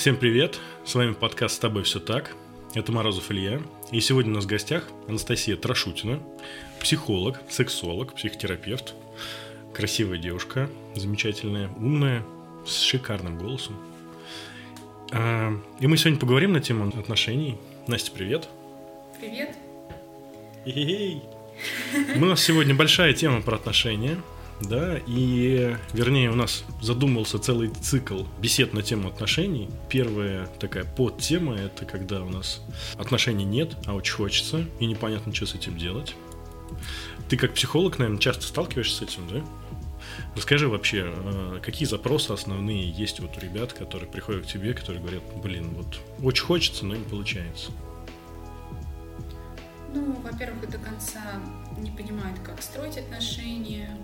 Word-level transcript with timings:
Всем 0.00 0.16
привет! 0.16 0.58
С 0.82 0.94
вами 0.94 1.12
подкаст 1.12 1.56
«С 1.56 1.58
тобой 1.58 1.82
все 1.82 2.00
так». 2.00 2.34
Это 2.72 2.90
Морозов 2.90 3.30
Илья. 3.30 3.60
И 3.92 4.00
сегодня 4.00 4.32
у 4.32 4.36
нас 4.36 4.44
в 4.44 4.46
гостях 4.46 4.88
Анастасия 5.06 5.56
Трошутина, 5.56 6.20
психолог, 6.80 7.38
сексолог, 7.50 8.14
психотерапевт. 8.14 8.94
Красивая 9.74 10.16
девушка, 10.16 10.70
замечательная, 10.94 11.68
умная, 11.76 12.24
с 12.66 12.80
шикарным 12.80 13.36
голосом. 13.36 13.76
А, 15.12 15.52
и 15.80 15.86
мы 15.86 15.98
сегодня 15.98 16.18
поговорим 16.18 16.54
на 16.54 16.62
тему 16.62 16.88
отношений. 16.98 17.58
Настя, 17.86 18.10
привет! 18.12 18.48
Привет! 19.20 19.54
Эй! 20.64 21.20
У 22.16 22.24
нас 22.24 22.42
сегодня 22.42 22.74
большая 22.74 23.12
тема 23.12 23.42
про 23.42 23.56
отношения– 23.56 24.16
да, 24.60 24.98
и, 25.06 25.76
вернее, 25.92 26.30
у 26.30 26.34
нас 26.34 26.64
задумался 26.80 27.38
целый 27.38 27.70
цикл 27.70 28.24
бесед 28.40 28.72
на 28.74 28.82
тему 28.82 29.08
отношений. 29.08 29.68
Первая 29.88 30.46
такая 30.58 30.84
подтема– 30.84 31.54
это 31.56 31.84
когда 31.84 32.22
у 32.22 32.28
нас 32.28 32.62
отношений 32.98 33.44
нет, 33.44 33.76
а 33.86 33.94
очень 33.94 34.14
хочется, 34.14 34.64
и 34.78 34.86
непонятно, 34.86 35.34
что 35.34 35.46
с 35.46 35.54
этим 35.54 35.78
делать. 35.78 36.14
Ты 37.28 37.36
как 37.36 37.54
психолог, 37.54 37.98
наверное, 37.98 38.20
часто 38.20 38.42
сталкиваешься 38.42 38.96
с 38.98 39.02
этим, 39.02 39.28
да? 39.28 39.42
Расскажи 40.36 40.68
вообще, 40.68 41.12
э, 41.14 41.60
какие 41.62 41.86
запросы 41.86 42.32
основные 42.32 42.90
есть 42.90 43.20
вот 43.20 43.36
у 43.36 43.40
ребят, 43.40 43.72
которые 43.72 44.08
приходят 44.08 44.44
к 44.44 44.48
тебе, 44.48 44.74
которые 44.74 45.00
говорят, 45.00 45.22
блин, 45.42 45.74
вот 45.74 46.00
очень 46.22 46.44
хочется, 46.44 46.84
но 46.84 46.94
не 46.94 47.04
получается. 47.04 47.70
Ну, 49.92 50.16
во-первых, 50.22 50.70
до 50.70 50.78
конца 50.78 51.40
не 51.78 51.90
понимают, 51.90 52.38
как 52.40 52.62
строить 52.62 52.96
отношения, 52.96 53.96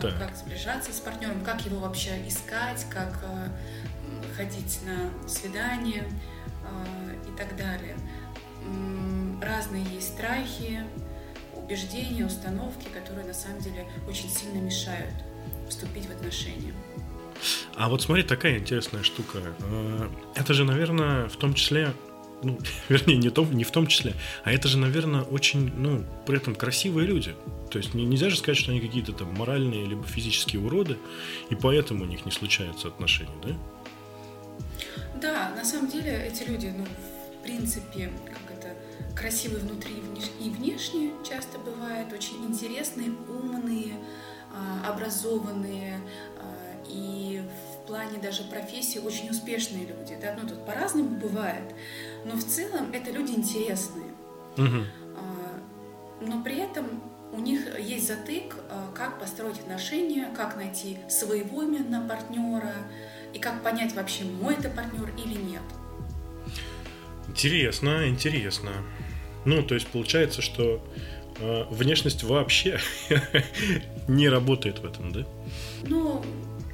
так. 0.00 0.18
как 0.18 0.36
сближаться 0.36 0.92
с 0.92 1.00
партнером, 1.00 1.44
как 1.44 1.64
его 1.64 1.78
вообще 1.78 2.26
искать, 2.26 2.86
как 2.90 3.18
э, 3.22 3.48
ходить 4.36 4.80
на 4.84 5.28
свидание 5.28 6.04
э, 6.04 7.28
и 7.28 7.36
так 7.36 7.56
далее. 7.56 7.96
Разные 9.40 9.84
есть 9.84 10.14
страхи, 10.14 10.82
убеждения, 11.54 12.26
установки, 12.26 12.88
которые 12.88 13.26
на 13.26 13.34
самом 13.34 13.60
деле 13.60 13.86
очень 14.08 14.28
сильно 14.28 14.58
мешают 14.58 15.14
вступить 15.68 16.06
в 16.06 16.10
отношения. 16.10 16.72
А 17.76 17.88
вот 17.88 18.02
смотри, 18.02 18.24
такая 18.24 18.58
интересная 18.58 19.02
штука. 19.02 19.38
Э, 19.60 20.08
это 20.34 20.54
же, 20.54 20.64
наверное, 20.64 21.28
в 21.28 21.36
том 21.36 21.54
числе 21.54 21.92
ну, 22.42 22.58
вернее, 22.88 23.16
не, 23.16 23.30
том, 23.30 23.52
не 23.52 23.64
в 23.64 23.70
том 23.70 23.86
числе, 23.86 24.14
а 24.44 24.52
это 24.52 24.68
же, 24.68 24.78
наверное, 24.78 25.22
очень, 25.22 25.72
ну, 25.76 26.04
при 26.26 26.36
этом 26.36 26.54
красивые 26.54 27.06
люди. 27.06 27.34
То 27.70 27.78
есть 27.78 27.94
нельзя 27.94 28.30
же 28.30 28.36
сказать, 28.36 28.58
что 28.58 28.70
они 28.70 28.80
какие-то 28.80 29.12
там 29.12 29.34
моральные 29.34 29.86
либо 29.86 30.04
физические 30.04 30.62
уроды, 30.62 30.96
и 31.50 31.54
поэтому 31.54 32.04
у 32.04 32.06
них 32.06 32.24
не 32.24 32.32
случаются 32.32 32.88
отношения, 32.88 33.30
да? 33.42 33.56
Да, 35.20 35.50
на 35.56 35.64
самом 35.64 35.90
деле 35.90 36.30
эти 36.32 36.48
люди, 36.48 36.72
ну, 36.76 36.84
в 36.84 37.42
принципе, 37.42 38.10
как 38.26 38.56
это, 38.56 38.74
красивые 39.16 39.60
внутри 39.60 39.94
и 40.40 40.50
внешне 40.50 41.10
часто 41.28 41.58
бывают, 41.58 42.12
очень 42.12 42.44
интересные, 42.46 43.10
умные, 43.28 43.94
а, 44.52 44.90
образованные, 44.92 46.00
а, 46.40 46.68
и 46.88 47.42
в 47.74 47.86
плане 47.86 48.18
даже 48.18 48.44
профессии 48.44 48.98
очень 48.98 49.30
успешные 49.30 49.86
люди. 49.86 50.16
Да? 50.20 50.36
Ну, 50.40 50.48
тут 50.48 50.64
по-разному 50.64 51.18
бывает. 51.18 51.74
Но 52.28 52.36
в 52.36 52.44
целом 52.44 52.92
это 52.92 53.10
люди 53.10 53.32
интересные. 53.32 54.12
Угу. 54.56 54.84
Но 56.20 56.42
при 56.42 56.58
этом 56.58 56.86
у 57.32 57.40
них 57.40 57.60
есть 57.78 58.08
затык, 58.08 58.56
а, 58.70 58.90
как 58.94 59.20
построить 59.20 59.60
отношения, 59.60 60.28
как 60.36 60.56
найти 60.56 60.98
своего 61.08 61.62
именно 61.62 62.06
партнера 62.08 62.74
и 63.32 63.38
как 63.38 63.62
понять 63.62 63.94
вообще, 63.94 64.24
мой 64.24 64.54
это 64.54 64.68
партнер 64.70 65.12
или 65.16 65.38
нет. 65.38 65.62
Интересно, 67.28 68.08
интересно. 68.08 68.70
Ну, 69.44 69.62
то 69.62 69.74
есть 69.74 69.86
получается, 69.86 70.42
что 70.42 70.82
э, 71.38 71.64
внешность 71.70 72.24
вообще 72.24 72.80
не 74.08 74.28
работает 74.28 74.80
в 74.80 74.86
этом, 74.86 75.12
да? 75.12 75.26
Ну, 75.86 76.24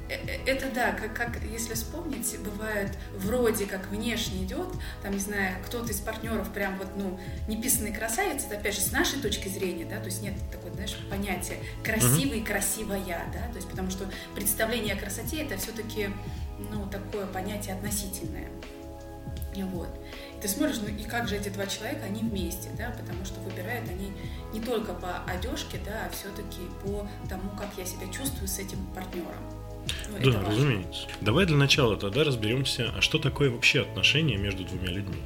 это 0.09 0.69
да, 0.73 0.91
как, 0.91 1.13
как 1.13 1.43
если 1.43 1.73
вспомнить, 1.73 2.37
бывает 2.39 2.91
вроде 3.15 3.65
как 3.65 3.87
внешне 3.89 4.43
идет, 4.43 4.67
там, 5.01 5.13
не 5.13 5.19
знаю, 5.19 5.55
кто-то 5.65 5.91
из 5.91 5.99
партнеров 5.99 6.51
прям 6.53 6.77
вот, 6.77 6.89
ну, 6.95 7.19
неписанный 7.47 7.93
красавец, 7.93 8.45
это 8.45 8.57
опять 8.57 8.75
же 8.75 8.81
с 8.81 8.91
нашей 8.91 9.19
точки 9.19 9.47
зрения, 9.47 9.85
да, 9.85 9.99
то 9.99 10.05
есть 10.05 10.21
нет 10.21 10.35
такой, 10.51 10.71
знаешь, 10.71 10.95
понятия 11.09 11.57
красивый 11.83 12.41
красивая, 12.41 13.25
да, 13.33 13.49
то 13.49 13.55
есть 13.55 13.67
потому 13.69 13.89
что 13.89 14.05
представление 14.35 14.93
о 14.95 14.97
красоте 14.99 15.43
это 15.43 15.57
все-таки, 15.57 16.09
ну, 16.71 16.87
такое 16.89 17.25
понятие 17.25 17.75
относительное. 17.75 18.47
Вот. 19.55 19.87
И 20.37 20.41
ты 20.41 20.49
смотришь, 20.49 20.79
ну 20.81 20.89
и 20.89 21.03
как 21.05 21.29
же 21.29 21.37
эти 21.37 21.47
два 21.47 21.65
человека, 21.65 22.05
они 22.05 22.21
вместе, 22.21 22.69
да, 22.77 22.93
потому 22.97 23.23
что 23.23 23.39
выбирают 23.39 23.89
они 23.89 24.11
не 24.51 24.59
только 24.59 24.93
по 24.93 25.23
одежке, 25.23 25.79
да, 25.85 26.07
а 26.07 26.09
все-таки 26.09 26.59
по 26.83 27.07
тому, 27.29 27.49
как 27.51 27.69
я 27.77 27.85
себя 27.85 28.11
чувствую 28.11 28.49
с 28.49 28.59
этим 28.59 28.85
партнером. 28.87 29.54
Ну, 30.09 30.31
да, 30.31 30.41
разумеется. 30.41 31.07
Давай 31.21 31.45
для 31.45 31.57
начала 31.57 31.97
тогда 31.97 32.23
разберемся, 32.23 32.91
а 32.95 33.01
что 33.01 33.19
такое 33.19 33.49
вообще 33.49 33.81
отношения 33.81 34.37
между 34.37 34.63
двумя 34.63 34.87
людьми. 34.87 35.21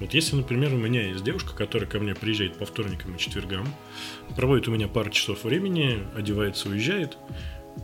Вот 0.00 0.14
если, 0.14 0.36
например, 0.36 0.74
у 0.74 0.76
меня 0.76 1.08
есть 1.08 1.24
девушка, 1.24 1.54
которая 1.54 1.88
ко 1.88 1.98
мне 1.98 2.14
приезжает 2.14 2.56
по 2.56 2.66
вторникам 2.66 3.16
и 3.16 3.18
четвергам, 3.18 3.68
проводит 4.36 4.68
у 4.68 4.70
меня 4.70 4.88
пару 4.88 5.10
часов 5.10 5.44
времени, 5.44 6.04
одевается, 6.16 6.68
уезжает, 6.68 7.18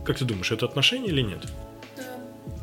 как 0.05 0.17
ты 0.17 0.25
думаешь, 0.25 0.51
это 0.51 0.65
отношения 0.65 1.07
или 1.07 1.21
нет? 1.21 1.45
Да, 1.97 2.17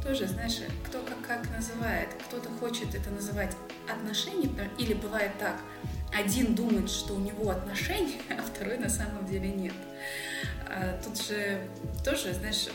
тоже, 0.07 0.27
знаешь, 0.27 0.59
кто 0.87 1.01
как, 1.03 1.21
как 1.27 1.51
называет. 1.55 2.09
Кто-то 2.29 2.49
хочет 2.61 2.95
это 2.95 3.11
называть 3.11 3.57
отношениями, 3.89 4.71
или 4.79 4.95
бывает 4.95 5.33
так, 5.39 5.57
один 6.13 6.55
думает, 6.55 6.91
что 6.91 7.15
у 7.15 7.19
него 7.19 7.51
отношения, 7.51 8.21
а 8.31 8.43
второй 8.43 8.79
на 8.79 8.89
самом 8.89 9.27
деле 9.27 9.49
нет. 9.49 9.75
А 10.67 10.99
тут 11.05 11.21
же 11.23 11.61
тоже, 12.05 12.33
знаешь, 12.33 12.69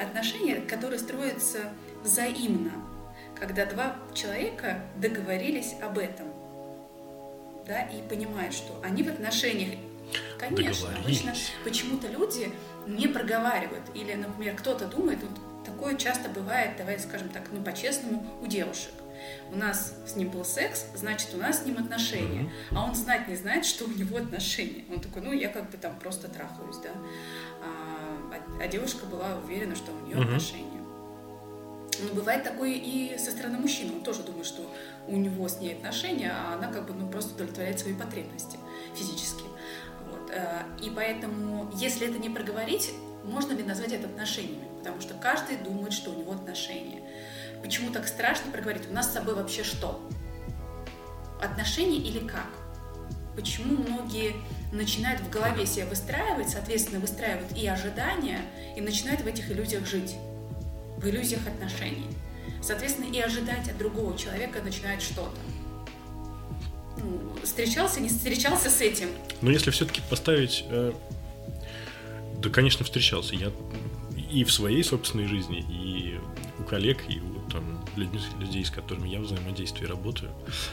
отношения, 0.00 0.56
которые 0.56 0.98
строятся 0.98 1.72
взаимно, 2.02 2.72
когда 3.38 3.66
два 3.66 3.96
человека 4.14 4.80
договорились 4.96 5.74
об 5.82 5.98
этом, 5.98 6.26
да, 7.66 7.82
и 7.82 8.02
понимают, 8.08 8.54
что 8.54 8.80
они 8.82 9.02
в 9.02 9.08
отношениях, 9.08 9.78
конечно, 10.38 10.88
обычно 10.96 11.34
почему-то 11.64 12.08
люди 12.08 12.52
не 12.86 13.06
проговаривают, 13.06 13.84
или, 13.94 14.14
например, 14.14 14.56
кто-то 14.56 14.86
думает, 14.86 15.18
вот 15.22 15.64
такое 15.64 15.96
часто 15.96 16.28
бывает, 16.28 16.76
давай 16.76 16.98
скажем 16.98 17.28
так, 17.28 17.44
ну, 17.52 17.62
по-честному, 17.62 18.26
у 18.42 18.46
девушек. 18.46 18.92
У 19.52 19.56
нас 19.56 19.94
с 20.06 20.16
ним 20.16 20.30
был 20.30 20.44
секс, 20.44 20.86
значит, 20.94 21.28
у 21.34 21.36
нас 21.36 21.62
с 21.62 21.66
ним 21.66 21.78
отношения. 21.78 22.42
Mm-hmm. 22.42 22.76
А 22.76 22.84
он 22.84 22.94
знать 22.94 23.28
не 23.28 23.36
знает, 23.36 23.64
что 23.64 23.84
у 23.84 23.88
него 23.88 24.16
отношения. 24.16 24.84
Он 24.90 25.00
такой, 25.00 25.22
ну, 25.22 25.32
я 25.32 25.48
как 25.48 25.70
бы 25.70 25.76
там 25.76 25.96
просто 25.98 26.28
трахаюсь, 26.28 26.78
да. 26.78 26.90
А, 28.62 28.68
девушка 28.68 29.06
была 29.06 29.38
уверена, 29.44 29.74
что 29.74 29.90
у 29.92 30.06
нее 30.06 30.16
угу. 30.16 30.24
отношения. 30.24 30.80
Но 32.00 32.14
бывает 32.14 32.44
такое 32.44 32.70
и 32.70 33.18
со 33.18 33.32
стороны 33.32 33.58
мужчины. 33.58 33.92
Он 33.94 34.02
тоже 34.02 34.22
думает, 34.22 34.46
что 34.46 34.62
у 35.08 35.16
него 35.16 35.48
с 35.48 35.58
ней 35.58 35.74
отношения, 35.74 36.32
а 36.32 36.54
она 36.54 36.72
как 36.72 36.86
бы 36.86 36.94
ну, 36.94 37.08
просто 37.08 37.34
удовлетворяет 37.34 37.80
свои 37.80 37.94
потребности 37.94 38.58
физические. 38.94 39.48
Вот. 40.08 40.30
Э, 40.30 40.62
и 40.80 40.90
поэтому, 40.90 41.70
если 41.74 42.08
это 42.08 42.18
не 42.18 42.30
проговорить, 42.30 42.92
можно 43.24 43.52
ли 43.52 43.64
назвать 43.64 43.92
это 43.92 44.06
отношениями? 44.06 44.68
Потому 44.78 45.00
что 45.00 45.14
каждый 45.14 45.56
думает, 45.56 45.92
что 45.92 46.10
у 46.10 46.18
него 46.18 46.32
отношения. 46.32 47.02
Почему 47.62 47.90
так 47.92 48.06
страшно 48.06 48.50
проговорить? 48.52 48.88
У 48.88 48.94
нас 48.94 49.10
с 49.10 49.12
собой 49.12 49.34
вообще 49.34 49.64
что? 49.64 50.00
Отношения 51.40 51.98
или 51.98 52.26
как? 52.26 52.46
Почему 53.34 53.82
многие 53.82 54.34
начинают 54.72 55.20
в 55.20 55.30
голове 55.30 55.66
себя 55.66 55.86
выстраивать, 55.86 56.50
соответственно, 56.50 57.00
выстраивают 57.00 57.56
и 57.56 57.66
ожидания, 57.66 58.40
и 58.76 58.80
начинают 58.80 59.20
в 59.22 59.26
этих 59.26 59.50
иллюзиях 59.50 59.86
жить, 59.86 60.14
в 60.96 61.06
иллюзиях 61.06 61.46
отношений. 61.46 62.06
Соответственно, 62.62 63.12
и 63.12 63.20
ожидать 63.20 63.68
от 63.68 63.76
другого 63.78 64.16
человека 64.16 64.62
начинает 64.62 65.02
что-то. 65.02 65.36
Ну, 66.98 67.36
встречался, 67.42 68.00
не 68.00 68.08
встречался 68.08 68.70
с 68.70 68.80
этим. 68.80 69.08
Но 69.40 69.50
если 69.50 69.70
все-таки 69.70 70.00
поставить... 70.08 70.64
Э, 70.68 70.92
да, 72.38 72.50
конечно, 72.50 72.84
встречался. 72.84 73.34
Я 73.34 73.50
и 74.32 74.44
в 74.44 74.52
своей 74.52 74.82
собственной 74.82 75.26
жизни, 75.26 75.64
и 75.68 76.18
у 76.58 76.64
коллег, 76.64 77.04
и 77.08 77.20
у 77.20 77.50
там, 77.50 77.81
людьми, 77.96 78.20
людей, 78.38 78.64
с 78.64 78.70
которыми 78.70 79.08
я 79.08 79.20
взаимодействую 79.20 79.88
и 79.88 79.90
работаю, 79.90 80.32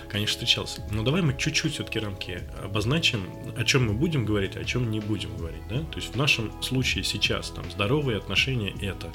конечно, 0.09 0.33
встречался. 0.33 0.81
Но 0.91 1.03
давай 1.03 1.21
мы 1.21 1.35
чуть-чуть 1.37 1.73
все-таки 1.73 1.99
рамки 1.99 2.43
обозначим, 2.63 3.21
о 3.57 3.63
чем 3.63 3.87
мы 3.87 3.93
будем 3.93 4.25
говорить, 4.25 4.55
а 4.55 4.59
о 4.59 4.63
чем 4.63 4.89
не 4.91 4.99
будем 4.99 5.35
говорить. 5.37 5.61
Да? 5.69 5.79
То 5.79 5.97
есть 5.97 6.13
в 6.13 6.15
нашем 6.15 6.61
случае 6.61 7.03
сейчас 7.03 7.49
там 7.51 7.69
здоровые 7.71 8.17
отношения 8.17 8.73
это 8.81 9.11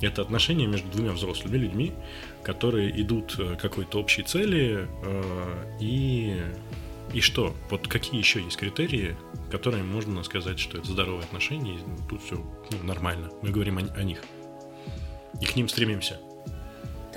это 0.00 0.22
отношения 0.22 0.66
между 0.66 0.88
двумя 0.90 1.12
взрослыми 1.12 1.56
людьми, 1.56 1.92
которые 2.42 3.00
идут 3.00 3.34
к 3.34 3.56
какой-то 3.56 3.98
общей 3.98 4.22
цели 4.22 4.86
э, 5.02 5.76
и 5.80 6.42
и 7.12 7.20
что? 7.20 7.54
Вот 7.70 7.88
какие 7.88 8.18
еще 8.18 8.42
есть 8.42 8.56
критерии, 8.58 9.16
которые 9.50 9.82
можно 9.82 10.22
сказать, 10.22 10.58
что 10.58 10.78
это 10.78 10.86
здоровые 10.88 11.24
отношения, 11.24 11.78
тут 12.08 12.22
все 12.22 12.36
ну, 12.36 12.82
нормально. 12.82 13.30
Мы 13.42 13.50
говорим 13.50 13.78
о, 13.78 13.80
о 13.80 14.02
них. 14.02 14.22
И 15.40 15.46
к 15.46 15.56
ним 15.56 15.68
стремимся. 15.68 16.20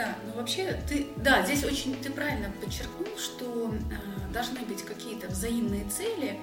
Да, 0.01 0.15
ну 0.25 0.33
вообще 0.33 0.79
ты, 0.89 1.09
да, 1.17 1.45
здесь 1.45 1.63
очень 1.63 1.95
ты 1.95 2.09
правильно 2.09 2.51
подчеркнул, 2.59 3.15
что 3.19 3.71
э, 3.71 4.33
должны 4.33 4.61
быть 4.61 4.83
какие-то 4.83 5.27
взаимные 5.27 5.85
цели, 5.89 6.39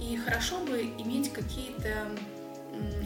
и 0.00 0.16
хорошо 0.16 0.60
бы 0.60 0.80
иметь 0.80 1.30
какие-то 1.30 2.08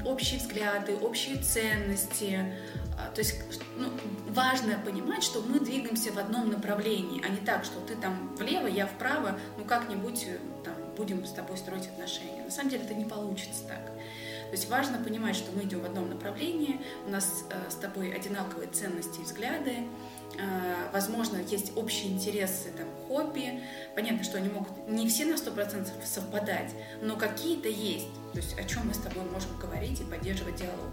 общие 0.04 0.38
взгляды, 0.38 0.94
общие 0.94 1.38
ценности. 1.38 2.54
Э, 2.96 3.12
то 3.12 3.18
есть 3.18 3.40
ну, 3.76 3.90
важно 4.28 4.78
понимать, 4.78 5.24
что 5.24 5.42
мы 5.42 5.58
двигаемся 5.58 6.12
в 6.12 6.18
одном 6.18 6.50
направлении, 6.50 7.20
а 7.26 7.28
не 7.28 7.38
так, 7.38 7.64
что 7.64 7.80
ты 7.80 7.96
там 7.96 8.32
влево, 8.36 8.68
я 8.68 8.86
вправо, 8.86 9.36
ну 9.58 9.64
как-нибудь 9.64 10.24
э, 10.28 10.38
там, 10.64 10.74
будем 10.96 11.26
с 11.26 11.32
тобой 11.32 11.56
строить 11.56 11.88
отношения. 11.88 12.44
На 12.44 12.50
самом 12.52 12.70
деле 12.70 12.84
это 12.84 12.94
не 12.94 13.06
получится 13.06 13.64
так. 13.66 13.95
То 14.46 14.52
есть 14.52 14.68
важно 14.70 14.98
понимать, 14.98 15.34
что 15.34 15.50
мы 15.52 15.64
идем 15.64 15.80
в 15.80 15.84
одном 15.84 16.08
направлении, 16.08 16.80
у 17.06 17.10
нас 17.10 17.44
э, 17.50 17.70
с 17.70 17.74
тобой 17.74 18.12
одинаковые 18.12 18.68
ценности 18.68 19.20
и 19.20 19.22
взгляды, 19.24 19.72
э, 20.38 20.90
возможно, 20.92 21.38
есть 21.38 21.76
общие 21.76 22.12
интересы, 22.12 22.70
там, 22.76 22.86
хобби. 23.08 23.60
Понятно, 23.96 24.22
что 24.22 24.38
они 24.38 24.48
могут 24.48 24.88
не 24.88 25.08
все 25.08 25.24
на 25.24 25.34
100% 25.34 25.88
совпадать, 26.04 26.70
но 27.02 27.16
какие-то 27.16 27.68
есть, 27.68 28.08
то 28.32 28.38
есть 28.38 28.56
о 28.58 28.64
чем 28.64 28.86
мы 28.86 28.94
с 28.94 28.98
тобой 28.98 29.24
можем 29.24 29.58
говорить 29.58 30.00
и 30.00 30.04
поддерживать 30.04 30.56
диалог. 30.56 30.92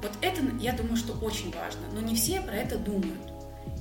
Вот 0.00 0.12
это, 0.20 0.40
я 0.60 0.74
думаю, 0.74 0.96
что 0.96 1.14
очень 1.14 1.52
важно, 1.52 1.80
но 1.92 2.00
не 2.00 2.14
все 2.14 2.40
про 2.40 2.54
это 2.54 2.78
думают. 2.78 3.32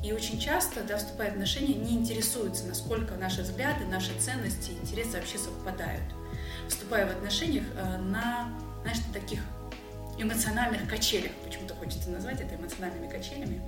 И 0.03 0.11
очень 0.11 0.39
часто, 0.39 0.83
да, 0.83 0.97
вступая 0.97 1.29
в 1.29 1.33
отношения, 1.33 1.75
не 1.75 1.95
интересуются, 1.95 2.65
насколько 2.65 3.15
наши 3.15 3.43
взгляды, 3.43 3.85
наши 3.85 4.11
ценности 4.19 4.71
интересы 4.71 5.17
вообще 5.17 5.37
совпадают 5.37 6.16
вступая 6.67 7.07
в 7.07 7.11
отношениях 7.11 7.63
э, 7.75 7.97
на, 7.97 8.49
знаешь, 8.83 8.99
на 9.07 9.13
таких 9.13 9.39
эмоциональных 10.17 10.87
качелях, 10.87 11.31
почему-то 11.45 11.75
хочется 11.75 12.09
назвать 12.09 12.41
это 12.41 12.55
эмоциональными 12.55 13.07
качелями. 13.09 13.61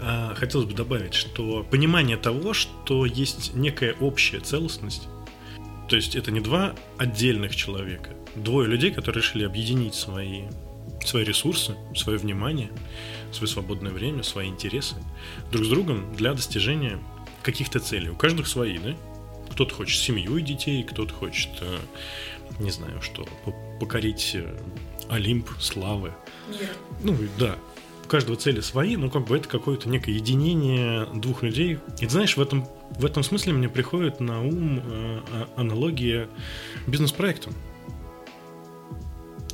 А, 0.00 0.34
хотелось 0.34 0.66
бы 0.66 0.74
добавить, 0.74 1.14
что 1.14 1.64
понимание 1.70 2.16
того, 2.16 2.54
что 2.54 3.06
есть 3.06 3.54
некая 3.54 3.94
общая 4.00 4.40
целостность, 4.40 5.08
то 5.88 5.96
есть 5.96 6.16
это 6.16 6.30
не 6.30 6.40
два 6.40 6.74
отдельных 6.98 7.54
человека, 7.54 8.10
двое 8.34 8.68
людей, 8.68 8.90
которые 8.90 9.22
решили 9.22 9.44
объединить 9.44 9.94
свои, 9.94 10.44
свои 11.04 11.24
ресурсы, 11.24 11.76
свое 11.94 12.18
внимание, 12.18 12.70
свое 13.30 13.48
свободное 13.48 13.92
время, 13.92 14.22
свои 14.22 14.48
интересы 14.48 14.96
друг 15.52 15.64
с 15.66 15.68
другом 15.68 16.14
для 16.14 16.34
достижения 16.34 16.98
каких-то 17.42 17.78
целей. 17.78 18.10
У 18.10 18.16
каждого 18.16 18.46
свои, 18.46 18.78
да? 18.78 18.96
Кто-то 19.52 19.74
хочет 19.74 20.00
семью 20.00 20.38
и 20.38 20.42
детей, 20.42 20.82
кто-то 20.82 21.12
хочет, 21.12 21.50
э, 21.60 21.78
не 22.58 22.70
знаю 22.70 23.02
что, 23.02 23.26
покорить 23.78 24.32
э, 24.34 24.56
Олимп 25.10 25.50
славы. 25.60 26.12
Мир. 26.48 26.70
Ну, 27.02 27.16
да. 27.38 27.56
У 28.04 28.08
каждого 28.08 28.36
цели 28.36 28.60
свои, 28.60 28.96
но 28.96 29.10
как 29.10 29.26
бы 29.26 29.36
это 29.36 29.48
какое-то 29.48 29.88
некое 29.88 30.12
единение 30.12 31.06
двух 31.14 31.42
людей. 31.42 31.78
И 32.00 32.06
знаешь, 32.06 32.36
в 32.36 32.40
этом, 32.40 32.66
в 32.90 33.04
этом 33.04 33.22
смысле 33.22 33.52
мне 33.52 33.68
приходит 33.68 34.20
на 34.20 34.42
ум 34.42 34.78
э, 34.78 35.20
а, 35.32 35.48
аналогия 35.56 36.28
бизнес-проектом. 36.86 37.54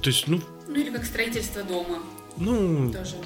То 0.01 0.11
есть, 0.11 0.29
ну... 0.29 0.41
Ну 0.69 0.75
или 0.77 0.91
как 0.91 1.05
строительство 1.05 1.63
дома. 1.65 1.99
Ну, 2.37 2.93
Тоже 2.93 3.17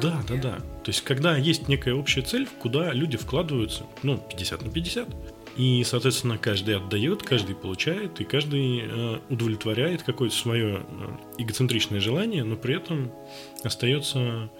да, 0.00 0.22
да, 0.26 0.36
да. 0.36 0.56
То 0.84 0.88
есть, 0.88 1.02
когда 1.02 1.36
есть 1.36 1.68
некая 1.68 1.94
общая 1.94 2.22
цель, 2.22 2.48
куда 2.60 2.92
люди 2.92 3.16
вкладываются, 3.16 3.84
ну, 4.02 4.18
50 4.18 4.62
на 4.62 4.70
50, 4.70 5.08
и, 5.56 5.84
соответственно, 5.84 6.38
каждый 6.38 6.76
отдает, 6.76 7.22
каждый 7.22 7.54
получает, 7.54 8.20
и 8.20 8.24
каждый 8.24 8.82
э, 8.84 9.18
удовлетворяет 9.28 10.02
какое-то 10.02 10.34
свое 10.34 10.76
э, 10.76 10.82
эгоцентричное 11.38 12.00
желание, 12.00 12.42
но 12.44 12.56
при 12.56 12.76
этом 12.76 13.12
остается 13.62 14.50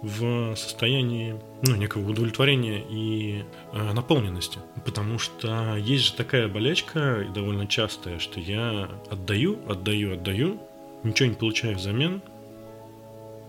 в 0.00 0.54
состоянии 0.54 1.34
ну, 1.62 1.74
некого 1.74 2.08
удовлетворения 2.08 2.82
и 2.88 3.44
э, 3.72 3.92
наполненности. 3.92 4.58
Потому 4.84 5.18
что 5.18 5.76
есть 5.76 6.04
же 6.04 6.12
такая 6.14 6.48
болячка, 6.48 7.26
довольно 7.34 7.66
частая, 7.66 8.18
что 8.18 8.40
я 8.40 8.88
отдаю, 9.10 9.58
отдаю, 9.68 10.14
отдаю, 10.14 10.60
ничего 11.02 11.28
не 11.28 11.34
получаю 11.34 11.76
взамен. 11.76 12.22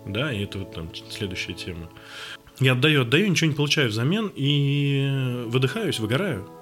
Да, 0.05 0.33
и 0.33 0.43
это 0.43 0.59
вот 0.59 0.73
там 0.73 0.89
следующая 1.09 1.53
тема. 1.53 1.89
Я 2.59 2.73
отдаю, 2.73 3.03
отдаю, 3.03 3.27
ничего 3.27 3.49
не 3.51 3.55
получаю 3.55 3.89
взамен 3.89 4.31
и 4.35 5.45
выдыхаюсь, 5.47 5.99
выгораю. 5.99 6.58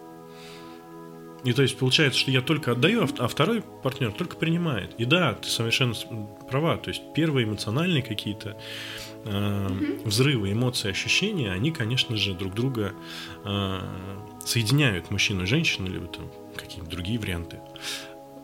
И 1.48 1.54
то 1.54 1.62
есть 1.62 1.78
получается, 1.78 2.20
что 2.20 2.30
я 2.30 2.42
только 2.42 2.74
отдаю, 2.74 3.06
а, 3.06 3.08
а 3.20 3.28
второй 3.30 3.62
партнер 3.62 4.12
только 4.12 4.36
принимает. 4.36 4.94
И 4.98 5.06
да, 5.06 5.34
ты 5.34 5.48
совершенно 5.48 5.94
права. 6.50 6.76
То 6.76 6.90
есть 6.90 7.02
первые 7.14 7.46
эмоциональные 7.46 8.04
какие-то 8.04 8.58
э, 9.24 9.30
mm-hmm. 9.30 10.04
взрывы, 10.04 10.52
эмоции, 10.52 10.90
ощущения, 10.90 11.54
они, 11.54 11.72
конечно 11.72 12.18
же, 12.18 12.34
друг 12.34 12.54
друга 12.54 12.92
э, 13.46 13.80
соединяют 14.46 15.10
мужчину 15.10 15.44
и 15.44 15.46
женщину, 15.46 15.88
либо 15.88 16.08
там 16.08 16.30
какие-то 16.54 16.90
другие 16.90 17.18
варианты. 17.18 17.62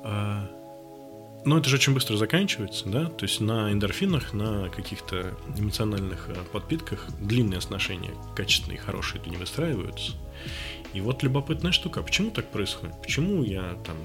Э, 0.06 0.48
но 1.44 1.58
это 1.58 1.68
же 1.68 1.76
очень 1.76 1.94
быстро 1.94 2.16
заканчивается, 2.16 2.88
да, 2.88 3.08
то 3.08 3.26
есть 3.26 3.42
на 3.42 3.70
эндорфинах, 3.74 4.32
на 4.32 4.70
каких-то 4.70 5.38
эмоциональных 5.58 6.30
э, 6.30 6.36
подпитках 6.54 7.06
длинные 7.20 7.58
отношения, 7.58 8.12
качественные, 8.34 8.80
хорошие, 8.80 9.20
это 9.20 9.30
не 9.30 9.36
выстраиваются. 9.36 10.14
И 10.94 11.02
вот 11.02 11.24
любопытная 11.24 11.72
штука, 11.72 12.00
а 12.02 12.04
почему 12.04 12.30
так 12.32 12.50
происходит? 12.52 13.02
Почему 13.02 13.44
я 13.44 13.76
там 13.86 13.98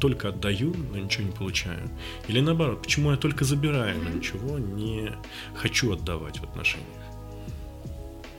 только 0.00 0.28
отдаю, 0.28 0.74
но 0.74 0.98
ничего 0.98 1.24
не 1.24 1.32
получаю? 1.32 1.88
Или 2.26 2.40
наоборот, 2.40 2.82
почему 2.82 3.10
я 3.10 3.16
только 3.16 3.44
забираю, 3.44 4.02
но 4.02 4.10
ничего 4.10 4.58
не 4.58 5.12
хочу 5.54 5.92
отдавать 5.92 6.40
в 6.40 6.44
отношениях? 6.44 6.88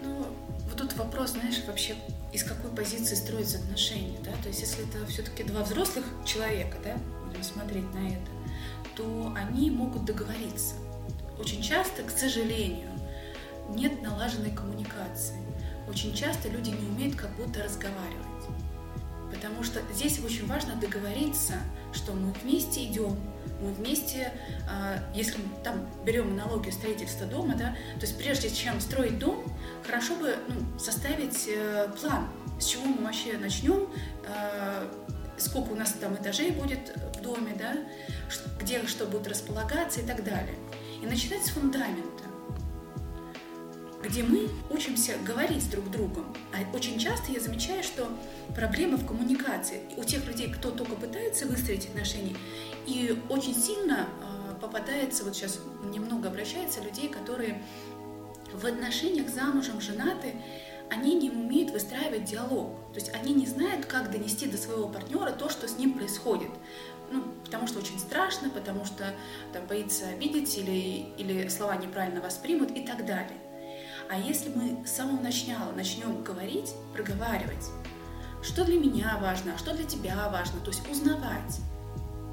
Ну, 0.02 0.26
вот 0.68 0.78
тут 0.78 0.94
вопрос, 0.98 1.32
знаешь, 1.32 1.64
вообще 1.68 1.96
из 2.34 2.44
какой 2.44 2.72
позиции 2.72 3.16
строятся 3.16 3.60
отношения, 3.60 4.18
да? 4.26 4.32
То 4.42 4.50
есть 4.50 4.62
если 4.62 4.84
это 4.90 5.06
все-таки 5.06 5.44
два 5.44 5.64
взрослых 5.64 6.06
человека, 6.26 6.78
да, 6.84 6.98
будем 7.28 7.44
смотреть 7.44 7.94
на 7.94 8.08
это, 8.08 8.32
то 8.96 9.34
они 9.36 9.70
могут 9.70 10.06
договориться. 10.06 10.76
Очень 11.40 11.62
часто, 11.62 12.04
к 12.04 12.10
сожалению, 12.10 12.90
нет 13.70 14.02
налаженной 14.02 14.52
коммуникации 14.52 15.43
очень 15.88 16.14
часто 16.14 16.50
люди 16.50 16.70
не 16.70 16.88
умеют 16.88 17.16
как 17.16 17.36
будто 17.36 17.64
разговаривать. 17.64 18.24
Потому 19.32 19.64
что 19.64 19.80
здесь 19.94 20.20
очень 20.24 20.46
важно 20.48 20.76
договориться, 20.76 21.56
что 21.92 22.14
мы 22.14 22.32
вместе 22.44 22.86
идем, 22.86 23.18
мы 23.62 23.74
вместе, 23.74 24.32
а, 24.70 25.00
если 25.14 25.38
мы 25.38 25.44
там 25.64 25.88
берем 26.06 26.32
аналогию 26.34 26.72
строительства 26.72 27.26
дома, 27.26 27.56
да, 27.56 27.76
то 27.96 28.02
есть 28.02 28.18
прежде 28.18 28.50
чем 28.50 28.80
строить 28.80 29.18
дом, 29.18 29.44
хорошо 29.86 30.16
бы 30.16 30.36
ну, 30.48 30.80
составить 30.80 31.48
э, 31.48 31.90
план, 32.00 32.28
с 32.60 32.66
чего 32.66 32.86
мы 32.86 33.04
вообще 33.04 33.38
начнем, 33.38 33.88
э, 34.26 34.88
сколько 35.38 35.72
у 35.72 35.76
нас 35.76 35.94
там 35.94 36.16
этажей 36.16 36.52
будет 36.52 36.94
в 37.18 37.22
доме, 37.22 37.56
да, 37.58 37.78
где 38.60 38.86
что 38.86 39.06
будет 39.06 39.28
располагаться 39.28 40.02
и 40.02 40.06
так 40.06 40.24
далее. 40.24 40.56
И 41.02 41.06
начинать 41.06 41.46
с 41.46 41.50
фундамента 41.50 42.13
где 44.04 44.22
мы 44.22 44.50
учимся 44.70 45.14
говорить 45.26 45.70
друг 45.72 45.86
с 45.86 45.90
другом. 45.90 46.26
А 46.54 46.76
очень 46.76 47.00
часто 47.00 47.32
я 47.32 47.40
замечаю, 47.40 47.84
что 47.84 48.10
проблема 48.54 48.98
в 48.98 49.08
коммуникации. 49.08 49.82
У 49.96 50.04
тех 50.04 50.26
людей, 50.28 50.52
кто 50.52 50.72
только 50.72 50.96
пытается 50.96 51.48
выстроить 51.48 51.88
отношения, 51.88 52.36
и 52.86 53.18
очень 53.30 53.56
сильно 53.56 54.08
э, 54.22 54.60
попадается, 54.60 55.24
вот 55.24 55.36
сейчас 55.36 55.60
немного 55.94 56.28
обращается 56.28 56.82
людей, 56.82 57.08
которые 57.08 57.64
в 58.52 58.66
отношениях 58.66 59.30
замужем, 59.30 59.80
женаты, 59.80 60.34
они 60.92 61.16
не 61.16 61.32
умеют 61.32 61.72
выстраивать 61.72 62.26
диалог. 62.26 62.76
То 62.94 63.00
есть 63.00 63.12
они 63.16 63.34
не 63.34 63.48
знают, 63.48 63.86
как 63.86 64.12
донести 64.12 64.48
до 64.48 64.58
своего 64.58 64.88
партнера 64.90 65.32
то, 65.32 65.50
что 65.50 65.68
с 65.68 65.78
ним 65.78 65.94
происходит. 65.94 66.52
Ну, 67.12 67.24
потому 67.46 67.68
что 67.68 67.80
очень 67.80 68.00
страшно, 68.00 68.50
потому 68.50 68.86
что 68.86 69.14
там, 69.54 69.66
боится 69.66 70.10
обидеть 70.10 70.58
или, 70.58 71.06
или 71.18 71.48
слова 71.48 71.78
неправильно 71.78 72.22
воспримут 72.22 72.72
и 72.72 72.86
так 72.86 73.06
далее. 73.06 73.38
А 74.14 74.16
если 74.16 74.50
мы 74.50 74.86
с 74.86 74.92
самого 74.92 75.20
начала 75.20 75.72
начнем 75.72 76.24
говорить, 76.24 76.76
проговаривать, 76.94 77.66
что 78.44 78.64
для 78.64 78.80
меня 78.80 79.18
важно, 79.20 79.56
а 79.56 79.58
что 79.58 79.74
для 79.74 79.86
тебя 79.86 80.30
важно, 80.30 80.60
то 80.60 80.70
есть 80.70 80.88
узнавать 80.88 81.60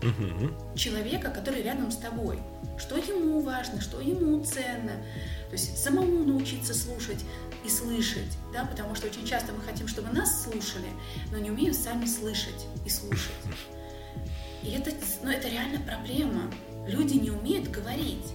угу. 0.02 0.76
человека, 0.76 1.30
который 1.30 1.62
рядом 1.62 1.90
с 1.90 1.96
тобой, 1.96 2.38
что 2.76 2.98
ему 2.98 3.40
важно, 3.40 3.80
что 3.80 3.98
ему 3.98 4.44
ценно, 4.44 4.92
то 5.48 5.52
есть 5.52 5.82
самому 5.82 6.22
научиться 6.22 6.74
слушать 6.74 7.24
и 7.64 7.70
слышать, 7.70 8.36
да, 8.52 8.66
потому 8.66 8.94
что 8.94 9.06
очень 9.06 9.26
часто 9.26 9.52
мы 9.54 9.62
хотим, 9.62 9.88
чтобы 9.88 10.10
нас 10.10 10.42
слушали, 10.42 10.88
но 11.32 11.38
не 11.38 11.50
умеем 11.50 11.72
сами 11.72 12.04
слышать 12.04 12.66
и 12.84 12.90
слушать. 12.90 13.32
И 14.62 14.72
это, 14.72 14.90
ну, 15.22 15.30
это 15.30 15.48
реально 15.48 15.80
проблема. 15.80 16.52
Люди 16.86 17.14
не 17.14 17.30
умеют 17.30 17.70
говорить. 17.70 18.34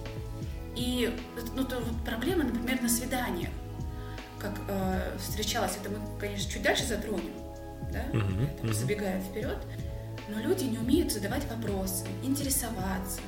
И 0.76 1.16
ну, 1.54 1.64
то 1.64 1.78
вот 1.80 2.04
проблема, 2.04 2.44
например, 2.44 2.82
на 2.82 2.88
свиданиях, 2.88 3.50
как 4.38 4.52
э, 4.68 5.16
встречалась, 5.18 5.76
это 5.80 5.90
мы, 5.90 5.98
конечно, 6.20 6.50
чуть 6.50 6.62
дальше 6.62 6.84
затронем, 6.84 7.32
да, 7.90 8.04
uh-huh, 8.12 8.62
uh-huh. 8.62 8.72
забегая 8.74 9.20
вперед, 9.22 9.56
но 10.28 10.38
люди 10.40 10.64
не 10.64 10.78
умеют 10.78 11.10
задавать 11.10 11.48
вопросы, 11.50 12.04
интересоваться, 12.22 13.20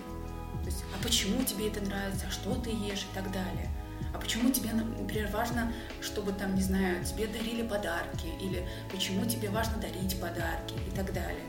то 0.62 0.66
есть, 0.66 0.84
а 0.94 1.02
почему 1.02 1.42
тебе 1.44 1.68
это 1.68 1.80
нравится, 1.80 2.26
а 2.28 2.30
что 2.30 2.54
ты 2.56 2.70
ешь? 2.70 3.06
и 3.10 3.14
так 3.14 3.32
далее. 3.32 3.68
А 4.14 4.18
почему 4.18 4.50
тебе, 4.50 4.70
например, 4.72 5.30
важно, 5.32 5.72
чтобы 6.00 6.32
там, 6.32 6.54
не 6.54 6.62
знаю, 6.62 7.04
тебе 7.04 7.26
дарили 7.26 7.62
подарки, 7.62 8.26
или 8.40 8.66
почему 8.90 9.24
тебе 9.24 9.48
важно 9.48 9.78
дарить 9.78 10.20
подарки? 10.20 10.74
и 10.86 10.94
так 10.94 11.12
далее. 11.12 11.44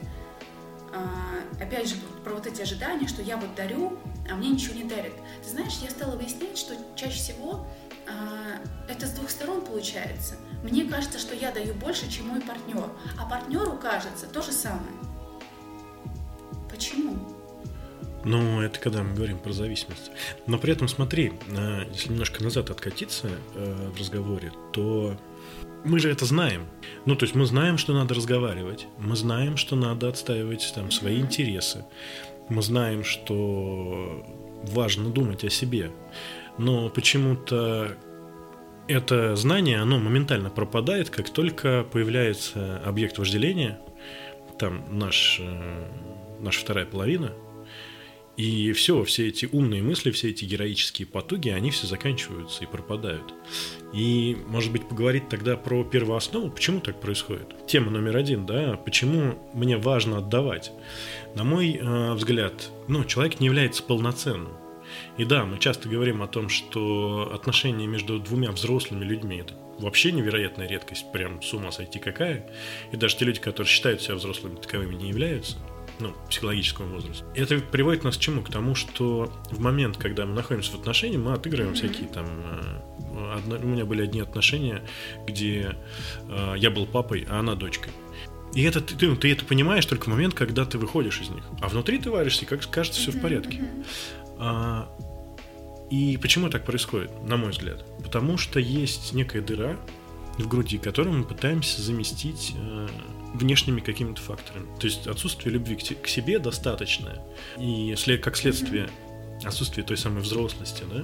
А, 0.93 1.63
опять 1.63 1.89
же, 1.89 1.96
про 2.24 2.34
вот 2.34 2.48
эти 2.48 2.62
ожидания, 2.62 3.08
что 3.08 3.22
я 3.22 3.38
вот 3.38 3.53
дарю, 3.55 4.00
а 4.29 4.36
мне 4.36 4.50
ничего 4.50 4.75
не 4.75 4.84
дарят. 4.84 5.13
Ты 5.43 5.50
знаешь, 5.50 5.74
я 5.81 5.89
стала 5.89 6.15
выяснять, 6.15 6.58
что 6.58 6.74
чаще 6.96 7.17
всего 7.17 7.67
а, 8.08 8.60
это 8.88 9.05
с 9.05 9.12
двух 9.12 9.29
сторон 9.29 9.62
получается. 9.62 10.36
Мне 10.63 10.86
кажется, 10.86 11.19
что 11.19 11.36
я 11.36 11.51
даю 11.51 11.74
больше, 11.74 12.10
чем 12.10 12.27
мой 12.27 12.41
партнер, 12.41 12.89
а 13.19 13.25
партнеру 13.29 13.77
кажется 13.77 14.27
то 14.27 14.41
же 14.41 14.51
самое. 14.51 14.93
Почему? 16.69 17.17
Ну, 18.25 18.62
это 18.62 18.79
когда 18.79 19.03
мы 19.03 19.15
говорим 19.15 19.39
про 19.39 19.53
зависимость. 19.53 20.12
Но 20.46 20.58
при 20.58 20.74
этом 20.74 20.88
смотри, 20.88 21.34
э, 21.48 21.86
если 21.91 22.10
немножко 22.10 22.43
назад 22.43 22.69
откатиться 22.69 23.29
э, 23.55 23.91
в 23.96 24.00
разговоре, 24.00 24.51
то 24.74 25.17
мы 25.83 26.00
же 26.00 26.09
это 26.09 26.25
знаем. 26.25 26.67
Ну, 27.05 27.15
то 27.15 27.25
есть 27.25 27.36
мы 27.36 27.45
знаем, 27.45 27.77
что 27.77 27.93
надо 27.93 28.13
разговаривать, 28.13 28.88
мы 28.98 29.15
знаем, 29.15 29.57
что 29.57 29.75
надо 29.75 30.09
отстаивать 30.09 30.71
там 30.75 30.91
свои 30.91 31.19
интересы, 31.19 31.86
мы 32.50 32.62
знаем, 32.62 33.03
что 33.03 34.25
важно 34.63 35.09
думать 35.09 35.43
о 35.43 35.50
себе. 35.50 35.91
Но 36.57 36.89
почему-то 36.89 37.95
это 38.88 39.36
знание, 39.36 39.79
оно 39.79 40.00
моментально 40.00 40.50
пропадает, 40.50 41.09
как 41.09 41.29
только 41.29 41.86
появляется 41.91 42.81
объект 42.86 43.17
вожделения, 43.17 43.79
там 44.57 44.83
наш, 44.89 45.39
э, 45.39 45.88
наша 46.39 46.59
вторая 46.59 46.86
половина– 46.86 47.31
и 48.39 48.72
все, 48.72 49.03
все 49.03 49.27
эти 49.27 49.50
умные 49.51 49.84
мысли, 49.84 50.12
все 50.12 50.29
эти 50.29 50.46
героические 50.46 51.05
потуги, 51.05 51.50
они 51.50 51.72
все 51.72 51.88
заканчиваются 51.88 52.63
и 52.63 52.67
пропадают. 52.67 53.34
И, 53.93 54.38
может 54.48 54.72
быть, 54.72 54.88
поговорить 54.88 55.27
тогда 55.27 55.58
про 55.58 55.84
первооснову, 55.84 56.50
почему 56.50 56.79
так 56.79 57.01
происходит. 57.01 57.53
Тема 57.67 57.91
номер 57.91 58.15
один, 58.15 58.46
да, 58.46 58.77
почему 58.77 59.38
мне 59.53 59.75
важно 59.75 60.19
отдавать. 60.19 60.72
На 61.36 61.43
мой 61.43 61.74
э, 61.74 62.13
взгляд, 62.13 62.69
ну, 62.88 63.03
человек 63.03 63.41
не 63.41 63.48
является 63.48 63.84
полноценным. 63.84 64.53
И 65.17 65.25
да, 65.25 65.43
мы 65.43 65.60
часто 65.60 65.89
говорим 65.89 66.24
о 66.24 66.27
том, 66.27 66.48
что 66.48 67.31
отношения 67.34 67.88
между 67.88 68.19
двумя 68.19 68.51
взрослыми 68.51 69.03
людьми 69.03 69.39
это 69.39 69.53
вообще 69.79 70.13
невероятная 70.13 70.65
редкость, 70.65 71.12
прям 71.12 71.41
с 71.41 71.53
ума 71.53 71.74
сойти 71.74 72.00
какая. 72.00 72.50
И 72.93 72.96
даже 72.96 73.17
те 73.17 73.25
люди, 73.25 73.41
которые 73.41 73.69
считают 73.69 74.01
себя 74.01 74.15
взрослыми, 74.15 74.55
таковыми 74.55 74.96
не 74.96 75.10
являются 75.10 75.58
ну, 75.99 76.13
психологическому 76.29 76.95
возрасту. 76.95 77.25
Это 77.35 77.59
приводит 77.59 78.03
нас 78.03 78.17
к 78.17 78.19
чему? 78.19 78.41
К 78.41 78.49
тому, 78.49 78.75
что 78.75 79.31
в 79.51 79.59
момент, 79.59 79.97
когда 79.97 80.25
мы 80.25 80.33
находимся 80.33 80.71
в 80.71 80.75
отношениях, 80.75 81.21
мы 81.21 81.33
отыгрываем 81.33 81.73
mm-hmm. 81.73 81.75
всякие 81.75 82.07
там... 82.07 82.25
Э, 83.13 83.33
одно, 83.37 83.57
у 83.57 83.67
меня 83.67 83.85
были 83.85 84.03
одни 84.03 84.21
отношения, 84.21 84.83
где 85.27 85.75
э, 86.27 86.53
я 86.57 86.71
был 86.71 86.85
папой, 86.85 87.25
а 87.29 87.39
она 87.39 87.55
дочкой. 87.55 87.91
И 88.53 88.63
это 88.63 88.81
ты, 88.81 89.07
ну, 89.07 89.15
ты 89.15 89.31
это 89.31 89.45
понимаешь 89.45 89.85
только 89.85 90.05
в 90.05 90.07
момент, 90.07 90.33
когда 90.33 90.65
ты 90.65 90.77
выходишь 90.77 91.21
из 91.21 91.29
них. 91.29 91.43
А 91.61 91.67
внутри 91.67 91.99
ты 91.99 92.09
варишься, 92.09 92.45
как 92.45 92.67
кажется, 92.69 92.99
все 92.99 93.11
в 93.11 93.21
порядке. 93.21 93.63
А, 94.37 94.89
и 95.91 96.17
почему 96.17 96.49
так 96.49 96.65
происходит, 96.65 97.11
на 97.23 97.37
мой 97.37 97.51
взгляд? 97.51 97.85
Потому 98.03 98.37
что 98.37 98.59
есть 98.59 99.13
некая 99.13 99.41
дыра 99.41 99.75
в 100.37 100.47
груди, 100.47 100.77
которую 100.77 101.17
мы 101.17 101.23
пытаемся 101.25 101.81
заместить 101.81 102.55
э, 102.55 102.87
внешними 103.33 103.79
какими-то 103.79 104.21
факторами. 104.21 104.67
То 104.79 104.88
есть 104.88 105.07
отсутствие 105.07 105.53
любви 105.53 105.75
к, 105.75 106.07
себе 106.07 106.39
достаточное. 106.39 107.21
И 107.57 107.95
как 108.21 108.38
следствие 108.38 108.89
отсутствие 109.43 109.86
той 109.86 109.98
самой 109.98 110.21
взрослости, 110.21 110.83
да, 110.91 111.03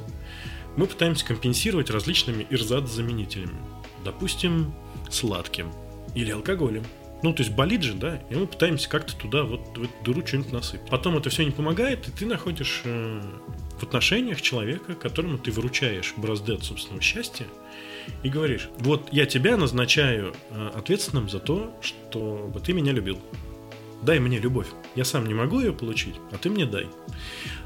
мы 0.76 0.88
пытаемся 0.88 1.26
компенсировать 1.26 1.90
различными 1.90 2.46
ирзат-заменителями. 2.50 3.56
Допустим, 4.04 4.74
сладким 5.10 5.72
или 6.14 6.32
алкоголем. 6.32 6.84
Ну, 7.24 7.34
то 7.34 7.44
есть 7.44 7.56
болит 7.56 7.82
же, 7.82 7.94
да, 7.94 8.22
и 8.30 8.36
мы 8.36 8.46
пытаемся 8.46 8.90
как-то 8.90 9.16
туда 9.16 9.44
вот 9.44 9.78
в 9.78 9.84
эту 9.84 10.04
дыру 10.04 10.26
что-нибудь 10.26 10.52
насыпать. 10.52 10.90
Потом 10.90 11.18
это 11.18 11.30
все 11.30 11.44
не 11.44 11.52
помогает, 11.52 12.08
и 12.08 12.12
ты 12.12 12.26
находишь 12.26 12.82
э, 12.84 13.22
в 13.80 13.84
отношениях 13.84 14.42
человека, 14.42 14.96
которому 14.96 15.38
ты 15.38 15.52
выручаешь 15.52 16.14
бразды 16.18 16.54
от 16.54 16.66
собственного 16.66 17.02
счастья, 17.02 17.48
и 18.24 18.30
говоришь, 18.30 18.70
вот 18.80 19.10
я 19.12 19.26
тебя 19.26 19.58
назначаю 19.58 20.34
э, 20.52 20.72
ответственным 20.76 21.30
за 21.30 21.40
то, 21.40 21.74
чтобы 21.82 22.60
ты 22.60 22.74
меня 22.74 22.92
любил. 22.92 23.20
Дай 24.02 24.20
мне 24.20 24.38
любовь. 24.40 24.68
Я 24.96 25.04
сам 25.04 25.26
не 25.26 25.34
могу 25.34 25.60
ее 25.60 25.74
получить, 25.74 26.16
а 26.32 26.38
ты 26.38 26.50
мне 26.50 26.66
дай. 26.66 26.88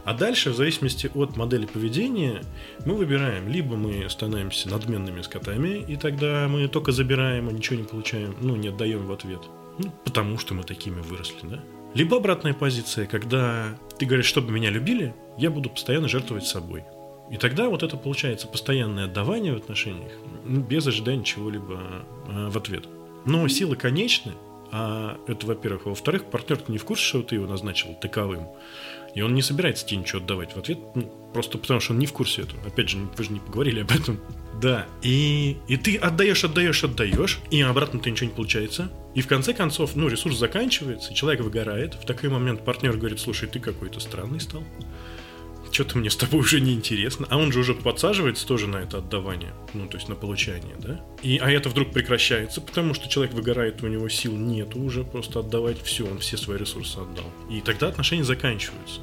А 0.06 0.14
дальше, 0.14 0.52
в 0.52 0.56
зависимости 0.56 1.12
от 1.14 1.36
модели 1.36 1.66
поведения, 1.66 2.42
мы 2.86 2.96
выбираем, 2.96 3.50
либо 3.50 3.76
мы 3.76 4.10
становимся 4.10 4.70
надменными 4.70 5.22
скотами, 5.22 5.84
и 5.86 5.96
тогда 5.98 6.48
мы 6.48 6.68
только 6.68 6.92
забираем, 6.92 7.50
а 7.50 7.52
ничего 7.52 7.78
не 7.78 7.84
получаем, 7.84 8.36
ну, 8.42 8.56
не 8.56 8.70
отдаем 8.70 9.06
в 9.06 9.12
ответ. 9.12 9.42
Ну, 9.80 9.92
потому 10.06 10.38
что 10.38 10.54
мы 10.54 10.64
такими 10.64 11.02
выросли, 11.02 11.40
да? 11.44 11.60
Либо 11.94 12.18
обратная 12.18 12.54
позиция, 12.54 13.06
когда 13.08 13.78
ты 13.98 14.06
говоришь, 14.06 14.28
чтобы 14.28 14.52
меня 14.52 14.70
любили, 14.70 15.14
я 15.38 15.50
буду 15.50 15.70
постоянно 15.70 16.08
жертвовать 16.08 16.46
собой. 16.46 16.84
И 17.32 17.38
тогда 17.38 17.70
вот 17.70 17.84
это 17.84 17.96
получается 17.96 18.48
постоянное 18.48 19.06
отдавание 19.06 19.54
в 19.54 19.58
отношениях 19.58 20.12
без 20.46 20.88
ожидания 20.88 21.24
чего-либо 21.24 22.06
э, 22.28 22.50
в 22.50 22.58
ответ. 22.58 22.86
Но 23.26 23.48
силы 23.48 23.76
конечны, 23.76 24.34
а 24.72 25.18
это, 25.28 25.46
во-первых. 25.46 25.84
А 25.86 25.90
во-вторых, 25.90 26.26
партнер 26.26 26.60
не 26.68 26.78
в 26.78 26.86
курсе, 26.86 27.04
что 27.04 27.22
ты 27.22 27.36
его 27.36 27.48
назначил 27.48 27.94
таковым. 27.96 28.48
И 29.16 29.22
он 29.22 29.34
не 29.34 29.42
собирается 29.42 29.86
тебе 29.86 30.02
ничего 30.02 30.22
отдавать 30.22 30.56
в 30.56 30.58
ответ, 30.60 30.78
ну, 30.94 31.12
просто 31.34 31.58
потому 31.58 31.80
что 31.80 31.94
он 31.94 32.00
не 32.00 32.06
в 32.06 32.14
курсе 32.14 32.44
этого. 32.44 32.62
Опять 32.66 32.90
же, 32.90 32.98
вы 33.18 33.24
же 33.24 33.32
не 33.32 33.40
поговорили 33.40 33.82
об 33.82 33.92
этом. 33.92 34.20
Да. 34.60 34.88
И, 35.02 35.56
и 35.70 35.78
ты 35.78 35.96
отдаешь, 35.96 36.44
отдаешь, 36.44 36.84
отдаешь, 36.84 37.40
и 37.50 37.62
обратно 37.62 38.02
ты 38.02 38.12
ничего 38.12 38.30
не 38.30 38.36
получается. 38.36 38.92
И 39.16 39.22
в 39.22 39.28
конце 39.28 39.54
концов, 39.54 39.96
ну, 39.96 40.10
ресурс 40.10 40.38
заканчивается, 40.38 41.14
человек 41.14 41.40
выгорает. 41.40 41.94
В 41.94 42.06
такой 42.06 42.28
момент 42.28 42.66
партнер 42.66 42.98
говорит, 42.98 43.22
слушай, 43.22 43.48
ты 43.48 43.62
какой-то 43.62 44.02
странный 44.02 44.42
стал 44.42 44.62
что-то 45.72 45.98
мне 45.98 46.10
с 46.10 46.16
тобой 46.16 46.42
уже 46.42 46.60
не 46.62 46.74
интересно. 46.74 47.28
А 47.30 47.38
он 47.38 47.52
же 47.52 47.60
уже 47.60 47.74
подсаживается 47.74 48.48
тоже 48.48 48.68
на 48.68 48.78
это 48.78 49.00
отдавание, 49.00 49.54
ну, 49.74 49.88
то 49.88 49.98
есть 49.98 50.10
на 50.10 50.16
получание, 50.16 50.76
да? 50.80 51.00
И, 51.22 51.38
а 51.38 51.50
это 51.50 51.70
вдруг 51.70 51.92
прекращается, 51.92 52.62
потому 52.62 52.94
что 52.94 53.10
человек 53.10 53.34
выгорает, 53.34 53.84
у 53.84 53.88
него 53.88 54.10
сил 54.10 54.36
нету 54.36 54.80
уже 54.80 55.04
просто 55.04 55.40
отдавать 55.40 55.82
все, 55.82 56.06
он 56.06 56.20
все 56.20 56.38
свои 56.38 56.58
ресурсы 56.58 56.98
отдал. 56.98 57.26
И 57.50 57.62
тогда 57.62 57.88
отношения 57.88 58.24
заканчиваются. 58.24 59.02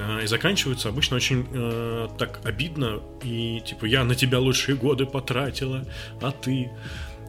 А, 0.00 0.20
и 0.20 0.26
заканчиваются 0.26 0.88
обычно 0.88 1.16
очень 1.16 1.46
э, 1.52 2.08
так 2.18 2.40
обидно, 2.44 3.00
и 3.22 3.62
типа 3.64 3.84
я 3.84 4.04
на 4.04 4.14
тебя 4.14 4.38
лучшие 4.38 4.76
годы 4.76 5.06
потратила, 5.06 5.86
а 6.20 6.30
ты 6.30 6.70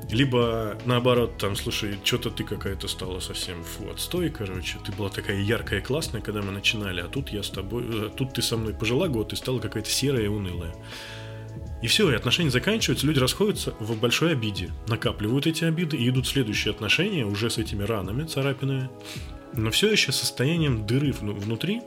либо 0.09 0.77
наоборот, 0.85 1.37
там, 1.37 1.55
слушай, 1.55 1.97
что-то 2.03 2.29
ты 2.29 2.43
какая-то 2.43 2.87
стала 2.87 3.19
совсем 3.19 3.63
фу, 3.63 3.89
отстой, 3.89 4.29
короче. 4.29 4.77
Ты 4.85 4.91
была 4.91 5.09
такая 5.09 5.39
яркая 5.41 5.79
и 5.79 5.83
классная, 5.83 6.21
когда 6.21 6.41
мы 6.41 6.51
начинали, 6.51 7.01
а 7.01 7.07
тут 7.07 7.29
я 7.29 7.43
с 7.43 7.49
тобой, 7.49 7.83
э, 7.87 8.09
тут 8.15 8.33
ты 8.33 8.41
со 8.41 8.57
мной 8.57 8.73
пожила 8.73 9.07
год 9.07 9.33
и 9.33 9.35
стала 9.35 9.59
какая-то 9.59 9.89
серая 9.89 10.23
и 10.23 10.27
унылая. 10.27 10.73
И 11.81 11.87
все, 11.87 12.09
и 12.09 12.15
отношения 12.15 12.49
заканчиваются, 12.49 13.05
люди 13.05 13.19
расходятся 13.19 13.73
в 13.79 13.99
большой 13.99 14.31
обиде, 14.31 14.71
накапливают 14.87 15.47
эти 15.47 15.65
обиды 15.65 15.97
и 15.97 16.07
идут 16.07 16.27
следующие 16.27 16.71
отношения 16.71 17.25
уже 17.25 17.49
с 17.49 17.57
этими 17.57 17.83
ранами, 17.83 18.23
царапинами, 18.23 18.89
но 19.53 19.69
все 19.69 19.91
еще 19.91 20.11
состоянием 20.11 20.87
дыры 20.87 21.11
внутри, 21.11 21.81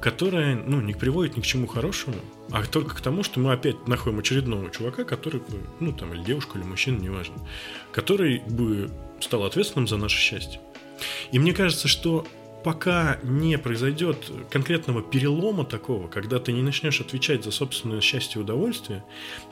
которая 0.00 0.56
ну, 0.56 0.80
не 0.80 0.94
приводит 0.94 1.36
ни 1.36 1.40
к 1.40 1.46
чему 1.46 1.66
хорошему, 1.66 2.16
а 2.50 2.64
только 2.64 2.94
к 2.94 3.00
тому, 3.00 3.22
что 3.22 3.40
мы 3.40 3.52
опять 3.52 3.88
находим 3.88 4.18
очередного 4.18 4.70
чувака, 4.70 5.04
который 5.04 5.42
ну 5.80 5.92
там, 5.92 6.12
или 6.14 6.22
девушка, 6.22 6.58
или 6.58 6.64
мужчина, 6.64 6.98
неважно, 7.00 7.36
который 7.92 8.40
бы 8.40 8.90
стал 9.20 9.44
ответственным 9.44 9.88
за 9.88 9.96
наше 9.96 10.18
счастье. 10.18 10.60
И 11.32 11.38
мне 11.38 11.52
кажется, 11.52 11.88
что 11.88 12.26
пока 12.64 13.18
не 13.22 13.58
произойдет 13.58 14.30
конкретного 14.50 15.02
перелома 15.02 15.64
такого, 15.64 16.08
когда 16.08 16.38
ты 16.38 16.52
не 16.52 16.62
начнешь 16.62 17.00
отвечать 17.00 17.44
за 17.44 17.50
собственное 17.50 18.00
счастье 18.00 18.40
и 18.40 18.44
удовольствие, 18.44 19.04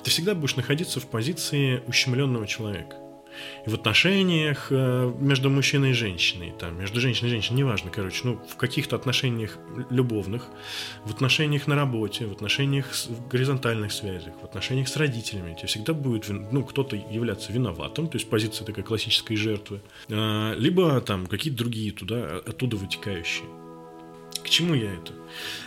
ты 0.02 0.10
всегда 0.10 0.34
будешь 0.34 0.56
находиться 0.56 1.00
в 1.00 1.06
позиции 1.06 1.82
ущемленного 1.86 2.46
человека 2.46 2.96
и 3.66 3.70
в 3.70 3.74
отношениях 3.74 4.68
э, 4.70 5.12
между 5.18 5.50
мужчиной 5.50 5.90
и 5.90 5.92
женщиной, 5.92 6.52
там, 6.58 6.78
между 6.78 7.00
женщиной 7.00 7.28
и 7.28 7.30
женщиной, 7.30 7.58
неважно, 7.58 7.90
короче, 7.90 8.20
ну, 8.24 8.40
в 8.48 8.56
каких-то 8.56 8.96
отношениях 8.96 9.58
любовных, 9.90 10.48
в 11.04 11.10
отношениях 11.10 11.66
на 11.66 11.74
работе, 11.74 12.26
в 12.26 12.32
отношениях 12.32 12.92
в 12.92 13.28
горизонтальных 13.28 13.92
связях, 13.92 14.34
в 14.40 14.44
отношениях 14.44 14.88
с 14.88 14.96
родителями, 14.96 15.54
тебе 15.54 15.66
всегда 15.66 15.92
будет, 15.92 16.28
ну, 16.28 16.64
кто-то 16.64 16.96
являться 16.96 17.52
виноватым, 17.52 18.08
то 18.08 18.16
есть 18.16 18.28
позиция 18.28 18.64
такая 18.64 18.84
классической 18.84 19.36
жертвы, 19.36 19.80
э, 20.08 20.54
либо 20.56 21.00
там 21.00 21.26
какие-то 21.26 21.58
другие 21.58 21.92
туда, 21.92 22.40
оттуда 22.46 22.76
вытекающие. 22.76 23.46
К 24.42 24.48
чему 24.48 24.74
я 24.74 24.92
это? 24.92 25.12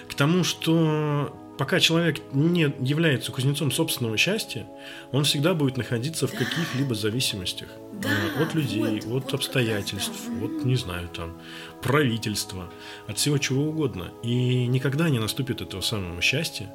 К 0.08 0.14
тому, 0.14 0.44
что 0.44 1.36
пока 1.58 1.80
человек 1.80 2.20
не 2.34 2.74
является 2.80 3.32
кузнецом 3.32 3.72
собственного 3.72 4.18
счастья, 4.18 4.68
он 5.12 5.24
всегда 5.24 5.54
будет 5.54 5.78
находиться 5.78 6.28
в 6.28 6.32
каких-либо 6.32 6.96
зависимостях 6.96 7.70
да, 7.94 8.10
э, 8.10 8.44
от 8.44 8.54
людей, 8.54 8.82
вот, 8.82 8.98
от 8.98 9.06
вот 9.06 9.34
обстоятельств, 9.34 10.20
да. 10.28 10.46
от, 10.46 10.66
не 10.66 10.76
знаю, 10.76 11.10
там, 11.10 11.42
правительства, 11.82 12.72
от 13.08 13.18
всего 13.18 13.38
чего 13.38 13.64
угодно. 13.70 14.12
И 14.24 14.68
никогда 14.68 15.10
не 15.10 15.20
наступит 15.20 15.62
этого 15.62 15.82
самого 15.82 16.22
счастья, 16.22 16.70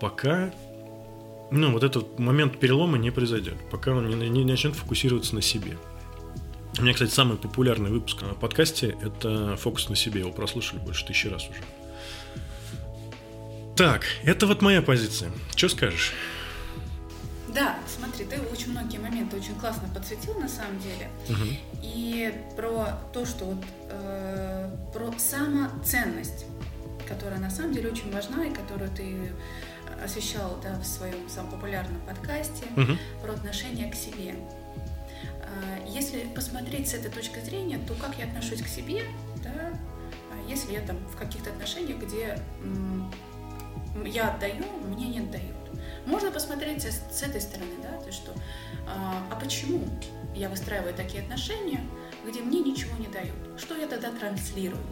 пока 0.00 0.52
ну, 1.50 1.72
вот 1.72 1.84
этот 1.84 2.18
момент 2.18 2.58
перелома 2.58 2.98
не 2.98 3.10
произойдет, 3.10 3.54
пока 3.70 3.92
он 3.92 4.08
не, 4.08 4.28
не 4.28 4.44
начнет 4.44 4.74
фокусироваться 4.74 5.34
на 5.34 5.42
себе. 5.42 5.76
У 6.78 6.82
меня, 6.82 6.92
кстати, 6.92 7.10
самый 7.10 7.38
популярный 7.38 7.90
выпуск 7.90 8.20
на 8.22 8.34
подкасте– 8.34 8.96
это 9.02 9.56
«Фокус 9.56 9.88
на 9.88 9.96
себе». 9.96 10.20
Его 10.20 10.30
прослушали 10.30 10.78
больше 10.78 11.06
тысячи 11.06 11.26
раз 11.26 11.48
уже. 11.48 11.60
Так, 13.76 14.06
это 14.24 14.46
вот 14.46 14.62
моя 14.62 14.80
позиция. 14.80 15.30
Что 15.54 15.68
скажешь? 15.68 16.14
Да, 17.54 17.78
смотри, 17.86 18.24
ты 18.24 18.40
очень 18.40 18.70
многие 18.70 18.96
моменты 18.96 19.36
очень 19.36 19.54
классно 19.54 19.86
подсветил 19.94 20.32
на 20.40 20.48
самом 20.48 20.78
деле. 20.80 21.10
Угу. 21.28 21.56
И 21.82 22.34
про 22.56 22.98
то, 23.12 23.26
что 23.26 23.44
вот 23.44 23.62
э, 23.90 24.70
про 24.94 25.12
самоценность, 25.18 26.46
которая 27.06 27.38
на 27.38 27.50
самом 27.50 27.74
деле 27.74 27.90
очень 27.90 28.10
важна 28.10 28.46
и 28.46 28.52
которую 28.52 28.90
ты 28.90 29.30
освещал 30.02 30.58
да, 30.62 30.78
в 30.78 30.86
своем 30.86 31.28
самом 31.28 31.50
популярном 31.50 32.00
подкасте 32.00 32.64
угу. 32.76 32.96
про 33.22 33.32
отношение 33.32 33.90
к 33.90 33.94
себе. 33.94 34.34
А, 35.42 35.86
если 35.86 36.20
посмотреть 36.34 36.88
с 36.88 36.94
этой 36.94 37.10
точки 37.10 37.40
зрения, 37.40 37.78
то 37.86 37.92
как 37.94 38.18
я 38.18 38.24
отношусь 38.24 38.62
к 38.62 38.68
себе, 38.68 39.02
да, 39.42 39.78
а 40.32 40.48
если 40.48 40.72
я 40.72 40.80
там 40.80 40.96
в 41.12 41.16
каких-то 41.16 41.50
отношениях, 41.50 41.98
где 41.98 42.38
я 44.04 44.30
отдаю, 44.30 44.64
мне 44.84 45.08
не 45.08 45.20
отдают. 45.20 45.56
Можно 46.06 46.30
посмотреть 46.30 46.84
с, 46.84 47.22
этой 47.22 47.40
стороны, 47.40 47.72
да, 47.82 48.00
то 48.00 48.12
что, 48.12 48.32
а, 48.86 49.26
а 49.30 49.36
почему 49.36 49.84
я 50.34 50.48
выстраиваю 50.48 50.94
такие 50.94 51.22
отношения, 51.22 51.80
где 52.24 52.40
мне 52.40 52.60
ничего 52.60 52.96
не 52.98 53.08
дают? 53.08 53.34
Что 53.58 53.74
я 53.74 53.86
тогда 53.86 54.12
транслирую? 54.12 54.82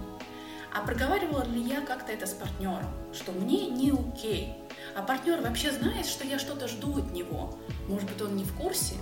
А 0.73 0.81
проговаривала 0.81 1.45
ли 1.45 1.61
я 1.61 1.83
как-то 1.83 2.11
это 2.11 2.27
с 2.27 2.33
партнером, 2.33 2.91
что 3.13 3.31
мне 3.31 3.69
не 3.69 3.93
окей? 3.93 4.55
А 4.97 5.03
партнер 5.03 5.41
вообще 5.41 5.71
знает, 5.71 6.05
что 6.05 6.27
я 6.27 6.37
что-то 6.41 6.67
жду 6.67 6.99
от 6.99 7.13
него. 7.13 7.57
Может 7.87 8.11
быть, 8.11 8.21
он 8.21 8.35
не 8.35 8.45
в 8.45 8.53
курсе? 8.55 8.97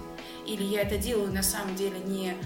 Или 0.46 0.64
я 0.64 0.82
это 0.82 0.98
делаю 0.98 1.32
на 1.32 1.42
самом 1.42 1.74
деле 1.74 1.98
не 2.00 2.36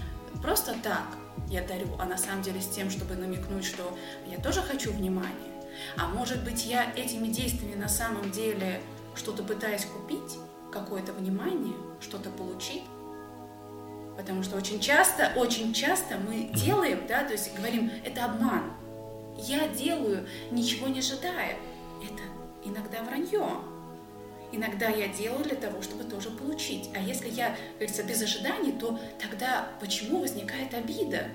просто 0.41 0.75
так, 0.81 1.07
я 1.49 1.61
дарю, 1.61 1.89
а 1.99 2.05
на 2.05 2.17
самом 2.17 2.41
деле 2.41 2.61
с 2.61 2.67
тем, 2.67 2.89
чтобы 2.89 3.15
намекнуть, 3.15 3.65
что 3.65 3.97
я 4.27 4.37
тоже 4.37 4.61
хочу 4.61 4.93
внимания. 4.93 5.56
А 5.97 6.07
может 6.07 6.43
быть, 6.43 6.65
я 6.65 6.91
этими 6.95 7.27
действиями 7.27 7.75
на 7.75 7.89
самом 7.89 8.31
деле 8.31 8.81
что-то 9.15 9.43
пытаюсь 9.43 9.85
купить, 9.85 10.37
какое-то 10.71 11.13
внимание, 11.13 11.75
что-то 11.99 12.29
получить. 12.29 12.83
Потому 14.17 14.43
что 14.43 14.57
очень 14.57 14.79
часто, 14.79 15.31
очень 15.35 15.73
часто 15.73 16.17
мы 16.17 16.49
делаем, 16.53 17.05
да, 17.07 17.23
то 17.23 17.33
есть 17.33 17.55
говорим, 17.55 17.91
это 18.03 18.25
обман. 18.25 18.73
Я 19.37 19.67
делаю, 19.67 20.27
ничего 20.49 20.87
не 20.87 20.99
ожидая. 20.99 21.57
Это 22.03 22.23
иногда 22.63 23.03
вранье. 23.03 23.47
Иногда 24.51 24.87
я 24.87 25.09
делаю 25.09 25.43
для 25.43 25.55
того, 25.55 25.81
чтобы 25.81 26.03
тоже 26.03 26.31
получить. 26.31 26.89
А 26.95 26.99
если 26.99 27.29
я, 27.29 27.55
говорится, 27.75 28.03
без 28.03 28.21
ожиданий, 28.21 28.71
то 28.71 28.99
тогда 29.21 29.67
почему 29.79 30.21
возникает 30.21 30.73
обида? 30.73 31.27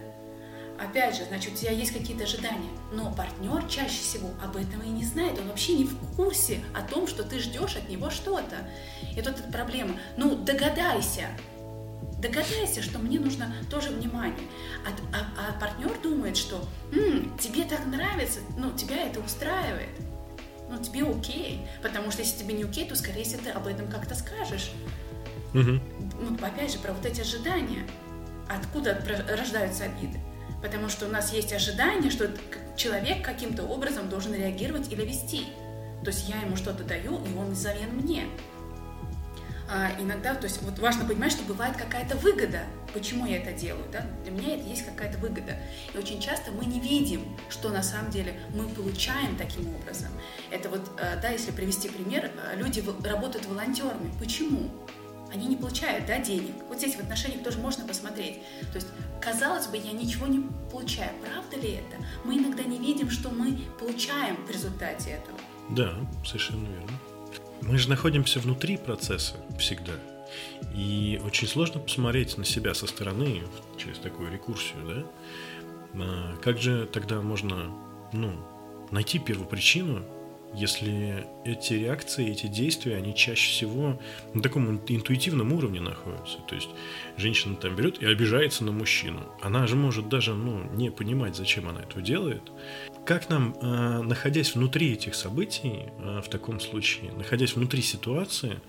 Опять 0.83 1.17
же, 1.17 1.25
значит, 1.25 1.53
у 1.53 1.57
тебя 1.57 1.71
есть 1.71 1.93
какие-то 1.93 2.25
ожидания, 2.25 2.71
но 2.93 3.13
партнер 3.15 3.65
чаще 3.69 4.01
всего 4.01 4.31
об 4.43 4.57
этом 4.57 4.83
и 4.83 4.89
не 4.89 5.05
знает, 5.05 5.39
он 5.39 5.49
вообще 5.49 5.75
не 5.75 5.85
в 5.85 5.97
курсе 6.17 6.61
о 6.75 6.83
том, 6.83 7.07
что 7.07 7.23
ты 7.23 7.39
ждешь 7.39 7.77
от 7.77 7.89
него 7.89 8.11
что-то. 8.11 8.69
И 9.17 9.23
тут 9.23 9.39
эта 9.39 9.53
проблема. 9.53 9.95
Ну, 10.17 10.35
догадайся, 10.35 11.29
догадайся, 12.19 12.83
что 12.83 12.99
мне 12.99 13.21
нужно 13.21 13.53
тоже 13.71 13.91
внимание. 13.91 14.49
А, 14.85 15.17
а, 15.17 15.51
а 15.51 15.61
партнер 15.61 15.97
думает, 16.03 16.37
что 16.37 16.65
М, 16.93 17.37
тебе 17.39 17.65
так 17.65 17.87
нравится, 17.87 18.41
ну, 18.57 18.73
тебя 18.73 19.07
это 19.07 19.21
устраивает 19.21 19.91
ну, 20.73 20.83
тебе 20.83 21.05
окей. 21.05 21.61
Потому 21.83 22.11
что 22.11 22.23
если 22.23 22.39
тебе 22.39 22.55
не 22.55 22.65
окей, 22.65 22.89
то, 22.89 22.97
скорее 22.97 23.25
всего, 23.25 23.43
ты 23.43 23.51
об 23.51 23.67
этом 23.67 23.89
как-то 23.89 24.15
скажешь. 24.15 24.73
Угу. 25.53 25.61
Ну, 25.61 26.37
опять 26.41 26.73
же, 26.73 26.79
про 26.79 26.93
вот 26.93 27.05
эти 27.05 27.21
ожидания. 27.21 27.87
Откуда 28.49 28.99
рождаются 29.29 29.85
обиды? 29.85 30.19
Потому 30.63 30.89
что 30.89 31.07
у 31.07 31.09
нас 31.09 31.33
есть 31.33 31.53
ожидание, 31.53 32.11
что 32.11 32.31
человек 32.77 33.25
каким-то 33.25 33.65
образом 33.65 34.09
должен 34.09 34.35
реагировать 34.35 34.91
или 34.93 35.05
вести. 35.05 35.47
То 36.05 36.11
есть 36.11 36.29
я 36.29 36.41
ему 36.41 36.57
что-то 36.57 36.85
даю, 36.85 37.21
и 37.25 37.37
он 37.37 37.51
взамен 37.51 37.91
мне 37.91 38.25
а, 39.73 39.91
иногда, 39.99 40.35
то 40.35 40.45
есть 40.45 40.61
вот 40.63 40.79
важно 40.79 41.07
понимать, 41.07 41.33
что 41.33 41.43
бывает 41.45 41.77
какая-то 41.79 42.17
выгода. 42.17 42.61
Почему 42.93 43.25
я 43.25 43.39
это 43.39 43.53
делаю? 43.53 43.85
Да? 43.91 44.05
Для 44.23 44.33
меня 44.33 44.57
это 44.57 44.69
есть 44.69 44.85
какая-то 44.85 45.17
выгода. 45.17 45.57
И 45.95 45.99
очень 45.99 46.21
часто 46.21 46.51
мы 46.51 46.67
не 46.67 46.79
видим, 46.79 47.25
что 47.49 47.71
на 47.71 47.83
самом 47.83 48.11
деле 48.11 48.35
мы 48.55 48.69
получаем 48.69 49.35
таким 49.37 49.75
образом. 49.75 50.09
Это 50.51 50.69
вот, 50.69 50.83
э, 50.99 51.19
да, 51.23 51.31
если 51.31 51.53
привести 51.53 51.89
пример, 51.89 52.31
э, 52.31 52.57
люди 52.57 52.85
работают 53.03 53.47
волонтерами. 53.47 54.13
Почему? 54.19 54.69
Они 55.33 55.47
не 55.47 55.57
получают 55.57 56.07
да, 56.07 56.19
денег. 56.19 56.55
Вот 56.69 56.79
здесь 56.79 56.95
в 56.95 57.01
отношениях 57.01 57.43
тоже 57.43 57.59
можно 57.59 57.87
посмотреть. 57.87 58.41
То 58.73 58.77
есть, 58.77 58.89
казалось 59.21 59.67
бы, 59.67 59.77
я 59.77 59.93
ничего 59.93 60.27
не 60.27 60.47
получаю. 60.71 61.11
Правда 61.25 61.57
ли 61.57 61.75
это? 61.75 62.05
Мы 62.25 62.37
иногда 62.37 62.63
не 62.65 62.79
видим, 62.79 63.11
что 63.11 63.31
мы 63.31 63.59
получаем 63.81 64.37
в 64.45 64.51
результате 64.51 65.11
этого. 65.11 65.39
Да, 65.71 65.95
совершенно 66.27 66.67
верно. 66.67 66.99
Мы 67.63 67.79
же 67.79 67.89
находимся 67.89 68.41
внутри 68.41 68.77
процесса 68.77 69.37
всегда. 69.59 69.93
И 70.75 71.21
очень 71.25 71.49
сложно 71.49 71.81
посмотреть 71.81 72.37
на 72.37 72.45
себя 72.45 72.75
со 72.75 72.87
стороны 72.87 73.43
через 73.79 73.99
такую 73.99 74.31
рекурсию, 74.31 74.87
да? 74.87 75.05
А 75.95 76.37
как 76.43 76.59
же 76.59 76.87
тогда 76.87 77.21
можно, 77.21 77.71
ну, 78.13 78.33
найти 78.91 79.19
первопричину, 79.19 80.03
если 80.55 81.27
эти 81.45 81.75
реакции, 81.75 82.31
эти 82.31 82.47
действия, 82.47 82.97
они 82.97 83.15
чаще 83.15 83.51
всего 83.51 83.99
на 84.35 84.43
таком 84.43 84.77
интуитивном 84.87 85.53
уровне 85.53 85.81
находятся. 85.81 86.39
То 86.47 86.55
есть 86.55 86.69
женщина 87.17 87.57
там 87.57 87.75
берет 87.75 88.03
и 88.03 88.07
обижается 88.07 88.65
на 88.65 88.73
мужчину. 88.73 89.21
Она 89.41 89.67
же 89.67 89.77
может 89.77 90.09
даже 90.09 90.35
ну, 90.35 90.65
не 90.75 90.91
понимать, 90.91 91.37
зачем 91.37 91.69
она 91.69 91.81
это 91.83 92.01
делает. 92.01 92.43
Как 93.07 93.29
нам, 93.29 93.55
э, 93.61 94.03
находясь 94.03 94.55
внутри 94.55 94.93
этих 94.93 95.15
событий, 95.15 95.87
э, 95.99 96.21
в 96.25 96.29
таком 96.29 96.61
случае, 96.61 97.13
находясь 97.13 97.57
внутри 97.57 97.83
ситуации, 97.83 98.61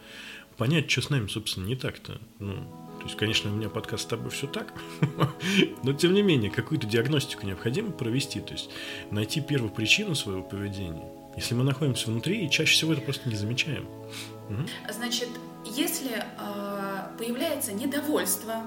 понять, 0.58 0.90
что 0.90 1.02
с 1.02 1.10
нами, 1.10 1.28
собственно, 1.28 1.66
не 1.66 1.76
так-то? 1.76 2.20
Ну, 2.40 2.56
то 3.00 3.06
есть, 3.06 3.18
конечно, 3.18 3.52
у 3.52 3.56
меня 3.56 3.70
подкаст 3.70 4.04
с 4.04 4.08
тобой 4.08 4.32
все 4.32 4.48
так, 4.48 4.74
но 5.84 5.94
тем 5.94 6.14
не 6.14 6.22
менее, 6.22 6.50
какую-то 6.50 6.88
диагностику 6.88 7.46
необходимо 7.46 7.92
провести, 7.92 8.40
то 8.40 8.54
есть 8.54 8.70
найти 9.12 9.42
первую 9.42 9.72
причину 9.72 10.16
своего 10.16 10.42
поведения. 10.42 11.04
Если 11.36 11.56
мы 11.56 11.64
находимся 11.64 12.08
внутри, 12.08 12.46
и 12.46 12.50
чаще 12.50 12.74
всего 12.74 12.94
это 12.94 13.02
просто 13.02 13.28
не 13.30 13.36
замечаем. 13.36 13.88
Угу. 14.50 14.68
Значит, 14.92 15.30
если 15.66 16.12
э, 16.18 17.18
появляется 17.18 17.74
недовольство, 17.74 18.64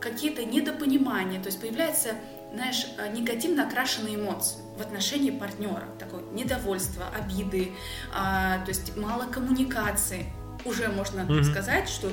какие-то 0.00 0.44
недопонимания, 0.44 1.40
то 1.40 1.46
есть 1.46 1.60
появляется 1.60 2.14
знаешь, 2.52 2.86
э, 2.98 3.12
негативно 3.12 3.66
окрашенные 3.66 4.16
эмоции 4.16 4.58
в 4.78 4.80
отношении 4.80 5.30
партнера. 5.30 5.84
Такое 5.98 6.22
недовольство, 6.32 7.04
обиды, 7.08 7.72
а, 8.14 8.58
то 8.64 8.68
есть 8.68 8.96
мало 8.96 9.24
коммуникации. 9.24 10.26
Уже 10.64 10.88
можно 10.88 11.20
mm-hmm. 11.20 11.44
сказать, 11.44 11.88
что 11.88 12.10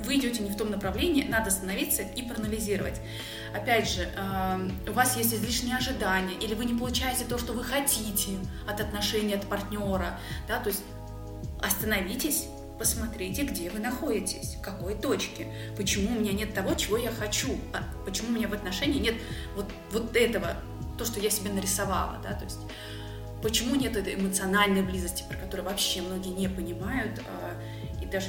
вы 0.00 0.16
идете 0.16 0.42
не 0.42 0.50
в 0.50 0.56
том 0.56 0.70
направлении, 0.70 1.24
надо 1.24 1.48
остановиться 1.48 2.02
и 2.02 2.22
проанализировать. 2.22 3.00
Опять 3.54 3.88
же, 3.88 4.08
э, 4.14 4.70
у 4.88 4.92
вас 4.92 5.16
есть 5.16 5.34
излишние 5.34 5.76
ожидания, 5.76 6.34
или 6.34 6.54
вы 6.54 6.64
не 6.64 6.78
получаете 6.78 7.24
то, 7.24 7.38
что 7.38 7.52
вы 7.52 7.64
хотите 7.64 8.32
от 8.66 8.80
отношений, 8.80 9.34
от 9.34 9.46
партнера, 9.46 10.18
да, 10.48 10.60
то 10.60 10.68
есть 10.68 10.82
остановитесь, 11.62 12.46
посмотрите, 12.78 13.42
где 13.42 13.70
вы 13.70 13.78
находитесь, 13.78 14.56
в 14.56 14.60
какой 14.60 14.94
точке, 14.94 15.48
почему 15.76 16.16
у 16.16 16.20
меня 16.20 16.32
нет 16.32 16.52
того, 16.54 16.74
чего 16.74 16.96
я 16.98 17.10
хочу, 17.10 17.58
а 17.72 17.82
почему 18.04 18.28
у 18.28 18.32
меня 18.32 18.48
в 18.48 18.52
отношении 18.52 19.00
нет 19.00 19.14
вот, 19.54 19.66
вот 19.92 20.14
этого, 20.16 20.56
то, 20.98 21.04
что 21.04 21.20
я 21.20 21.30
себе 21.30 21.50
нарисовала, 21.50 22.20
да, 22.22 22.34
то 22.34 22.44
есть 22.44 22.58
почему 23.42 23.74
нет 23.76 23.96
этой 23.96 24.14
эмоциональной 24.14 24.82
близости, 24.82 25.24
про 25.28 25.36
которую 25.36 25.68
вообще 25.68 26.02
многие 26.02 26.30
не 26.30 26.48
понимают 26.48 27.20
а, 27.20 28.02
и 28.02 28.06
даже 28.06 28.28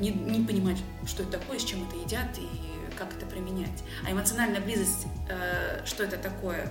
не, 0.00 0.10
не 0.10 0.44
понимают, 0.46 0.78
что 1.06 1.22
это 1.22 1.38
такое, 1.38 1.58
с 1.58 1.64
чем 1.64 1.86
это 1.88 1.96
едят 1.96 2.38
и 2.38 2.48
как 2.96 3.14
это 3.16 3.26
применять. 3.26 3.84
А 4.06 4.12
эмоциональная 4.12 4.60
близость, 4.60 5.06
э, 5.28 5.84
что 5.84 6.04
это 6.04 6.16
такое, 6.16 6.68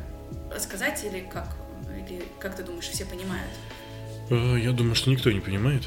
сказать 0.60 1.04
или 1.04 1.22
как? 1.22 1.56
Или 1.96 2.26
как 2.40 2.56
ты 2.56 2.64
думаешь, 2.64 2.88
все 2.88 3.06
понимают? 3.06 3.52
Э, 4.30 4.58
я 4.60 4.72
думаю, 4.72 4.96
что 4.96 5.10
никто 5.10 5.32
не 5.32 5.40
понимает. 5.40 5.84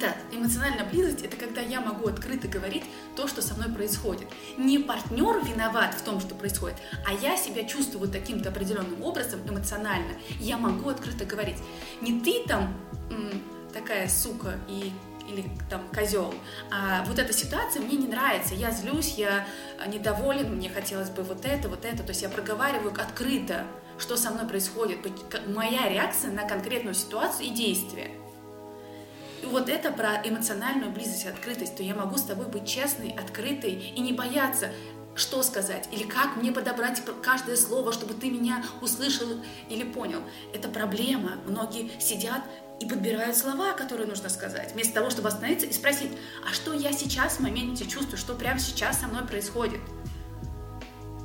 Да, 0.00 0.14
эмоциональная 0.30 0.84
близость– 0.84 1.22
это 1.24 1.36
когда 1.36 1.60
я 1.60 1.80
могу 1.80 2.08
открыто 2.08 2.46
говорить 2.46 2.84
то, 3.16 3.26
что 3.26 3.42
со 3.42 3.54
мной 3.54 3.68
происходит. 3.68 4.28
Не 4.56 4.78
партнер 4.78 5.44
виноват 5.44 5.94
в 5.94 6.02
том, 6.02 6.20
что 6.20 6.36
происходит, 6.36 6.76
а 7.04 7.12
я 7.12 7.36
себя 7.36 7.64
чувствую 7.64 8.00
вот 8.00 8.12
таким-то 8.12 8.50
определенным 8.50 9.02
образом 9.02 9.40
эмоционально. 9.48 10.12
Я 10.38 10.56
могу 10.56 10.88
открыто 10.88 11.24
говорить. 11.24 11.56
Не 12.00 12.20
ты 12.20 12.44
там 12.46 12.76
такая 13.72 14.08
сука 14.08 14.58
и 14.68 14.92
или 15.28 15.44
там 15.70 15.82
козел. 15.94 16.34
А 16.70 17.04
вот 17.04 17.18
эта 17.18 17.32
ситуация 17.32 17.82
мне 17.82 17.96
не 17.96 18.08
нравится, 18.08 18.54
я 18.54 18.70
злюсь, 18.70 19.14
я 19.16 19.46
недоволен, 19.86 20.54
мне 20.56 20.70
хотелось 20.70 21.10
бы 21.10 21.22
вот 21.22 21.44
это, 21.44 21.68
вот 21.68 21.84
это. 21.84 22.02
То 22.02 22.10
есть 22.10 22.22
я 22.22 22.28
проговариваю 22.28 22.92
открыто, 22.92 23.64
что 23.98 24.16
со 24.16 24.30
мной 24.30 24.46
происходит, 24.46 24.98
моя 25.48 25.88
реакция 25.88 26.30
на 26.30 26.48
конкретную 26.48 26.94
ситуацию 26.94 27.48
и 27.48 27.50
действие. 27.50 28.10
И 29.42 29.46
вот 29.46 29.68
это 29.68 29.92
про 29.92 30.20
эмоциональную 30.24 30.90
близость, 30.90 31.26
открытость, 31.26 31.76
то 31.76 31.82
я 31.82 31.94
могу 31.94 32.16
с 32.16 32.22
тобой 32.22 32.46
быть 32.46 32.66
честной, 32.66 33.10
открытой 33.10 33.72
и 33.72 34.00
не 34.00 34.12
бояться, 34.12 34.70
что 35.14 35.42
сказать, 35.42 35.88
или 35.90 36.04
как 36.04 36.36
мне 36.36 36.52
подобрать 36.52 37.02
каждое 37.22 37.56
слово, 37.56 37.92
чтобы 37.92 38.14
ты 38.14 38.30
меня 38.30 38.64
услышал 38.80 39.26
или 39.68 39.82
понял. 39.82 40.20
Это 40.54 40.68
проблема. 40.68 41.32
Многие 41.46 41.90
сидят 42.00 42.42
и 42.80 42.86
подбирают 42.86 43.36
слова, 43.36 43.72
которые 43.72 44.06
нужно 44.06 44.28
сказать, 44.28 44.72
вместо 44.72 44.94
того, 44.94 45.10
чтобы 45.10 45.28
остановиться 45.28 45.66
и 45.66 45.72
спросить, 45.72 46.12
а 46.48 46.52
что 46.52 46.72
я 46.72 46.92
сейчас 46.92 47.34
в 47.34 47.40
моменте 47.40 47.86
чувствую, 47.86 48.18
что 48.18 48.34
прямо 48.34 48.58
сейчас 48.60 49.00
со 49.00 49.08
мной 49.08 49.24
происходит. 49.24 49.80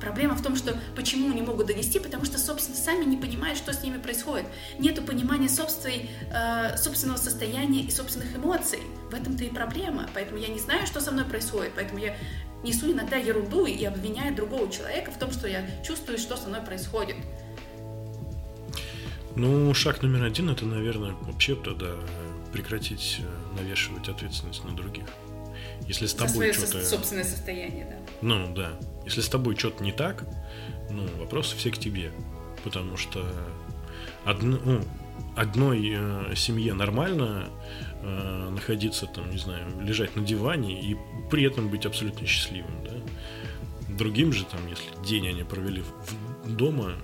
Проблема 0.00 0.34
в 0.34 0.42
том, 0.42 0.54
что 0.54 0.76
почему 0.96 1.32
не 1.32 1.40
могут 1.40 1.68
донести, 1.68 1.98
потому 1.98 2.26
что, 2.26 2.38
собственно, 2.38 2.76
сами 2.76 3.04
не 3.04 3.16
понимают, 3.16 3.56
что 3.56 3.72
с 3.72 3.82
ними 3.82 3.96
происходит. 3.96 4.46
Нету 4.78 5.02
понимания 5.02 5.48
собственной, 5.48 6.10
э, 6.30 6.76
собственного 6.76 7.16
состояния 7.16 7.80
и 7.80 7.90
собственных 7.90 8.36
эмоций. 8.36 8.80
В 9.10 9.14
этом-то 9.14 9.44
и 9.44 9.48
проблема. 9.48 10.06
Поэтому 10.12 10.38
я 10.38 10.48
не 10.48 10.58
знаю, 10.58 10.86
что 10.86 11.00
со 11.00 11.10
мной 11.10 11.24
происходит, 11.24 11.72
поэтому 11.74 12.00
я 12.00 12.14
несу 12.62 12.92
иногда 12.92 13.16
ерунду 13.16 13.64
и 13.64 13.82
обвиняю 13.84 14.34
другого 14.34 14.70
человека 14.70 15.10
в 15.10 15.18
том, 15.18 15.30
что 15.30 15.48
я 15.48 15.64
чувствую, 15.82 16.18
что 16.18 16.36
со 16.36 16.48
мной 16.48 16.60
происходит. 16.60 17.16
Ну, 19.36 19.74
шаг 19.74 20.02
номер 20.02 20.24
один 20.24 20.50
это, 20.50 20.64
наверное, 20.64 21.14
вообще 21.22 21.56
тогда 21.56 21.96
прекратить 22.52 23.20
э, 23.20 23.60
навешивать 23.60 24.08
ответственность 24.08 24.64
на 24.64 24.76
других. 24.76 25.06
Если 25.88 26.06
с 26.06 26.14
тобой 26.14 26.52
что-то... 26.52 26.82
Со 26.82 26.90
собственное 26.96 27.24
состояние, 27.24 27.86
да. 27.90 28.12
Ну, 28.22 28.54
да. 28.54 28.72
Если 29.04 29.20
с 29.20 29.28
тобой 29.28 29.56
что-то 29.56 29.82
не 29.82 29.92
так, 29.92 30.24
ну, 30.90 31.06
вопросы 31.18 31.56
все 31.56 31.70
к 31.70 31.78
тебе. 31.78 32.12
Потому 32.62 32.96
что 32.96 33.26
одно, 34.24 34.58
ну, 34.64 34.84
одной 35.36 35.94
э, 35.96 36.34
семье 36.36 36.74
нормально 36.74 37.48
э, 38.02 38.48
находиться 38.50 39.06
там, 39.06 39.30
не 39.30 39.38
знаю, 39.38 39.66
лежать 39.80 40.14
на 40.16 40.22
диване 40.22 40.80
и 40.80 40.96
при 41.30 41.44
этом 41.44 41.68
быть 41.68 41.86
абсолютно 41.86 42.26
счастливым, 42.26 42.84
да. 42.84 42.92
Другим 43.96 44.32
же 44.32 44.44
там, 44.44 44.60
если 44.68 44.84
день 45.04 45.28
они 45.28 45.42
провели 45.42 45.82
в, 45.82 46.48
в 46.48 46.56
дома, 46.56 46.94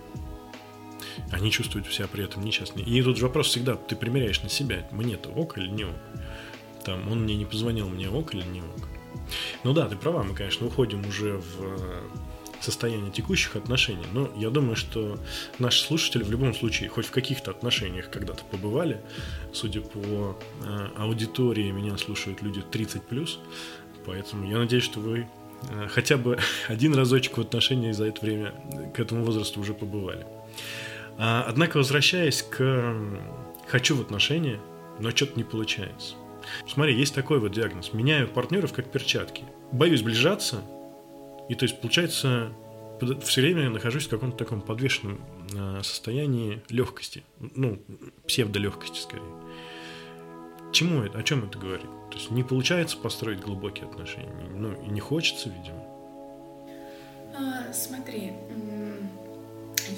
они 1.31 1.51
чувствуют 1.51 1.87
себя 1.93 2.09
при 2.09 2.25
этом 2.25 2.45
несчастными. 2.45 2.87
И 2.87 3.03
тут 3.03 3.17
же 3.17 3.27
вопрос 3.27 3.49
всегда, 3.49 3.77
ты 3.77 3.97
примеряешь 3.97 4.43
на 4.43 4.49
себя, 4.49 4.87
мне-то 4.91 5.31
ок 5.31 5.59
или 5.59 5.69
не 5.69 5.85
ок. 5.85 5.97
Там, 6.85 7.11
он 7.11 7.23
мне 7.23 7.37
не 7.37 7.45
позвонил, 7.45 7.89
мне 7.89 8.09
ок 8.09 8.35
или 8.35 8.43
не 8.43 8.61
ок. 8.61 8.89
Ну 9.65 9.73
да, 9.73 9.89
ты 9.89 9.97
права, 9.97 10.23
мы, 10.23 10.35
конечно, 10.35 10.67
уходим 10.67 11.07
уже 11.07 11.39
в 11.39 11.61
э, 11.61 12.01
состояние 12.61 13.11
текущих 13.11 13.57
отношений, 13.57 14.05
но 14.13 14.31
я 14.37 14.51
думаю, 14.51 14.77
что 14.77 15.19
наши 15.59 15.83
слушатели 15.83 16.23
в 16.23 16.31
любом 16.31 16.55
случае 16.55 16.89
хоть 16.89 17.07
в 17.07 17.11
каких-то 17.11 17.51
отношениях 17.51 18.11
когда-то 18.11 18.45
побывали. 18.45 19.01
Судя 19.53 19.81
по 19.81 20.39
э, 20.65 20.89
аудитории, 20.97 21.71
меня 21.71 21.97
слушают 21.99 22.43
люди 22.43 22.61
30+, 22.61 23.29
поэтому 24.07 24.49
я 24.49 24.59
надеюсь, 24.59 24.85
что 24.85 25.01
вы 25.01 25.27
э, 25.71 25.89
хотя 25.89 26.17
бы 26.17 26.39
один 26.69 26.95
разочек 26.95 27.39
в 27.39 27.41
отношениях 27.41 27.95
за 27.95 28.07
это 28.07 28.25
время 28.25 28.53
к 28.95 29.01
этому 29.01 29.25
возрасту 29.25 29.61
уже 29.61 29.75
побывали. 29.75 30.27
А, 31.19 31.45
однако, 31.47 31.79
возвращаясь 31.79 32.43
к 32.43 32.95
«хочу 33.69 33.97
в 33.97 34.01
отношения», 34.01 34.61
но 34.99 35.11
что-то 35.11 35.37
не 35.37 35.45
получается. 35.45 36.15
Смотри, 36.67 36.95
есть 36.95 37.15
такой 37.15 37.39
вот 37.39 37.53
диагноз. 37.53 37.93
Меняю 37.93 38.29
партнеров 38.29 38.73
как 38.73 38.91
перчатки. 38.91 39.45
Боюсь 39.73 40.03
ближаться, 40.03 40.63
и 41.49 41.55
то 41.55 41.65
есть, 41.65 41.81
получается, 41.81 42.53
все 43.25 43.41
время 43.41 43.71
нахожусь 43.71 44.07
в 44.07 44.11
каком-то 44.11 44.37
таком 44.37 44.61
подвешенном 44.61 45.21
а, 45.57 45.83
состоянии 45.83 46.63
легкости. 46.69 47.25
Ну, 47.39 47.81
псевдолегкости 48.27 49.01
скорее. 49.01 49.25
Чему 50.73 51.03
это? 51.03 51.19
О 51.19 51.23
чем 51.23 51.45
это 51.45 51.59
говорит? 51.59 51.91
То 52.11 52.17
есть 52.17 52.31
не 52.31 52.45
получается 52.45 52.97
построить 52.97 53.41
глубокие 53.41 53.87
отношения. 53.87 54.49
Ну, 54.57 54.73
и 54.83 54.89
не 54.89 55.01
хочется, 55.01 55.49
видимо. 55.49 55.83
А, 57.37 57.73
смотри, 57.73 58.33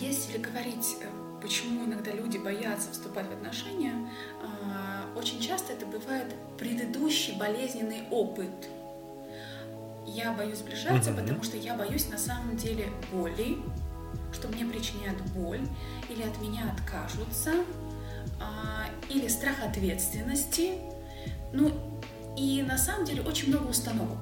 если 0.00 0.38
говорить, 0.38 0.96
э, 1.00 1.06
почему 1.42 1.84
иногда 1.84 2.12
люди 2.12 2.38
боятся 2.38 2.90
вступать 2.92 3.26
в 3.28 3.32
отношения, 3.32 4.08
а, 4.42 5.18
очень 5.18 5.40
часто 5.40 5.72
это 5.72 5.86
бывает 5.86 6.34
предыдущий 6.58 7.36
болезненный 7.36 8.02
опыт. 8.10 8.50
Я 10.06 10.32
боюсь 10.32 10.58
сближаться, 10.58 11.10
mm-hmm. 11.10 11.20
потому 11.20 11.42
что 11.42 11.56
я 11.56 11.74
боюсь 11.74 12.08
на 12.08 12.18
самом 12.18 12.56
деле 12.56 12.88
боли, 13.12 13.58
что 14.32 14.48
мне 14.48 14.64
причиняют 14.64 15.20
боль, 15.32 15.60
или 16.08 16.22
от 16.22 16.40
меня 16.40 16.72
откажутся, 16.76 17.52
а, 18.40 18.86
или 19.08 19.28
страх 19.28 19.56
ответственности. 19.62 20.78
Ну, 21.52 21.70
и 22.36 22.62
на 22.62 22.78
самом 22.78 23.04
деле 23.04 23.22
очень 23.22 23.48
много 23.48 23.70
установок. 23.70 24.18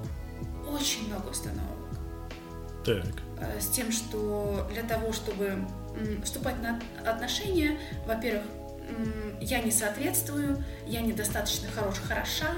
Очень 0.68 1.08
много 1.08 1.28
установок. 1.28 1.78
Так. 2.84 3.29
Э, 3.40 3.60
с 3.60 3.68
тем, 3.68 3.90
что 3.90 4.68
для 4.72 4.82
того, 4.82 5.12
чтобы 5.12 5.64
вступать 6.24 6.60
на 6.62 6.80
отношения, 7.04 7.78
во-первых, 8.06 8.44
я 9.40 9.60
не 9.60 9.70
соответствую, 9.70 10.62
я 10.86 11.00
недостаточно 11.00 11.68
хорош, 11.70 11.96
хороша, 11.98 12.48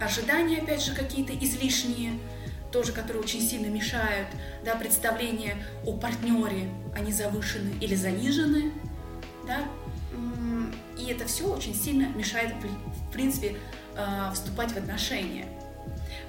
ожидания, 0.00 0.58
опять 0.58 0.82
же, 0.82 0.94
какие-то 0.94 1.32
излишние, 1.32 2.18
тоже, 2.70 2.92
которые 2.92 3.22
очень 3.22 3.40
сильно 3.40 3.66
мешают, 3.66 4.28
да, 4.64 4.74
представления 4.74 5.56
о 5.84 5.96
партнере, 5.96 6.70
они 6.94 7.12
завышены 7.12 7.72
или 7.80 7.94
занижены, 7.94 8.72
да, 9.46 9.64
и 10.98 11.06
это 11.10 11.26
все 11.26 11.52
очень 11.52 11.74
сильно 11.74 12.08
мешает, 12.14 12.54
в 12.54 13.12
принципе, 13.12 13.56
э, 13.96 14.30
вступать 14.34 14.72
в 14.72 14.76
отношения. 14.76 15.46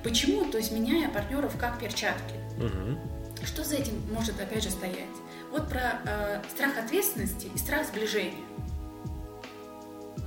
Почему? 0.03 0.45
То 0.45 0.57
есть 0.57 0.71
меняя 0.71 1.09
партнеров 1.09 1.55
как 1.57 1.79
перчатки. 1.79 2.35
Угу. 2.57 3.45
Что 3.45 3.63
за 3.63 3.75
этим 3.75 4.01
может 4.11 4.39
опять 4.39 4.63
же 4.63 4.69
стоять? 4.69 5.05
Вот 5.51 5.69
про 5.69 6.01
э, 6.05 6.41
страх 6.53 6.77
ответственности 6.77 7.47
и 7.53 7.57
страх 7.57 7.87
сближения. 7.87 8.43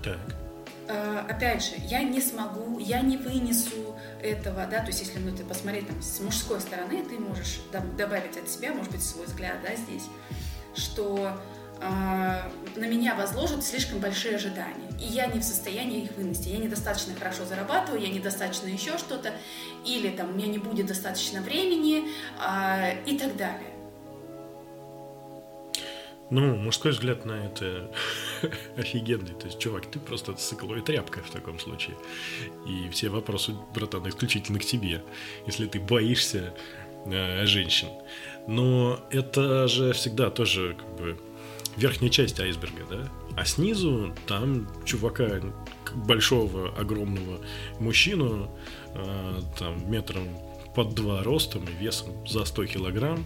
Так. 0.03 0.19
Э, 0.89 1.25
опять 1.29 1.65
же, 1.65 1.75
я 1.89 2.03
не 2.03 2.21
смогу, 2.21 2.79
я 2.79 3.01
не 3.01 3.17
вынесу 3.17 3.97
этого, 4.23 4.67
да, 4.67 4.81
то 4.81 4.89
есть 4.89 5.01
если 5.01 5.19
ну, 5.19 5.37
ты 5.37 5.45
посмотреть 5.45 5.89
там 5.89 6.01
с 6.01 6.21
мужской 6.21 6.61
стороны, 6.61 7.05
ты 7.05 7.19
можешь 7.19 7.61
добавить 7.97 8.37
от 8.37 8.49
себя, 8.49 8.73
может 8.73 8.93
быть, 8.93 9.03
свой 9.03 9.27
взгляд, 9.27 9.57
да, 9.63 9.75
здесь, 9.75 10.05
что 10.75 11.41
на 11.81 12.87
меня 12.87 13.15
возложат 13.15 13.65
слишком 13.65 13.99
большие 13.99 14.37
ожидания, 14.37 14.89
и 15.01 15.07
я 15.07 15.27
не 15.27 15.41
в 15.41 15.45
состоянии 15.45 16.05
их 16.05 16.13
вынести. 16.13 16.49
Я 16.49 16.59
недостаточно 16.59 17.15
хорошо 17.15 17.45
зарабатываю, 17.45 18.01
я 18.01 18.09
недостаточно 18.09 18.69
еще 18.69 18.99
что-то, 18.99 19.33
или 19.85 20.11
там 20.11 20.31
у 20.31 20.33
меня 20.35 20.47
не 20.47 20.59
будет 20.59 20.87
достаточно 20.87 21.41
времени 21.41 22.09
а, 22.39 22.93
и 23.07 23.19
так 23.19 23.37
далее. 23.37 23.77
Ну, 26.29 26.57
мужской 26.57 26.91
взгляд 26.91 27.25
на 27.25 27.47
это 27.47 27.89
офигенный. 28.77 29.35
То 29.35 29.47
есть, 29.47 29.61
чувак, 29.61 29.87
ты 29.87 30.01
просто 30.01 30.33
цикловая 30.35 30.83
тряпка 30.83 31.23
в 31.23 31.31
таком 31.31 31.61
случае. 31.61 31.97
И 32.67 32.89
все 32.91 33.11
вопросы, 33.11 33.55
братан, 33.75 34.09
исключительно 34.09 34.59
к 34.59 34.65
тебе, 34.65 35.05
если 35.47 35.67
ты 35.67 35.79
боишься 35.79 36.53
э, 37.05 37.47
женщин. 37.47 37.89
Но 38.49 38.99
это 39.11 39.69
же 39.69 39.93
всегда 39.93 40.31
тоже 40.31 40.75
как 40.75 40.97
бы 40.97 41.17
верхняя 41.77 42.11
часть 42.11 42.41
айсберга, 42.41 42.85
да? 42.91 43.09
А 43.37 43.45
снизу 43.45 44.15
там 44.27 44.69
чувака 44.85 45.41
большого, 45.95 46.71
огромного 46.77 47.41
мужчину, 47.79 48.51
э, 48.95 49.41
там 49.59 49.91
метром 49.91 50.29
под 50.75 50.95
два 50.95 51.23
ростом 51.23 51.65
и 51.65 51.83
весом 51.83 52.27
за 52.27 52.45
100 52.45 52.67
килограмм. 52.67 53.25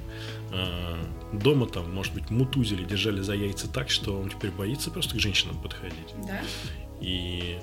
Э, 0.53 0.97
дома 1.33 1.67
там, 1.67 1.93
может 1.93 2.15
быть, 2.15 2.31
мутузили, 2.31 2.85
держали 2.85 3.21
за 3.21 3.35
яйца 3.35 3.69
так, 3.69 3.91
что 3.91 4.19
он 4.19 4.31
теперь 4.31 4.51
боится 4.51 4.91
просто 4.91 5.17
к 5.17 5.21
женщинам 5.21 5.61
подходить. 5.61 6.15
Да. 6.27 6.41
И 7.01 7.59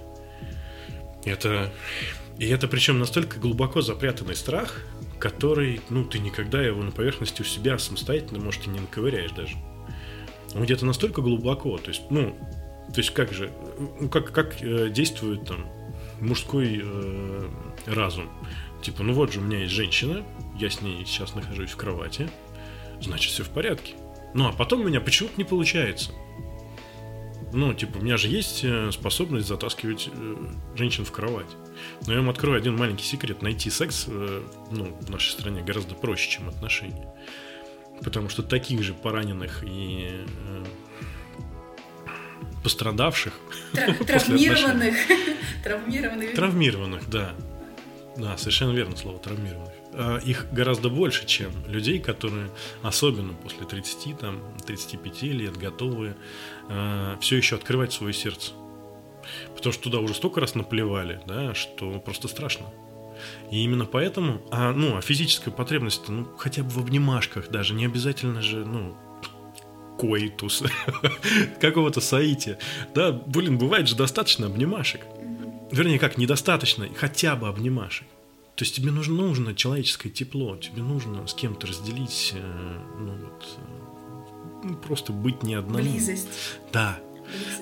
это... 1.25 1.71
И 2.37 2.45
это 2.45 2.67
причем 2.67 2.99
настолько 2.99 3.39
глубоко 3.39 3.81
запрятанный 3.81 4.35
страх, 4.35 4.83
который, 5.17 5.81
ну, 5.89 6.05
ты 6.05 6.19
никогда 6.19 6.61
его 6.61 6.83
на 6.83 6.91
поверхности 6.91 7.41
у 7.41 7.45
себя 7.45 7.79
самостоятельно, 7.79 8.37
может, 8.37 8.67
и 8.67 8.69
не 8.69 8.79
наковыряешь 8.79 9.31
даже 9.31 9.57
где-то 10.55 10.85
настолько 10.85 11.21
глубоко, 11.21 11.77
то 11.77 11.89
есть, 11.89 12.03
ну, 12.09 12.35
то 12.93 12.99
есть 12.99 13.11
как 13.11 13.33
же, 13.33 13.51
ну, 13.99 14.09
как, 14.09 14.31
как 14.31 14.61
э, 14.61 14.89
действует 14.89 15.45
там 15.45 15.65
мужской 16.19 16.81
э, 16.83 17.49
разум? 17.85 18.29
Типа, 18.81 19.03
ну 19.03 19.13
вот 19.13 19.33
же 19.33 19.39
у 19.39 19.43
меня 19.43 19.59
есть 19.59 19.73
женщина, 19.73 20.23
я 20.59 20.69
с 20.69 20.81
ней 20.81 21.03
сейчас 21.05 21.35
нахожусь 21.35 21.71
в 21.71 21.77
кровати, 21.77 22.29
значит 23.01 23.31
все 23.31 23.43
в 23.43 23.49
порядке. 23.49 23.93
Ну 24.33 24.47
а 24.47 24.53
потом 24.53 24.81
у 24.81 24.83
меня 24.83 25.01
почему-то 25.01 25.33
не 25.37 25.43
получается. 25.43 26.11
Ну, 27.53 27.73
типа, 27.73 27.97
у 27.97 28.01
меня 28.01 28.17
же 28.17 28.27
есть 28.27 28.63
э, 28.63 28.91
способность 28.91 29.47
затаскивать 29.47 30.09
э, 30.11 30.35
женщин 30.75 31.05
в 31.05 31.11
кровать. 31.11 31.47
Но 32.05 32.13
я 32.13 32.19
вам 32.19 32.29
открою 32.29 32.57
один 32.57 32.75
маленький 32.75 33.05
секрет. 33.05 33.41
Найти 33.41 33.69
секс 33.69 34.05
э, 34.07 34.43
ну, 34.69 34.97
в 34.99 35.09
нашей 35.09 35.31
стране 35.31 35.61
гораздо 35.61 35.95
проще, 35.95 36.29
чем 36.29 36.49
отношения. 36.49 37.07
Потому 38.03 38.29
что 38.29 38.43
таких 38.43 38.83
же 38.83 38.93
пораненных 38.93 39.63
и 39.63 40.09
э, 40.09 40.65
пострадавших. 42.63 43.33
Травмированных. 44.07 44.95
Травмированных. 45.63 46.35
Травмированных, 46.35 47.09
да. 47.09 47.33
Да, 48.17 48.37
совершенно 48.37 48.71
верно 48.71 48.95
слово 48.95 49.19
травмированных. 49.19 49.73
А, 49.93 50.17
их 50.17 50.47
гораздо 50.51 50.89
больше, 50.89 51.25
чем 51.25 51.51
людей, 51.67 51.99
которые, 51.99 52.49
особенно 52.81 53.33
после 53.33 53.65
30, 53.65 54.19
там, 54.19 54.41
35 54.65 55.21
лет, 55.23 55.57
готовы 55.57 56.15
а, 56.69 57.17
все 57.21 57.37
еще 57.37 57.55
открывать 57.55 57.93
свое 57.93 58.13
сердце. 58.13 58.53
Потому 59.55 59.73
что 59.73 59.83
туда 59.83 59.99
уже 59.99 60.13
столько 60.13 60.39
раз 60.39 60.55
наплевали, 60.55 61.19
да, 61.27 61.53
что 61.53 61.99
просто 61.99 62.27
страшно. 62.27 62.67
И 63.51 63.63
именно 63.63 63.85
поэтому, 63.85 64.41
а, 64.51 64.73
ну, 64.73 64.97
а 64.97 65.01
физическая 65.01 65.53
потребность, 65.53 66.07
ну, 66.07 66.25
хотя 66.37 66.63
бы 66.63 66.69
в 66.69 66.77
обнимашках 66.77 67.49
даже, 67.49 67.73
не 67.73 67.85
обязательно 67.85 68.41
же, 68.41 68.65
ну, 68.65 68.95
коитус, 69.97 70.63
какого-то 71.61 72.01
саити. 72.01 72.57
Да, 72.93 73.11
блин, 73.11 73.57
бывает 73.57 73.87
же 73.87 73.95
достаточно 73.95 74.47
обнимашек. 74.47 75.01
Вернее, 75.71 75.99
как, 75.99 76.17
недостаточно, 76.17 76.87
хотя 76.95 77.35
бы 77.35 77.47
обнимашек. 77.47 78.07
То 78.55 78.63
есть 78.63 78.75
тебе 78.75 78.89
нужно, 78.91 79.15
нужно 79.15 79.53
человеческое 79.53 80.09
тепло, 80.09 80.57
тебе 80.57 80.81
нужно 80.81 81.27
с 81.27 81.33
кем-то 81.33 81.67
разделить, 81.67 82.33
э, 82.35 82.79
ну 82.99 83.11
вот, 83.11 83.45
э, 83.57 84.63
ну, 84.63 84.75
просто 84.77 85.13
быть 85.13 85.43
не 85.43 85.53
одному. 85.53 85.83
Близость. 85.83 86.27
Да, 86.73 86.99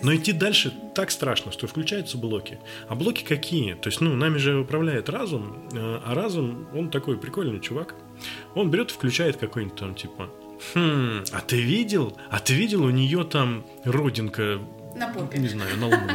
но 0.02 0.16
идти 0.16 0.32
дальше 0.32 0.74
так 0.94 1.12
страшно, 1.12 1.52
что 1.52 1.68
включаются 1.68 2.18
блоки. 2.18 2.60
А 2.88 2.96
блоки 2.96 3.24
какие? 3.24 3.74
То 3.74 3.90
есть, 3.90 4.02
ну, 4.02 4.16
нами 4.16 4.38
же 4.38 4.60
управляет 4.60 5.10
разум, 5.10 5.70
э, 5.74 6.00
а 6.04 6.14
разум, 6.14 6.68
он 6.74 6.90
такой 6.90 7.18
прикольный 7.18 7.60
чувак. 7.60 7.96
Он 8.54 8.70
берет 8.72 8.92
и 8.92 8.94
включает 8.94 9.38
какой-нибудь 9.38 9.78
там, 9.78 9.96
типа, 9.96 10.30
хм, 10.74 11.24
а 11.32 11.42
ты 11.42 11.62
видел? 11.62 12.18
А 12.30 12.40
ты 12.40 12.54
видел, 12.54 12.84
у 12.84 12.90
нее 12.90 13.24
там 13.24 13.66
родинка... 13.84 14.60
На 14.96 15.10
попе. 15.14 15.40
Не 15.40 15.50
знаю, 15.50 15.78
на 15.78 15.88
лбу. 15.88 16.12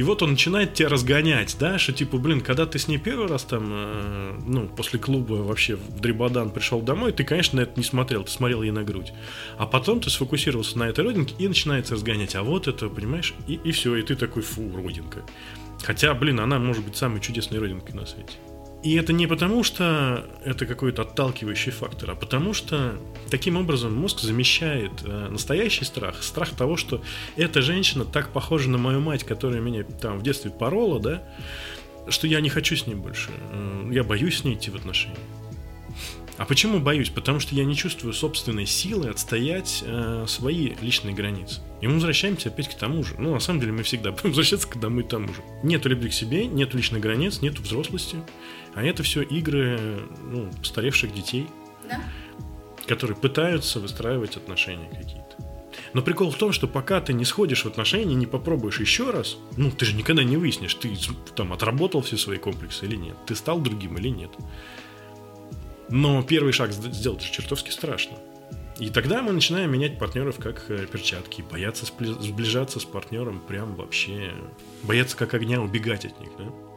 И 0.00 0.02
вот 0.02 0.22
он 0.22 0.30
начинает 0.30 0.72
тебя 0.72 0.88
разгонять, 0.88 1.58
да, 1.60 1.78
что 1.78 1.92
типа, 1.92 2.16
блин, 2.16 2.40
когда 2.40 2.64
ты 2.64 2.78
с 2.78 2.88
ней 2.88 2.96
первый 2.96 3.26
раз 3.26 3.44
там, 3.44 3.68
э, 3.70 4.34
ну, 4.46 4.66
после 4.66 4.98
клуба 4.98 5.34
вообще 5.34 5.76
в 5.76 6.00
Дрибадан 6.00 6.48
пришел 6.52 6.80
домой, 6.80 7.12
ты, 7.12 7.22
конечно, 7.22 7.58
на 7.58 7.64
это 7.64 7.72
не 7.76 7.84
смотрел, 7.84 8.24
ты 8.24 8.30
смотрел 8.30 8.62
ей 8.62 8.70
на 8.70 8.82
грудь. 8.82 9.12
А 9.58 9.66
потом 9.66 10.00
ты 10.00 10.08
сфокусировался 10.08 10.78
на 10.78 10.84
этой 10.84 11.04
родинке 11.04 11.34
и 11.38 11.46
начинается 11.46 11.96
разгонять, 11.96 12.34
а 12.34 12.42
вот 12.44 12.66
это, 12.66 12.88
понимаешь, 12.88 13.34
и, 13.46 13.60
и 13.62 13.72
все, 13.72 13.94
и 13.94 14.02
ты 14.02 14.16
такой, 14.16 14.40
фу, 14.40 14.74
родинка. 14.74 15.20
Хотя, 15.82 16.14
блин, 16.14 16.40
она 16.40 16.58
может 16.58 16.82
быть 16.82 16.96
самой 16.96 17.20
чудесной 17.20 17.58
родинкой 17.58 17.94
на 17.94 18.06
свете. 18.06 18.38
И 18.82 18.94
это 18.94 19.12
не 19.12 19.26
потому, 19.26 19.62
что 19.62 20.26
это 20.42 20.64
какой-то 20.64 21.02
отталкивающий 21.02 21.70
фактор, 21.70 22.12
а 22.12 22.14
потому 22.14 22.54
что 22.54 22.98
таким 23.30 23.58
образом 23.58 23.94
мозг 23.94 24.20
замещает 24.20 24.92
э, 25.04 25.28
настоящий 25.28 25.84
страх, 25.84 26.22
страх 26.22 26.50
того, 26.50 26.78
что 26.78 27.02
эта 27.36 27.60
женщина 27.60 28.06
так 28.06 28.30
похожа 28.30 28.70
на 28.70 28.78
мою 28.78 29.00
мать, 29.00 29.24
которая 29.24 29.60
меня 29.60 29.84
там 29.84 30.18
в 30.18 30.22
детстве 30.22 30.50
порола, 30.50 30.98
да, 30.98 31.22
что 32.08 32.26
я 32.26 32.40
не 32.40 32.48
хочу 32.48 32.74
с 32.74 32.86
ней 32.86 32.94
больше, 32.94 33.30
э, 33.52 33.90
я 33.92 34.02
боюсь 34.02 34.38
с 34.38 34.44
ней 34.44 34.54
идти 34.54 34.70
в 34.70 34.76
отношения. 34.76 35.16
А 36.40 36.46
почему 36.46 36.80
боюсь? 36.80 37.10
Потому 37.10 37.38
что 37.38 37.54
я 37.54 37.66
не 37.66 37.76
чувствую 37.76 38.14
собственной 38.14 38.64
силы 38.64 39.10
отстоять 39.10 39.84
э, 39.86 40.24
свои 40.26 40.72
личные 40.80 41.14
границы. 41.14 41.60
И 41.82 41.86
мы 41.86 41.94
возвращаемся 41.94 42.48
опять 42.48 42.70
к 42.70 42.78
тому 42.78 43.04
же. 43.04 43.14
Ну, 43.18 43.34
на 43.34 43.40
самом 43.40 43.60
деле, 43.60 43.72
мы 43.72 43.82
всегда 43.82 44.10
будем 44.12 44.30
возвращаться 44.30 44.66
к 44.66 44.76
одному 44.76 45.00
и 45.00 45.02
тому 45.02 45.28
же. 45.28 45.42
Нет 45.62 45.84
любви 45.84 46.08
к 46.08 46.14
себе, 46.14 46.46
нет 46.46 46.72
личных 46.72 47.02
границ, 47.02 47.42
нет 47.42 47.58
взрослости. 47.58 48.16
А 48.74 48.82
это 48.82 49.02
все 49.02 49.22
игры 49.22 50.00
ну, 50.24 50.50
постаревших 50.52 51.12
детей, 51.12 51.48
да? 51.88 52.00
которые 52.86 53.16
пытаются 53.16 53.80
выстраивать 53.80 54.36
отношения 54.36 54.88
какие-то. 54.88 55.36
Но 55.92 56.02
прикол 56.02 56.30
в 56.30 56.36
том, 56.36 56.52
что 56.52 56.68
пока 56.68 57.00
ты 57.00 57.12
не 57.12 57.24
сходишь 57.24 57.64
в 57.64 57.66
отношения, 57.66 58.14
не 58.14 58.26
попробуешь 58.26 58.80
еще 58.80 59.10
раз, 59.10 59.36
ну, 59.56 59.70
ты 59.70 59.84
же 59.84 59.96
никогда 59.96 60.22
не 60.22 60.36
выяснишь, 60.36 60.74
ты 60.74 60.96
там 61.34 61.52
отработал 61.52 62.00
все 62.02 62.16
свои 62.16 62.38
комплексы 62.38 62.86
или 62.86 62.96
нет, 62.96 63.16
ты 63.26 63.34
стал 63.34 63.60
другим 63.60 63.96
или 63.98 64.08
нет. 64.08 64.30
Но 65.88 66.22
первый 66.22 66.52
шаг 66.52 66.72
сделать 66.72 67.22
же 67.22 67.32
чертовски 67.32 67.70
страшно. 67.70 68.16
И 68.78 68.88
тогда 68.88 69.20
мы 69.22 69.32
начинаем 69.32 69.70
менять 69.72 69.98
партнеров 69.98 70.36
как 70.38 70.64
э, 70.70 70.86
перчатки, 70.86 71.42
бояться 71.42 71.84
сближаться 71.84 72.80
с 72.80 72.84
партнером 72.84 73.40
прям 73.40 73.74
вообще, 73.74 74.32
бояться 74.84 75.16
как 75.16 75.34
огня 75.34 75.60
убегать 75.60 76.06
от 76.06 76.18
них, 76.18 76.30
да? 76.38 76.69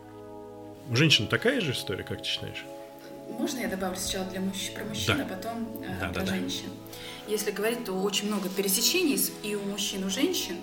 У 0.90 0.96
женщин 0.96 1.28
такая 1.28 1.62
же 1.62 1.72
история, 1.72 2.04
как 2.04 2.20
ты 2.20 2.26
считаешь? 2.26 2.66
Можно 3.30 3.60
я 3.60 3.68
добавлю 3.68 3.98
сначала 3.98 4.26
для 4.26 4.42
мужч... 4.42 4.72
про 4.72 4.84
мужчин, 4.84 5.18
да. 5.18 5.24
а 5.24 5.28
потом 5.28 5.68
э, 5.82 6.00
да, 6.00 6.10
про 6.10 6.22
да, 6.22 6.26
женщин? 6.26 6.66
Да. 6.68 7.32
Если 7.32 7.52
говорить, 7.52 7.86
то 7.86 7.94
очень 7.94 8.28
много 8.28 8.50
пересечений 8.50 9.20
и 9.44 9.56
у 9.56 9.62
мужчин, 9.62 10.04
и 10.04 10.06
у 10.06 10.10
женщин 10.10 10.58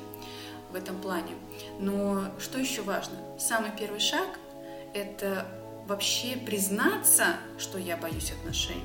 в 0.70 0.74
этом 0.74 1.00
плане. 1.00 1.32
Но 1.78 2.32
что 2.38 2.58
еще 2.58 2.82
важно? 2.82 3.16
Самый 3.38 3.70
первый 3.78 4.00
шаг– 4.00 4.28
это 4.94 5.46
вообще 5.86 6.36
признаться, 6.36 7.36
что 7.58 7.78
я 7.78 7.96
боюсь 7.96 8.30
отношений, 8.30 8.82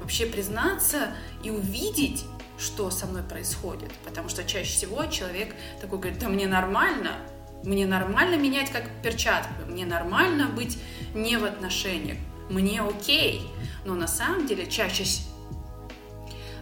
вообще 0.00 0.26
признаться 0.26 1.14
и 1.44 1.50
увидеть, 1.50 2.24
что 2.58 2.90
со 2.90 3.06
мной 3.06 3.22
происходит. 3.22 3.92
Потому 4.04 4.28
что 4.28 4.42
чаще 4.44 4.72
всего 4.72 5.04
человек 5.06 5.54
такой 5.80 5.98
говорит, 5.98 6.18
да 6.18 6.28
мне 6.28 6.46
нормально, 6.46 7.16
мне 7.64 7.86
нормально 7.86 8.36
менять 8.36 8.70
как 8.70 8.88
перчатку, 9.02 9.52
мне 9.68 9.86
нормально 9.86 10.48
быть 10.48 10.78
не 11.14 11.36
в 11.36 11.44
отношениях, 11.44 12.18
мне 12.48 12.80
окей. 12.80 13.42
Но 13.84 13.94
на 13.94 14.06
самом 14.06 14.46
деле 14.46 14.66
чаще... 14.66 15.04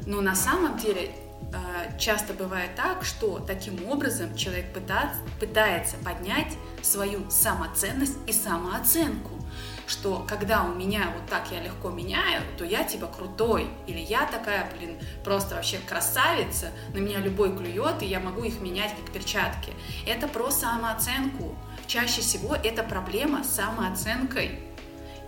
Но 0.06 0.20
на 0.22 0.34
самом 0.34 0.78
деле 0.78 1.10
э, 1.52 1.98
часто 1.98 2.32
бывает 2.32 2.74
так, 2.74 3.04
что 3.04 3.38
таким 3.38 3.86
образом 3.88 4.34
человек 4.34 4.72
пытается 5.38 5.96
поднять 6.04 6.56
свою 6.82 7.30
самоценность 7.30 8.16
и 8.26 8.32
самооценку 8.32 9.30
что 9.90 10.24
когда 10.28 10.62
у 10.62 10.72
меня 10.72 11.12
вот 11.16 11.28
так 11.28 11.50
я 11.50 11.60
легко 11.60 11.90
меняю, 11.90 12.42
то 12.56 12.64
я 12.64 12.84
типа 12.84 13.08
крутой, 13.08 13.66
или 13.88 13.98
я 13.98 14.24
такая, 14.24 14.70
блин, 14.78 14.96
просто 15.24 15.56
вообще 15.56 15.78
красавица, 15.78 16.70
на 16.94 16.98
меня 16.98 17.18
любой 17.18 17.56
клюет, 17.56 18.00
и 18.00 18.06
я 18.06 18.20
могу 18.20 18.44
их 18.44 18.60
менять 18.60 18.94
как 18.94 19.12
перчатки. 19.12 19.72
Это 20.06 20.28
про 20.28 20.50
самооценку. 20.52 21.56
Чаще 21.88 22.20
всего 22.20 22.54
это 22.54 22.84
проблема 22.84 23.42
с 23.42 23.50
самооценкой. 23.50 24.60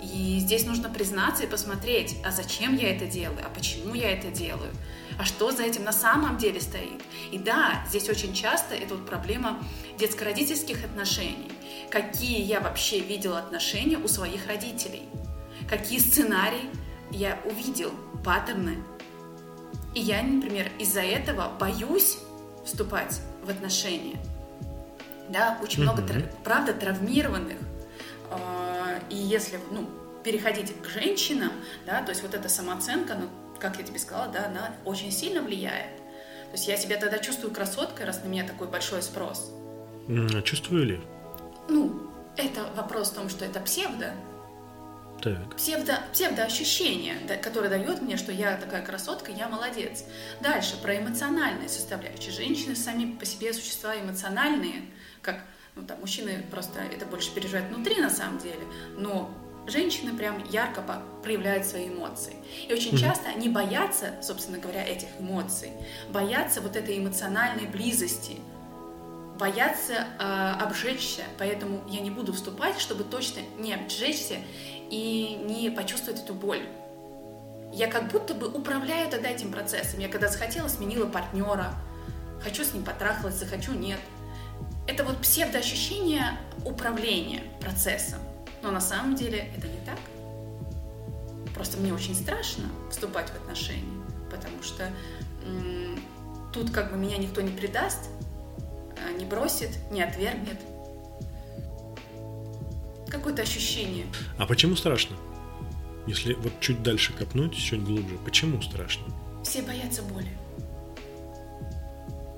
И 0.01 0.39
здесь 0.39 0.65
нужно 0.65 0.89
признаться 0.89 1.43
и 1.43 1.49
посмотреть, 1.49 2.17
а 2.25 2.31
зачем 2.31 2.77
я 2.77 2.95
это 2.95 3.07
делаю, 3.07 3.41
а 3.45 3.49
почему 3.49 3.95
я 3.95 4.13
это 4.13 4.29
делаю, 4.29 4.71
а 5.19 5.25
что 5.25 5.51
за 5.51 5.65
этим 5.65 5.83
на 5.83 5.93
самом 5.93 6.39
деле 6.39 6.61
стоит. 6.61 7.03
И 7.33 7.39
да, 7.39 7.85
здесь 7.89 8.09
очень 8.09 8.33
часто 8.33 8.77
это 8.77 8.95
вот 8.95 9.09
проблема 9.09 9.59
детско-родительских 9.99 10.85
отношений 10.85 11.52
какие 11.93 12.41
я 12.43 12.61
вообще 12.61 13.01
видел 13.01 13.37
отношения 13.37 13.99
у 13.99 14.09
своих 14.09 14.47
родителей, 14.47 15.03
какие 15.69 15.99
сценарии 15.99 16.71
я 17.11 17.39
увидел, 17.45 17.93
паттерны. 18.25 18.79
И 19.95 20.01
я, 20.01 20.23
например, 20.23 20.71
из-за 20.79 21.03
этого 21.03 21.53
боюсь 21.61 22.17
вступать 22.65 23.21
в 23.45 23.51
отношения. 23.51 24.19
Да, 25.29 25.59
очень 25.63 25.83
много, 25.83 26.03
правда, 26.43 26.73
травмированных. 26.73 27.59
А, 28.31 28.99
и 29.11 29.17
если, 29.17 29.61
ну, 29.71 29.87
переходить 30.25 30.75
к 30.81 30.87
женщинам, 30.89 31.53
да, 31.85 32.03
то 32.03 32.11
есть 32.11 32.23
вот 32.23 32.33
эта 32.33 32.49
самооценка, 32.49 33.17
ну, 33.17 33.29
как 33.59 33.77
я 33.77 33.85
тебе 33.85 33.99
сказала, 33.99 34.29
да, 34.29 34.47
она 34.47 34.75
очень 34.87 35.13
сильно 35.13 35.43
влияет. 35.43 35.95
То 35.97 36.53
есть 36.53 36.69
я 36.69 36.79
себя 36.79 36.97
тогда 36.97 37.19
чувствую 37.19 37.53
красоткой, 37.53 38.07
раз 38.07 38.23
на 38.25 38.29
меня 38.29 38.47
такой 38.47 38.69
большой 38.69 39.03
спрос. 39.03 39.53
Чувствую 40.45 40.85
ли? 40.87 41.01
Ну, 41.69 42.11
это 42.37 42.65
вопрос 42.77 43.11
в 43.11 43.15
том, 43.15 43.29
что 43.29 43.45
это 43.45 43.61
псевдо. 43.61 44.15
Так. 45.23 45.57
Псевдо, 45.57 46.01
псевдоощущение, 46.13 47.17
которое 47.43 47.69
дает 47.69 48.03
мне, 48.03 48.17
что 48.17 48.33
я 48.33 48.57
такая 48.57 48.85
красотка, 48.85 49.31
я 49.31 49.49
молодец. 49.49 50.05
Дальше, 50.41 50.77
про 50.83 50.99
эмоциональные 50.99 51.69
составляющие. 51.69 52.33
Женщины 52.33 52.75
сами 52.75 53.15
по 53.15 53.25
себе 53.25 53.53
существа 53.53 53.97
эмоциональные, 53.97 54.83
как 55.21 55.45
ну, 55.77 55.83
там, 55.83 56.01
мужчины 56.01 56.45
просто 56.51 56.81
это 56.81 57.07
больше 57.07 57.33
переживают 57.33 57.73
внутри 57.73 58.01
на 58.01 58.11
самом 58.11 58.39
деле, 58.39 58.65
но 58.97 59.33
женщины 59.69 60.13
прям 60.17 60.45
ярко 60.51 60.83
проявляют 61.23 61.67
свои 61.67 61.89
эмоции. 61.89 62.35
И 62.69 62.73
очень 62.73 62.95
mm-hmm. 62.95 62.99
часто 62.99 63.29
они 63.29 63.49
боятся, 63.49 64.15
собственно 64.23 64.59
говоря, 64.59 64.85
этих 64.85 65.09
эмоций, 65.21 65.71
боятся 66.11 66.61
вот 66.61 66.75
этой 66.75 66.99
эмоциональной 66.99 67.67
близости– 67.67 68.39
боятся 69.43 70.07
э, 70.21 70.53
обжечься, 70.63 71.23
поэтому 71.37 71.83
я 71.89 72.01
не 72.01 72.13
буду 72.13 72.33
вступать, 72.33 72.79
чтобы 72.79 73.03
точно 73.03 73.41
не 73.59 73.75
обжечься 73.75 74.37
и 74.89 75.37
не 75.45 75.69
почувствовать 75.69 76.23
эту 76.23 76.33
боль. 76.33 76.65
Я 77.73 77.89
как 77.89 78.07
будто 78.13 78.35
бы 78.35 78.47
управляю 78.47 79.11
тогда 79.11 79.29
этим 79.29 79.51
процессом. 79.51 79.99
Я 79.99 80.09
когда 80.09 80.29
захотела, 80.29 80.69
сменила 80.69 81.07
партнера, 81.07 81.75
хочу 82.41 82.63
с 82.63 82.73
ним 82.73 82.85
потрахалась, 82.85 83.35
захочу, 83.35 83.73
нет. 83.73 83.99
Это 84.87 85.03
вот 85.03 85.19
псевдоощущение 85.19 86.39
управления 86.65 87.43
процессом. 87.61 88.21
Но 88.63 88.71
на 88.71 88.81
самом 88.81 89.17
деле 89.17 89.51
это 89.57 89.67
не 89.67 89.79
так. 89.85 89.99
Просто 91.53 91.79
мне 91.79 91.93
очень 91.93 92.15
страшно 92.15 92.67
вступать 92.93 93.29
в 93.31 93.35
отношения, 93.35 94.05
потому 94.31 94.63
что 94.63 94.85
м- 95.45 96.01
тут 96.53 96.71
как 96.71 96.93
бы 96.93 96.97
меня 96.97 97.17
никто 97.17 97.41
не 97.41 97.51
предаст, 97.51 98.09
не 99.19 99.25
бросит, 99.25 99.71
не 99.91 100.03
отвергнет. 100.03 100.59
Какое-то 103.09 103.43
ощущение. 103.43 104.07
А 104.39 104.47
почему 104.47 104.77
страшно? 104.77 105.17
Если 106.07 106.35
вот 106.35 106.53
чуть 106.61 106.83
дальше 106.83 107.13
копнуть, 107.13 107.57
чуть 107.57 107.85
глубже, 107.85 108.17
почему 108.25 108.61
страшно? 108.63 109.05
Все 109.45 109.63
боятся 109.63 110.03
боли. 110.03 110.31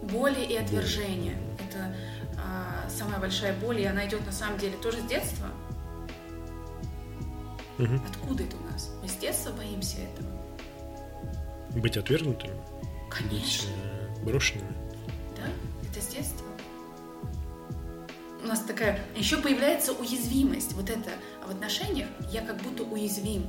Боли 0.02 0.44
и 0.44 0.56
отвержения. 0.56 1.36
Это 1.66 1.94
а, 2.36 2.88
самая 2.90 3.18
большая 3.20 3.54
боль, 3.58 3.80
и 3.80 3.84
она 3.84 4.06
идет 4.06 4.24
на 4.26 4.32
самом 4.32 4.58
деле 4.58 4.76
тоже 4.76 4.98
с 5.00 5.04
детства. 5.04 5.48
Угу. 7.78 7.94
Откуда 8.08 8.44
это 8.44 8.56
у 8.56 8.72
нас? 8.72 8.90
Мы 9.02 9.08
с 9.08 9.14
детства 9.14 9.50
боимся 9.52 9.98
этого. 9.98 10.30
Быть 11.80 11.96
отвергнутыми? 11.96 12.54
Конечно. 13.10 13.68
Быть 13.70 14.20
э, 14.20 14.24
брошенными? 14.24 14.74
Да, 15.36 15.46
это 15.88 16.00
с 16.00 16.06
детства. 16.08 16.43
У 18.44 18.46
нас 18.46 18.60
такая... 18.60 19.00
Еще 19.16 19.38
появляется 19.38 19.92
уязвимость. 19.92 20.74
Вот 20.74 20.90
это 20.90 21.10
в 21.46 21.50
отношениях 21.50 22.08
я 22.30 22.42
как 22.42 22.58
будто 22.58 22.82
уязвим. 22.82 23.46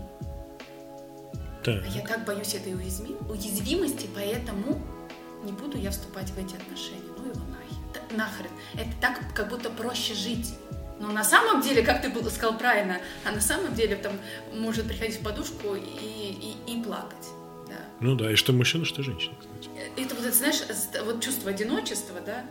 Да. 1.65 1.83
А 1.83 1.87
я 1.87 2.01
так 2.01 2.23
боюсь 2.23 2.53
этой 2.55 2.73
уязвим... 2.73 3.17
уязвимости, 3.29 4.07
поэтому 4.15 4.81
не 5.43 5.51
буду 5.51 5.77
я 5.77 5.91
вступать 5.91 6.29
в 6.29 6.37
эти 6.37 6.55
отношения. 6.55 7.11
Ну 7.17 7.25
его 7.25 7.41
нахер. 7.45 8.17
Нахрен. 8.17 8.51
Это 8.73 8.91
так, 9.01 9.19
как 9.33 9.49
будто 9.49 9.69
проще 9.69 10.13
жить. 10.13 10.53
Но 10.97 11.11
на 11.11 11.25
самом 11.25 11.61
деле, 11.61 11.81
как 11.81 12.01
ты 12.01 12.29
сказал 12.29 12.57
правильно, 12.57 13.01
а 13.25 13.31
на 13.31 13.41
самом 13.41 13.73
деле 13.75 13.97
там 13.97 14.13
может 14.53 14.87
приходить 14.87 15.19
в 15.19 15.23
подушку 15.23 15.75
и, 15.75 15.81
и, 15.81 16.55
и 16.67 16.81
плакать. 16.81 17.27
Да. 17.67 17.75
Ну 17.99 18.15
да, 18.15 18.31
и 18.31 18.35
что 18.35 18.53
мужчина, 18.53 18.85
что 18.85 19.03
женщина, 19.03 19.35
кстати. 19.37 19.69
Это 19.97 20.15
вот, 20.15 20.33
знаешь, 20.33 20.61
вот 21.03 21.21
чувство 21.21 21.49
одиночества, 21.49 22.21
да, 22.25 22.45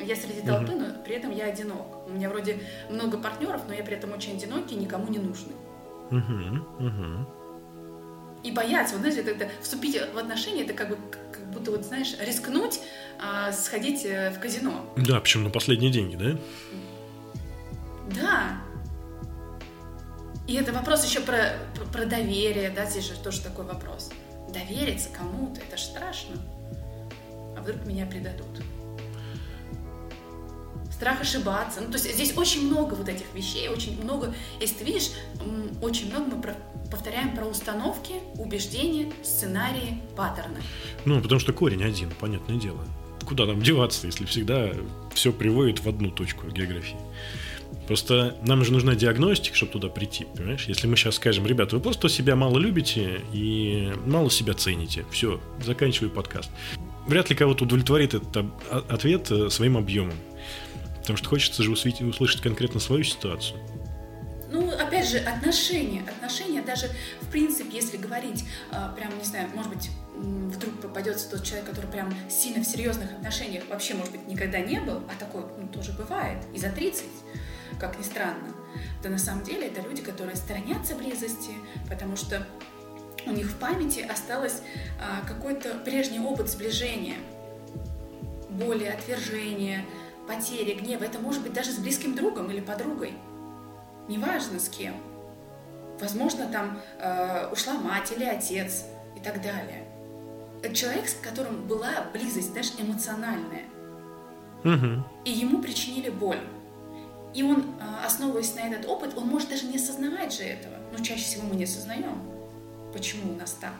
я 0.00 0.16
среди 0.16 0.40
толпы, 0.42 0.72
но 0.72 0.86
при 1.04 1.16
этом 1.16 1.30
я 1.30 1.46
одинок. 1.46 2.06
У 2.06 2.10
меня 2.10 2.28
вроде 2.28 2.58
много 2.90 3.18
партнеров, 3.18 3.62
но 3.66 3.74
я 3.74 3.82
при 3.82 3.96
этом 3.96 4.12
очень 4.12 4.36
одинокий, 4.36 4.76
никому 4.76 5.08
не 5.08 5.18
нужный. 5.18 5.54
И 8.42 8.52
бояться, 8.52 8.94
вот 8.94 9.00
знаешь, 9.00 9.16
это, 9.16 9.30
это 9.30 9.48
вступить 9.60 10.00
в 10.14 10.18
отношения, 10.18 10.62
это 10.62 10.72
как 10.72 10.90
бы 10.90 10.98
как 11.10 11.50
будто 11.50 11.72
вот 11.72 11.84
знаешь 11.84 12.14
рискнуть 12.20 12.80
а, 13.20 13.50
сходить 13.50 14.04
э, 14.04 14.30
в 14.30 14.38
казино. 14.38 14.88
Да, 14.96 15.20
причем 15.20 15.42
на 15.42 15.50
последние 15.50 15.90
деньги, 15.90 16.14
да? 16.14 16.38
Да. 18.14 18.58
И 20.46 20.54
это 20.54 20.72
вопрос 20.72 21.04
еще 21.04 21.20
про, 21.20 21.56
про, 21.74 21.84
про 21.86 22.04
доверие, 22.04 22.70
да, 22.70 22.84
здесь 22.84 23.08
же 23.08 23.14
тоже 23.14 23.40
такой 23.40 23.64
вопрос. 23.64 24.10
Довериться 24.52 25.08
кому-то, 25.08 25.60
это 25.60 25.76
же 25.76 25.84
страшно. 25.84 26.36
А 27.56 27.62
вдруг 27.62 27.84
меня 27.84 28.06
предадут? 28.06 28.46
Страх 30.96 31.20
ошибаться. 31.20 31.82
Ну, 31.82 31.88
то 31.88 31.98
есть 31.98 32.10
здесь 32.14 32.34
очень 32.38 32.66
много 32.66 32.94
вот 32.94 33.06
этих 33.06 33.26
вещей, 33.34 33.68
очень 33.68 34.02
много, 34.02 34.34
если 34.60 34.76
ты 34.76 34.84
видишь, 34.84 35.10
очень 35.82 36.08
много 36.10 36.36
мы 36.36 36.40
про, 36.40 36.56
повторяем 36.90 37.36
про 37.36 37.44
установки, 37.44 38.14
убеждения, 38.36 39.12
сценарии, 39.22 40.00
паттерны. 40.16 40.56
Ну, 41.04 41.20
потому 41.20 41.38
что 41.38 41.52
корень 41.52 41.84
один, 41.84 42.10
понятное 42.18 42.56
дело. 42.56 42.82
Куда 43.26 43.44
нам 43.44 43.60
деваться, 43.60 44.06
если 44.06 44.24
всегда 44.24 44.70
все 45.12 45.32
приводит 45.32 45.80
в 45.80 45.88
одну 45.88 46.10
точку 46.10 46.46
географии? 46.48 46.96
Просто 47.86 48.34
нам 48.46 48.64
же 48.64 48.72
нужна 48.72 48.94
диагностика, 48.94 49.54
чтобы 49.54 49.72
туда 49.72 49.88
прийти, 49.88 50.24
понимаешь? 50.34 50.64
Если 50.66 50.86
мы 50.86 50.96
сейчас 50.96 51.16
скажем, 51.16 51.46
ребята, 51.46 51.76
вы 51.76 51.82
просто 51.82 52.08
себя 52.08 52.36
мало 52.36 52.58
любите 52.58 53.20
и 53.34 53.92
мало 54.06 54.30
себя 54.30 54.54
цените, 54.54 55.04
все, 55.10 55.40
заканчиваю 55.62 56.10
подкаст. 56.10 56.50
Вряд 57.06 57.28
ли 57.28 57.36
кого-то 57.36 57.64
удовлетворит 57.64 58.14
этот 58.14 58.46
ответ 58.88 59.30
э, 59.30 59.50
своим 59.50 59.76
объемом. 59.76 60.14
Потому 61.06 61.18
что 61.18 61.28
хочется 61.28 61.62
же 61.62 61.70
услышать 61.70 62.40
конкретно 62.40 62.80
свою 62.80 63.04
ситуацию. 63.04 63.60
Ну, 64.50 64.68
опять 64.70 65.08
же, 65.08 65.18
отношения. 65.18 66.02
Отношения 66.02 66.62
даже, 66.62 66.90
в 67.20 67.30
принципе, 67.30 67.76
если 67.76 67.96
говорить, 67.96 68.44
э, 68.72 68.74
прям, 68.96 69.16
не 69.16 69.24
знаю, 69.24 69.48
может 69.54 69.72
быть, 69.72 69.88
вдруг 70.16 70.80
попадется 70.80 71.30
тот 71.30 71.44
человек, 71.44 71.68
который 71.68 71.86
прям 71.86 72.12
сильно 72.28 72.64
в 72.64 72.66
серьезных 72.66 73.12
отношениях 73.12 73.62
вообще, 73.70 73.94
может 73.94 74.10
быть, 74.10 74.26
никогда 74.26 74.58
не 74.58 74.80
был, 74.80 74.96
а 75.08 75.14
такое 75.16 75.44
ну, 75.56 75.68
тоже 75.68 75.92
бывает, 75.92 76.38
и 76.52 76.58
за 76.58 76.70
30 76.70 77.04
как 77.78 77.98
ни 77.98 78.02
странно, 78.02 78.54
то 79.02 79.08
на 79.08 79.18
самом 79.18 79.44
деле 79.44 79.68
это 79.68 79.80
люди, 79.82 80.02
которые 80.02 80.34
сторонятся 80.34 80.96
близости, 80.96 81.52
потому 81.88 82.16
что 82.16 82.44
у 83.26 83.30
них 83.30 83.46
в 83.46 83.58
памяти 83.58 84.00
осталось 84.00 84.62
а, 85.00 85.26
какой-то 85.26 85.74
прежний 85.84 86.20
опыт 86.20 86.48
сближения, 86.48 87.16
боли, 88.48 88.84
отвержения, 88.84 89.84
потери, 90.26 90.74
гнева. 90.74 91.04
Это 91.04 91.18
может 91.18 91.42
быть 91.42 91.52
даже 91.52 91.72
с 91.72 91.78
близким 91.78 92.14
другом 92.14 92.50
или 92.50 92.60
подругой. 92.60 93.14
Неважно 94.08 94.60
с 94.60 94.68
кем. 94.68 94.94
Возможно, 96.00 96.46
там 96.46 96.80
э, 96.98 97.48
ушла 97.52 97.74
мать 97.74 98.12
или 98.12 98.24
отец 98.24 98.84
и 99.16 99.20
так 99.20 99.42
далее. 99.42 99.84
Это 100.62 100.74
человек, 100.74 101.08
с 101.08 101.14
которым 101.14 101.66
была 101.66 102.06
близость, 102.12 102.50
знаешь, 102.50 102.72
эмоциональная. 102.78 103.64
Угу. 104.64 105.04
И 105.24 105.30
ему 105.30 105.62
причинили 105.62 106.10
боль. 106.10 106.40
И 107.34 107.42
он, 107.42 107.74
а, 107.80 108.06
основываясь 108.06 108.54
на 108.54 108.60
этот 108.60 108.88
опыт, 108.88 109.16
он 109.16 109.26
может 109.26 109.50
даже 109.50 109.66
не 109.66 109.76
осознавать 109.76 110.32
же 110.32 110.42
этого. 110.42 110.74
Но 110.92 111.04
чаще 111.04 111.22
всего 111.22 111.46
мы 111.46 111.54
не 111.54 111.64
осознаем, 111.64 112.18
почему 112.92 113.32
у 113.32 113.36
нас 113.36 113.52
так. 113.60 113.74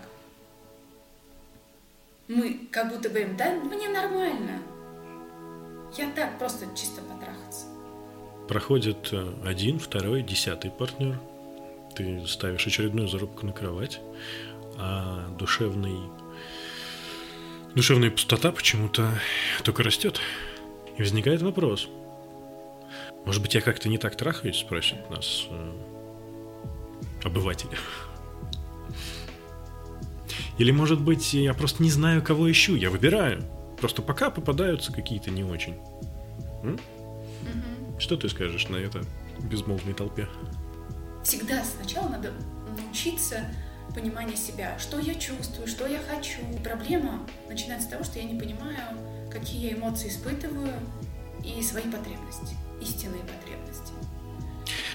Мы 2.29 2.69
как 2.71 2.91
будто 2.91 3.09
говорим, 3.09 3.37
да 3.37 3.51
мне 3.53 3.89
нормально. 3.89 4.61
Я 5.97 6.11
так, 6.11 6.39
просто 6.39 6.67
чисто 6.75 7.03
потрахаться. 7.03 7.67
Проходит 8.49 9.09
э, 9.13 9.33
один, 9.45 9.79
второй, 9.79 10.23
десятый 10.23 10.71
партнер. 10.71 11.19
Ты 11.95 12.27
ставишь 12.27 12.67
очередную 12.67 13.09
зарубку 13.09 13.47
на 13.47 13.53
кровать, 13.53 14.01
а 14.79 15.29
душевный, 15.39 15.99
душевная 17.75 18.11
пустота 18.11 18.53
почему-то 18.53 19.11
только 19.65 19.83
растет. 19.83 20.21
И 20.97 21.03
возникает 21.03 21.43
вопрос– 21.43 21.89
может 23.27 23.43
быть, 23.43 23.55
я 23.57 23.61
как-то 23.61 23.89
не 23.89 23.99
так 23.99 24.17
трахаюсь, 24.17 24.57
спросит 24.57 25.11
нас 25.11 25.49
э, 25.51 25.73
обыватель. 27.25 27.69
Или, 30.59 30.71
может 30.71 31.01
быть, 31.01 31.35
я 31.35 31.53
просто 31.53 31.83
не 31.83 31.91
знаю, 31.91 32.23
кого 32.23 32.49
ищу, 32.51 32.77
я 32.77 32.89
выбираю. 32.89 33.43
Просто 33.79 34.03
пока 34.03 34.31
попадаются 34.31 34.93
какие-то 34.93 35.31
не 35.31 35.45
очень. 35.45 35.75
М? 36.63 36.75
Угу. 36.75 38.01
Что 38.01 38.17
ты 38.17 38.29
скажешь 38.29 38.69
на 38.69 38.77
это 38.77 39.03
безмолвной 39.51 39.95
толпе? 39.95 40.29
Всегда 41.23 41.65
сначала 41.65 42.09
надо 42.09 42.33
научиться 42.77 43.45
понимания 43.95 44.37
себя, 44.37 44.79
что 44.79 44.99
я 44.99 45.15
чувствую, 45.15 45.67
что 45.67 45.87
я 45.87 46.01
хочу. 46.01 46.39
Проблема 46.63 47.27
начинается 47.49 47.89
с 47.89 47.91
того, 47.91 48.05
что 48.05 48.19
я 48.19 48.25
не 48.25 48.39
понимаю, 48.39 48.97
какие 49.31 49.71
я 49.71 49.77
эмоции 49.77 50.09
испытываю 50.09 50.73
и 51.45 51.63
свои 51.63 51.85
потребности 51.85 52.57
истинные 52.81 53.23
потребности. 53.23 53.93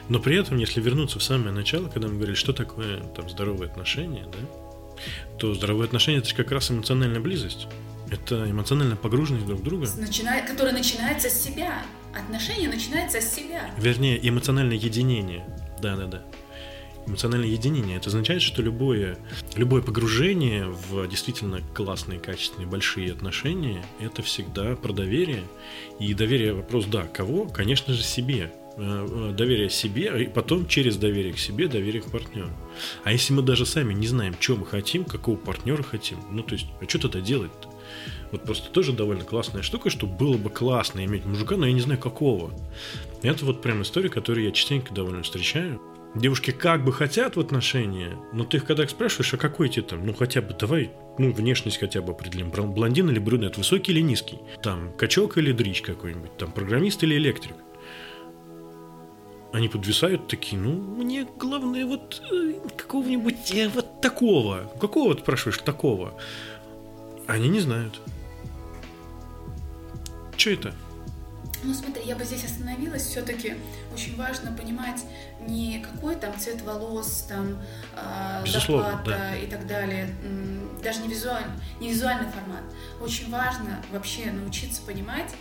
Но 0.09 0.19
при 0.19 0.37
этом, 0.37 0.57
если 0.57 0.81
вернуться 0.81 1.19
в 1.19 1.23
самое 1.23 1.51
начало, 1.51 1.87
когда 1.87 2.07
мы 2.07 2.15
говорили, 2.15 2.35
что 2.35 2.53
такое 2.53 3.01
там 3.15 3.29
здоровые 3.29 3.69
отношения, 3.69 4.25
да, 4.25 4.97
то 5.37 5.53
здоровые 5.53 5.85
отношения 5.85 6.19
это 6.19 6.29
же 6.29 6.35
как 6.35 6.51
раз 6.51 6.69
эмоциональная 6.71 7.21
близость. 7.21 7.67
Это 8.11 8.51
эмоциональная 8.51 8.97
погруженность 8.97 9.45
друг 9.47 9.61
в 9.61 9.63
друга. 9.63 9.87
Начиная, 9.97 10.45
которая 10.45 10.73
начинается 10.73 11.29
с 11.29 11.41
себя. 11.41 11.81
Отношения 12.13 12.67
начинаются 12.67 13.21
с 13.21 13.33
себя. 13.33 13.71
Вернее, 13.77 14.19
эмоциональное 14.27 14.75
единение. 14.75 15.45
Да, 15.81 15.95
да, 15.95 16.05
да 16.05 16.23
эмоциональное 17.07 17.49
единение. 17.49 17.97
Это 17.97 18.09
означает, 18.09 18.43
что 18.43 18.61
любое, 18.61 19.17
любое 19.55 19.81
погружение 19.81 20.67
в 20.67 21.07
действительно 21.07 21.59
классные, 21.73 22.19
качественные, 22.19 22.67
большие 22.67 23.11
отношения– 23.11 23.83
это 23.99 24.21
всегда 24.21 24.75
про 24.75 24.93
доверие. 24.93 25.43
И 25.99 26.13
доверие– 26.13 26.53
вопрос, 26.55 26.85
да, 26.85 27.07
кого? 27.07 27.45
Конечно 27.45 27.95
же, 27.95 28.03
себе. 28.03 28.51
Э, 28.77 29.07
э, 29.31 29.33
доверие 29.35 29.69
себе, 29.69 30.23
и 30.23 30.27
потом 30.27 30.65
через 30.65 30.95
доверие 30.95 31.33
к 31.33 31.39
себе 31.39 31.67
доверие 31.67 32.01
к 32.01 32.09
партнеру. 32.09 32.49
А 33.03 33.11
если 33.11 33.33
мы 33.33 33.41
даже 33.41 33.65
сами 33.65 33.93
не 33.93 34.07
знаем, 34.07 34.33
что 34.39 34.55
мы 34.55 34.65
хотим, 34.65 35.03
какого 35.03 35.35
партнера 35.35 35.83
хотим, 35.83 36.19
ну 36.31 36.41
то 36.41 36.53
есть, 36.53 36.67
а 36.79 36.87
что 36.87 36.99
тогда 36.99 37.19
делать-то? 37.19 37.70
Вот 38.31 38.43
просто 38.43 38.71
тоже 38.71 38.93
довольно 38.93 39.23
классная 39.23 39.61
штука, 39.61 39.89
что 39.89 40.07
было 40.07 40.37
бы 40.37 40.49
классно 40.49 41.03
иметь 41.05 41.25
мужика, 41.25 41.57
но 41.57 41.65
я 41.65 41.73
не 41.73 41.81
знаю 41.81 41.99
какого. 41.99 42.51
Это 43.23 43.45
вот 43.45 43.61
прям 43.61 43.81
история, 43.81 44.09
которую 44.09 44.45
я 44.45 44.51
частенько 44.51 44.93
довольно 44.93 45.23
встречаю. 45.23 45.81
Девушки 46.13 46.51
как 46.51 46.83
бы 46.83 46.91
хотят 46.91 47.37
в 47.37 47.39
отношения, 47.39 48.17
но 48.33 48.43
ты 48.43 48.57
их 48.57 48.65
когда 48.65 48.83
их 48.83 48.89
спрашиваешь, 48.89 49.33
а 49.33 49.37
какой 49.37 49.69
тебе 49.69 49.83
там, 49.83 50.05
ну 50.05 50.13
хотя 50.13 50.41
бы 50.41 50.53
давай, 50.53 50.91
ну 51.17 51.31
внешность 51.31 51.77
хотя 51.77 52.01
бы 52.01 52.11
определим, 52.11 52.51
блондин 52.51 53.09
или 53.09 53.19
брюнет, 53.19 53.57
высокий 53.57 53.93
или 53.93 54.01
низкий, 54.01 54.39
там 54.61 54.91
качок 54.97 55.37
или 55.37 55.53
дрич 55.53 55.81
какой-нибудь, 55.81 56.35
там 56.37 56.51
программист 56.51 57.01
или 57.03 57.15
электрик. 57.15 57.55
Они 59.53 59.69
подвисают 59.69 60.27
такие, 60.27 60.61
ну 60.61 60.71
мне 60.71 61.27
главное 61.37 61.85
вот 61.85 62.21
э, 62.29 62.53
какого-нибудь 62.77 63.53
э, 63.53 63.69
вот 63.69 64.01
такого. 64.01 64.71
Какого 64.79 65.15
ты 65.15 65.21
спрашиваешь 65.21 65.59
такого? 65.59 66.13
Они 67.31 67.47
не 67.47 67.61
знают. 67.61 68.01
Что 70.35 70.49
это? 70.49 70.73
Ну, 71.63 71.73
смотри, 71.73 72.03
я 72.03 72.17
бы 72.17 72.25
здесь 72.25 72.43
остановилась. 72.43 73.03
Все-таки 73.03 73.55
очень 73.93 74.17
важно 74.17 74.51
понимать 74.51 75.05
не 75.39 75.79
какой 75.79 76.17
там 76.17 76.37
цвет 76.37 76.61
волос, 76.61 77.25
там 77.29 77.57
э, 77.95 78.43
зарплата 78.45 79.01
да. 79.05 79.35
и 79.37 79.47
так 79.47 79.65
далее, 79.65 80.13
даже 80.83 80.99
не 80.99 81.07
визуальный, 81.07 81.53
не 81.79 81.91
визуальный 81.91 82.29
формат. 82.29 82.63
Очень 82.99 83.29
важно 83.29 83.81
вообще 83.93 84.29
научиться 84.31 84.81
понимать, 84.81 85.33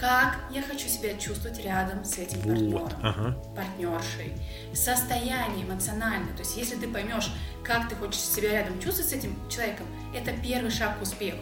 как 0.00 0.38
я 0.50 0.62
хочу 0.62 0.88
себя 0.88 1.14
чувствовать 1.18 1.62
рядом 1.62 2.04
с 2.04 2.16
этим 2.16 2.40
партнером, 2.40 2.90
ага. 3.02 3.36
партнершей, 3.54 4.32
состояние 4.72 5.66
эмоциональное. 5.66 6.32
То 6.32 6.40
есть, 6.40 6.56
если 6.56 6.76
ты 6.76 6.88
поймешь, 6.88 7.30
как 7.62 7.88
ты 7.88 7.94
хочешь 7.94 8.20
себя 8.20 8.52
рядом 8.52 8.80
чувствовать 8.80 9.10
с 9.10 9.12
этим 9.12 9.36
человеком, 9.50 9.86
это 10.14 10.32
первый 10.42 10.70
шаг 10.70 10.98
к 10.98 11.02
успеху 11.02 11.38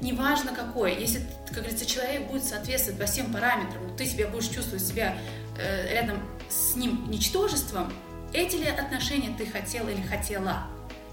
неважно 0.00 0.54
какой, 0.54 0.94
если, 0.94 1.20
как 1.46 1.58
говорится, 1.58 1.86
человек 1.86 2.28
будет 2.28 2.44
соответствовать 2.44 3.00
по 3.00 3.06
всем 3.06 3.32
параметрам, 3.32 3.88
но 3.88 3.96
ты 3.96 4.06
себя 4.06 4.28
будешь 4.28 4.48
чувствовать 4.48 4.84
себя 4.84 5.16
э, 5.58 5.92
рядом 5.92 6.18
с 6.48 6.76
ним 6.76 7.10
ничтожеством, 7.10 7.92
эти 8.32 8.56
ли 8.56 8.66
отношения 8.66 9.34
ты 9.36 9.46
хотел 9.46 9.88
или 9.88 10.00
хотела? 10.02 10.66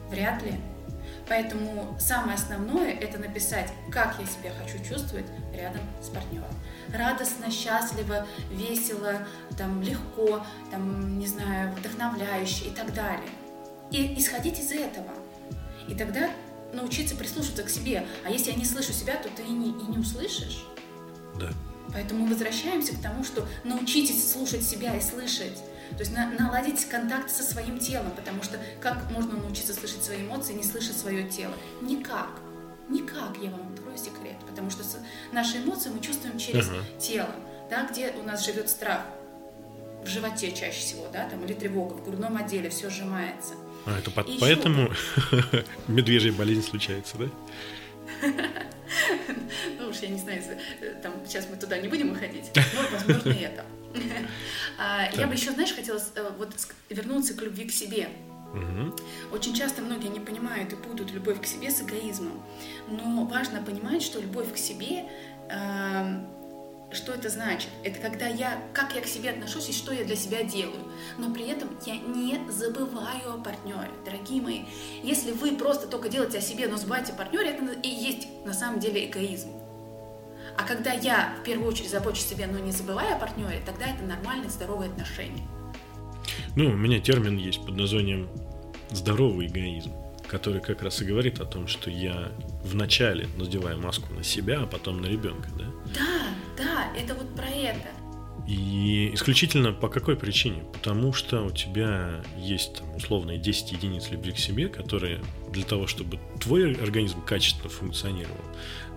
Вряд 0.09 0.43
ли. 0.43 0.53
Поэтому 1.27 1.97
самое 1.99 2.35
основное 2.35 2.91
это 2.93 3.17
написать, 3.17 3.71
как 3.91 4.15
я 4.19 4.25
себя 4.25 4.51
хочу 4.61 4.83
чувствовать 4.83 5.25
рядом 5.53 5.81
с 6.01 6.09
партнером. 6.09 6.53
Радостно, 6.93 7.49
счастливо, 7.49 8.27
весело, 8.51 9.25
там, 9.57 9.81
легко, 9.81 10.45
там, 10.69 11.17
не 11.17 11.27
знаю, 11.27 11.73
вдохновляюще 11.73 12.65
и 12.65 12.69
так 12.69 12.93
далее. 12.93 13.29
И 13.91 14.19
исходить 14.19 14.59
из 14.59 14.71
этого. 14.71 15.09
И 15.87 15.95
тогда 15.95 16.29
научиться 16.73 17.15
прислушиваться 17.15 17.63
к 17.63 17.69
себе. 17.69 18.05
А 18.25 18.29
если 18.29 18.51
я 18.51 18.57
не 18.57 18.65
слышу 18.65 18.93
себя, 18.93 19.15
то 19.15 19.29
ты 19.29 19.43
и 19.43 19.51
не, 19.51 19.69
и 19.69 19.87
не 19.87 19.97
услышишь. 19.97 20.63
Да. 21.39 21.49
Поэтому 21.93 22.23
мы 22.23 22.29
возвращаемся 22.29 22.93
к 22.95 23.01
тому, 23.01 23.23
что 23.23 23.47
научитесь 23.63 24.31
слушать 24.31 24.63
себя 24.63 24.95
и 24.95 25.01
слышать. 25.01 25.57
То 25.91 25.99
есть 25.99 26.13
на, 26.13 26.29
наладить 26.31 26.85
контакт 26.85 27.29
со 27.29 27.43
своим 27.43 27.79
телом, 27.79 28.11
потому 28.15 28.43
что 28.43 28.59
как 28.81 29.09
можно 29.11 29.37
научиться 29.37 29.73
слышать 29.73 30.03
свои 30.03 30.21
эмоции, 30.21 30.53
не 30.53 30.63
слышать 30.63 30.97
свое 30.97 31.27
тело? 31.27 31.53
Никак. 31.81 32.29
Никак, 32.89 33.37
я 33.41 33.49
вам 33.49 33.73
открою 33.73 33.97
секрет. 33.97 34.37
Потому 34.47 34.69
что 34.69 34.83
наши 35.31 35.57
эмоции 35.57 35.89
мы 35.89 35.99
чувствуем 36.01 36.37
через 36.37 36.67
uh-huh. 36.67 36.99
тело, 36.99 37.29
да, 37.69 37.87
где 37.89 38.11
у 38.11 38.23
нас 38.23 38.45
живет 38.45 38.69
страх. 38.69 39.01
В 40.03 40.07
животе 40.07 40.51
чаще 40.51 40.79
всего, 40.79 41.07
да, 41.11 41.27
там, 41.27 41.43
или 41.45 41.53
тревога, 41.53 41.93
в 41.93 42.03
грудном 42.03 42.37
отделе 42.37 42.69
все 42.69 42.89
сжимается. 42.89 43.55
А, 43.87 43.97
это 43.97 44.11
по- 44.11 44.25
поэтому 44.39 44.91
медвежья 45.87 46.31
болезнь 46.31 46.63
случается, 46.63 47.17
да? 47.17 47.25
Ну 49.79 49.89
уж 49.89 49.97
я 49.97 50.09
не 50.09 50.19
знаю, 50.19 50.41
э, 50.81 50.93
там 51.01 51.13
сейчас 51.25 51.47
мы 51.49 51.57
туда 51.57 51.77
не 51.77 51.87
будем 51.87 52.11
уходить, 52.11 52.51
но 52.55 52.97
возможно 52.97 53.31
это. 53.31 53.65
А, 54.77 55.07
я 55.13 55.27
бы 55.27 55.33
еще, 55.33 55.51
знаешь, 55.51 55.73
хотела 55.73 55.99
э, 56.15 56.31
вот 56.37 56.49
вернуться 56.89 57.33
к 57.33 57.41
любви 57.41 57.65
к 57.65 57.71
себе. 57.71 58.09
Очень 59.31 59.53
часто 59.53 59.81
многие 59.81 60.07
не 60.07 60.19
понимают 60.19 60.71
и 60.71 60.75
путают 60.75 61.11
любовь 61.11 61.41
к 61.41 61.45
себе 61.45 61.69
с 61.69 61.81
эгоизмом. 61.81 62.41
Но 62.87 63.25
важно 63.25 63.61
понимать, 63.61 64.01
что 64.01 64.19
любовь 64.21 64.53
к 64.53 64.57
себе 64.57 65.05
эм, 65.49 66.27
что 66.91 67.11
это 67.13 67.29
значит? 67.29 67.69
Это 67.83 67.99
когда 67.99 68.27
я, 68.27 68.61
как 68.73 68.95
я 68.95 69.01
к 69.01 69.07
себе 69.07 69.31
отношусь 69.31 69.69
и 69.69 69.73
что 69.73 69.91
я 69.91 70.05
для 70.05 70.15
себя 70.15 70.43
делаю. 70.43 70.91
Но 71.17 71.33
при 71.33 71.47
этом 71.47 71.69
я 71.85 71.97
не 71.97 72.39
забываю 72.49 73.33
о 73.33 73.37
партнере. 73.37 73.91
Дорогие 74.05 74.41
мои, 74.41 74.61
если 75.03 75.31
вы 75.31 75.57
просто 75.57 75.87
только 75.87 76.09
делаете 76.09 76.37
о 76.37 76.41
себе, 76.41 76.67
но 76.67 76.77
забываете 76.77 77.13
о 77.13 77.15
партнере, 77.15 77.49
это 77.49 77.65
и 77.81 77.89
есть 77.89 78.27
на 78.45 78.53
самом 78.53 78.79
деле 78.79 79.09
эгоизм. 79.09 79.49
А 80.57 80.63
когда 80.63 80.93
я 80.93 81.35
в 81.39 81.43
первую 81.43 81.67
очередь 81.67 81.89
забочусь 81.89 82.25
о 82.25 82.29
себе, 82.29 82.47
но 82.47 82.59
не 82.59 82.71
забывая 82.71 83.15
о 83.15 83.19
партнере, 83.19 83.61
тогда 83.65 83.87
это 83.87 84.03
нормальные, 84.03 84.49
здоровые 84.49 84.89
отношения. 84.89 85.45
Ну, 86.55 86.69
у 86.69 86.75
меня 86.75 86.99
термин 86.99 87.37
есть 87.37 87.65
под 87.65 87.75
названием 87.75 88.29
здоровый 88.91 89.47
эгоизм, 89.47 89.91
который 90.27 90.61
как 90.61 90.81
раз 90.81 91.01
и 91.01 91.05
говорит 91.05 91.39
о 91.39 91.45
том, 91.45 91.67
что 91.67 91.89
я 91.89 92.31
вначале 92.63 93.27
надеваю 93.37 93.79
маску 93.79 94.13
на 94.13 94.23
себя, 94.23 94.61
а 94.61 94.65
потом 94.65 95.01
на 95.01 95.07
ребенка, 95.07 95.49
да? 95.57 95.65
Да, 95.93 96.63
да, 96.63 96.99
это 96.99 97.13
вот 97.15 97.35
про 97.35 97.47
это. 97.47 97.89
И 98.47 99.09
исключительно 99.13 99.73
по 99.73 99.89
какой 99.89 100.15
причине? 100.15 100.63
Потому 100.73 101.13
что 101.13 101.43
у 101.43 101.51
тебя 101.51 102.23
есть 102.37 102.75
там, 102.75 102.95
условные 102.95 103.39
10 103.39 103.71
единиц 103.71 104.11
любви 104.11 104.33
к 104.33 104.37
себе, 104.37 104.67
которые 104.67 105.19
для 105.51 105.63
того, 105.63 105.87
чтобы 105.87 106.19
твой 106.39 106.75
организм 106.75 107.23
качественно 107.23 107.69
функционировал, 107.69 108.37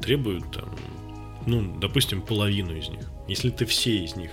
требуют, 0.03 0.51
там, 0.53 0.77
ну, 1.49 1.79
допустим, 1.79 2.23
половину 2.23 2.77
из 2.77 2.89
них. 2.89 3.01
Если 3.27 3.51
ты 3.51 3.65
все 3.67 4.05
из 4.05 4.17
них 4.17 4.31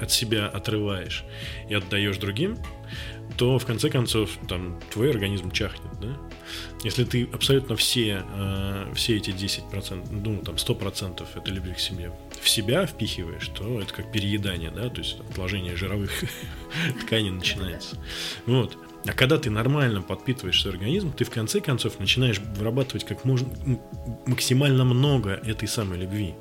от 0.00 0.10
себя 0.10 0.46
отрываешь 0.46 1.24
и 1.68 1.74
отдаешь 1.74 2.18
другим, 2.18 2.58
то 3.36 3.58
в 3.58 3.64
конце 3.64 3.88
концов 3.88 4.30
там 4.48 4.78
твой 4.90 5.10
организм 5.10 5.50
чахнет, 5.50 5.98
да? 6.00 6.18
Если 6.84 7.04
ты 7.04 7.28
абсолютно 7.32 7.76
все, 7.76 8.24
э, 8.34 8.92
все 8.94 9.16
эти 9.16 9.30
10%, 9.30 10.08
ну 10.10 10.38
там 10.42 10.56
100% 10.56 11.26
это 11.34 11.50
любви 11.50 11.72
к 11.72 11.78
себе 11.78 12.12
в 12.42 12.48
себя 12.48 12.86
впихиваешь, 12.86 13.48
то 13.48 13.80
это 13.80 13.94
как 13.94 14.12
переедание, 14.12 14.70
да, 14.70 14.90
то 14.90 14.98
есть 14.98 15.18
отложение 15.30 15.76
жировых 15.76 16.10
тканей 17.02 17.30
начинается. 17.30 17.96
Вот. 18.46 18.76
А 19.04 19.12
когда 19.12 19.36
ты 19.36 19.50
нормально 19.50 20.00
подпитываешь 20.00 20.60
свой 20.60 20.74
организм, 20.74 21.12
ты 21.12 21.24
в 21.24 21.30
конце 21.30 21.60
концов 21.60 21.98
начинаешь 21.98 22.38
вырабатывать 22.56 23.04
как 23.04 23.24
можно 23.24 23.48
максимально 24.26 24.84
много 24.84 25.30
этой 25.30 25.66
самой 25.66 25.98
любви. 25.98 26.34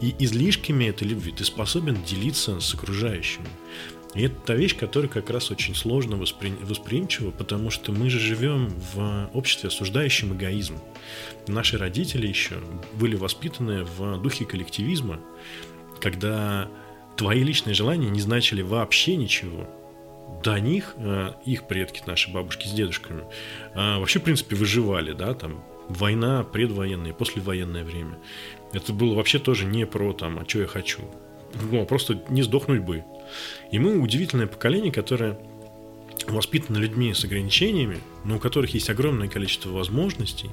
И 0.00 0.14
излишками 0.18 0.86
этой 0.86 1.08
любви 1.08 1.32
ты 1.32 1.44
способен 1.44 2.02
делиться 2.04 2.58
с 2.60 2.74
окружающими. 2.74 3.46
И 4.14 4.22
это 4.22 4.34
та 4.46 4.54
вещь, 4.54 4.76
которая 4.78 5.10
как 5.10 5.28
раз 5.28 5.50
очень 5.50 5.74
сложно 5.74 6.16
воспри... 6.16 6.54
восприимчива, 6.62 7.30
потому 7.32 7.70
что 7.70 7.92
мы 7.92 8.08
же 8.08 8.18
живем 8.18 8.72
в 8.94 9.28
обществе, 9.34 9.68
осуждающем 9.68 10.34
эгоизм. 10.34 10.78
Наши 11.48 11.76
родители 11.76 12.26
еще 12.26 12.56
были 12.94 13.14
воспитаны 13.14 13.84
в 13.84 14.18
духе 14.22 14.46
коллективизма, 14.46 15.20
когда 16.00 16.70
твои 17.16 17.42
личные 17.42 17.74
желания 17.74 18.08
не 18.08 18.20
значили 18.20 18.62
вообще 18.62 19.16
ничего. 19.16 19.68
До 20.42 20.58
них 20.60 20.94
э, 20.96 21.32
их 21.44 21.66
предки, 21.66 22.02
наши 22.06 22.30
бабушки 22.30 22.66
с 22.66 22.72
дедушками, 22.72 23.24
э, 23.74 23.98
вообще, 23.98 24.18
в 24.18 24.22
принципе, 24.22 24.56
выживали, 24.56 25.12
да, 25.12 25.34
там, 25.34 25.64
война, 25.88 26.44
предвоенное, 26.44 27.12
послевоенное 27.12 27.84
время. 27.84 28.18
Это 28.72 28.92
было 28.92 29.14
вообще 29.14 29.38
тоже 29.38 29.66
не 29.66 29.86
про 29.86 30.12
там, 30.12 30.38
а 30.38 30.48
что 30.48 30.60
я 30.60 30.66
хочу. 30.66 31.02
Ну, 31.70 31.82
а 31.82 31.84
просто 31.84 32.22
не 32.28 32.42
сдохнуть 32.42 32.82
бы. 32.82 33.04
И 33.70 33.78
мы 33.78 33.98
удивительное 33.98 34.46
поколение, 34.46 34.92
которое 34.92 35.38
воспитано 36.26 36.78
людьми 36.78 37.12
с 37.14 37.24
ограничениями, 37.24 37.98
но 38.24 38.36
у 38.36 38.38
которых 38.38 38.74
есть 38.74 38.90
огромное 38.90 39.28
количество 39.28 39.70
возможностей 39.70 40.50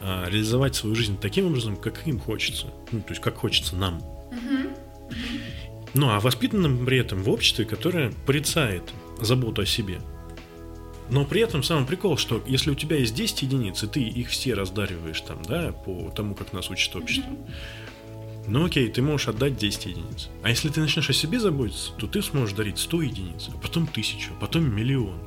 а, 0.00 0.28
реализовать 0.28 0.74
свою 0.74 0.94
жизнь 0.94 1.18
таким 1.20 1.46
образом, 1.46 1.76
как 1.76 2.06
им 2.06 2.18
хочется. 2.18 2.66
Ну, 2.92 3.00
то 3.00 3.10
есть, 3.10 3.20
как 3.20 3.36
хочется 3.36 3.76
нам. 3.76 4.02
Ну, 5.94 6.10
а 6.10 6.20
воспитанным 6.20 6.84
при 6.84 6.98
этом 6.98 7.22
в 7.22 7.30
обществе, 7.30 7.64
которое 7.64 8.12
порицает 8.26 8.84
заботу 9.20 9.62
о 9.62 9.66
себе. 9.66 10.00
Но 11.10 11.24
при 11.24 11.40
этом 11.40 11.62
самый 11.62 11.86
прикол, 11.86 12.18
что 12.18 12.42
если 12.46 12.70
у 12.70 12.74
тебя 12.74 12.96
есть 12.96 13.14
10 13.14 13.42
единиц, 13.42 13.82
и 13.82 13.86
ты 13.86 14.00
их 14.00 14.28
все 14.28 14.54
раздариваешь 14.54 15.20
там, 15.22 15.42
да, 15.42 15.72
по 15.72 16.10
тому, 16.14 16.34
как 16.34 16.52
нас 16.52 16.70
учит 16.70 16.94
общество, 16.96 17.32
ну 18.46 18.64
окей, 18.64 18.88
ты 18.88 19.02
можешь 19.02 19.28
отдать 19.28 19.56
10 19.56 19.86
единиц. 19.86 20.28
А 20.42 20.50
если 20.50 20.68
ты 20.68 20.80
начнешь 20.80 21.08
о 21.08 21.12
себе 21.12 21.38
заботиться, 21.38 21.92
то 21.92 22.06
ты 22.06 22.22
сможешь 22.22 22.56
дарить 22.56 22.78
100 22.78 23.02
единиц, 23.02 23.48
а 23.54 23.58
потом 23.58 23.86
тысячу, 23.86 24.32
а 24.32 24.40
потом 24.40 24.74
миллион. 24.74 25.18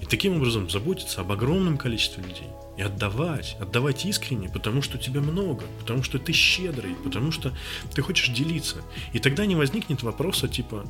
И 0.00 0.06
таким 0.06 0.36
образом 0.36 0.68
заботиться 0.68 1.20
об 1.20 1.32
огромном 1.32 1.78
количестве 1.78 2.22
людей. 2.24 2.48
И 2.76 2.82
отдавать, 2.82 3.56
отдавать 3.60 4.04
искренне, 4.04 4.48
потому 4.48 4.82
что 4.82 4.98
тебя 4.98 5.20
много, 5.20 5.64
потому 5.78 6.02
что 6.02 6.18
ты 6.18 6.32
щедрый, 6.32 6.96
потому 7.04 7.30
что 7.30 7.52
ты 7.94 8.02
хочешь 8.02 8.28
делиться. 8.28 8.78
И 9.12 9.20
тогда 9.20 9.46
не 9.46 9.54
возникнет 9.54 10.02
вопроса 10.02 10.48
типа, 10.48 10.84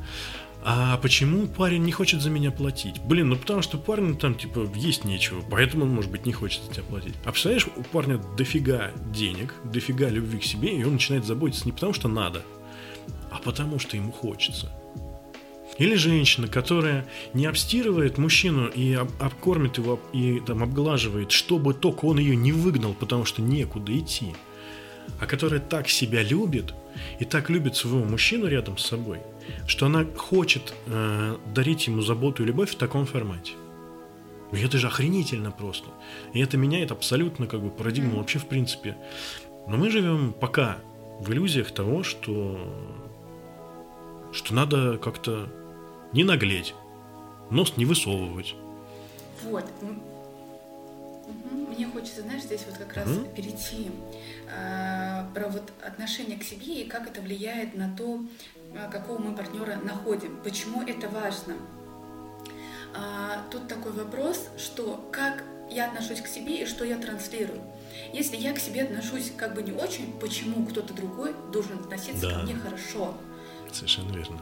а 0.67 0.97
почему 0.97 1.45
парень 1.45 1.83
не 1.83 1.91
хочет 1.91 2.21
за 2.21 2.31
меня 2.31 2.49
платить? 2.49 2.99
Блин, 2.99 3.29
ну 3.29 3.35
потому 3.35 3.61
что 3.61 3.77
парню 3.77 4.15
там, 4.15 4.33
типа, 4.33 4.67
есть 4.73 5.05
нечего, 5.05 5.43
поэтому 5.47 5.85
он, 5.85 5.91
может 5.91 6.09
быть, 6.09 6.25
не 6.25 6.33
хочет 6.33 6.63
за 6.63 6.73
тебя 6.73 6.83
платить. 6.85 7.13
А 7.23 7.31
представляешь, 7.31 7.67
у 7.75 7.83
парня 7.83 8.19
дофига 8.35 8.89
денег, 9.13 9.53
дофига 9.63 10.09
любви 10.09 10.39
к 10.39 10.43
себе, 10.43 10.75
и 10.75 10.83
он 10.83 10.93
начинает 10.93 11.23
заботиться 11.23 11.65
не 11.65 11.71
потому, 11.71 11.93
что 11.93 12.07
надо, 12.07 12.41
а 13.29 13.37
потому, 13.37 13.77
что 13.77 13.95
ему 13.95 14.11
хочется. 14.11 14.71
Или 15.77 15.93
женщина, 15.93 16.47
которая 16.47 17.05
не 17.35 17.45
обстирывает 17.45 18.17
мужчину 18.17 18.65
и 18.67 18.93
об, 18.93 19.11
обкормит 19.19 19.77
его 19.77 19.99
и 20.13 20.41
там 20.47 20.63
обглаживает, 20.63 21.31
чтобы 21.31 21.75
только 21.75 22.05
он 22.05 22.17
ее 22.17 22.35
не 22.35 22.51
выгнал, 22.51 22.95
потому 22.95 23.25
что 23.25 23.43
некуда 23.43 23.95
идти. 23.95 24.33
А 25.19 25.27
которая 25.27 25.59
так 25.59 25.89
себя 25.89 26.23
любит 26.23 26.73
и 27.19 27.25
так 27.25 27.51
любит 27.51 27.75
своего 27.75 28.03
мужчину 28.03 28.47
рядом 28.47 28.79
с 28.79 28.87
собой– 28.87 29.19
что 29.67 29.87
она 29.87 30.05
хочет 30.05 30.73
э, 30.87 31.37
дарить 31.53 31.87
ему 31.87 32.01
заботу 32.01 32.43
и 32.43 32.45
любовь 32.45 32.71
в 32.71 32.75
таком 32.75 33.05
формате. 33.05 33.53
И 34.51 34.61
это 34.61 34.77
же 34.77 34.87
охренительно 34.87 35.51
просто. 35.51 35.89
И 36.33 36.39
это 36.39 36.57
меняет 36.57 36.91
абсолютно 36.91 37.47
как 37.47 37.61
бы 37.61 37.69
парадигму 37.69 38.17
вообще 38.17 38.39
в 38.39 38.45
принципе. 38.45 38.95
Но 39.67 39.77
мы 39.77 39.89
живем 39.89 40.33
пока 40.33 40.77
в 41.19 41.31
иллюзиях 41.31 41.71
того, 41.71 42.03
что 42.03 42.57
что 44.31 44.53
надо 44.53 44.97
как-то 44.97 45.49
не 46.11 46.23
наглеть, 46.23 46.75
нос 47.49 47.77
не 47.77 47.85
высовывать. 47.85 48.55
Вот. 49.43 49.65
Мне 51.51 51.87
хочется, 51.87 52.21
знаешь, 52.21 52.43
здесь 52.43 52.63
вот 52.67 52.77
как 52.77 52.93
раз 52.93 53.07
mm-hmm. 53.07 53.35
перейти 53.35 53.91
а, 54.49 55.29
про 55.33 55.47
вот 55.47 55.71
отношение 55.85 56.37
к 56.37 56.43
себе 56.43 56.83
и 56.83 56.87
как 56.87 57.07
это 57.07 57.21
влияет 57.21 57.75
на 57.75 57.93
то, 57.95 58.19
какого 58.91 59.19
мы 59.19 59.35
партнера 59.35 59.77
находим, 59.83 60.39
почему 60.43 60.81
это 60.83 61.07
важно. 61.09 61.55
А, 62.93 63.41
тут 63.51 63.67
такой 63.67 63.91
вопрос, 63.91 64.49
что 64.57 65.07
как 65.11 65.43
я 65.69 65.87
отношусь 65.87 66.21
к 66.21 66.27
себе 66.27 66.61
и 66.61 66.65
что 66.65 66.85
я 66.85 66.97
транслирую. 66.97 67.61
Если 68.13 68.37
я 68.37 68.53
к 68.53 68.59
себе 68.59 68.83
отношусь 68.83 69.31
как 69.35 69.53
бы 69.53 69.63
не 69.63 69.71
очень, 69.71 70.17
почему 70.19 70.65
кто-то 70.65 70.93
другой 70.93 71.33
должен 71.51 71.79
относиться 71.79 72.29
да. 72.29 72.39
ко 72.39 72.43
мне 72.43 72.55
хорошо? 72.55 73.13
Совершенно 73.71 74.11
верно. 74.15 74.39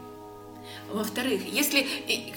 Во-вторых, 0.89 1.41
если 1.45 1.85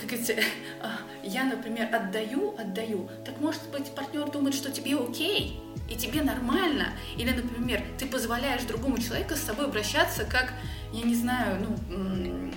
как 0.00 0.12
это, 0.12 0.42
я, 1.22 1.44
например, 1.44 1.94
отдаю, 1.94 2.54
отдаю, 2.58 3.08
так 3.24 3.40
может 3.40 3.62
быть 3.70 3.90
партнер 3.90 4.30
думает, 4.30 4.54
что 4.54 4.70
тебе 4.70 4.96
окей, 4.96 5.60
и 5.88 5.94
тебе 5.94 6.22
нормально. 6.22 6.92
Или, 7.16 7.30
например, 7.30 7.82
ты 7.98 8.06
позволяешь 8.06 8.62
другому 8.62 8.98
человеку 8.98 9.34
с 9.34 9.40
собой 9.40 9.66
обращаться 9.66 10.24
как, 10.24 10.52
я 10.92 11.02
не 11.02 11.14
знаю, 11.14 11.64
ну, 11.88 12.52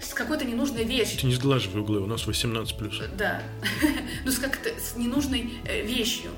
с 0.00 0.14
какой-то 0.14 0.44
ненужной 0.44 0.84
вещью. 0.84 1.20
Ты 1.20 1.26
не 1.26 1.34
сглаживай 1.34 1.82
углы, 1.82 2.00
у 2.00 2.06
нас 2.06 2.26
18 2.26 2.76
плюс. 2.76 3.00
Да. 3.16 3.42
ну, 4.24 4.30
с 4.30 4.38
как-то 4.38 4.70
с 4.78 4.96
ненужной 4.96 5.54
э, 5.66 5.82
вещью, 5.82 6.30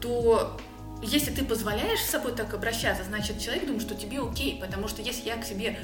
то 0.00 0.58
если 1.02 1.30
ты 1.30 1.44
позволяешь 1.44 2.00
с 2.00 2.10
собой 2.10 2.32
так 2.32 2.54
обращаться, 2.54 3.04
значит, 3.04 3.40
человек 3.40 3.66
думает, 3.66 3.82
что 3.82 3.94
тебе 3.94 4.20
окей, 4.20 4.58
потому 4.60 4.88
что 4.88 5.02
если 5.02 5.26
я 5.26 5.36
к 5.36 5.44
себе 5.44 5.78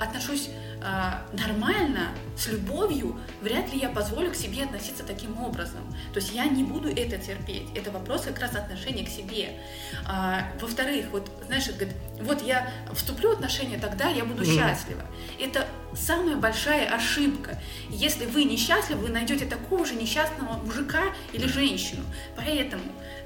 отношусь 0.00 0.48
э, 0.80 1.36
нормально, 1.36 2.08
с 2.36 2.48
любовью, 2.48 3.18
вряд 3.40 3.72
ли 3.72 3.78
я 3.78 3.88
позволю 3.88 4.30
к 4.30 4.34
себе 4.34 4.64
относиться 4.64 5.04
таким 5.04 5.40
образом. 5.42 5.80
То 6.12 6.20
есть 6.20 6.32
я 6.32 6.46
не 6.46 6.64
буду 6.64 6.88
это 6.88 7.18
терпеть. 7.18 7.68
Это 7.74 7.90
вопрос 7.90 8.22
как 8.22 8.38
раз 8.40 8.54
отношения 8.56 9.04
к 9.04 9.08
себе. 9.08 9.60
А, 10.06 10.50
во-вторых, 10.60 11.06
вот 11.12 11.30
знаешь, 11.46 11.66
говорит, 11.68 11.94
вот 12.20 12.42
я 12.42 12.70
вступлю 12.94 13.30
в 13.30 13.32
отношения, 13.34 13.78
тогда 13.78 14.08
я 14.08 14.24
буду 14.24 14.44
счастлива. 14.44 15.02
Это 15.38 15.66
самая 15.94 16.36
большая 16.36 16.88
ошибка. 16.88 17.60
Если 17.90 18.26
вы 18.26 18.44
несчастливы, 18.44 19.02
вы 19.02 19.08
найдете 19.10 19.44
такого 19.44 19.84
же 19.84 19.94
несчастного 19.94 20.54
мужика 20.64 21.02
или 21.32 21.46
женщину. 21.46 22.02
Поэтому 22.36 22.82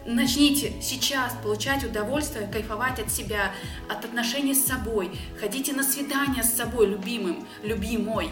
начните 0.06 0.72
сейчас 0.80 1.32
получать 1.42 1.84
удовольствие, 1.84 2.46
кайфовать 2.46 2.98
от 2.98 3.10
себя, 3.10 3.52
от 3.88 4.04
отношений 4.04 4.54
с 4.54 4.64
собой. 4.64 5.10
Ходите 5.40 5.72
на 5.72 5.82
свидания 5.82 6.42
с 6.42 6.54
собой, 6.54 6.86
любимым, 6.86 7.46
любимой. 7.62 8.30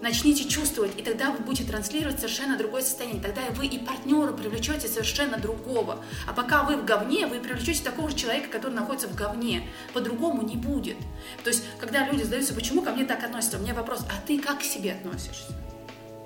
Начните 0.00 0.48
чувствовать, 0.48 0.98
и 0.98 1.02
тогда 1.02 1.30
вы 1.30 1.38
будете 1.44 1.62
транслировать 1.62 2.16
совершенно 2.16 2.58
другое 2.58 2.82
состояние. 2.82 3.22
Тогда 3.22 3.42
вы 3.54 3.66
и 3.66 3.78
партнера 3.78 4.32
привлечете 4.32 4.88
совершенно 4.88 5.38
другого. 5.38 6.04
А 6.26 6.32
пока 6.32 6.64
вы 6.64 6.76
в 6.76 6.84
говне, 6.84 7.28
вы 7.28 7.38
привлечете 7.38 7.84
такого 7.84 8.10
же 8.10 8.16
человека, 8.16 8.48
который 8.48 8.74
находится 8.74 9.06
в 9.06 9.14
говне. 9.14 9.68
По-другому 9.94 10.42
не 10.42 10.56
будет. 10.56 10.96
То 11.44 11.50
есть, 11.50 11.62
когда 11.78 12.08
люди 12.08 12.24
задаются, 12.24 12.52
почему 12.52 12.82
ко 12.82 12.90
мне 12.90 13.04
так 13.04 13.22
относятся, 13.22 13.58
у 13.58 13.60
меня 13.60 13.74
вопрос, 13.74 14.00
а 14.08 14.26
ты 14.26 14.40
как 14.40 14.58
к 14.58 14.62
себе 14.62 14.92
относишься? 14.94 15.52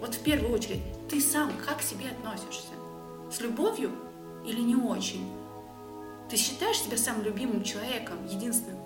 Вот 0.01 0.15
в 0.15 0.21
первую 0.21 0.55
очередь, 0.55 0.81
ты 1.11 1.21
сам 1.21 1.53
как 1.67 1.81
к 1.81 1.83
себе 1.83 2.07
относишься? 2.09 2.73
С 3.31 3.41
любовью 3.41 3.91
или 4.47 4.61
не 4.61 4.77
очень? 4.77 5.31
Ты 6.31 6.37
считаешь 6.37 6.79
себя 6.79 6.97
самым 6.97 7.25
любимым 7.25 7.63
человеком, 7.63 8.27
единственным, 8.27 8.81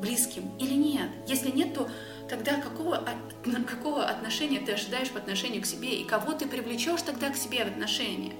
близким 0.00 0.50
или 0.58 0.74
нет? 0.74 1.10
Если 1.26 1.50
нет, 1.50 1.74
то 1.74 1.88
тогда 2.28 2.60
какого, 2.60 3.04
какого 3.66 4.04
отношения 4.04 4.60
ты 4.60 4.72
ожидаешь 4.72 5.10
по 5.10 5.18
отношению 5.18 5.62
к 5.62 5.66
себе 5.66 6.00
и 6.00 6.04
кого 6.04 6.32
ты 6.32 6.46
привлечешь 6.46 7.02
тогда 7.02 7.30
к 7.30 7.36
себе 7.36 7.64
в 7.64 7.68
отношения? 7.68 8.32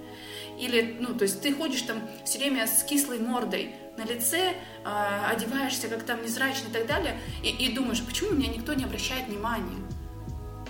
Или, 0.58 0.96
ну, 1.00 1.14
то 1.14 1.22
есть 1.22 1.40
ты 1.40 1.54
ходишь 1.54 1.82
там 1.82 1.98
все 2.24 2.38
время 2.38 2.66
с 2.66 2.82
кислой 2.84 3.18
мордой 3.18 3.74
на 3.96 4.04
лице, 4.04 4.54
э, 4.84 5.24
одеваешься 5.26 5.88
как 5.88 6.02
там 6.02 6.22
незрачно 6.22 6.68
и 6.68 6.72
так 6.72 6.86
далее, 6.86 7.18
и, 7.42 7.48
и 7.48 7.74
думаешь, 7.74 8.02
почему 8.02 8.32
меня 8.32 8.52
никто 8.52 8.74
не 8.74 8.84
обращает 8.84 9.28
внимания? 9.28 9.78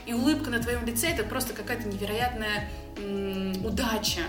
И 0.06 0.12
улыбка 0.12 0.50
на 0.50 0.60
твоем 0.60 0.84
лице 0.86 1.08
это 1.08 1.24
просто 1.24 1.54
какая-то 1.54 1.88
невероятная 1.88 2.68
м- 2.98 3.64
удача. 3.64 4.22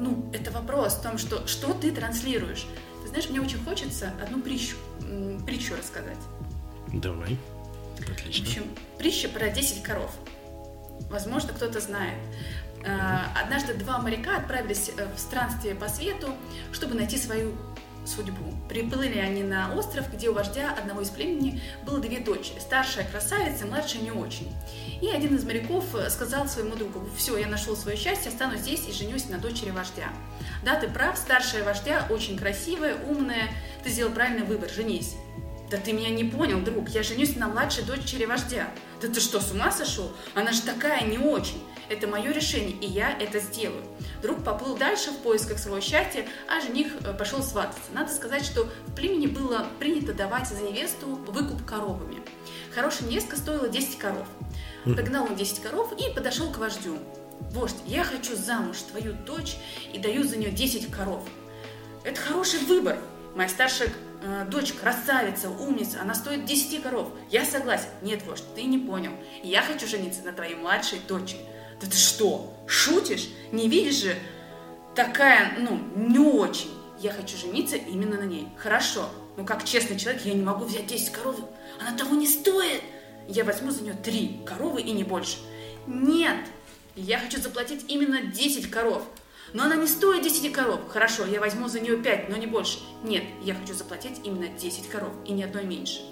Ну, 0.00 0.24
это 0.32 0.50
вопрос 0.50 0.94
в 0.94 1.02
том, 1.02 1.18
что, 1.18 1.46
что 1.46 1.74
ты 1.74 1.92
транслируешь. 1.92 2.66
Ты 3.02 3.08
знаешь, 3.08 3.28
мне 3.28 3.40
очень 3.40 3.62
хочется 3.62 4.12
одну 4.22 4.40
притчу, 4.40 4.76
притчу 5.44 5.76
рассказать. 5.76 6.16
Давай. 6.88 7.38
Отлично. 8.10 8.44
В 8.44 8.48
общем, 8.48 8.64
притча 8.98 9.28
про 9.28 9.50
10 9.50 9.82
коров. 9.82 10.10
Возможно, 11.10 11.52
кто-то 11.52 11.80
знает. 11.80 12.16
Э, 12.82 13.26
однажды 13.42 13.74
два 13.74 13.98
моряка 13.98 14.38
отправились 14.38 14.90
э, 14.96 15.06
в 15.14 15.18
странствие 15.18 15.74
по 15.74 15.88
свету, 15.88 16.34
чтобы 16.72 16.94
найти 16.94 17.18
свою 17.18 17.54
судьбу. 18.06 18.54
Приплыли 18.68 19.18
они 19.18 19.42
на 19.42 19.74
остров, 19.74 20.12
где 20.12 20.28
у 20.28 20.34
вождя 20.34 20.72
одного 20.76 21.02
из 21.02 21.10
племени 21.10 21.60
было 21.84 21.98
две 21.98 22.20
дочери. 22.20 22.58
Старшая 22.58 23.04
красавица, 23.04 23.66
младшая 23.66 24.02
не 24.02 24.10
очень. 24.10 24.52
И 25.00 25.08
один 25.08 25.36
из 25.36 25.44
моряков 25.44 25.84
э, 25.94 26.10
сказал 26.10 26.46
своему 26.46 26.76
другу, 26.76 27.08
все, 27.16 27.36
я 27.38 27.46
нашел 27.46 27.76
свое 27.76 27.96
счастье, 27.96 28.30
останусь 28.30 28.60
здесь 28.60 28.86
и 28.88 28.92
женюсь 28.92 29.28
на 29.28 29.38
дочери 29.38 29.70
вождя. 29.70 30.08
Да, 30.64 30.76
ты 30.76 30.88
прав, 30.88 31.16
старшая 31.16 31.64
вождя 31.64 32.06
очень 32.10 32.38
красивая, 32.38 32.96
умная, 33.08 33.48
ты 33.82 33.90
сделал 33.90 34.12
правильный 34.12 34.44
выбор, 34.44 34.68
женись. 34.68 35.14
Да 35.70 35.76
ты 35.76 35.92
меня 35.92 36.10
не 36.10 36.24
понял, 36.24 36.60
друг, 36.60 36.88
я 36.88 37.02
женюсь 37.02 37.36
на 37.36 37.48
младшей 37.48 37.84
дочери 37.84 38.24
вождя. 38.24 38.68
Да 39.00 39.08
ты 39.08 39.20
что, 39.20 39.40
с 39.40 39.52
ума 39.52 39.70
сошел? 39.70 40.10
Она 40.34 40.52
же 40.52 40.62
такая 40.62 41.02
не 41.06 41.18
очень. 41.18 41.62
Это 41.90 42.06
мое 42.06 42.30
решение, 42.30 42.76
и 42.80 42.86
я 42.86 43.10
это 43.18 43.40
сделаю. 43.40 43.82
Друг 44.22 44.44
поплыл 44.44 44.76
дальше 44.76 45.10
в 45.10 45.18
поисках 45.18 45.58
своего 45.58 45.80
счастья, 45.80 46.24
а 46.48 46.60
жених 46.60 46.86
э, 47.04 47.12
пошел 47.12 47.42
свататься. 47.42 47.80
Надо 47.92 48.12
сказать, 48.12 48.44
что 48.44 48.68
в 48.86 48.94
племени 48.94 49.26
было 49.26 49.66
принято 49.80 50.14
давать 50.14 50.46
за 50.46 50.62
невесту 50.62 51.08
выкуп 51.08 51.64
коровами. 51.64 52.22
Хорошая 52.72 53.08
невестка 53.08 53.36
стоила 53.36 53.68
10 53.68 53.98
коров. 53.98 54.28
Догнал 54.84 55.24
он 55.24 55.34
10 55.34 55.62
коров 55.62 55.92
и 55.98 56.14
подошел 56.14 56.52
к 56.52 56.58
вождю. 56.58 56.96
Вождь, 57.50 57.78
я 57.86 58.04
хочу 58.04 58.36
замуж 58.36 58.76
твою 58.88 59.12
дочь 59.12 59.56
и 59.92 59.98
даю 59.98 60.22
за 60.22 60.36
нее 60.36 60.52
10 60.52 60.92
коров. 60.92 61.24
Это 62.04 62.20
хороший 62.20 62.60
выбор. 62.60 62.98
Моя 63.34 63.48
старшая 63.48 63.88
э, 64.22 64.44
дочь 64.48 64.72
красавица, 64.74 65.50
умница, 65.50 66.00
она 66.00 66.14
стоит 66.14 66.44
10 66.44 66.84
коров. 66.84 67.08
Я 67.30 67.44
согласен. 67.44 67.88
Нет, 68.00 68.22
вождь, 68.26 68.44
ты 68.54 68.62
не 68.62 68.78
понял. 68.78 69.12
Я 69.42 69.62
хочу 69.62 69.88
жениться 69.88 70.22
на 70.22 70.32
твоей 70.32 70.54
младшей 70.54 71.00
дочери. 71.08 71.40
Да 71.80 71.86
ты 71.86 71.96
что, 71.96 72.54
шутишь? 72.66 73.28
Не 73.52 73.68
видишь 73.68 74.02
же? 74.02 74.16
Такая, 74.94 75.56
ну, 75.58 75.80
не 75.96 76.18
очень. 76.18 76.70
Я 77.00 77.12
хочу 77.12 77.36
жениться 77.36 77.76
именно 77.76 78.18
на 78.18 78.24
ней. 78.24 78.48
Хорошо. 78.58 79.08
Но 79.36 79.44
как 79.44 79.64
честный 79.64 79.98
человек, 79.98 80.22
я 80.26 80.34
не 80.34 80.42
могу 80.42 80.66
взять 80.66 80.86
10 80.86 81.10
коров. 81.10 81.36
Она 81.80 81.96
того 81.96 82.14
не 82.14 82.26
стоит. 82.26 82.82
Я 83.26 83.44
возьму 83.44 83.70
за 83.70 83.82
нее 83.82 83.94
3 83.94 84.42
коровы 84.44 84.82
и 84.82 84.90
не 84.92 85.04
больше. 85.04 85.38
Нет. 85.86 86.36
Я 86.96 87.18
хочу 87.18 87.40
заплатить 87.40 87.86
именно 87.88 88.20
10 88.20 88.70
коров. 88.70 89.02
Но 89.54 89.64
она 89.64 89.76
не 89.76 89.86
стоит 89.86 90.22
10 90.22 90.52
коров. 90.52 90.80
Хорошо, 90.88 91.24
я 91.24 91.40
возьму 91.40 91.68
за 91.68 91.80
нее 91.80 91.96
5, 91.96 92.28
но 92.28 92.36
не 92.36 92.46
больше. 92.46 92.78
Нет, 93.02 93.24
я 93.42 93.54
хочу 93.54 93.74
заплатить 93.74 94.20
именно 94.22 94.48
10 94.48 94.88
коров 94.88 95.12
и 95.24 95.32
ни 95.32 95.42
одной 95.42 95.64
меньше. 95.64 96.02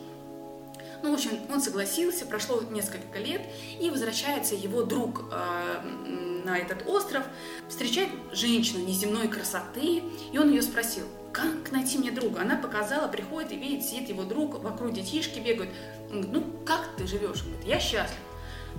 Ну, 1.02 1.12
в 1.12 1.14
общем, 1.14 1.30
он 1.50 1.60
согласился, 1.60 2.26
прошло 2.26 2.60
несколько 2.70 3.18
лет, 3.18 3.42
и 3.80 3.88
возвращается 3.90 4.54
его 4.54 4.82
друг 4.82 5.24
э, 5.30 6.42
на 6.44 6.58
этот 6.58 6.86
остров, 6.88 7.24
встречает 7.68 8.10
женщину 8.32 8.84
неземной 8.84 9.28
красоты, 9.28 10.02
и 10.32 10.38
он 10.38 10.50
ее 10.50 10.62
спросил, 10.62 11.04
как 11.32 11.70
найти 11.70 11.98
мне 11.98 12.10
друга? 12.10 12.40
Она 12.40 12.56
показала, 12.56 13.06
приходит 13.06 13.52
и 13.52 13.56
видит, 13.56 13.84
сидит 13.84 14.08
его 14.08 14.24
друг, 14.24 14.62
вокруг 14.62 14.92
детишки 14.92 15.38
бегают. 15.38 15.70
Он 16.10 16.22
говорит, 16.22 16.32
ну, 16.32 16.64
как 16.64 16.96
ты 16.96 17.06
живешь? 17.06 17.42
Он 17.42 17.52
говорит, 17.52 17.66
я 17.66 17.78
счастлив. 17.78 18.18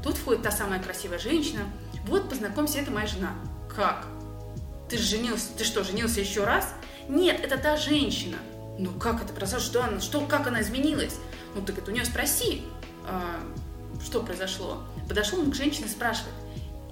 Тут 0.04 0.18
входит 0.18 0.44
та 0.44 0.52
самая 0.52 0.82
красивая 0.82 1.20
женщина. 1.20 1.62
Вот, 2.06 2.30
познакомься, 2.30 2.80
это 2.80 2.92
моя 2.92 3.08
жена. 3.08 3.34
Как? 3.74 4.08
Ты 4.90 4.98
же 4.98 5.04
женился, 5.04 5.48
ты 5.58 5.64
что, 5.64 5.84
женился 5.84 6.20
еще 6.20 6.44
раз? 6.44 6.74
Нет, 7.08 7.40
это 7.42 7.58
та 7.58 7.78
женщина. 7.78 8.38
Ну 8.78 8.92
как 8.92 9.22
это 9.22 9.34
произошло? 9.34 9.60
Что 9.70 9.84
она, 9.84 10.00
что, 10.00 10.22
как 10.22 10.48
она 10.48 10.62
изменилась? 10.62 11.18
Ну 11.56 11.62
так 11.62 11.78
это 11.78 11.92
у 11.92 11.94
нее 11.94 12.06
спроси, 12.06 12.64
а, 13.06 13.40
что 14.04 14.22
произошло. 14.22 14.84
Подошел 15.08 15.40
он 15.40 15.52
к 15.52 15.56
женщине 15.56 15.88
и 15.88 15.90
спрашивает, 15.90 16.34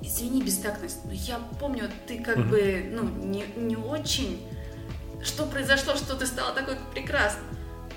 извини, 0.01 0.41
бестактность, 0.41 1.05
но 1.05 1.12
я 1.12 1.39
помню, 1.60 1.89
ты 2.08 2.24
как 2.24 2.47
бы, 2.47 2.89
ну, 2.91 3.03
не, 3.03 3.45
не 3.55 3.76
очень... 3.76 4.45
Что 5.24 5.47
произошло, 5.47 5.95
что 5.95 6.16
ты 6.16 6.28
стала 6.28 6.53
такой 6.53 6.78
прекрасной? 6.93 7.43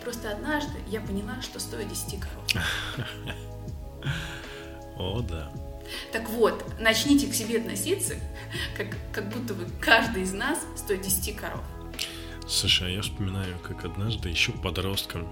Просто 0.02 0.30
однажды 0.30 0.78
я 0.88 1.00
поняла, 1.00 1.40
что 1.42 1.60
стоит 1.60 1.88
10 1.88 2.20
коров. 2.20 2.66
О, 4.96 5.20
да. 5.20 5.52
Так 6.12 6.28
вот, 6.30 6.64
начните 6.80 7.26
к 7.26 7.34
себе 7.34 7.58
относиться, 7.58 8.14
как, 8.76 8.96
как 9.12 9.28
будто 9.28 9.54
бы 9.54 9.66
каждый 9.80 10.22
из 10.22 10.32
нас 10.32 10.60
стоит 10.76 11.02
10 11.02 11.36
коров. 11.36 11.60
Слушай, 12.48 12.88
а 12.88 12.90
я 12.90 13.02
вспоминаю, 13.02 13.58
как 13.58 13.84
однажды 13.84 14.28
еще 14.28 14.52
подростком 14.52 15.28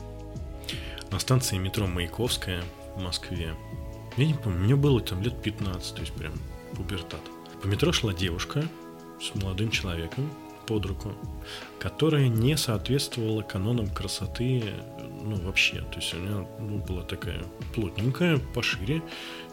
на 1.10 1.18
станции 1.18 1.56
метро 1.58 1.86
Маяковская 1.86 2.62
в 2.96 3.00
Москве. 3.00 3.54
Я 4.16 4.26
не 4.26 4.34
помню, 4.34 4.58
мне 4.60 4.76
было 4.76 5.00
там 5.00 5.22
лет 5.22 5.40
15, 5.42 5.94
то 5.94 6.00
есть 6.00 6.12
прям 6.12 6.32
пубертат. 6.74 7.20
По 7.62 7.66
метро 7.66 7.92
шла 7.92 8.12
девушка 8.12 8.64
с 9.20 9.34
молодым 9.34 9.70
человеком 9.70 10.30
под 10.66 10.84
руку, 10.84 11.12
которая 11.78 12.28
не 12.28 12.56
соответствовала 12.56 13.42
канонам 13.42 13.88
красоты, 13.88 14.62
ну, 15.22 15.36
вообще. 15.36 15.76
То 15.76 15.96
есть 15.96 16.12
она 16.12 16.46
ну, 16.58 16.78
была 16.78 17.02
такая 17.02 17.42
плотненькая, 17.74 18.38
пошире, 18.54 19.02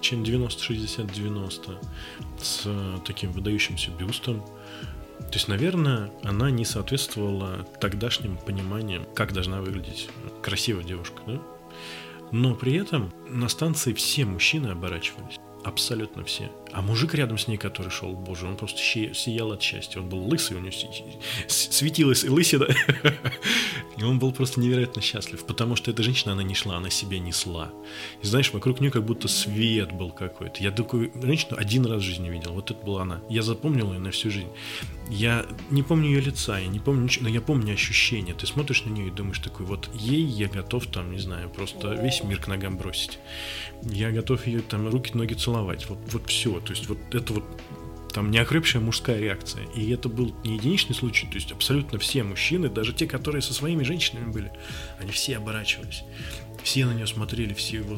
чем 0.02 0.24
90-60-90, 0.24 1.78
с 2.42 2.68
таким 3.06 3.32
выдающимся 3.32 3.92
бюстом. 3.92 4.44
То 5.20 5.34
есть, 5.34 5.48
наверное, 5.48 6.12
она 6.24 6.52
не 6.52 6.66
соответствовала 6.66 7.68
тогдашним 7.80 8.38
пониманиям, 8.38 9.06
как 9.16 9.34
должна 9.34 9.62
выглядеть 9.62 10.10
красивая 10.42 10.84
девушка, 10.84 11.22
да? 11.26 11.42
Но 12.32 12.56
при 12.56 12.74
этом 12.76 13.14
на 13.30 13.48
станции 13.50 13.94
все 13.94 14.26
мужчины 14.26 14.70
оборачивались. 14.70 15.38
Абсолютно 15.64 16.24
все. 16.24 16.52
А 16.76 16.82
мужик 16.82 17.14
рядом 17.14 17.38
с 17.38 17.48
ней, 17.48 17.56
который 17.56 17.90
шел, 17.90 18.12
боже, 18.12 18.48
он 18.48 18.58
просто 18.58 18.82
сиял 18.82 19.54
от 19.54 19.62
счастья. 19.62 20.02
Он 20.02 20.10
был 20.10 20.28
лысый, 20.28 20.58
у 20.58 20.60
него 20.60 20.74
светилась 21.48 22.26
лысина. 22.26 22.68
И 23.98 24.04
он 24.04 24.20
был 24.20 24.34
просто 24.34 24.60
невероятно 24.60 25.02
счастлив, 25.02 25.46
потому 25.46 25.78
что 25.78 25.90
эта 25.90 26.04
женщина, 26.04 26.34
она 26.34 26.44
не 26.44 26.54
шла, 26.54 26.76
она 26.76 26.90
себя 26.90 27.18
несла. 27.18 27.72
И 28.22 28.28
знаешь, 28.28 28.52
вокруг 28.52 28.82
нее 28.82 28.92
как 28.92 29.06
будто 29.06 29.30
свет 29.30 29.94
был 29.94 30.12
какой-то. 30.12 30.62
Я 30.62 30.72
такую 30.72 31.14
женщину 31.22 31.56
один 31.58 31.86
раз 31.86 32.02
в 32.02 32.06
жизни 32.06 32.30
видел. 32.30 32.52
Вот 32.52 32.72
это 32.72 32.86
была 32.86 33.04
она. 33.04 33.22
Я 33.30 33.42
запомнил 33.42 33.94
ее 33.94 34.00
на 34.00 34.12
всю 34.12 34.30
жизнь. 34.30 34.50
Я 35.10 35.46
не 35.70 35.82
помню 35.82 36.10
ее 36.10 36.20
лица, 36.20 36.60
я 36.60 36.68
не 36.68 36.80
помню 36.80 37.04
ничего, 37.04 37.24
но 37.24 37.30
я 37.30 37.40
помню 37.40 37.74
ощущения. 37.74 38.34
Ты 38.34 38.48
смотришь 38.48 38.84
на 38.84 38.90
нее 38.90 39.08
и 39.08 39.12
думаешь 39.12 39.40
такой, 39.40 39.66
вот 39.66 39.90
ей 39.94 40.24
я 40.24 40.50
готов 40.50 40.88
там, 40.88 41.12
не 41.14 41.20
знаю, 41.20 41.50
просто 41.50 41.94
весь 41.94 42.22
мир 42.22 42.42
к 42.42 42.48
ногам 42.48 42.76
бросить. 42.78 43.20
Я 43.84 44.12
готов 44.12 44.46
ее 44.46 44.60
там 44.60 44.90
руки, 44.90 45.12
ноги 45.14 45.36
целовать. 45.36 45.88
Вот, 45.90 46.00
вот 46.12 46.28
все. 46.28 46.60
То 46.66 46.72
есть 46.72 46.88
вот 46.90 46.98
это 47.14 47.34
вот 47.34 47.46
там 48.16 48.32
неокрепшая 48.32 48.82
мужская 48.82 49.20
реакция. 49.20 49.66
И 49.76 49.92
это 49.92 50.08
был 50.08 50.34
не 50.46 50.56
единичный 50.56 50.96
случай, 50.96 51.28
то 51.28 51.36
есть 51.36 51.52
абсолютно 51.52 52.00
все 52.00 52.24
мужчины, 52.24 52.70
даже 52.70 52.94
те, 52.94 53.08
которые 53.08 53.42
со 53.42 53.54
своими 53.54 53.84
женщинами 53.84 54.32
были, 54.32 54.54
они 55.00 55.12
все 55.12 55.36
оборачивались. 55.36 56.04
Все 56.64 56.86
на 56.86 56.94
нее 56.94 57.08
смотрели, 57.08 57.54
все 57.54 57.78
его 57.78 57.98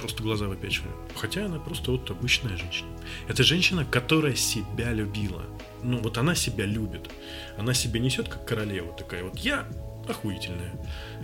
просто 0.00 0.22
глаза 0.22 0.46
выпячивали. 0.46 0.92
Хотя 1.16 1.46
она 1.46 1.58
просто 1.58 1.90
вот 1.90 2.08
обычная 2.10 2.56
женщина. 2.56 2.88
Это 3.26 3.42
женщина, 3.42 3.84
которая 3.84 4.36
себя 4.36 4.92
любила. 4.92 5.42
Ну, 5.82 5.98
вот 5.98 6.16
она 6.16 6.36
себя 6.36 6.64
любит. 6.64 7.10
Она 7.58 7.74
себя 7.74 7.98
несет 7.98 8.28
как 8.28 8.46
королева 8.46 8.92
такая. 8.92 9.24
Вот 9.24 9.36
я 9.40 9.66
охуительная. 10.08 10.72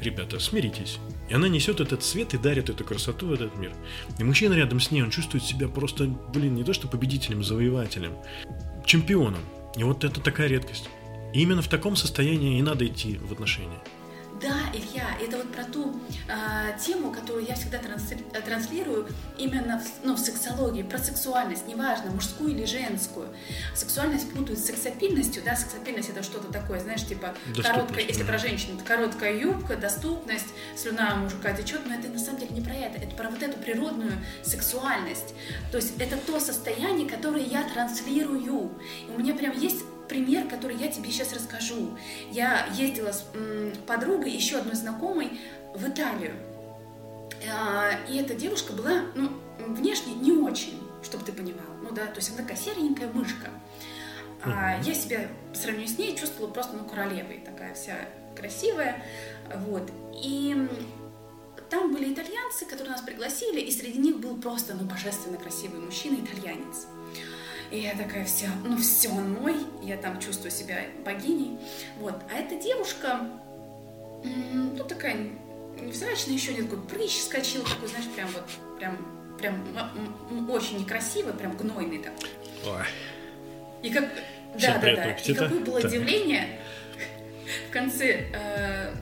Ребята, 0.00 0.38
смиритесь. 0.38 0.98
И 1.28 1.34
она 1.34 1.48
несет 1.48 1.80
этот 1.80 2.02
свет 2.02 2.34
и 2.34 2.38
дарит 2.38 2.70
эту 2.70 2.84
красоту 2.84 3.28
в 3.28 3.32
этот 3.32 3.56
мир. 3.56 3.72
И 4.18 4.24
мужчина 4.24 4.54
рядом 4.54 4.80
с 4.80 4.90
ней, 4.90 5.02
он 5.02 5.10
чувствует 5.10 5.44
себя 5.44 5.68
просто, 5.68 6.06
блин, 6.06 6.54
не 6.54 6.64
то 6.64 6.72
что 6.72 6.88
победителем, 6.88 7.42
завоевателем, 7.42 8.16
чемпионом. 8.84 9.40
И 9.76 9.84
вот 9.84 10.04
это 10.04 10.20
такая 10.20 10.48
редкость. 10.48 10.88
И 11.32 11.40
именно 11.40 11.62
в 11.62 11.68
таком 11.68 11.96
состоянии 11.96 12.58
и 12.58 12.62
надо 12.62 12.86
идти 12.86 13.16
в 13.16 13.32
отношения. 13.32 13.80
Да, 14.42 14.56
Илья, 14.74 15.16
это 15.20 15.36
вот 15.36 15.52
про 15.52 15.62
ту 15.62 16.00
э, 16.28 16.76
тему, 16.84 17.12
которую 17.12 17.46
я 17.46 17.54
всегда 17.54 17.78
трансли, 17.78 18.16
транслирую 18.44 19.06
именно 19.38 19.78
в, 19.78 20.04
ну, 20.04 20.14
в 20.14 20.18
сексологии, 20.18 20.82
про 20.82 20.98
сексуальность, 20.98 21.68
неважно, 21.68 22.10
мужскую 22.10 22.50
или 22.50 22.64
женскую. 22.64 23.28
Сексуальность 23.72 24.32
путают 24.32 24.58
с 24.58 24.64
сексапильностью, 24.64 25.44
да, 25.44 25.54
сексапильность 25.54 26.08
это 26.08 26.24
что-то 26.24 26.52
такое, 26.52 26.80
знаешь, 26.80 27.06
типа 27.06 27.34
короткая, 27.62 28.04
если 28.04 28.24
про 28.24 28.36
женщину, 28.36 28.74
это 28.74 28.84
короткая 28.84 29.38
юбка, 29.38 29.76
доступность, 29.76 30.48
слюна 30.76 31.14
мужика 31.14 31.52
течет, 31.52 31.82
но 31.86 31.94
это 31.94 32.08
на 32.08 32.18
самом 32.18 32.40
деле 32.40 32.50
не 32.52 32.62
про 32.62 32.74
это, 32.74 32.98
это 32.98 33.14
про 33.14 33.30
вот 33.30 33.42
эту 33.44 33.58
природную 33.58 34.12
сексуальность. 34.42 35.34
То 35.70 35.76
есть 35.76 35.92
это 36.00 36.16
то 36.16 36.40
состояние, 36.40 37.08
которое 37.08 37.44
я 37.44 37.62
транслирую. 37.68 38.72
И 39.06 39.10
у 39.14 39.18
меня 39.20 39.34
прям 39.34 39.56
есть 39.56 39.84
пример, 40.08 40.48
который 40.48 40.76
я 40.76 40.88
тебе 40.88 41.10
сейчас 41.10 41.32
расскажу. 41.32 41.96
Я 42.30 42.66
ездила 42.74 43.12
с 43.12 43.24
подругой, 43.86 44.30
еще 44.30 44.58
одной 44.58 44.74
знакомой, 44.74 45.40
в 45.74 45.88
Италию. 45.88 46.34
А, 47.50 47.90
и 48.08 48.18
эта 48.18 48.34
девушка 48.34 48.72
была, 48.72 49.02
ну, 49.14 49.30
внешне 49.58 50.14
не 50.14 50.32
очень, 50.32 50.80
чтобы 51.02 51.24
ты 51.24 51.32
понимал. 51.32 51.66
Ну 51.82 51.90
да, 51.90 52.06
то 52.06 52.16
есть 52.16 52.30
она 52.30 52.38
такая 52.38 52.56
серенькая 52.56 53.08
мышка. 53.12 53.50
А 54.44 54.80
я 54.82 54.94
себя 54.94 55.28
по 55.52 55.56
сравнению 55.56 55.88
с 55.88 55.98
ней 55.98 56.16
чувствовала 56.16 56.52
просто, 56.52 56.76
ну, 56.76 56.84
королевой, 56.84 57.38
такая 57.44 57.74
вся 57.74 57.96
красивая. 58.36 59.04
Вот. 59.54 59.90
И 60.22 60.68
там 61.70 61.92
были 61.92 62.12
итальянцы, 62.12 62.66
которые 62.66 62.90
нас 62.90 63.00
пригласили, 63.02 63.60
и 63.60 63.70
среди 63.70 63.98
них 63.98 64.18
был 64.18 64.36
просто, 64.36 64.74
ну, 64.74 64.84
божественно 64.84 65.38
красивый 65.38 65.80
мужчина, 65.80 66.16
итальянец. 66.16 66.86
И 67.72 67.80
я 67.80 67.94
такая 67.94 68.24
вся, 68.26 68.48
ну 68.64 68.76
все, 68.76 69.08
он 69.08 69.32
мой, 69.32 69.56
я 69.82 69.96
там 69.96 70.20
чувствую 70.20 70.50
себя 70.50 70.80
богиней. 71.04 71.58
Вот. 71.98 72.14
А 72.30 72.38
эта 72.38 72.54
девушка, 72.62 73.20
ну 74.22 74.84
такая 74.84 75.16
невзрачная, 75.80 76.34
еще 76.34 76.52
не 76.52 76.62
такой 76.62 76.82
прыщ 76.82 77.22
скачил, 77.22 77.62
такой, 77.64 77.88
знаешь, 77.88 78.08
прям 78.14 78.28
вот, 78.28 78.44
прям, 78.78 78.98
прям 79.38 80.50
очень 80.50 80.80
некрасивый, 80.80 81.32
прям 81.32 81.56
гнойный 81.56 81.98
такой. 81.98 82.28
Ой. 82.66 82.86
И 83.82 83.90
как, 83.90 84.04
да, 84.60 84.78
да, 84.78 84.94
да. 84.94 85.12
И 85.12 85.34
какое 85.34 85.60
было 85.60 85.80
так. 85.80 85.90
удивление 85.90 86.60
в 87.68 87.72
конце 87.72 88.26
э, 88.34 88.94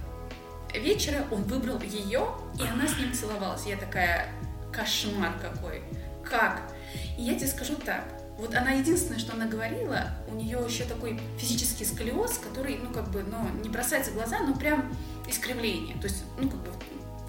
вечера 0.74 1.24
он 1.32 1.42
выбрал 1.42 1.80
ее, 1.82 2.28
и 2.56 2.62
она 2.62 2.86
с 2.86 2.96
ним 2.98 3.12
целовалась. 3.12 3.66
Я 3.66 3.76
такая, 3.76 4.28
кошмар 4.72 5.32
какой. 5.40 5.82
Как? 6.24 6.72
И 7.18 7.22
я 7.22 7.34
тебе 7.34 7.48
скажу 7.48 7.74
так, 7.74 8.04
вот 8.40 8.54
она 8.54 8.72
единственное, 8.72 9.18
что 9.18 9.34
она 9.34 9.46
говорила, 9.46 10.10
у 10.28 10.34
нее 10.34 10.58
еще 10.66 10.84
такой 10.84 11.20
физический 11.38 11.84
сколиоз, 11.84 12.38
который, 12.38 12.78
ну, 12.78 12.90
как 12.90 13.10
бы, 13.10 13.22
ну, 13.22 13.48
не 13.62 13.68
бросается 13.68 14.10
в 14.10 14.14
глаза, 14.14 14.40
но 14.40 14.54
прям 14.54 14.90
искривление. 15.28 15.96
То 16.00 16.08
есть, 16.08 16.24
ну, 16.38 16.48
как 16.48 16.58
бы, 16.60 16.70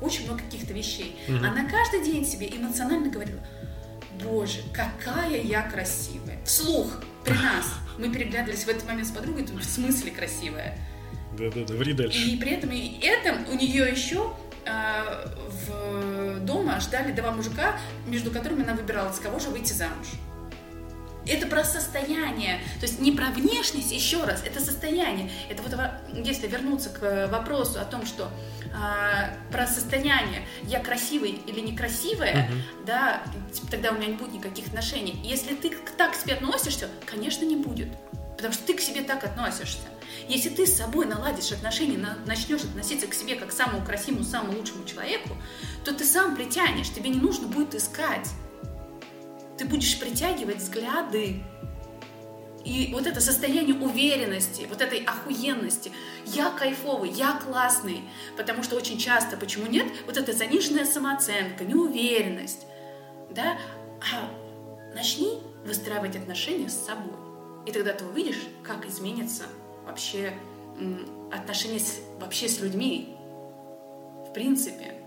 очень 0.01 0.25
много 0.25 0.41
каких-то 0.41 0.73
вещей. 0.73 1.15
Угу. 1.27 1.37
Она 1.37 1.69
каждый 1.69 2.03
день 2.03 2.25
себе 2.25 2.49
эмоционально 2.49 3.09
говорила, 3.09 3.39
боже, 4.23 4.59
какая 4.73 5.41
я 5.41 5.61
красивая. 5.63 6.39
Вслух, 6.45 7.03
при 7.23 7.33
нас. 7.33 7.65
Мы 7.97 8.09
переглядывались 8.09 8.63
в 8.63 8.69
этот 8.69 8.85
момент 8.87 9.07
с 9.07 9.11
подругой, 9.11 9.43
в 9.43 9.63
смысле 9.63 10.11
красивая. 10.11 10.77
Да-да-да, 11.37 11.73
ври 11.75 11.93
дальше. 11.93 12.19
И 12.19 12.37
при 12.37 12.51
этом 12.51 12.71
и 12.71 12.99
этом 13.01 13.37
у 13.49 13.55
нее 13.55 13.89
еще 13.89 14.33
э, 14.65 15.27
в 15.67 16.39
дома 16.45 16.79
ждали 16.79 17.11
два 17.11 17.31
мужика, 17.31 17.77
между 18.07 18.31
которыми 18.31 18.63
она 18.63 18.73
выбирала, 18.73 19.11
с 19.11 19.19
кого 19.19 19.39
же 19.39 19.49
выйти 19.49 19.73
замуж. 19.73 20.07
Это 21.25 21.45
про 21.47 21.63
состояние, 21.63 22.59
то 22.79 22.87
есть 22.87 22.99
не 22.99 23.11
про 23.11 23.27
внешность, 23.27 23.91
еще 23.91 24.23
раз, 24.23 24.41
это 24.43 24.59
состояние. 24.59 25.29
Это 25.49 25.61
вот 25.61 25.75
если 26.25 26.47
вернуться 26.47 26.89
к 26.89 27.27
вопросу 27.27 27.79
о 27.79 27.85
том, 27.85 28.05
что 28.05 28.29
а, 28.73 29.29
про 29.51 29.67
состояние 29.67 30.47
я 30.63 30.79
красивый 30.79 31.39
или 31.45 31.59
некрасивая, 31.59 32.45
угу. 32.45 32.85
да, 32.87 33.21
типа, 33.53 33.67
тогда 33.69 33.91
у 33.91 33.95
меня 33.95 34.07
не 34.07 34.13
будет 34.13 34.33
никаких 34.33 34.67
отношений. 34.67 35.19
Если 35.23 35.55
ты 35.55 35.71
так 35.97 36.13
к 36.13 36.15
себе 36.15 36.33
относишься, 36.33 36.89
конечно, 37.05 37.45
не 37.45 37.55
будет, 37.55 37.89
потому 38.35 38.53
что 38.53 38.65
ты 38.65 38.73
к 38.73 38.81
себе 38.81 39.01
так 39.01 39.23
относишься. 39.23 39.87
Если 40.27 40.49
ты 40.49 40.65
с 40.65 40.75
собой 40.75 41.05
наладишь 41.05 41.51
отношения, 41.51 41.99
начнешь 42.25 42.63
относиться 42.63 43.07
к 43.07 43.13
себе 43.13 43.35
как 43.35 43.49
к 43.49 43.51
самому 43.51 43.85
красивому, 43.85 44.23
самому 44.23 44.57
лучшему 44.57 44.85
человеку, 44.85 45.37
то 45.83 45.93
ты 45.93 46.03
сам 46.05 46.35
притянешь, 46.35 46.89
тебе 46.89 47.09
не 47.09 47.19
нужно 47.19 47.47
будет 47.47 47.75
искать 47.75 48.29
ты 49.57 49.65
будешь 49.65 49.99
притягивать 49.99 50.57
взгляды. 50.57 51.43
И 52.63 52.89
вот 52.93 53.07
это 53.07 53.19
состояние 53.21 53.75
уверенности, 53.75 54.67
вот 54.69 54.81
этой 54.81 54.99
охуенности. 54.99 55.91
Я 56.27 56.51
кайфовый, 56.51 57.09
я 57.09 57.33
классный. 57.33 58.01
Потому 58.37 58.61
что 58.61 58.75
очень 58.75 58.99
часто, 58.99 59.35
почему 59.35 59.65
нет, 59.65 59.87
вот 60.05 60.17
эта 60.17 60.33
заниженная 60.33 60.85
самооценка, 60.85 61.63
неуверенность. 61.63 62.65
Да? 63.31 63.57
А 63.99 64.29
начни 64.95 65.41
выстраивать 65.65 66.15
отношения 66.15 66.69
с 66.69 66.85
собой. 66.85 67.15
И 67.65 67.71
тогда 67.71 67.93
ты 67.93 68.05
увидишь, 68.05 68.41
как 68.63 68.85
изменится 68.85 69.43
вообще 69.85 70.33
отношения 71.31 71.79
с, 71.79 71.99
вообще 72.19 72.47
с 72.47 72.59
людьми. 72.59 73.15
В 74.27 74.33
принципе 74.33 75.00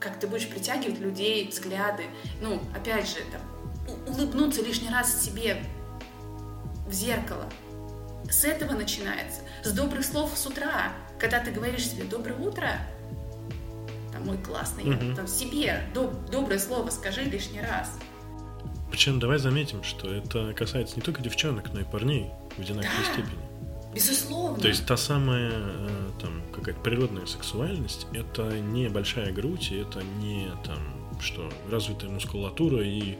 как 0.00 0.18
ты 0.18 0.26
будешь 0.26 0.48
притягивать 0.48 0.98
людей, 0.98 1.46
взгляды. 1.48 2.04
Ну, 2.40 2.60
опять 2.74 3.08
же, 3.08 3.18
там, 3.30 3.42
улыбнуться 4.08 4.62
лишний 4.62 4.88
раз 4.88 5.22
себе 5.22 5.62
в 6.88 6.92
зеркало. 6.92 7.44
С 8.28 8.44
этого 8.44 8.72
начинается. 8.72 9.42
С 9.62 9.72
добрых 9.72 10.04
слов 10.04 10.32
с 10.34 10.46
утра. 10.46 10.92
Когда 11.18 11.38
ты 11.40 11.50
говоришь 11.50 11.86
себе 11.86 12.04
«доброе 12.04 12.34
утро», 12.36 12.70
там, 14.12 14.24
мой 14.24 14.38
классный, 14.38 14.84
угу. 14.84 15.14
там, 15.14 15.26
себе 15.26 15.82
доб- 15.94 16.30
доброе 16.30 16.58
слово 16.58 16.88
скажи 16.90 17.22
лишний 17.22 17.60
раз. 17.60 17.98
Причем 18.90 19.20
давай 19.20 19.38
заметим, 19.38 19.84
что 19.84 20.12
это 20.12 20.52
касается 20.54 20.96
не 20.96 21.02
только 21.02 21.22
девчонок, 21.22 21.72
но 21.72 21.80
и 21.80 21.84
парней 21.84 22.30
в 22.56 22.60
одинаковой 22.60 23.04
да. 23.06 23.12
степени. 23.12 23.49
Безусловно. 23.94 24.60
То 24.60 24.68
есть 24.68 24.86
та 24.86 24.96
самая 24.96 25.50
э, 25.52 26.10
там 26.20 26.42
какая-то 26.52 26.80
природная 26.80 27.26
сексуальность, 27.26 28.06
это 28.12 28.58
не 28.60 28.88
большая 28.88 29.32
грудь, 29.32 29.72
это 29.72 30.02
не 30.20 30.48
там 30.64 30.78
что 31.20 31.50
развитая 31.70 32.10
мускулатура 32.10 32.82
и 32.82 33.16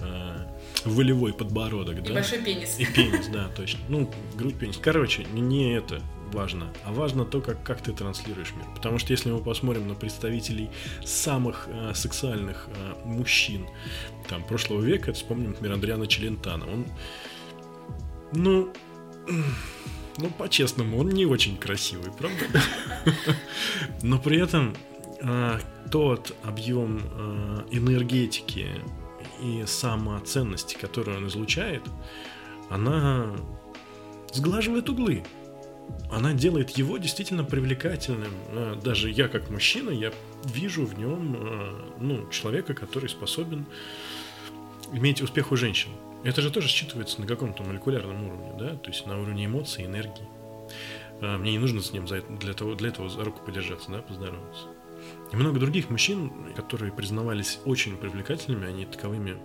э, 0.00 0.36
волевой 0.84 1.32
подбородок, 1.32 1.98
и 1.98 2.00
да? 2.00 2.14
большой 2.14 2.42
пенис. 2.42 2.78
И 2.78 2.86
пенис, 2.86 3.28
да, 3.28 3.48
точно. 3.54 3.80
Ну, 3.88 4.10
грудь, 4.34 4.58
пенис. 4.58 4.78
Короче, 4.78 5.24
не 5.24 5.74
это 5.74 6.00
важно, 6.32 6.72
а 6.84 6.92
важно 6.92 7.24
то, 7.24 7.40
как, 7.40 7.62
как 7.62 7.80
ты 7.80 7.92
транслируешь 7.92 8.52
мир. 8.56 8.66
Потому 8.74 8.98
что 8.98 9.12
если 9.12 9.30
мы 9.30 9.40
посмотрим 9.40 9.88
на 9.88 9.94
представителей 9.94 10.70
самых 11.04 11.68
э, 11.68 11.92
сексуальных 11.94 12.68
э, 12.68 12.94
мужчин 13.04 13.68
там, 14.28 14.42
прошлого 14.44 14.80
века, 14.80 15.10
это 15.10 15.18
вспомним, 15.18 15.50
например, 15.50 15.74
Андриана 15.74 16.06
Челентана. 16.06 16.64
Он, 16.66 16.86
ну, 18.32 18.72
ну, 20.18 20.30
по-честному, 20.30 20.98
он 20.98 21.08
не 21.10 21.26
очень 21.26 21.56
красивый, 21.56 22.12
правда? 22.12 22.60
Но 24.02 24.18
при 24.18 24.40
этом 24.40 24.74
э, 25.20 25.58
тот 25.90 26.34
объем 26.42 27.00
э, 27.02 27.64
энергетики 27.72 28.68
и 29.42 29.64
самоценности, 29.66 30.76
которую 30.76 31.18
он 31.18 31.28
излучает, 31.28 31.82
она 32.70 33.34
сглаживает 34.32 34.88
углы. 34.88 35.24
Она 36.10 36.32
делает 36.32 36.70
его 36.70 36.96
действительно 36.98 37.44
привлекательным. 37.44 38.32
Э, 38.50 38.76
даже 38.82 39.10
я, 39.10 39.28
как 39.28 39.50
мужчина, 39.50 39.90
я 39.90 40.12
вижу 40.44 40.86
в 40.86 40.98
нем 40.98 41.36
ну, 41.98 42.28
человека, 42.30 42.74
который 42.74 43.08
способен 43.08 43.66
иметь 44.92 45.22
успех 45.22 45.50
у 45.50 45.56
женщин. 45.56 45.90
Это 46.24 46.40
же 46.40 46.50
тоже 46.50 46.68
считывается 46.68 47.20
на 47.20 47.26
каком-то 47.26 47.62
молекулярном 47.62 48.24
уровне, 48.26 48.52
да, 48.58 48.76
то 48.76 48.88
есть 48.88 49.06
на 49.06 49.20
уровне 49.20 49.44
эмоций, 49.44 49.84
энергии. 49.84 50.26
А, 51.20 51.36
мне 51.36 51.52
не 51.52 51.58
нужно 51.58 51.82
с 51.82 51.92
ним 51.92 52.06
для, 52.06 52.54
того, 52.54 52.74
для 52.74 52.88
этого 52.88 53.10
за 53.10 53.22
руку 53.22 53.44
подержаться, 53.44 53.90
да, 53.90 54.00
поздороваться. 54.00 54.68
И 55.32 55.36
много 55.36 55.60
других 55.60 55.90
мужчин, 55.90 56.54
которые 56.54 56.92
признавались 56.92 57.58
очень 57.66 57.98
привлекательными, 57.98 58.66
они 58.66 58.86
таковыми, 58.86 59.36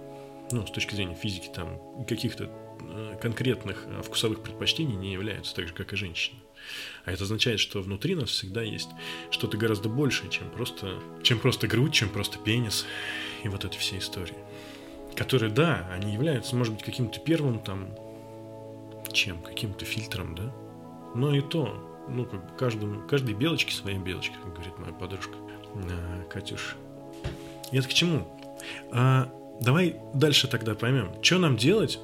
ну, 0.51 0.65
с 0.65 0.71
точки 0.71 0.95
зрения 0.95 1.15
физики, 1.15 1.49
там, 1.53 2.05
каких-то 2.07 2.49
э, 2.79 3.17
конкретных 3.21 3.83
э, 3.85 4.01
вкусовых 4.01 4.41
предпочтений 4.41 4.95
не 4.95 5.11
являются, 5.11 5.53
так 5.53 5.67
же, 5.67 5.73
как 5.73 5.91
и 5.91 5.97
женщины. 5.97 6.39
А 7.03 7.11
это 7.11 7.25
означает, 7.25 7.59
что 7.59 7.81
внутри 7.81 8.15
нас 8.15 8.29
всегда 8.29 8.61
есть 8.61 8.89
что-то 9.31 9.57
гораздо 9.57 9.89
большее, 9.89 10.29
чем 10.29 10.49
просто, 10.49 11.01
чем 11.23 11.39
просто 11.39 11.67
грудь, 11.67 11.93
чем 11.93 12.07
просто 12.07 12.37
пенис 12.39 12.85
и 13.43 13.49
вот 13.49 13.65
эти 13.65 13.77
все 13.77 13.97
истории 13.97 14.35
которые, 15.19 15.51
да, 15.51 15.85
они 15.91 16.13
являются, 16.13 16.55
может 16.55 16.73
быть, 16.73 16.83
каким-то 16.83 17.19
первым 17.19 17.59
там, 17.59 17.89
чем, 19.11 19.41
каким-то 19.41 19.83
фильтром, 19.83 20.33
да, 20.33 20.49
но 21.13 21.35
и 21.35 21.41
то, 21.41 22.05
ну, 22.07 22.25
как 22.25 22.41
бы 22.41 22.57
каждому, 22.57 23.05
каждой 23.05 23.35
белочке 23.35 23.73
своя 23.73 23.97
белочка, 23.97 24.35
как 24.41 24.53
говорит 24.53 24.79
моя 24.79 24.93
подружка 24.93 25.33
а, 25.75 26.23
Катюш. 26.29 26.77
И 27.73 27.77
это 27.77 27.89
к 27.89 27.93
чему? 27.93 28.29
А, 28.93 29.29
давай 29.59 29.97
дальше 30.13 30.47
тогда 30.47 30.73
поймем, 30.73 31.11
что 31.21 31.37
нам 31.37 31.57
делать, 31.57 31.99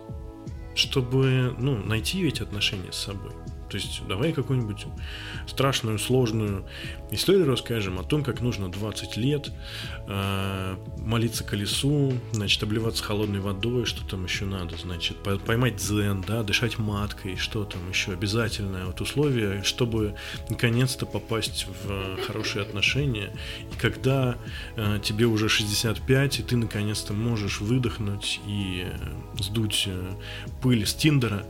чтобы, 0.76 1.56
ну, 1.58 1.78
найти 1.78 2.28
эти 2.28 2.44
отношения 2.44 2.92
с 2.92 2.98
собой. 2.98 3.32
То 3.70 3.78
есть 3.78 4.02
давай 4.08 4.32
какую-нибудь 4.34 4.86
страшную, 5.48 6.00
сложную 6.00 6.66
историю 7.12 7.48
расскажем 7.48 8.00
о 8.00 8.04
том, 8.04 8.24
как 8.24 8.42
нужно 8.42 8.70
20 8.70 9.18
лет 9.18 9.52
э, 10.08 10.76
молиться 10.98 11.44
колесу, 11.44 12.14
значит, 12.32 12.62
обливаться 12.64 13.04
холодной 13.04 13.40
водой, 13.40 13.86
что 13.86 14.06
там 14.06 14.26
еще 14.26 14.46
надо, 14.46 14.78
значит, 14.78 15.18
поймать 15.46 15.78
дзен, 15.78 16.24
да, 16.28 16.44
дышать 16.44 16.78
маткой, 16.78 17.36
что 17.38 17.64
там 17.66 17.90
еще 17.90 18.14
обязательное 18.14 18.86
вот 18.86 19.02
условие, 19.02 19.64
чтобы 19.64 20.16
наконец-то 20.50 21.06
попасть 21.06 21.68
в 21.84 22.22
хорошие 22.26 22.64
отношения. 22.64 23.34
И 23.72 23.80
когда 23.80 24.38
э, 24.76 25.00
тебе 25.04 25.26
уже 25.26 25.50
65, 25.50 26.40
и 26.40 26.44
ты 26.44 26.58
наконец-то 26.58 27.14
можешь 27.14 27.62
выдохнуть 27.62 28.40
и 28.48 28.86
э, 28.86 29.42
сдуть 29.42 29.86
э, 29.88 30.14
пыль 30.62 30.86
с 30.86 30.94
Тиндера, 30.94 31.46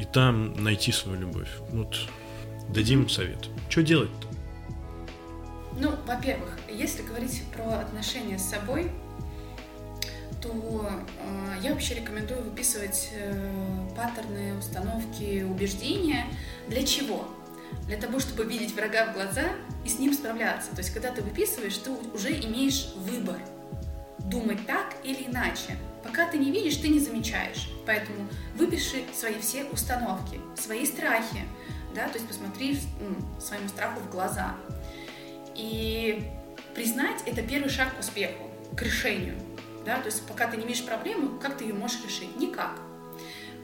и 0.00 0.04
там 0.06 0.54
найти 0.54 0.92
свою 0.92 1.20
любовь. 1.20 1.50
Вот 1.70 2.08
дадим 2.70 3.08
совет. 3.08 3.48
Что 3.68 3.82
делать-то? 3.82 4.28
Ну, 5.78 5.92
во-первых, 6.06 6.58
если 6.68 7.02
говорить 7.02 7.42
про 7.54 7.80
отношения 7.80 8.38
с 8.38 8.48
собой, 8.48 8.90
то 10.40 10.88
э, 11.18 11.54
я 11.62 11.72
вообще 11.72 11.96
рекомендую 11.96 12.42
выписывать 12.42 13.10
э, 13.12 13.86
паттерны, 13.94 14.54
установки, 14.58 15.42
убеждения. 15.42 16.26
Для 16.68 16.84
чего? 16.84 17.28
Для 17.86 17.98
того, 17.98 18.20
чтобы 18.20 18.44
видеть 18.44 18.74
врага 18.74 19.12
в 19.12 19.14
глаза 19.14 19.50
и 19.84 19.88
с 19.88 19.98
ним 19.98 20.14
справляться. 20.14 20.70
То 20.70 20.78
есть, 20.78 20.94
когда 20.94 21.10
ты 21.10 21.20
выписываешь, 21.20 21.76
ты 21.76 21.90
уже 21.90 22.32
имеешь 22.40 22.88
выбор 22.96 23.38
думать 24.18 24.66
так 24.66 24.96
или 25.04 25.26
иначе. 25.26 25.76
Пока 26.02 26.26
ты 26.26 26.38
не 26.38 26.50
видишь, 26.50 26.76
ты 26.76 26.88
не 26.88 26.98
замечаешь. 26.98 27.70
Поэтому 27.86 28.26
выпиши 28.54 29.04
свои 29.14 29.38
все 29.38 29.64
установки, 29.64 30.40
свои 30.56 30.86
страхи, 30.86 31.42
да, 31.94 32.08
то 32.08 32.14
есть 32.14 32.26
посмотри 32.26 32.78
своему 33.38 33.68
страху 33.68 34.00
в 34.00 34.10
глаза. 34.10 34.54
И 35.54 36.22
признать– 36.74 37.22
это 37.26 37.42
первый 37.42 37.68
шаг 37.68 37.94
к 37.96 38.00
успеху, 38.00 38.50
к 38.76 38.82
решению. 38.82 39.38
Да? 39.84 39.98
То 39.98 40.06
есть 40.06 40.26
пока 40.26 40.46
ты 40.46 40.56
не 40.56 40.64
видишь 40.64 40.84
проблему, 40.84 41.38
как 41.38 41.58
ты 41.58 41.64
ее 41.64 41.74
можешь 41.74 42.02
решить? 42.04 42.36
Никак. 42.36 42.78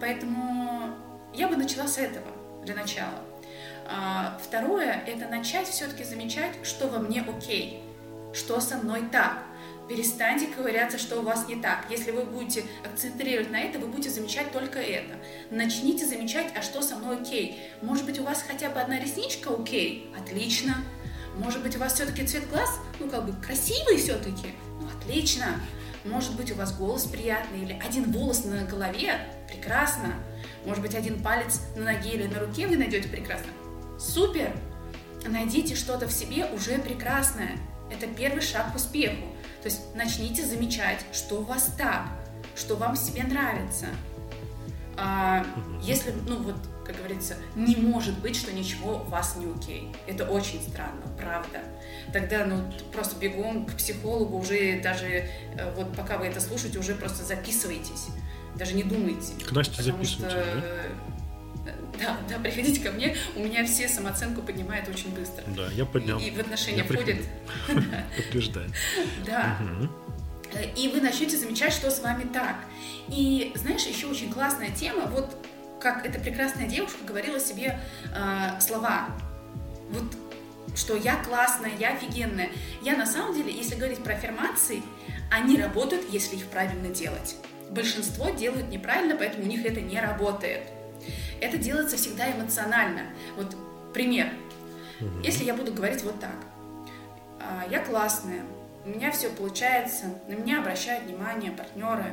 Поэтому 0.01 0.95
я 1.35 1.49
бы 1.49 1.57
начала 1.57 1.87
с 1.87 1.99
этого 1.99 2.27
для 2.65 2.75
начала. 2.75 3.23
А, 3.89 4.39
второе– 4.43 5.03
это 5.07 5.29
начать 5.29 5.69
все-таки 5.69 6.05
замечать, 6.05 6.53
что 6.65 6.89
во 6.89 6.99
мне 6.99 7.23
окей, 7.23 7.83
что 8.35 8.61
со 8.61 8.77
мной 8.79 9.05
так– 9.11 9.43
Перестаньте 9.89 10.49
ковыряться, 10.49 10.99
что 10.99 11.21
у 11.21 11.23
вас 11.23 11.47
не 11.47 11.57
так. 11.57 11.87
Если 11.91 12.11
вы 12.11 12.25
будете 12.25 12.65
акцентрировать 12.85 13.53
на 13.53 13.61
это, 13.61 13.79
вы 13.79 13.87
будете 13.87 14.11
замечать 14.11 14.51
только 14.51 14.81
это. 14.81 15.15
Начните 15.51 16.05
замечать, 16.05 16.53
а 16.57 16.63
что 16.63 16.83
со 16.83 16.97
мной 16.97 17.19
окей. 17.19 17.61
Может 17.83 18.05
быть, 18.05 18.19
у 18.19 18.25
вас 18.25 18.45
хотя 18.47 18.69
бы 18.69 18.81
одна 18.81 18.99
ресничка 18.99 19.51
окей? 19.55 20.13
Отлично. 20.19 20.75
Может 21.37 21.63
быть, 21.63 21.77
у 21.77 21.79
вас 21.79 21.95
все-таки 21.95 22.27
цвет 22.27 22.49
глаз, 22.49 22.69
ну, 22.99 23.09
как 23.09 23.27
бы 23.27 23.33
красивый 23.45 23.99
все-таки? 23.99 24.49
Ну, 24.81 24.89
отлично. 24.89 25.61
Может 26.05 26.35
быть, 26.35 26.51
у 26.51 26.57
вас 26.57 26.77
голос 26.77 27.05
приятный 27.05 27.63
или 27.63 27.81
один 27.85 28.11
волос 28.11 28.45
на 28.45 28.65
голове? 28.65 29.21
Прекрасно. 29.49 30.15
Может 30.65 30.83
быть, 30.83 30.95
один 30.97 31.23
палец 31.23 31.61
на 31.77 31.85
ноге 31.85 32.11
или 32.11 32.27
на 32.27 32.41
руке 32.41 32.67
вы 32.67 32.77
найдете 32.77 33.09
прекрасно? 33.09 33.53
Супер! 34.01 34.53
Найдите 35.25 35.75
что-то 35.75 36.09
в 36.09 36.13
себе 36.13 36.47
уже 36.47 36.79
прекрасное. 36.79 37.59
Это 37.91 38.07
первый 38.07 38.43
шаг 38.43 38.73
к 38.73 38.77
успеху. 38.77 39.25
То 39.67 39.71
есть 39.73 39.97
начните 39.97 40.47
замечать, 40.47 41.05
что 41.13 41.41
у 41.41 41.43
вас 41.43 41.75
так, 41.77 42.07
что 42.55 42.77
вам 42.77 42.95
в 42.95 42.99
себе 43.01 43.25
нравится. 43.25 43.87
А, 44.97 45.45
если, 45.83 46.15
ну 46.29 46.41
вот, 46.41 46.55
как 46.85 46.97
говорится, 46.99 47.35
не 47.57 47.75
может 47.75 48.17
быть, 48.21 48.37
что 48.37 48.53
ничего 48.53 48.99
у 49.05 49.11
вас 49.11 49.35
не 49.35 49.53
окей. 49.53 49.93
Это 50.07 50.25
очень 50.25 50.63
странно, 50.63 51.03
правда. 51.19 51.63
Тогда, 52.13 52.47
ну, 52.47 52.73
просто 52.93 53.19
бегом 53.19 53.67
к 53.67 53.75
психологу 53.75 54.39
уже 54.39 54.81
даже, 54.81 55.09
э, 55.09 55.75
вот 55.75 55.97
пока 55.97 56.17
вы 56.17 56.27
это 56.27 56.41
слушаете, 56.41 56.79
уже 56.79 56.95
просто 56.95 57.25
записывайтесь. 57.25 58.07
Даже 58.55 58.73
не 58.73 58.85
думайте. 58.85 59.33
К 59.45 59.51
Насте 59.51 59.83
записывайте, 59.83 60.31
что, 60.31 60.61
да? 60.61 60.63
Да, 62.01 62.17
да, 62.29 62.39
приходите 62.39 62.81
ко 62.81 62.91
мне, 62.93 63.17
у 63.35 63.41
меня 63.41 63.65
все 63.65 63.89
самооценку 63.89 64.43
поднимает 64.43 64.89
очень 64.89 65.15
быстро. 65.15 65.45
Да, 65.49 65.69
я 65.73 65.85
поднял. 65.85 66.19
И, 66.19 66.31
в 66.31 66.39
отношения 66.39 66.85
входит. 66.85 67.25
Подтверждаю. 68.17 68.71
Да. 69.25 69.59
И 70.77 70.89
вы 70.89 71.01
начнете 71.01 71.37
замечать, 71.37 71.73
что 71.73 71.91
с 71.91 72.01
вами 72.01 72.25
так. 72.33 72.57
И 73.09 73.53
знаешь, 73.57 73.85
еще 73.85 74.07
очень 74.07 74.33
классная 74.33 74.71
тема, 74.71 75.07
вот 75.07 75.37
как 75.81 76.07
эта 76.07 76.19
прекрасная 76.19 76.67
девушка 76.67 77.05
говорила 77.05 77.39
себе 77.39 77.79
э, 78.15 78.61
слова. 78.61 79.09
Вот 79.91 80.05
что 80.75 80.97
я 80.97 81.17
классная, 81.23 81.73
я 81.79 81.95
офигенная. 81.95 82.51
Я 82.83 82.97
на 82.97 83.07
самом 83.07 83.35
деле, 83.35 83.53
если 83.53 83.75
говорить 83.75 84.03
про 84.03 84.15
аффирмации, 84.15 84.83
они 85.31 85.57
работают, 85.61 86.07
если 86.11 86.37
их 86.37 86.47
правильно 86.47 86.89
делать. 86.89 87.37
Большинство 87.71 88.31
делают 88.31 88.69
неправильно, 88.69 89.17
поэтому 89.17 89.45
у 89.45 89.47
них 89.47 89.65
это 89.65 89.81
не 89.81 90.01
работает. 90.01 90.63
Это 91.41 91.59
делается 91.59 91.97
всегда 91.97 92.31
эмоционально. 92.31 93.03
Вот 93.37 93.57
пример. 93.93 94.29
Угу. 95.01 95.21
Если 95.23 95.45
я 95.45 95.55
буду 95.55 95.73
говорить 95.73 96.03
вот 96.03 96.19
так. 96.21 96.37
«А, 97.41 97.65
я 97.71 97.81
классная, 97.85 98.43
у 98.85 98.89
меня 98.89 99.11
все 99.13 99.29
получается, 99.29 100.07
на 100.29 100.35
меня 100.35 100.61
обращают 100.61 101.05
внимание 101.05 101.53
партнеры. 101.53 102.13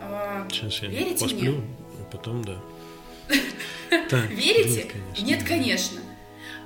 А, 0.00 0.46
Сейчас 0.50 0.82
я 0.82 0.88
Верите 0.88 1.24
посплю, 1.24 1.52
мне? 1.52 1.64
а 2.00 2.04
потом 2.10 2.44
да. 2.44 2.56
Верите? 4.28 4.90
Нет, 5.20 5.44
конечно. 5.44 6.00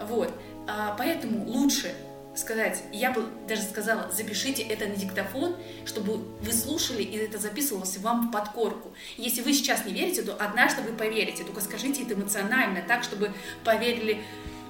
Вот. 0.06 0.32
А, 0.66 0.94
поэтому 0.98 1.44
лучше 1.46 1.94
сказать, 2.38 2.82
я 2.92 3.10
бы 3.10 3.26
даже 3.46 3.62
сказала, 3.62 4.10
запишите 4.10 4.62
это 4.62 4.86
на 4.86 4.96
диктофон, 4.96 5.56
чтобы 5.84 6.16
вы 6.16 6.52
слушали, 6.52 7.02
и 7.02 7.16
это 7.16 7.38
записывалось 7.38 7.96
вам 7.98 8.28
в 8.28 8.32
подкорку. 8.32 8.92
Если 9.16 9.42
вы 9.42 9.52
сейчас 9.52 9.84
не 9.84 9.92
верите, 9.92 10.22
то 10.22 10.34
однажды 10.34 10.82
вы 10.82 10.92
поверите, 10.92 11.44
только 11.44 11.60
скажите 11.60 12.02
это 12.02 12.14
эмоционально, 12.14 12.82
так, 12.86 13.02
чтобы 13.02 13.32
поверили 13.64 14.20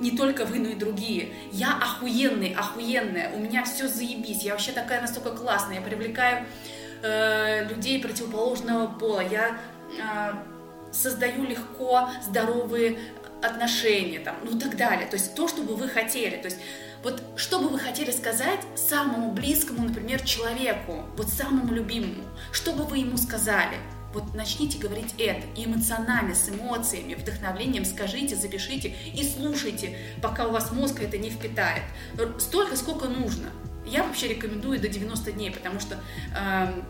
не 0.00 0.16
только 0.16 0.44
вы, 0.44 0.60
но 0.60 0.68
и 0.70 0.74
другие. 0.74 1.30
Я 1.52 1.76
охуенный, 1.76 2.54
охуенная, 2.54 3.32
у 3.34 3.38
меня 3.38 3.64
все 3.64 3.88
заебись, 3.88 4.42
я 4.42 4.52
вообще 4.52 4.72
такая 4.72 5.00
настолько 5.00 5.30
классная, 5.30 5.76
я 5.76 5.82
привлекаю 5.82 6.46
э, 7.02 7.68
людей 7.68 8.00
противоположного 8.00 8.86
пола, 8.86 9.20
я 9.20 9.58
э, 9.98 10.92
создаю 10.92 11.44
легко 11.44 12.08
здоровые 12.24 12.98
отношения, 13.42 14.20
там, 14.20 14.36
ну 14.42 14.58
так 14.58 14.76
далее. 14.76 15.06
То 15.06 15.16
есть 15.16 15.34
то, 15.34 15.48
что 15.48 15.62
бы 15.62 15.76
вы 15.76 15.88
хотели. 15.88 16.36
То 16.36 16.46
есть 16.46 16.58
вот 17.02 17.22
что 17.36 17.60
бы 17.60 17.68
вы 17.68 17.78
хотели 17.78 18.10
сказать 18.10 18.60
самому 18.76 19.32
близкому, 19.32 19.86
например, 19.86 20.20
человеку, 20.22 21.04
вот 21.16 21.28
самому 21.28 21.72
любимому, 21.72 22.24
что 22.52 22.72
бы 22.72 22.84
вы 22.84 22.98
ему 22.98 23.16
сказали? 23.16 23.76
Вот 24.12 24.34
начните 24.34 24.78
говорить 24.78 25.14
это 25.18 25.46
и 25.54 25.66
эмоционально, 25.66 26.34
с 26.34 26.48
эмоциями, 26.48 27.14
вдохновлением 27.14 27.84
скажите, 27.84 28.36
запишите 28.36 28.94
и 29.14 29.22
слушайте, 29.22 29.98
пока 30.22 30.46
у 30.46 30.50
вас 30.50 30.72
мозг 30.72 31.00
это 31.00 31.18
не 31.18 31.30
впитает. 31.30 31.82
Столько, 32.38 32.76
сколько 32.76 33.06
нужно. 33.06 33.50
Я 33.86 34.02
вообще 34.04 34.28
рекомендую 34.28 34.80
до 34.80 34.88
90 34.88 35.32
дней, 35.32 35.50
потому 35.50 35.78
что 35.78 35.98
э, 36.36 36.82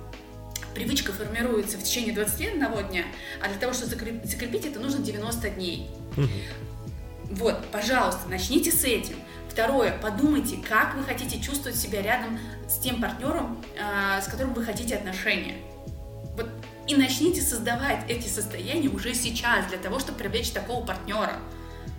привычка 0.74 1.12
формируется 1.12 1.76
в 1.76 1.82
течение 1.82 2.14
21 2.14 2.88
дня, 2.88 3.04
а 3.42 3.48
для 3.48 3.58
того, 3.58 3.72
чтобы 3.72 3.90
закрепить 3.90 4.64
это, 4.64 4.80
нужно 4.80 5.00
90 5.00 5.50
дней. 5.50 5.90
Вот, 7.30 7.66
пожалуйста, 7.70 8.28
начните 8.28 8.72
с 8.72 8.84
этим. 8.84 9.16
Второе, 9.58 9.90
подумайте, 9.98 10.56
как 10.68 10.94
вы 10.94 11.02
хотите 11.02 11.40
чувствовать 11.40 11.76
себя 11.76 12.00
рядом 12.00 12.38
с 12.68 12.78
тем 12.78 13.00
партнером, 13.00 13.60
э, 13.76 14.22
с 14.22 14.28
которым 14.28 14.54
вы 14.54 14.64
хотите 14.64 14.94
отношения. 14.94 15.56
Вот, 16.36 16.48
и 16.86 16.94
начните 16.94 17.40
создавать 17.40 18.08
эти 18.08 18.28
состояния 18.28 18.88
уже 18.88 19.14
сейчас 19.14 19.66
для 19.66 19.78
того, 19.78 19.98
чтобы 19.98 20.18
привлечь 20.18 20.50
такого 20.50 20.86
партнера. 20.86 21.40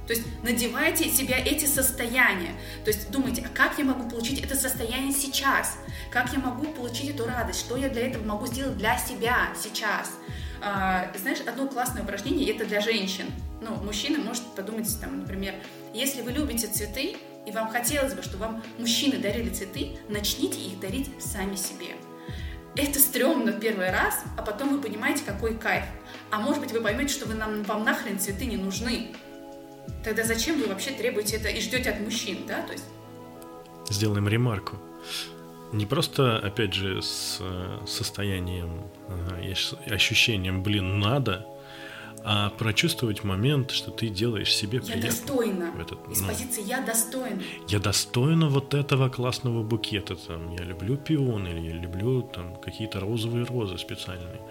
То 0.08 0.14
есть 0.14 0.26
надевайте 0.42 1.10
себя 1.10 1.38
эти 1.38 1.66
состояния. 1.66 2.54
То 2.86 2.92
есть 2.92 3.12
думайте, 3.12 3.46
а 3.46 3.54
как 3.54 3.78
я 3.78 3.84
могу 3.84 4.10
получить 4.10 4.42
это 4.42 4.56
состояние 4.56 5.12
сейчас? 5.12 5.80
Как 6.12 6.32
я 6.32 6.40
могу 6.40 6.66
получить 6.68 7.10
эту 7.10 7.26
радость? 7.26 7.60
Что 7.60 7.76
я 7.76 7.90
для 7.90 8.08
этого 8.08 8.24
могу 8.24 8.48
сделать 8.48 8.78
для 8.78 8.98
себя 8.98 9.50
сейчас? 9.62 10.14
А, 10.62 11.12
знаешь, 11.18 11.40
одно 11.46 11.68
классное 11.68 12.04
упражнение 12.04 12.56
это 12.56 12.64
для 12.64 12.80
женщин. 12.80 13.26
Ну, 13.60 13.76
мужчина 13.84 14.20
может 14.20 14.44
подумать, 14.56 14.88
там, 15.02 15.20
например, 15.20 15.56
если 15.94 16.22
вы 16.22 16.32
любите 16.32 16.68
цветы, 16.68 17.18
и 17.46 17.52
вам 17.52 17.70
хотелось 17.70 18.14
бы, 18.14 18.22
чтобы 18.22 18.46
вам 18.46 18.64
мужчины 18.78 19.18
дарили 19.18 19.50
цветы, 19.50 19.98
начните 20.08 20.60
их 20.60 20.80
дарить 20.80 21.10
сами 21.20 21.56
себе. 21.56 21.96
Это 22.76 23.00
стрёмно 23.00 23.52
первый 23.54 23.92
раз, 23.92 24.24
а 24.38 24.42
потом 24.42 24.70
вы 24.70 24.82
понимаете, 24.82 25.24
какой 25.26 25.56
кайф. 25.56 25.84
А 26.32 26.40
может 26.40 26.62
быть, 26.62 26.72
вы 26.72 26.82
поймете, 26.82 27.14
что 27.14 27.26
вы 27.26 27.34
нам, 27.34 27.64
вам 27.64 27.84
нахрен 27.84 28.20
цветы 28.20 28.46
не 28.46 28.58
нужны. 28.58 29.16
Тогда 30.04 30.24
зачем 30.24 30.60
вы 30.62 30.68
вообще 30.68 30.92
требуете 30.92 31.38
это 31.38 31.50
и 31.50 31.60
ждете 31.60 31.90
от 31.90 32.00
мужчин, 32.00 32.46
да? 32.48 32.62
То 32.62 32.74
есть... 32.74 32.86
Сделаем 33.90 34.28
ремарку. 34.28 34.78
Не 35.74 35.86
просто, 35.86 36.38
опять 36.38 36.74
же, 36.74 37.02
с 37.02 37.42
состоянием, 37.86 38.84
ощущением, 39.88 40.64
блин, 40.64 41.00
надо, 41.00 41.46
а 42.24 42.50
прочувствовать 42.50 43.24
момент, 43.24 43.72
что 43.72 43.92
ты 43.92 44.10
делаешь 44.10 44.54
себе 44.54 44.80
приятно. 44.80 45.02
Я 45.02 45.12
достойна. 45.12 45.74
Этот, 45.80 46.08
Из 46.10 46.22
ну, 46.22 46.28
позиции 46.28 46.64
я 46.66 46.82
достойна. 46.82 47.42
Я 47.68 47.80
достойна 47.80 48.50
вот 48.50 48.74
этого 48.74 49.10
классного 49.10 49.64
букета. 49.64 50.16
Там, 50.16 50.52
я 50.56 50.64
люблю 50.64 50.98
пион, 50.98 51.48
или 51.48 51.68
я 51.68 51.74
люблю 51.74 52.22
там 52.22 52.56
какие-то 52.56 53.00
розовые 53.00 53.46
розы 53.46 53.78
специальные. 53.78 54.42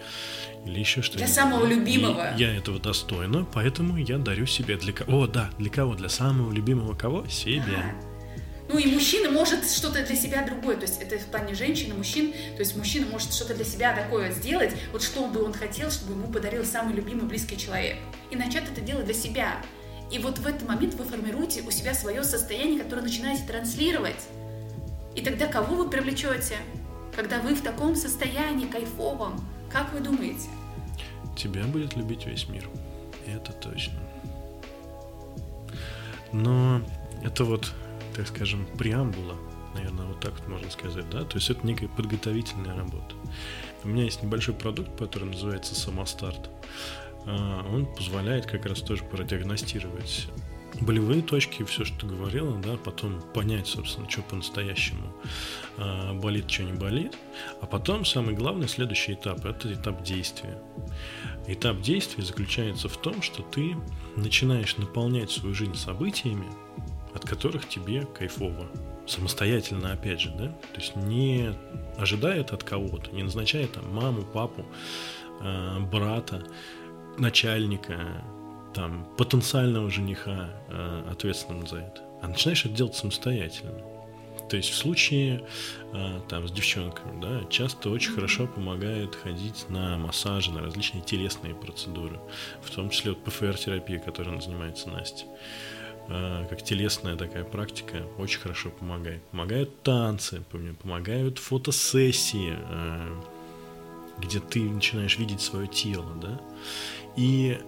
Или 0.64 0.80
еще 0.80 1.02
что-то. 1.02 1.18
Для 1.18 1.28
самого 1.28 1.66
любимого. 1.66 2.34
И 2.36 2.40
я 2.40 2.54
этого 2.54 2.78
достойна, 2.78 3.46
поэтому 3.52 3.96
я 3.96 4.18
дарю 4.18 4.46
себе 4.46 4.76
для 4.76 4.92
кого. 4.92 5.22
О, 5.22 5.26
да, 5.26 5.50
для 5.58 5.70
кого? 5.70 5.94
Для 5.94 6.08
самого 6.08 6.52
любимого 6.52 6.94
кого? 6.94 7.26
Себе. 7.26 7.62
Да. 7.66 8.07
Ну 8.68 8.78
и 8.78 8.86
мужчина 8.92 9.30
может 9.30 9.68
что-то 9.68 10.04
для 10.04 10.14
себя 10.14 10.44
другое, 10.44 10.76
то 10.76 10.82
есть 10.82 11.00
это 11.00 11.18
в 11.18 11.24
плане 11.26 11.54
женщины, 11.54 11.94
мужчин, 11.94 12.32
то 12.32 12.60
есть 12.60 12.76
мужчина 12.76 13.06
может 13.06 13.32
что-то 13.32 13.54
для 13.54 13.64
себя 13.64 13.96
такое 13.96 14.30
сделать, 14.30 14.74
вот 14.92 15.02
что 15.02 15.26
бы 15.26 15.42
он 15.42 15.54
хотел, 15.54 15.90
чтобы 15.90 16.12
ему 16.12 16.30
подарил 16.30 16.64
самый 16.64 16.94
любимый, 16.94 17.24
близкий 17.24 17.56
человек. 17.56 17.96
И 18.30 18.36
начать 18.36 18.64
это 18.70 18.82
делать 18.82 19.06
для 19.06 19.14
себя. 19.14 19.56
И 20.10 20.18
вот 20.18 20.38
в 20.38 20.46
этот 20.46 20.68
момент 20.68 20.94
вы 20.94 21.04
формируете 21.04 21.62
у 21.62 21.70
себя 21.70 21.94
свое 21.94 22.22
состояние, 22.24 22.82
которое 22.82 23.02
начинаете 23.02 23.44
транслировать. 23.46 24.28
И 25.14 25.22
тогда 25.22 25.46
кого 25.46 25.76
вы 25.76 25.88
привлечете? 25.88 26.56
Когда 27.16 27.40
вы 27.40 27.54
в 27.54 27.62
таком 27.62 27.96
состоянии 27.96 28.66
кайфовом, 28.66 29.40
как 29.72 29.92
вы 29.92 30.00
думаете? 30.00 30.48
Тебя 31.36 31.64
будет 31.64 31.96
любить 31.96 32.26
весь 32.26 32.48
мир. 32.48 32.68
Это 33.26 33.52
точно. 33.52 33.98
Но 36.32 36.82
это 37.22 37.44
вот 37.44 37.72
так 38.18 38.26
скажем, 38.26 38.66
преамбула, 38.76 39.36
наверное, 39.74 40.06
вот 40.06 40.18
так 40.18 40.32
вот 40.40 40.48
можно 40.48 40.68
сказать, 40.72 41.08
да, 41.08 41.22
то 41.22 41.36
есть 41.36 41.50
это 41.50 41.64
некая 41.64 41.86
подготовительная 41.86 42.74
работа. 42.74 43.14
У 43.84 43.88
меня 43.88 44.02
есть 44.02 44.24
небольшой 44.24 44.56
продукт, 44.56 44.98
который 44.98 45.28
называется 45.28 45.76
«Самостарт». 45.76 46.50
А, 47.26 47.64
он 47.72 47.86
позволяет 47.86 48.46
как 48.46 48.66
раз 48.66 48.80
тоже 48.80 49.04
продиагностировать 49.04 50.26
болевые 50.80 51.22
точки, 51.22 51.62
все, 51.62 51.84
что 51.84 52.06
говорила, 52.08 52.56
да, 52.56 52.76
потом 52.76 53.22
понять, 53.34 53.68
собственно, 53.68 54.10
что 54.10 54.22
по-настоящему 54.22 55.14
э, 55.76 56.12
болит, 56.14 56.50
что 56.50 56.64
не 56.64 56.72
болит, 56.72 57.16
а 57.60 57.66
потом 57.66 58.04
самый 58.04 58.34
главный 58.34 58.68
следующий 58.68 59.12
этап– 59.12 59.44
это 59.44 59.72
этап 59.72 60.02
действия. 60.02 60.60
Этап 61.46 61.80
действия 61.80 62.24
заключается 62.24 62.88
в 62.88 62.96
том, 62.96 63.22
что 63.22 63.42
ты 63.42 63.76
начинаешь 64.16 64.76
наполнять 64.76 65.30
свою 65.30 65.54
жизнь 65.54 65.76
событиями, 65.76 66.46
от 67.18 67.28
которых 67.28 67.68
тебе 67.68 68.06
кайфово. 68.06 68.68
Самостоятельно, 69.06 69.92
опять 69.92 70.20
же, 70.20 70.30
да? 70.30 70.48
То 70.72 70.80
есть 70.80 70.96
не 70.96 71.54
ожидая 71.96 72.42
от 72.42 72.62
кого-то, 72.62 73.10
не 73.10 73.22
назначая 73.22 73.66
там 73.66 73.92
маму, 73.92 74.22
папу, 74.22 74.64
э, 75.40 75.78
брата, 75.80 76.44
начальника, 77.18 78.22
там, 78.74 79.08
потенциального 79.16 79.90
жениха, 79.90 80.50
э, 80.68 81.04
ответственным 81.10 81.66
за 81.66 81.78
это, 81.78 82.02
а 82.22 82.28
начинаешь 82.28 82.64
это 82.64 82.74
делать 82.74 82.94
самостоятельно. 82.94 83.72
То 84.48 84.56
есть 84.56 84.70
в 84.70 84.74
случае 84.76 85.44
э, 85.92 86.20
там 86.28 86.46
с 86.46 86.52
девчонками, 86.52 87.20
да, 87.20 87.44
часто 87.50 87.90
очень 87.90 88.12
хорошо 88.12 88.46
помогает 88.46 89.14
ходить 89.14 89.68
на 89.68 89.98
массажи, 89.98 90.52
на 90.52 90.60
различные 90.60 91.02
телесные 91.02 91.54
процедуры, 91.54 92.20
в 92.62 92.70
том 92.70 92.90
числе 92.90 93.12
вот 93.12 93.24
ПФР-терапия, 93.24 93.98
которой 93.98 94.40
занимается 94.40 94.88
Настя. 94.88 95.24
А, 96.10 96.46
как 96.46 96.62
телесная 96.62 97.16
такая 97.16 97.44
практика, 97.44 98.02
очень 98.18 98.40
хорошо 98.40 98.70
помогает. 98.70 99.22
Помогают 99.24 99.82
танцы, 99.82 100.42
помогают 100.82 101.38
фотосессии, 101.38 102.56
а, 102.56 103.22
где 104.18 104.40
ты 104.40 104.62
начинаешь 104.62 105.18
видеть 105.18 105.40
свое 105.40 105.66
тело, 105.68 106.14
да. 106.20 106.40
И 107.16 107.58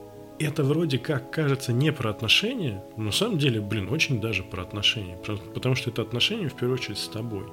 это 0.45 0.65
вроде 0.65 0.99
как 0.99 1.31
кажется 1.31 1.73
не 1.73 1.93
про 1.93 2.11
отношения, 2.11 2.83
но 2.97 3.05
на 3.05 3.13
самом 3.13 3.39
деле, 3.39 3.61
блин, 3.61 3.89
очень 3.91 4.21
даже 4.21 4.43
про 4.43 4.63
отношения. 4.63 5.17
Потому 5.55 5.75
что 5.75 5.91
это 5.91 6.03
отношения 6.03 6.49
в 6.49 6.55
первую 6.55 6.79
очередь 6.79 6.99
с 6.99 7.09
тобой. 7.09 7.45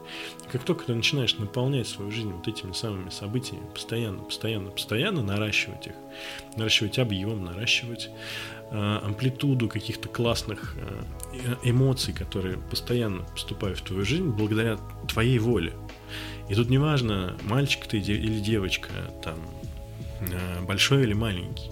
Как 0.51 0.63
только 0.63 0.85
ты 0.85 0.95
начинаешь 0.95 1.37
наполнять 1.37 1.87
свою 1.87 2.11
жизнь 2.11 2.31
вот 2.31 2.47
этими 2.47 2.71
самыми 2.73 3.09
событиями, 3.09 3.65
постоянно, 3.73 4.23
постоянно, 4.23 4.71
постоянно 4.71 5.21
наращивать 5.21 5.87
их, 5.87 5.93
наращивать 6.55 6.99
объем, 6.99 7.43
наращивать 7.43 8.09
Э, 8.69 8.99
амплитуду 9.01 9.69
каких-то 9.69 10.09
классных 10.09 10.75
э, 10.75 11.55
эмоций, 11.63 12.13
которые 12.13 12.57
постоянно 12.57 13.23
поступают 13.23 13.79
в 13.79 13.83
твою 13.83 14.03
жизнь 14.03 14.27
благодаря 14.27 14.77
твоей 15.07 15.39
воле. 15.39 15.71
И 16.49 16.55
тут 16.55 16.69
неважно, 16.69 17.37
мальчик 17.43 17.87
ты 17.87 17.99
или 17.99 18.39
девочка, 18.41 18.89
там, 19.23 19.39
э, 20.19 20.61
большой 20.65 21.03
или 21.03 21.13
маленький. 21.13 21.71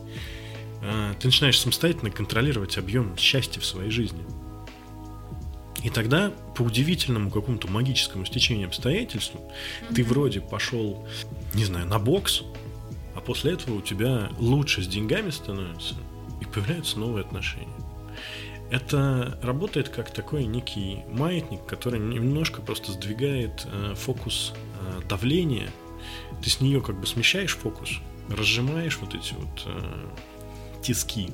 Ты 1.19 1.27
начинаешь 1.27 1.59
самостоятельно 1.59 2.11
контролировать 2.11 2.77
объем 2.77 3.17
счастья 3.17 3.59
в 3.59 3.65
своей 3.65 3.91
жизни. 3.91 4.23
И 5.83 5.89
тогда, 5.89 6.31
по 6.55 6.63
удивительному 6.63 7.29
какому-то 7.29 7.69
магическому 7.69 8.25
стечению 8.25 8.67
обстоятельств, 8.67 9.35
mm-hmm. 9.35 9.93
ты 9.93 10.03
вроде 10.03 10.41
пошел, 10.41 11.07
не 11.53 11.63
знаю, 11.63 11.85
на 11.85 11.99
бокс, 11.99 12.41
а 13.15 13.21
после 13.21 13.53
этого 13.53 13.75
у 13.75 13.81
тебя 13.81 14.29
лучше 14.39 14.81
с 14.81 14.87
деньгами 14.87 15.29
становится, 15.29 15.95
появляются 16.55 16.97
новые 16.97 17.25
отношения. 17.25 17.67
Это 18.71 19.37
работает 19.43 19.89
как 19.89 20.11
такой 20.11 20.45
некий 20.45 21.03
маятник, 21.09 21.65
который 21.65 21.99
немножко 21.99 22.61
просто 22.61 22.93
сдвигает 22.93 23.67
э, 23.71 23.93
фокус 23.95 24.53
э, 24.79 25.01
давления. 25.07 25.69
Ты 26.41 26.49
с 26.49 26.61
нее 26.61 26.81
как 26.81 26.99
бы 26.99 27.05
смещаешь 27.05 27.55
фокус, 27.55 27.99
разжимаешь 28.29 28.97
вот 28.97 29.13
эти 29.13 29.33
вот 29.33 29.63
э, 29.65 30.09
тиски, 30.85 31.31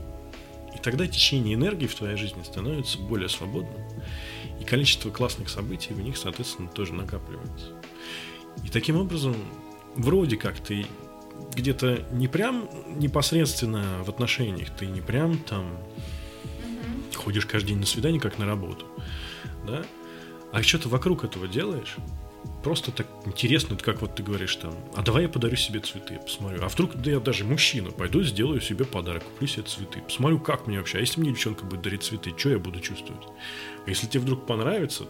И 0.73 0.79
тогда 0.81 1.05
течение 1.07 1.55
энергии 1.55 1.87
в 1.87 1.95
твоей 1.95 2.15
жизни 2.15 2.41
становится 2.43 2.97
более 2.97 3.27
свободным, 3.27 3.81
и 4.59 4.63
количество 4.63 5.09
классных 5.09 5.49
событий 5.49 5.93
в 5.93 5.99
них, 5.99 6.17
соответственно, 6.17 6.69
тоже 6.69 6.93
накапливается. 6.93 7.73
И 8.63 8.69
таким 8.69 8.95
образом, 8.95 9.35
вроде 9.95 10.37
как 10.37 10.59
ты 10.59 10.85
где-то 11.53 12.05
не 12.11 12.27
прям 12.27 12.69
непосредственно 12.97 14.03
в 14.03 14.09
отношениях, 14.09 14.69
ты 14.77 14.85
не 14.85 15.01
прям 15.01 15.37
там 15.39 15.73
угу. 15.73 17.15
ходишь 17.15 17.45
каждый 17.45 17.69
день 17.69 17.79
на 17.79 17.85
свидание, 17.85 18.21
как 18.21 18.37
на 18.37 18.45
работу, 18.45 18.85
да, 19.67 19.83
а 20.53 20.63
что-то 20.63 20.89
вокруг 20.89 21.23
этого 21.23 21.47
делаешь, 21.47 21.95
просто 22.63 22.91
так 22.91 23.07
интересно, 23.25 23.75
как 23.75 24.01
вот 24.01 24.15
ты 24.15 24.23
говоришь 24.23 24.55
там, 24.55 24.73
а 24.95 25.01
давай 25.01 25.23
я 25.23 25.29
подарю 25.29 25.55
себе 25.55 25.79
цветы, 25.79 26.19
посмотрю. 26.19 26.63
А 26.63 26.67
вдруг 26.67 26.95
да 26.95 27.11
я 27.11 27.19
даже 27.19 27.43
мужчина, 27.43 27.91
пойду 27.91 28.23
сделаю 28.23 28.61
себе 28.61 28.85
подарок, 28.85 29.23
куплю 29.23 29.47
себе 29.47 29.63
цветы, 29.63 30.01
посмотрю, 30.01 30.39
как 30.39 30.67
мне 30.67 30.77
вообще. 30.77 30.97
А 30.97 31.01
если 31.01 31.19
мне 31.19 31.31
девчонка 31.31 31.65
будет 31.65 31.81
дарить 31.81 32.03
цветы, 32.03 32.33
что 32.37 32.49
я 32.49 32.59
буду 32.59 32.79
чувствовать? 32.79 33.23
А 33.85 33.89
если 33.89 34.07
тебе 34.07 34.21
вдруг 34.21 34.45
понравится, 34.45 35.05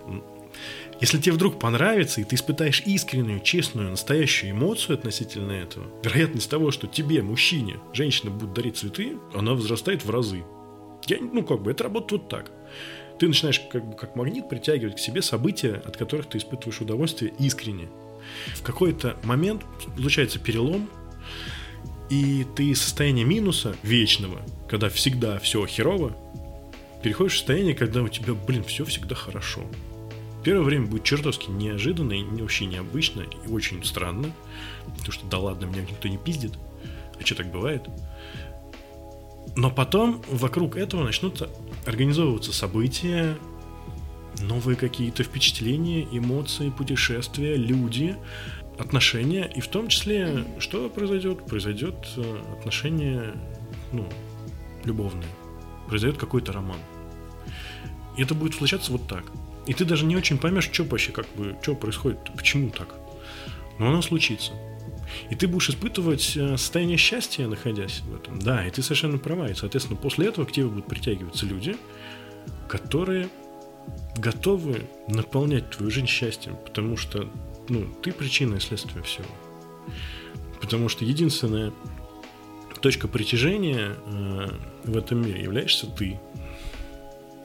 если 0.99 1.17
тебе 1.17 1.33
вдруг 1.33 1.59
понравится, 1.59 2.21
и 2.21 2.23
ты 2.23 2.35
испытаешь 2.35 2.83
искреннюю, 2.85 3.41
честную, 3.41 3.89
настоящую 3.89 4.51
эмоцию 4.51 4.95
относительно 4.95 5.51
этого, 5.51 5.87
вероятность 6.03 6.49
того, 6.49 6.71
что 6.71 6.87
тебе, 6.87 7.21
мужчине, 7.21 7.79
женщина 7.93 8.29
будет 8.31 8.53
дарить 8.53 8.77
цветы, 8.77 9.17
она 9.33 9.53
возрастает 9.53 10.05
в 10.05 10.09
разы. 10.09 10.43
Я, 11.07 11.17
ну, 11.19 11.43
как 11.43 11.63
бы, 11.63 11.71
это 11.71 11.85
работает 11.85 12.21
вот 12.21 12.29
так 12.29 12.51
ты 13.21 13.27
начинаешь 13.27 13.59
как 13.59 13.85
бы 13.85 13.95
как 13.95 14.15
магнит 14.15 14.49
притягивать 14.49 14.95
к 14.95 14.99
себе 14.99 15.21
события, 15.21 15.79
от 15.85 15.95
которых 15.95 16.25
ты 16.27 16.39
испытываешь 16.39 16.81
удовольствие 16.81 17.31
искренне. 17.37 17.87
В 18.55 18.63
какой-то 18.63 19.15
момент 19.21 19.61
случается 19.95 20.39
перелом, 20.39 20.89
и 22.09 22.47
ты 22.55 22.71
из 22.71 22.81
состояния 22.81 23.23
минуса 23.23 23.75
вечного, 23.83 24.41
когда 24.67 24.89
всегда 24.89 25.37
все 25.37 25.63
херово, 25.67 26.17
переходишь 27.03 27.33
в 27.33 27.37
состояние, 27.37 27.75
когда 27.75 28.01
у 28.01 28.07
тебя, 28.07 28.33
блин, 28.33 28.63
все 28.63 28.85
всегда 28.85 29.13
хорошо. 29.13 29.61
Первое 30.43 30.63
время 30.63 30.87
будет 30.87 31.03
чертовски 31.03 31.51
неожиданно 31.51 32.13
и 32.13 32.23
вообще 32.23 32.65
необычно 32.65 33.21
и 33.45 33.51
очень 33.51 33.85
странно, 33.85 34.31
потому 34.97 35.11
что 35.11 35.27
да 35.27 35.37
ладно, 35.37 35.65
меня 35.65 35.83
никто 35.83 36.07
не 36.07 36.17
пиздит, 36.17 36.53
а 37.19 37.23
что 37.23 37.35
так 37.35 37.51
бывает? 37.51 37.83
Но 39.55 39.69
потом 39.69 40.21
вокруг 40.29 40.77
этого 40.77 41.03
начнут 41.03 41.47
организовываться 41.85 42.53
события, 42.53 43.37
новые 44.39 44.75
какие-то 44.75 45.23
впечатления, 45.23 46.07
эмоции, 46.11 46.69
путешествия, 46.69 47.55
люди, 47.55 48.15
отношения. 48.77 49.51
И 49.55 49.61
в 49.61 49.67
том 49.67 49.87
числе, 49.87 50.45
что 50.59 50.89
произойдет? 50.89 51.45
Произойдет 51.45 51.95
э, 52.17 52.41
отношение, 52.57 53.33
ну, 53.91 54.07
любовное. 54.85 55.27
Произойдет 55.87 56.19
какой-то 56.19 56.53
роман. 56.53 56.79
И 58.17 58.23
это 58.23 58.33
будет 58.33 58.55
случаться 58.55 58.91
вот 58.91 59.07
так. 59.07 59.25
И 59.67 59.73
ты 59.73 59.85
даже 59.85 60.05
не 60.05 60.15
очень 60.15 60.37
поймешь, 60.37 60.69
что 60.71 60.83
вообще, 60.83 61.11
как 61.11 61.27
бы, 61.35 61.55
что 61.61 61.75
происходит, 61.75 62.19
почему 62.35 62.69
так. 62.69 62.95
Но 63.79 63.89
оно 63.89 64.01
случится. 64.01 64.53
И 65.29 65.35
ты 65.35 65.47
будешь 65.47 65.69
испытывать 65.69 66.33
э, 66.35 66.57
состояние 66.57 66.97
счастья, 66.97 67.47
находясь 67.47 68.01
в 68.01 68.15
этом. 68.15 68.39
Да, 68.39 68.65
и 68.65 68.71
ты 68.71 68.81
совершенно 68.81 69.17
права. 69.17 69.49
И, 69.49 69.53
соответственно, 69.53 69.97
после 69.97 70.27
этого 70.27 70.45
к 70.45 70.51
тебе 70.51 70.67
будут 70.67 70.87
притягиваться 70.87 71.45
люди, 71.45 71.75
которые 72.67 73.29
готовы 74.17 74.87
наполнять 75.07 75.69
твою 75.69 75.91
жизнь 75.91 76.07
счастьем, 76.07 76.55
потому 76.65 76.97
что 76.97 77.29
ну, 77.69 77.85
ты 78.01 78.11
причина 78.11 78.55
и 78.55 78.59
следствие 78.59 79.03
всего. 79.03 79.27
Потому 80.59 80.89
что 80.89 81.05
единственная 81.05 81.71
точка 82.81 83.07
притяжения 83.07 83.95
э, 84.05 84.47
в 84.83 84.97
этом 84.97 85.21
мире 85.21 85.43
являешься 85.43 85.87
ты. 85.87 86.19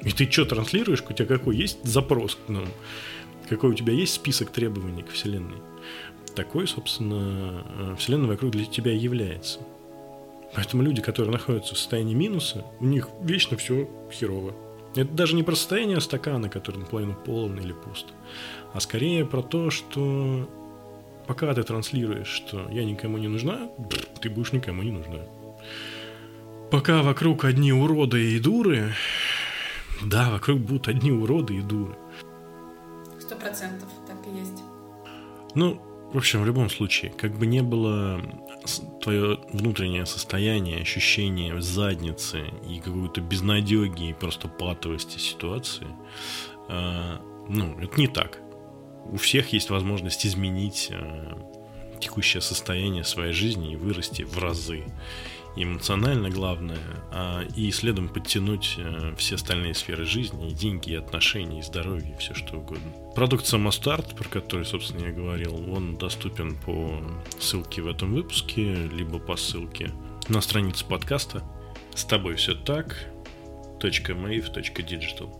И 0.02 0.10
ты 0.10 0.30
что 0.30 0.44
транслируешь, 0.44 1.02
у 1.08 1.12
тебя 1.12 1.26
какой 1.26 1.56
есть 1.56 1.84
запрос 1.84 2.36
к 2.36 2.48
нам, 2.48 2.66
какой 3.48 3.70
у 3.70 3.74
тебя 3.74 3.92
есть 3.92 4.14
список 4.14 4.50
требований 4.50 5.02
к 5.02 5.10
Вселенной 5.10 5.56
такой, 6.36 6.68
собственно, 6.68 7.64
э, 7.78 7.96
Вселенная 7.98 8.28
вокруг 8.28 8.52
для 8.52 8.64
тебя 8.64 8.92
и 8.92 8.98
является. 8.98 9.60
Поэтому 10.54 10.82
люди, 10.82 11.02
которые 11.02 11.32
находятся 11.32 11.74
в 11.74 11.78
состоянии 11.78 12.14
минуса, 12.14 12.64
у 12.78 12.84
них 12.84 13.08
вечно 13.22 13.56
все 13.56 13.88
херово. 14.12 14.54
Это 14.94 15.12
даже 15.12 15.34
не 15.34 15.42
про 15.42 15.56
состояние 15.56 16.00
стакана, 16.00 16.48
который 16.48 16.78
наполовину 16.78 17.14
полон 17.14 17.58
или 17.58 17.72
пуст, 17.72 18.06
а 18.72 18.80
скорее 18.80 19.26
про 19.26 19.42
то, 19.42 19.70
что 19.70 20.48
пока 21.26 21.52
ты 21.52 21.62
транслируешь, 21.62 22.28
что 22.28 22.68
я 22.70 22.84
никому 22.84 23.18
не 23.18 23.28
нужна, 23.28 23.68
ты 24.22 24.30
будешь 24.30 24.52
никому 24.52 24.82
не 24.82 24.92
нужна. 24.92 25.20
Пока 26.70 27.02
вокруг 27.02 27.44
одни 27.44 27.72
уроды 27.72 28.32
и 28.32 28.40
дуры, 28.40 28.94
да, 30.02 30.30
вокруг 30.30 30.60
будут 30.60 30.88
одни 30.88 31.12
уроды 31.12 31.56
и 31.56 31.60
дуры. 31.60 31.94
Сто 33.20 33.36
процентов 33.36 33.88
так 34.06 34.16
и 34.26 34.38
есть. 34.38 34.62
Ну, 35.54 35.80
в 36.12 36.16
общем, 36.16 36.42
в 36.42 36.46
любом 36.46 36.70
случае, 36.70 37.10
как 37.10 37.36
бы 37.36 37.46
не 37.46 37.62
было 37.62 38.20
твое 39.00 39.38
внутреннее 39.52 40.06
состояние, 40.06 40.80
ощущение 40.80 41.54
в 41.54 41.62
заднице 41.62 42.44
и 42.68 42.80
какой-то 42.80 43.20
безнадеги 43.20 44.10
и 44.10 44.12
просто 44.12 44.48
патовости 44.48 45.18
ситуации, 45.18 45.86
э, 46.68 47.18
ну, 47.48 47.78
это 47.80 48.00
не 48.00 48.08
так. 48.08 48.40
У 49.04 49.16
всех 49.16 49.52
есть 49.52 49.70
возможность 49.70 50.26
изменить 50.26 50.88
э, 50.90 51.34
текущее 52.00 52.40
состояние 52.40 53.04
своей 53.04 53.32
жизни 53.32 53.72
и 53.72 53.76
вырасти 53.76 54.22
в 54.22 54.38
разы 54.38 54.84
эмоционально 55.56 56.30
главное, 56.30 56.78
а 57.10 57.42
и 57.56 57.70
следом 57.70 58.08
подтянуть 58.08 58.74
э, 58.78 59.14
все 59.16 59.36
остальные 59.36 59.74
сферы 59.74 60.04
жизни, 60.04 60.50
и 60.50 60.54
деньги, 60.54 60.90
и 60.90 60.94
отношения, 60.94 61.60
и 61.60 61.62
здоровье, 61.62 62.14
и 62.14 62.18
все 62.18 62.34
что 62.34 62.58
угодно. 62.58 62.92
Продукт 63.14 63.46
Самостарт, 63.46 64.14
про 64.14 64.28
который, 64.28 64.66
собственно, 64.66 65.06
я 65.06 65.12
говорил, 65.12 65.72
он 65.72 65.96
доступен 65.96 66.56
по 66.56 67.02
ссылке 67.38 67.82
в 67.82 67.88
этом 67.88 68.14
выпуске, 68.14 68.74
либо 68.74 69.18
по 69.18 69.36
ссылке 69.36 69.92
на 70.28 70.40
странице 70.40 70.84
подкаста. 70.84 71.42
С 71.94 72.04
тобой 72.04 72.36
все 72.36 72.54
так. 72.54 73.08
.mave.digital 73.78 75.30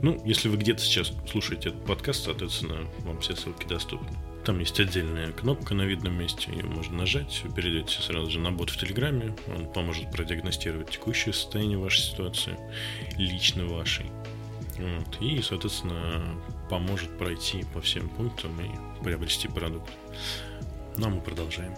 Ну, 0.00 0.22
если 0.24 0.48
вы 0.48 0.58
где-то 0.58 0.80
сейчас 0.80 1.12
слушаете 1.28 1.70
этот 1.70 1.84
подкаст, 1.84 2.24
соответственно, 2.24 2.86
вам 3.00 3.18
все 3.20 3.34
ссылки 3.34 3.66
доступны. 3.66 4.16
Там 4.48 4.60
есть 4.60 4.80
отдельная 4.80 5.30
кнопка 5.30 5.74
на 5.74 5.82
видном 5.82 6.14
месте, 6.14 6.50
ее 6.50 6.64
можно 6.64 6.96
нажать, 6.96 7.42
вы 7.44 7.54
перейдете 7.54 8.00
сразу 8.00 8.30
же 8.30 8.38
на 8.40 8.50
бот 8.50 8.70
в 8.70 8.78
Телеграме, 8.78 9.36
он 9.54 9.70
поможет 9.70 10.10
продиагностировать 10.10 10.88
текущее 10.88 11.34
состояние 11.34 11.76
вашей 11.76 12.00
ситуации, 12.00 12.56
лично 13.18 13.66
вашей. 13.66 14.06
Вот, 14.78 15.20
и, 15.20 15.42
соответственно, 15.42 16.34
поможет 16.70 17.10
пройти 17.18 17.66
по 17.74 17.82
всем 17.82 18.08
пунктам 18.08 18.58
и 18.62 19.04
приобрести 19.04 19.48
продукт. 19.48 19.90
Ну 20.96 21.08
а 21.08 21.10
мы 21.10 21.20
продолжаем. 21.20 21.74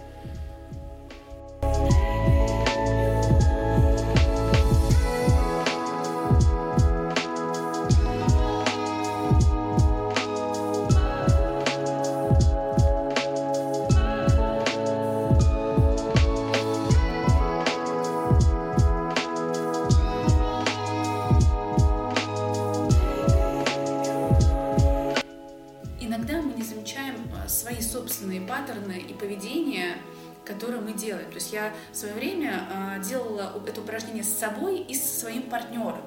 Я 31.51 31.73
в 31.91 31.95
свое 31.95 32.13
время 32.13 32.67
а, 32.71 32.99
делала 32.99 33.53
это 33.67 33.81
упражнение 33.81 34.23
с 34.23 34.29
собой 34.29 34.79
и 34.79 34.95
со 34.95 35.19
своим 35.19 35.43
партнером. 35.43 36.01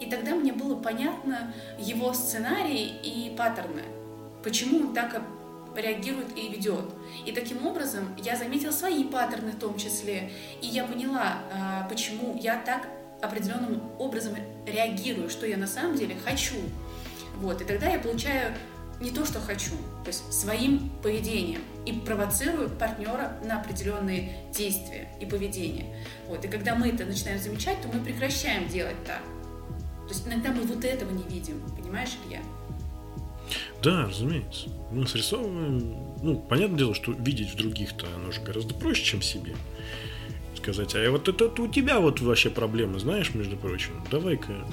И 0.00 0.06
тогда 0.06 0.34
мне 0.34 0.52
было 0.52 0.74
понятно 0.76 1.52
его 1.78 2.12
сценарий 2.12 2.98
и 3.02 3.34
паттерны, 3.36 3.82
почему 4.42 4.88
он 4.88 4.94
так 4.94 5.20
реагирует 5.74 6.36
и 6.36 6.48
ведет. 6.48 6.86
И 7.26 7.32
таким 7.32 7.66
образом 7.66 8.14
я 8.16 8.36
заметила 8.36 8.72
свои 8.72 9.04
паттерны 9.04 9.52
в 9.52 9.58
том 9.58 9.76
числе, 9.76 10.32
и 10.60 10.66
я 10.66 10.84
поняла, 10.84 11.38
а, 11.52 11.86
почему 11.88 12.38
я 12.40 12.58
так 12.58 12.88
определенным 13.22 13.82
образом 13.98 14.34
реагирую, 14.66 15.30
что 15.30 15.46
я 15.46 15.56
на 15.56 15.66
самом 15.66 15.96
деле 15.96 16.16
хочу. 16.24 16.56
Вот, 17.36 17.60
и 17.60 17.64
тогда 17.64 17.88
я 17.88 17.98
получаю 17.98 18.54
не 19.00 19.10
то, 19.10 19.24
что 19.26 19.40
хочу, 19.40 19.72
то 20.04 20.08
есть 20.08 20.32
своим 20.32 20.90
поведением 21.02 21.60
и 21.84 21.92
провоцирую 21.92 22.70
партнера 22.70 23.38
на 23.44 23.60
определенные 23.60 24.32
действия 24.54 25.08
и 25.20 25.26
поведение. 25.26 25.94
Вот. 26.28 26.44
И 26.44 26.48
когда 26.48 26.74
мы 26.74 26.88
это 26.88 27.04
начинаем 27.04 27.38
замечать, 27.38 27.80
то 27.82 27.88
мы 27.88 28.02
прекращаем 28.02 28.68
делать 28.68 28.96
так. 29.06 29.22
То 30.08 30.14
есть 30.14 30.26
иногда 30.26 30.52
мы 30.52 30.62
вот 30.62 30.84
этого 30.84 31.10
не 31.10 31.24
видим, 31.24 31.60
понимаешь, 31.76 32.16
Илья? 32.26 32.40
Да, 33.82 34.06
разумеется. 34.06 34.68
Мы 34.90 35.06
срисовываем... 35.06 35.96
Ну, 36.22 36.36
понятное 36.36 36.78
дело, 36.78 36.94
что 36.94 37.12
видеть 37.12 37.52
в 37.52 37.56
других-то 37.56 38.06
оно 38.16 38.32
же 38.32 38.40
гораздо 38.40 38.74
проще, 38.74 39.04
чем 39.04 39.22
себе. 39.22 39.54
сказать, 40.56 40.94
а 40.94 41.10
вот 41.10 41.28
это, 41.28 41.44
это 41.44 41.62
у 41.62 41.68
тебя 41.68 42.00
вот 42.00 42.20
вообще 42.20 42.50
проблемы, 42.50 42.98
знаешь, 42.98 43.34
между 43.34 43.56
прочим. 43.56 43.92
Давай-ка 44.10 44.66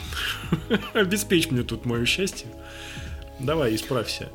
обеспечь 0.93 1.51
мне 1.51 1.63
тут 1.63 1.86
мое 1.86 2.05
счастье. 2.05 2.47
Давай, 3.40 3.76
исправься. 3.76 4.30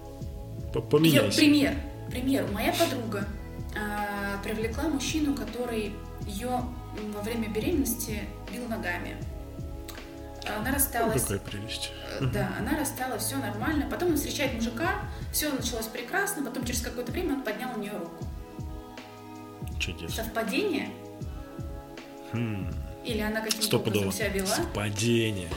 Поменяйся. 0.91 1.39
Пример. 1.39 1.75
Пример. 2.11 2.47
Моя 2.53 2.73
подруга 2.73 3.27
э, 3.75 4.43
привлекла 4.43 4.85
мужчину, 4.85 5.35
который 5.35 5.93
ее 6.27 6.63
во 7.15 7.23
время 7.23 7.49
беременности 7.49 8.23
бил 8.53 8.67
ногами. 8.69 9.17
Она 10.57 10.73
рассталась. 10.73 11.23
какая 11.23 11.39
прелесть. 11.39 11.93
Э, 12.21 12.25
да, 12.27 12.51
она 12.59 12.79
рассталась, 12.79 13.23
все 13.23 13.37
нормально. 13.37 13.87
Потом 13.91 14.11
он 14.11 14.17
встречает 14.17 14.55
мужика, 14.55 15.03
все 15.33 15.51
началось 15.53 15.87
прекрасно, 15.87 16.45
потом 16.45 16.65
через 16.65 16.81
какое-то 16.81 17.13
время 17.13 17.35
он 17.35 17.43
поднял 17.43 17.71
у 17.77 17.79
нее 17.81 17.93
руку. 17.93 18.25
Чудесно. 19.79 20.25
Совпадение? 20.25 20.89
Хм. 22.33 22.73
Или 23.05 23.21
она 23.21 23.41
каким-то 23.41 23.79
образом 23.79 24.13
себя 24.13 24.29
вела? 24.29 24.47
Совпадение. 24.47 25.49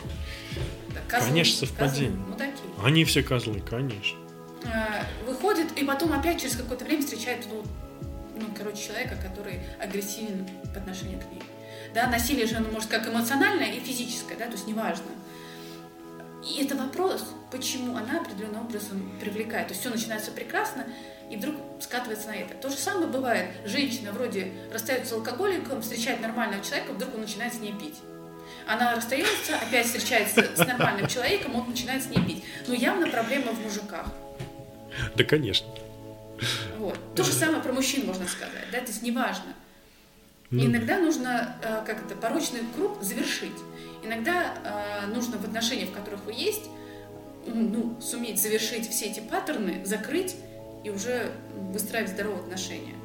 Да, 0.94 1.00
козлы, 1.08 1.30
Конечно, 1.30 1.68
совпадение. 1.68 2.12
Козлы, 2.12 2.30
мудаки. 2.30 2.51
Они 2.84 3.06
все 3.06 3.22
козлы, 3.24 3.62
конечно. 3.62 4.18
А, 4.66 5.06
выходит, 5.26 5.78
и 5.78 5.84
потом 5.84 6.14
опять 6.14 6.42
через 6.42 6.56
какое-то 6.56 6.86
время 6.86 7.02
встречает, 7.02 7.46
ну, 7.50 7.64
ну, 8.36 8.48
короче, 8.58 8.88
человека, 8.88 9.16
который 9.22 9.60
агрессивен 9.80 10.48
по 10.74 10.80
отношению 10.80 11.20
к 11.20 11.32
ней. 11.32 11.44
Да, 11.94 12.08
насилие 12.08 12.46
же, 12.46 12.56
оно 12.56 12.70
может 12.70 12.90
как 12.90 13.08
эмоциональное 13.08 13.72
и 13.72 13.80
физическое, 13.80 14.36
да, 14.36 14.46
то 14.46 14.54
есть 14.54 14.68
неважно. 14.68 15.12
И 16.44 16.64
это 16.64 16.76
вопрос, 16.76 17.24
почему 17.52 17.96
она 17.96 18.22
определенным 18.22 18.66
образом 18.66 19.12
привлекает. 19.20 19.68
То 19.68 19.74
есть 19.74 19.82
все 19.82 19.92
начинается 19.92 20.32
прекрасно, 20.32 20.88
и 21.30 21.38
вдруг 21.38 21.56
скатывается 21.80 22.30
на 22.30 22.36
это. 22.36 22.56
То 22.56 22.70
же 22.70 22.78
самое 22.78 23.08
бывает. 23.08 23.50
Женщина 23.66 24.12
вроде 24.12 24.52
расстается 24.74 25.12
с 25.12 25.14
алкоголиком, 25.14 25.82
встречает 25.82 26.22
нормального 26.22 26.64
человека, 26.64 26.94
вдруг 26.94 27.14
он 27.14 27.22
начинает 27.22 27.54
с 27.54 27.60
ней 27.60 27.74
пить. 27.74 28.00
Она 28.72 28.96
расстается, 28.96 29.58
опять 29.58 29.86
встречается 29.86 30.48
с 30.56 30.60
нормальным 30.60 31.08
человеком, 31.08 31.56
он 31.56 31.70
начинает 31.70 32.04
с 32.04 32.08
ней 32.08 32.24
пить. 32.26 32.44
Но 32.68 32.74
явно 32.74 33.08
проблема 33.10 33.52
в 33.52 33.62
мужиках. 33.62 34.06
Да, 35.16 35.24
конечно. 35.26 35.68
Вот. 36.78 36.98
То 37.14 37.24
же 37.24 37.34
самое 37.34 37.62
про 37.62 37.74
мужчин 37.74 38.06
можно 38.06 38.26
сказать, 38.28 38.66
да, 38.72 38.80
то 38.80 38.88
есть 38.88 39.04
неважно. 39.04 39.54
Ну, 40.52 40.66
Иногда 40.66 41.00
нужно, 41.00 41.56
э, 41.62 41.84
как 41.86 42.06
это, 42.06 42.16
порочный 42.16 42.62
круг 42.76 43.04
завершить. 43.04 43.52
Иногда 44.04 44.54
э, 44.64 45.08
нужно 45.08 45.38
в 45.38 45.44
отношениях, 45.44 45.90
в 45.90 45.94
которых 45.94 46.24
вы 46.26 46.34
есть, 46.34 46.70
ну, 47.46 47.98
суметь 48.02 48.42
завершить 48.42 48.90
все 48.90 49.06
эти 49.06 49.20
паттерны, 49.20 49.86
закрыть 49.86 50.36
и 50.86 50.90
уже 50.90 51.32
выстраивать 51.72 52.12
здоровые 52.12 52.42
отношения. 52.42 52.96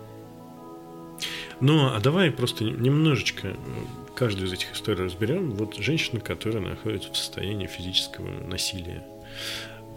Ну, 1.60 1.92
а 1.92 2.00
давай 2.00 2.30
просто 2.30 2.64
немножечко 2.64 3.56
каждую 4.16 4.48
из 4.48 4.52
этих 4.52 4.72
историй 4.72 5.04
разберем. 5.04 5.52
Вот 5.52 5.76
женщина, 5.76 6.20
которая 6.20 6.60
находится 6.62 7.12
в 7.12 7.16
состоянии 7.16 7.66
физического 7.66 8.28
насилия. 8.46 9.04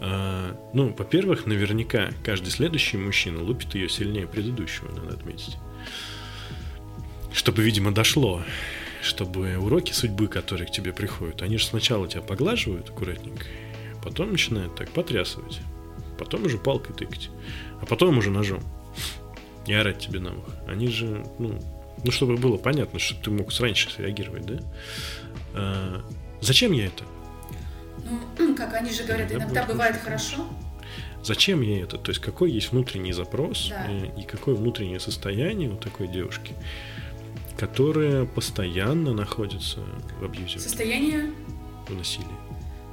А, 0.00 0.56
ну, 0.72 0.94
во-первых, 0.96 1.46
наверняка 1.46 2.10
каждый 2.24 2.50
следующий 2.50 2.96
мужчина 2.96 3.42
лупит 3.42 3.74
ее 3.74 3.88
сильнее 3.88 4.26
предыдущего, 4.26 4.92
надо 4.92 5.14
отметить. 5.14 5.56
Чтобы, 7.32 7.62
видимо, 7.62 7.92
дошло, 7.92 8.42
чтобы 9.02 9.56
уроки 9.56 9.92
судьбы, 9.92 10.28
которые 10.28 10.66
к 10.66 10.70
тебе 10.70 10.92
приходят, 10.92 11.42
они 11.42 11.58
же 11.58 11.66
сначала 11.66 12.06
тебя 12.08 12.22
поглаживают 12.22 12.90
аккуратненько, 12.90 13.46
потом 14.02 14.32
начинают 14.32 14.74
так 14.74 14.90
потрясывать, 14.90 15.60
потом 16.18 16.44
уже 16.44 16.58
палкой 16.58 16.94
тыкать, 16.94 17.30
а 17.80 17.86
потом 17.86 18.18
уже 18.18 18.30
ножом 18.30 18.62
и 19.66 19.72
орать 19.72 19.98
тебе 19.98 20.20
на 20.20 20.30
ухо. 20.30 20.52
Они 20.66 20.88
же, 20.88 21.24
ну, 21.38 21.60
ну, 22.04 22.10
чтобы 22.10 22.36
было 22.36 22.56
понятно, 22.56 22.98
чтобы 22.98 23.22
ты 23.22 23.30
мог 23.30 23.50
раньше 23.60 23.90
среагировать, 23.90 24.46
да? 24.46 24.58
А, 25.54 26.02
зачем 26.40 26.72
я 26.72 26.86
это? 26.86 27.04
Ну, 28.38 28.54
как 28.56 28.74
они 28.74 28.90
же 28.90 29.04
говорят, 29.04 29.30
Иногда 29.30 29.44
иногда 29.44 29.64
бывает 29.64 29.94
очень 29.96 30.04
хорошо. 30.04 30.36
Зачем 31.22 31.60
ей 31.60 31.82
это? 31.82 31.98
То 31.98 32.10
есть 32.10 32.20
какой 32.22 32.50
есть 32.50 32.72
внутренний 32.72 33.12
запрос 33.12 33.68
Да. 33.68 33.86
и, 33.92 34.22
и 34.22 34.24
какое 34.24 34.54
внутреннее 34.54 35.00
состояние 35.00 35.68
у 35.68 35.76
такой 35.76 36.08
девушки, 36.08 36.54
которая 37.58 38.24
постоянно 38.24 39.12
находится 39.12 39.80
в 40.18 40.24
абьюзе, 40.24 40.58
Состояние, 40.58 41.30
в 41.88 41.94
насилии, 41.94 42.26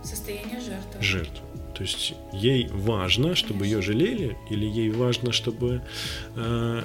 состояние 0.04 0.60
жертвы. 0.60 1.02
жертв. 1.02 1.42
То 1.74 1.84
есть 1.84 2.16
ей 2.34 2.68
важно, 2.70 3.36
чтобы 3.36 3.66
ее 3.66 3.82
жалели, 3.82 4.38
или 4.50 4.66
ей 4.66 4.90
важно, 4.90 5.32
чтобы... 5.32 5.82
э, 6.36 6.84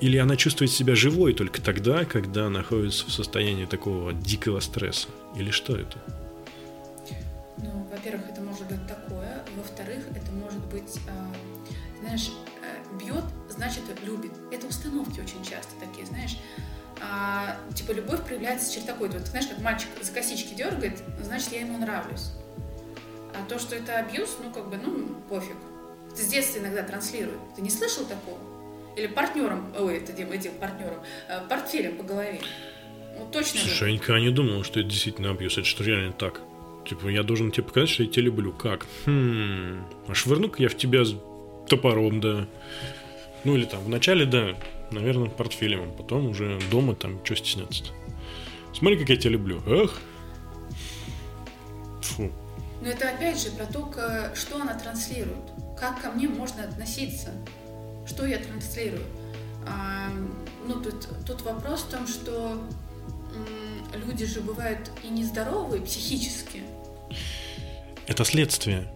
или 0.00 0.16
она 0.16 0.36
чувствует 0.36 0.70
себя 0.70 0.94
живой 0.94 1.34
только 1.34 1.60
тогда, 1.60 2.04
когда 2.04 2.48
находится 2.48 3.06
в 3.06 3.12
состоянии 3.12 3.66
такого 3.66 4.12
дикого 4.12 4.60
стресса. 4.60 5.08
Или 5.36 5.50
что 5.50 5.76
это? 5.76 5.98
Ну, 7.58 7.86
во-первых, 7.90 8.28
это 8.30 8.40
может 8.40 8.66
быть 8.66 8.86
такое. 8.86 9.44
Во-вторых, 9.56 10.04
это 10.14 10.32
может 10.32 10.64
быть, 10.66 10.96
э, 11.06 12.00
знаешь, 12.00 12.30
э, 12.62 12.98
бьет, 12.98 13.24
значит, 13.50 13.82
любит. 14.04 14.32
Это 14.50 14.66
установки 14.66 15.20
очень 15.20 15.44
часто 15.44 15.72
такие, 15.78 16.06
знаешь. 16.06 16.38
А, 17.02 17.56
типа, 17.74 17.92
любовь 17.92 18.24
проявляется 18.24 18.72
через 18.72 18.86
такой, 18.86 19.08
вот, 19.10 19.26
знаешь, 19.26 19.46
как 19.46 19.58
мальчик 19.60 19.88
за 20.02 20.12
косички 20.12 20.54
дергает, 20.54 21.02
значит, 21.22 21.52
я 21.52 21.60
ему 21.60 21.78
нравлюсь. 21.78 22.32
А 23.34 23.44
то, 23.48 23.58
что 23.58 23.76
это 23.76 23.98
абьюз, 23.98 24.36
ну, 24.42 24.50
как 24.50 24.70
бы, 24.70 24.76
ну, 24.76 25.14
пофиг. 25.28 25.56
Это 26.12 26.22
с 26.22 26.26
детства 26.26 26.58
иногда 26.58 26.82
транслируют. 26.82 27.40
Ты 27.54 27.62
не 27.62 27.70
слышал 27.70 28.04
такого? 28.04 28.38
Или 28.96 29.06
партнером, 29.06 29.72
ой, 29.78 29.98
это 29.98 30.12
этим, 30.12 30.32
этим 30.32 30.52
партнером, 30.52 30.98
э, 31.28 31.40
портфелем 31.48 31.96
по 31.96 32.02
голове. 32.02 32.40
Ну, 33.18 33.26
точно. 33.30 33.60
Слушай, 33.60 33.90
я 33.90 33.94
никогда 33.94 34.20
не 34.20 34.30
думал, 34.30 34.64
что 34.64 34.80
это 34.80 34.88
действительно 34.88 35.30
абьюз. 35.30 35.58
Это 35.58 35.66
что 35.66 35.84
реально 35.84 36.12
так. 36.12 36.40
Типа, 36.88 37.08
я 37.08 37.22
должен 37.22 37.50
тебе 37.52 37.64
показать, 37.64 37.90
что 37.90 38.02
я 38.02 38.08
тебя 38.08 38.24
люблю. 38.24 38.52
Как? 38.52 38.86
Хм. 39.06 39.84
А 40.08 40.14
швырну-ка 40.14 40.62
я 40.62 40.68
в 40.68 40.76
тебя 40.76 41.04
с 41.04 41.14
топором, 41.68 42.20
да. 42.20 42.46
Ну 43.44 43.56
или 43.56 43.64
там, 43.64 43.82
вначале, 43.84 44.26
да, 44.26 44.56
наверное, 44.90 45.28
портфелем, 45.28 45.82
а 45.82 45.92
потом 45.96 46.30
уже 46.30 46.58
дома 46.70 46.94
там, 46.94 47.24
что 47.24 47.36
стесняться-то. 47.36 47.90
Смотри, 48.74 48.98
как 48.98 49.08
я 49.08 49.16
тебя 49.16 49.32
люблю. 49.32 49.62
Эх. 49.66 50.00
Фу. 52.02 52.30
Но 52.82 52.88
это 52.88 53.10
опять 53.10 53.40
же 53.40 53.50
про 53.50 53.66
то, 53.66 53.92
что 54.34 54.60
она 54.60 54.74
транслирует. 54.74 55.36
Как 55.78 56.02
ко 56.02 56.10
мне 56.10 56.28
можно 56.28 56.64
относиться? 56.64 57.30
Что 58.10 58.26
я 58.26 58.38
транслирую? 58.38 59.04
А, 59.66 60.10
ну, 60.66 60.80
тут, 60.82 61.08
тут 61.24 61.42
вопрос 61.42 61.82
в 61.82 61.90
том, 61.90 62.08
что 62.08 62.60
люди 64.04 64.26
же 64.26 64.40
бывают 64.40 64.90
и 65.04 65.08
нездоровые 65.08 65.80
психически. 65.80 66.62
Это 68.08 68.24
следствие. 68.24 68.92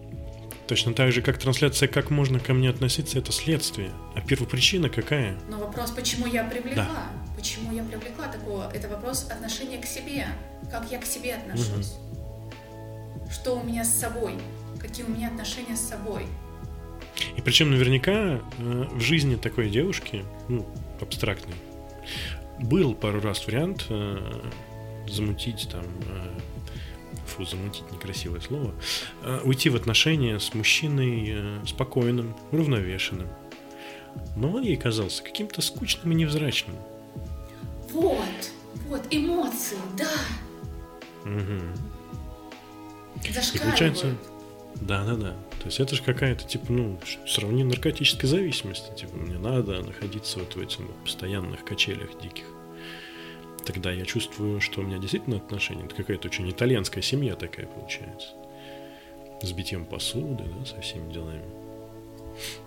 Точно 0.67 0.93
так 0.93 1.13
же, 1.13 1.21
как 1.21 1.37
трансляция 1.37 1.87
«Как 1.87 2.09
можно 2.09 2.39
ко 2.39 2.53
мне 2.53 2.69
относиться»— 2.69 3.17
это 3.19 3.31
следствие. 3.31 3.91
А 4.15 4.21
первопричина 4.21 4.89
какая? 4.89 5.37
Но 5.47 5.59
вопрос, 5.59 5.91
почему 5.91 6.25
я 6.25 6.43
привлекла? 6.43 7.07
Почему 7.37 7.71
я 7.71 7.83
привлекла 7.83 8.27
такого? 8.27 8.69
Это 8.73 8.89
вопрос 8.89 9.27
отношения 9.29 9.77
к 9.77 9.85
себе. 9.85 10.27
Как 10.71 10.91
я 10.91 10.99
к 10.99 11.05
себе 11.05 11.35
отношусь? 11.35 11.93
Что 13.31 13.59
у 13.59 13.63
меня 13.63 13.85
с 13.85 13.93
собой? 13.93 14.35
Какие 14.81 15.05
у 15.05 15.09
меня 15.09 15.27
отношения 15.27 15.77
с 15.77 15.87
собой? 15.87 16.25
И 17.37 17.41
причем 17.41 17.71
наверняка 17.71 18.11
э, 18.11 18.39
в 18.57 18.99
жизни 18.99 19.35
такой 19.35 19.69
девушки, 19.69 20.23
ну, 20.47 20.65
абстрактной, 21.01 21.55
был 22.59 22.93
пару 22.93 23.21
раз 23.21 23.45
вариант 23.47 23.85
э, 23.89 24.41
замутить 25.07 25.67
там, 25.71 25.85
э, 25.85 26.39
фу, 27.25 27.45
замутить 27.45 27.89
некрасивое 27.91 28.39
слово, 28.39 28.73
э, 29.23 29.41
уйти 29.43 29.69
в 29.69 29.75
отношения 29.75 30.39
с 30.39 30.53
мужчиной 30.53 31.25
э, 31.29 31.59
спокойным, 31.65 32.35
уравновешенным. 32.51 33.27
Но 34.35 34.51
он 34.51 34.63
ей 34.63 34.77
казался 34.77 35.23
каким-то 35.23 35.61
скучным 35.61 36.11
и 36.11 36.15
невзрачным. 36.15 36.75
Вот, 37.91 38.51
вот, 38.87 39.01
эмоции, 39.09 39.77
да, 39.97 40.09
Мгм. 41.25 41.73
И 43.23 43.57
получается, 43.57 44.15
да-да-да. 44.75 45.35
То 45.65 45.69
есть 45.69 45.79
это 45.79 45.95
же 45.95 46.03
какая-то, 46.03 46.43
типа, 46.43 46.71
ну, 46.71 46.99
сравни 47.25 47.63
наркотической 47.63 48.29
зависимости. 48.29 48.95
Типа, 48.95 49.17
мне 49.17 49.39
надо 49.39 49.81
находиться 49.81 50.37
вот 50.37 50.55
в 50.55 50.59
этих 50.59 50.85
постоянных 51.03 51.65
качелях 51.65 52.21
диких. 52.21 52.45
Тогда 53.65 53.91
я 53.91 54.05
чувствую, 54.05 54.61
что 54.61 54.81
у 54.81 54.83
меня 54.83 54.99
действительно 54.99 55.37
отношения. 55.37 55.85
Это 55.85 55.95
какая-то 55.95 56.27
очень 56.27 56.47
итальянская 56.51 57.01
семья 57.01 57.35
такая 57.35 57.65
получается. 57.65 58.27
С 59.41 59.51
битьем 59.53 59.85
посуды, 59.85 60.43
да, 60.43 60.65
со 60.67 60.79
всеми 60.81 61.11
делами. 61.11 61.41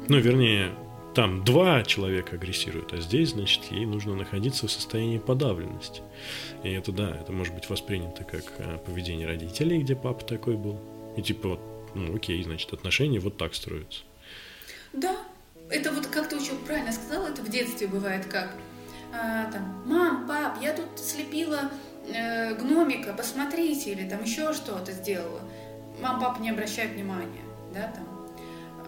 Ну, 0.09 0.19
вернее, 0.19 0.73
там 1.15 1.45
два 1.45 1.85
человека 1.85 2.35
агрессируют, 2.35 2.93
а 2.93 3.01
здесь, 3.01 3.29
значит, 3.29 3.63
ей 3.71 3.87
нужно 3.87 4.17
находиться 4.17 4.67
в 4.67 4.73
состоянии 4.73 5.19
подавленности. 5.19 6.03
И 6.65 6.71
это, 6.71 6.91
да, 6.91 7.11
это 7.11 7.31
может 7.31 7.55
быть 7.55 7.71
воспринято 7.71 8.25
как 8.25 8.43
э, 8.59 8.79
поведение 8.85 9.29
родителей, 9.29 9.83
где 9.83 9.95
папа 9.95 10.25
такой 10.25 10.57
был. 10.57 10.81
И 11.17 11.23
типа, 11.23 11.51
вот, 11.51 11.61
ну, 11.95 12.15
окей, 12.15 12.43
значит, 12.43 12.73
отношения 12.73 13.21
вот 13.21 13.37
так 13.37 13.55
строятся. 13.55 14.03
Да, 14.93 15.17
это 15.71 15.93
вот 15.93 16.07
как 16.07 16.29
ты 16.29 16.37
очень 16.37 16.57
правильно 16.67 16.93
сказала, 16.93 17.29
это 17.29 17.43
в 17.43 17.49
детстве 17.49 17.87
бывает 17.87 18.27
как. 18.27 18.51
а, 19.13 19.51
там, 19.51 19.83
мам, 19.87 20.27
пап, 20.27 20.61
я 20.63 20.73
тут 20.73 20.99
слепила 20.99 21.71
э, 22.07 22.55
гномика, 22.55 23.13
посмотрите, 23.13 23.93
или 23.93 24.09
там 24.09 24.23
еще 24.23 24.53
что-то 24.53 24.93
сделала. 24.93 25.41
Мам, 26.01 26.21
папа 26.21 26.41
не 26.41 26.51
обращают 26.51 26.93
внимания, 26.93 27.43
да, 27.75 27.93
там. 27.95 28.29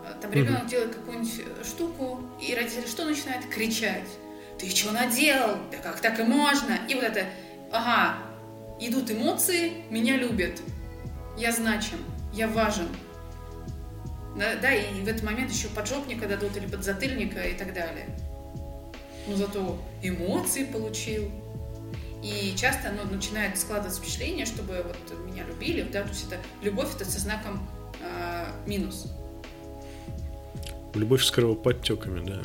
А, 0.07 0.19
там 0.21 0.33
ребенок 0.33 0.65
mm-hmm. 0.65 0.69
делает 0.69 0.95
какую-нибудь 0.95 1.67
штуку, 1.67 2.21
и 2.41 2.55
родители 2.55 2.87
что 2.87 3.05
начинают? 3.05 3.47
Кричать. 3.47 4.09
Ты 4.59 4.69
что 4.69 4.93
наделал? 4.93 5.57
Да 5.71 5.79
как 5.79 6.01
так 6.01 6.21
и 6.21 6.23
можно? 6.23 6.79
И 6.89 6.95
вот 6.95 7.05
это, 7.05 7.25
ага, 7.73 8.19
идут 8.79 9.11
эмоции, 9.11 9.85
меня 9.91 10.17
любят, 10.17 10.61
я 11.39 11.53
значим, 11.53 11.99
я 12.33 12.49
важен. 12.49 12.89
Да, 14.37 14.57
да, 14.57 14.73
и 14.73 15.03
в 15.03 15.09
этот 15.09 15.23
момент 15.23 15.51
еще 15.51 15.69
поджопника 15.69 16.27
дадут 16.27 16.57
или 16.57 16.67
подзатыльника 16.67 17.43
и 17.43 17.57
так 17.57 17.75
далее. 17.75 18.07
Но 19.29 19.37
зато 19.37 19.79
эмоции 20.03 20.65
получил. 20.65 21.31
И 22.23 22.55
часто 22.57 22.91
оно 22.91 23.05
начинает 23.05 23.59
складываться 23.59 24.01
впечатление, 24.01 24.45
чтобы 24.45 24.85
вот 24.87 25.27
меня 25.27 25.45
любили, 25.45 25.83
да, 25.83 26.03
то 26.03 26.09
есть 26.11 26.27
это 26.27 26.39
любовь 26.63 26.95
это 26.95 27.05
со 27.07 27.19
знаком 27.19 27.67
э, 28.03 28.47
минус. 28.67 29.07
Любовь 30.95 31.23
с 31.23 31.31
кровоподтеками, 31.31 32.27
да. 32.27 32.43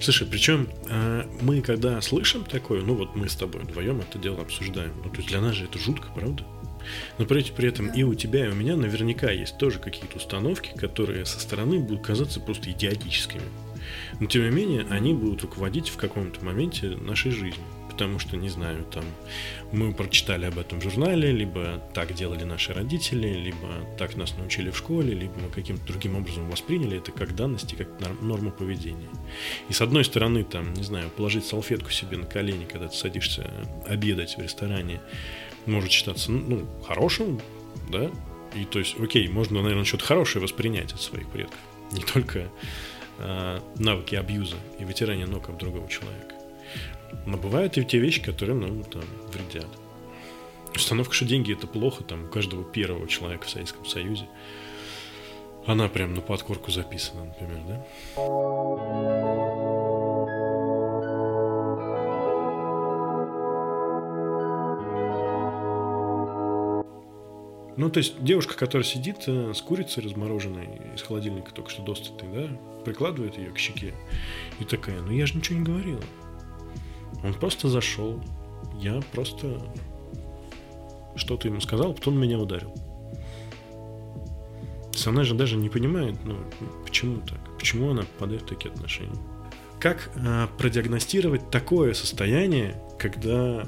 Слушай, 0.00 0.26
причем 0.26 0.68
э, 0.88 1.24
мы 1.42 1.60
когда 1.60 2.00
слышим 2.00 2.44
такое, 2.44 2.80
ну 2.80 2.94
вот 2.94 3.16
мы 3.16 3.28
с 3.28 3.36
тобой 3.36 3.62
вдвоем 3.62 4.00
это 4.00 4.18
дело 4.18 4.40
обсуждаем, 4.40 4.94
ну 5.04 5.10
то 5.10 5.16
есть 5.16 5.28
для 5.28 5.40
нас 5.40 5.54
же 5.54 5.64
это 5.64 5.78
жутко, 5.78 6.08
правда? 6.14 6.44
Но 7.18 7.24
при, 7.24 7.42
при 7.42 7.68
этом 7.68 7.88
и 7.88 8.02
у 8.02 8.14
тебя, 8.14 8.46
и 8.46 8.50
у 8.50 8.54
меня 8.54 8.76
наверняка 8.76 9.30
есть 9.30 9.58
тоже 9.58 9.78
какие-то 9.78 10.16
установки, 10.16 10.72
которые 10.76 11.26
со 11.26 11.40
стороны 11.40 11.78
будут 11.78 12.04
казаться 12.04 12.40
просто 12.40 12.70
идиотическими. 12.70 13.42
Но 14.20 14.26
тем 14.26 14.44
не 14.44 14.50
менее, 14.50 14.86
они 14.90 15.14
будут 15.14 15.42
руководить 15.42 15.88
в 15.88 15.96
каком-то 15.96 16.44
моменте 16.44 16.88
нашей 16.88 17.30
жизни. 17.30 17.64
Потому 17.88 18.20
что, 18.20 18.36
не 18.36 18.48
знаю, 18.48 18.84
там 18.84 19.02
мы 19.72 19.92
прочитали 19.92 20.44
об 20.44 20.56
этом 20.56 20.78
в 20.78 20.84
журнале, 20.84 21.32
либо 21.32 21.82
так 21.94 22.14
делали 22.14 22.44
наши 22.44 22.72
родители, 22.72 23.26
либо 23.26 23.68
так 23.98 24.14
нас 24.14 24.36
научили 24.38 24.70
в 24.70 24.76
школе, 24.76 25.14
либо 25.14 25.32
мы 25.40 25.48
каким-то 25.48 25.84
другим 25.84 26.14
образом 26.14 26.48
восприняли 26.48 26.98
это 26.98 27.10
как 27.10 27.34
данности, 27.34 27.74
как 27.74 27.88
норму 28.20 28.52
поведения. 28.52 29.08
И 29.68 29.72
с 29.72 29.80
одной 29.80 30.04
стороны, 30.04 30.44
там, 30.44 30.74
не 30.74 30.84
знаю, 30.84 31.10
положить 31.10 31.44
салфетку 31.44 31.90
себе 31.90 32.18
на 32.18 32.26
колени, 32.26 32.68
когда 32.70 32.86
ты 32.86 32.96
садишься 32.96 33.50
обедать 33.84 34.36
в 34.36 34.42
ресторане, 34.42 35.00
может 35.68 35.90
считаться, 35.90 36.32
ну, 36.32 36.66
хорошим, 36.86 37.40
да, 37.90 38.10
и 38.54 38.64
то 38.64 38.78
есть, 38.78 38.98
окей, 38.98 39.28
можно, 39.28 39.62
наверное, 39.62 39.84
что-то 39.84 40.04
хорошее 40.04 40.42
воспринять 40.42 40.92
от 40.92 41.00
своих 41.00 41.28
предков. 41.28 41.58
Не 41.92 42.02
только 42.02 42.48
э, 43.18 43.60
навыки 43.76 44.14
абьюза 44.14 44.56
и 44.78 44.84
вытирания 44.84 45.26
ног 45.26 45.48
об 45.48 45.58
другого 45.58 45.88
человека. 45.88 46.34
Но 47.26 47.36
бывают 47.36 47.78
и 47.78 47.84
те 47.84 47.98
вещи, 47.98 48.22
которые 48.22 48.56
нам 48.56 48.82
там 48.84 49.04
вредят. 49.32 49.68
Установка, 50.74 51.14
что 51.14 51.24
деньги 51.24 51.52
это 51.52 51.66
плохо, 51.66 52.04
там 52.04 52.24
у 52.24 52.28
каждого 52.28 52.64
первого 52.64 53.08
человека 53.08 53.46
в 53.46 53.50
Советском 53.50 53.86
Союзе. 53.86 54.26
Она 55.66 55.88
прям 55.88 56.14
на 56.14 56.20
подкорку 56.20 56.70
записана, 56.70 57.24
например, 57.26 57.60
да? 57.66 57.86
Ну, 67.78 67.88
то 67.90 67.98
есть 67.98 68.24
девушка, 68.24 68.56
которая 68.56 68.84
сидит 68.84 69.18
э, 69.28 69.52
с 69.54 69.62
курицей 69.62 70.02
размороженной 70.02 70.68
из 70.96 71.02
холодильника, 71.02 71.54
только 71.54 71.70
что 71.70 71.82
достатой, 71.82 72.28
да, 72.28 72.48
прикладывает 72.84 73.38
ее 73.38 73.52
к 73.52 73.58
щеке 73.58 73.94
и 74.58 74.64
такая, 74.64 75.00
ну 75.00 75.12
я 75.12 75.26
же 75.26 75.36
ничего 75.36 75.60
не 75.60 75.64
говорила. 75.64 76.00
Он 77.22 77.32
просто 77.34 77.68
зашел, 77.68 78.20
я 78.80 79.00
просто 79.12 79.62
что-то 81.14 81.46
ему 81.46 81.60
сказал, 81.60 81.94
потом 81.94 82.18
меня 82.18 82.40
ударил. 82.40 82.74
Она 85.06 85.22
же 85.22 85.36
даже 85.36 85.56
не 85.56 85.68
понимает, 85.68 86.16
ну, 86.24 86.36
почему 86.84 87.20
так, 87.20 87.38
почему 87.60 87.92
она 87.92 88.02
попадает 88.02 88.42
в 88.42 88.46
такие 88.46 88.72
отношения. 88.72 89.16
Как 89.78 90.10
э, 90.16 90.48
продиагностировать 90.58 91.48
такое 91.50 91.94
состояние, 91.94 92.82
когда 92.98 93.64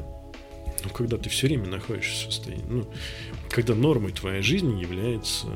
ну, 0.85 0.91
когда 0.91 1.17
ты 1.17 1.29
все 1.29 1.47
время 1.47 1.69
находишься 1.69 2.29
в 2.29 2.33
состоянии, 2.33 2.65
ну, 2.69 2.91
когда 3.51 3.75
нормой 3.75 4.13
твоей 4.13 4.43
жизни 4.43 4.81
является 4.81 5.49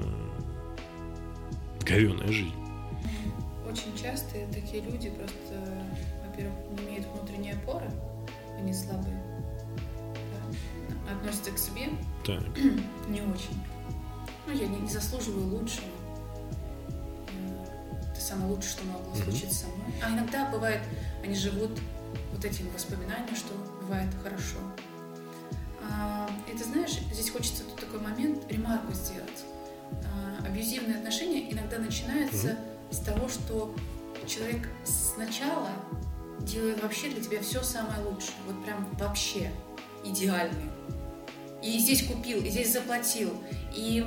говеная 1.81 2.29
жизнь. 2.29 2.55
Очень 3.71 3.97
часто 4.01 4.35
такие 4.53 4.83
люди 4.83 5.11
просто, 5.11 5.85
во-первых, 6.27 6.55
не 6.73 6.89
имеют 6.89 7.07
внутренней 7.07 7.53
опоры, 7.53 7.91
они 8.59 8.75
слабые, 8.75 9.23
да, 10.15 11.13
относятся 11.13 11.53
к 11.53 11.59
себе 11.59 11.89
так. 12.25 12.43
не 13.09 13.21
очень. 13.21 13.61
Ну, 14.47 14.53
я 14.53 14.67
не, 14.67 14.81
не 14.81 14.89
заслуживаю 14.89 15.47
лучшего. 15.47 15.87
Это 18.11 18.21
самое 18.21 18.51
лучшее, 18.51 18.71
что 18.71 18.85
могло 18.85 19.15
случиться 19.15 19.55
со 19.55 19.67
мной. 19.67 19.95
А 20.03 20.11
иногда 20.11 20.51
бывает, 20.51 20.81
они 21.23 21.35
живут 21.35 21.71
вот 22.33 22.45
этим 22.45 22.69
воспоминанием, 22.71 23.35
что 23.37 23.55
бывает 23.83 24.09
хорошо. 24.23 24.59
А, 25.91 26.31
и 26.51 26.57
ты 26.57 26.65
знаешь, 26.65 26.99
здесь 27.13 27.31
хочется 27.31 27.65
тут 27.65 27.77
такой 27.77 28.01
момент, 28.01 28.51
ремарку 28.51 28.93
сделать. 28.93 29.45
А, 29.93 30.47
абьюзивные 30.47 30.99
отношения 30.99 31.51
иногда 31.53 31.79
начинаются 31.79 32.49
mm-hmm. 32.49 32.95
с 32.95 32.99
того, 32.99 33.29
что 33.29 33.75
человек 34.27 34.69
сначала 34.85 35.71
делает 36.41 36.83
вообще 36.83 37.09
для 37.11 37.23
тебя 37.23 37.41
все 37.41 37.63
самое 37.63 38.03
лучшее. 38.03 38.35
Вот 38.47 38.65
прям 38.65 38.87
вообще 38.99 39.51
идеальный. 40.05 40.71
И 41.63 41.79
здесь 41.79 42.07
купил, 42.07 42.45
и 42.45 42.51
здесь 42.51 42.73
заплатил, 42.73 43.31
и 43.75 44.05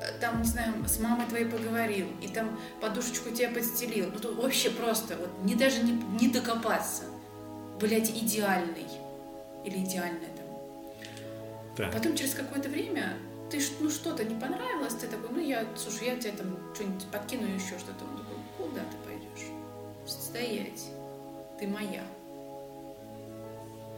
э, 0.00 0.20
там, 0.20 0.42
не 0.42 0.48
знаю, 0.48 0.74
с 0.88 0.98
мамой 0.98 1.26
твоей 1.26 1.44
поговорил, 1.46 2.08
и 2.20 2.26
там 2.26 2.58
подушечку 2.80 3.30
тебе 3.30 3.48
подстелил. 3.48 4.10
Ну, 4.12 4.18
тут 4.18 4.36
вообще 4.36 4.70
просто, 4.70 5.16
вот 5.16 5.30
не 5.44 5.54
даже 5.54 5.82
не, 5.82 5.92
не 6.20 6.28
докопаться. 6.28 7.04
Блять, 7.80 8.10
идеальный. 8.10 8.86
Или 9.64 9.84
идеальная 9.84 10.30
так. 11.76 11.92
Потом 11.92 12.16
через 12.16 12.34
какое-то 12.34 12.68
время 12.68 13.16
ты 13.50 13.60
ну 13.80 13.90
что-то 13.90 14.24
не 14.24 14.38
понравилось, 14.38 14.94
ты 14.94 15.06
такой, 15.06 15.30
ну 15.30 15.40
я, 15.40 15.64
слушай, 15.76 16.06
я 16.06 16.16
тебе 16.16 16.32
там 16.32 16.58
что-нибудь 16.74 17.04
подкину 17.12 17.46
еще 17.46 17.78
что-то. 17.78 18.04
Он 18.04 18.16
такой, 18.16 18.36
куда 18.56 18.80
ты 18.80 18.96
пойдешь? 19.04 19.52
Стоять. 20.06 20.84
Ты 21.58 21.66
моя. 21.66 22.02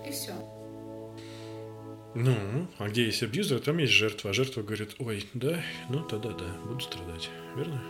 И 0.07 0.11
все. 0.11 0.33
Ну, 2.15 2.35
а 2.79 2.89
где 2.89 3.05
есть 3.07 3.23
абьюзер, 3.23 3.61
там 3.61 3.79
есть 3.79 3.93
жертва. 3.93 4.31
А 4.31 4.33
жертва 4.33 4.63
говорит, 4.63 4.95
ой, 4.99 5.27
да, 5.35 5.61
ну 5.89 6.03
тогда 6.03 6.31
да, 6.31 6.47
буду 6.65 6.81
страдать. 6.81 7.29
Верно? 7.57 7.83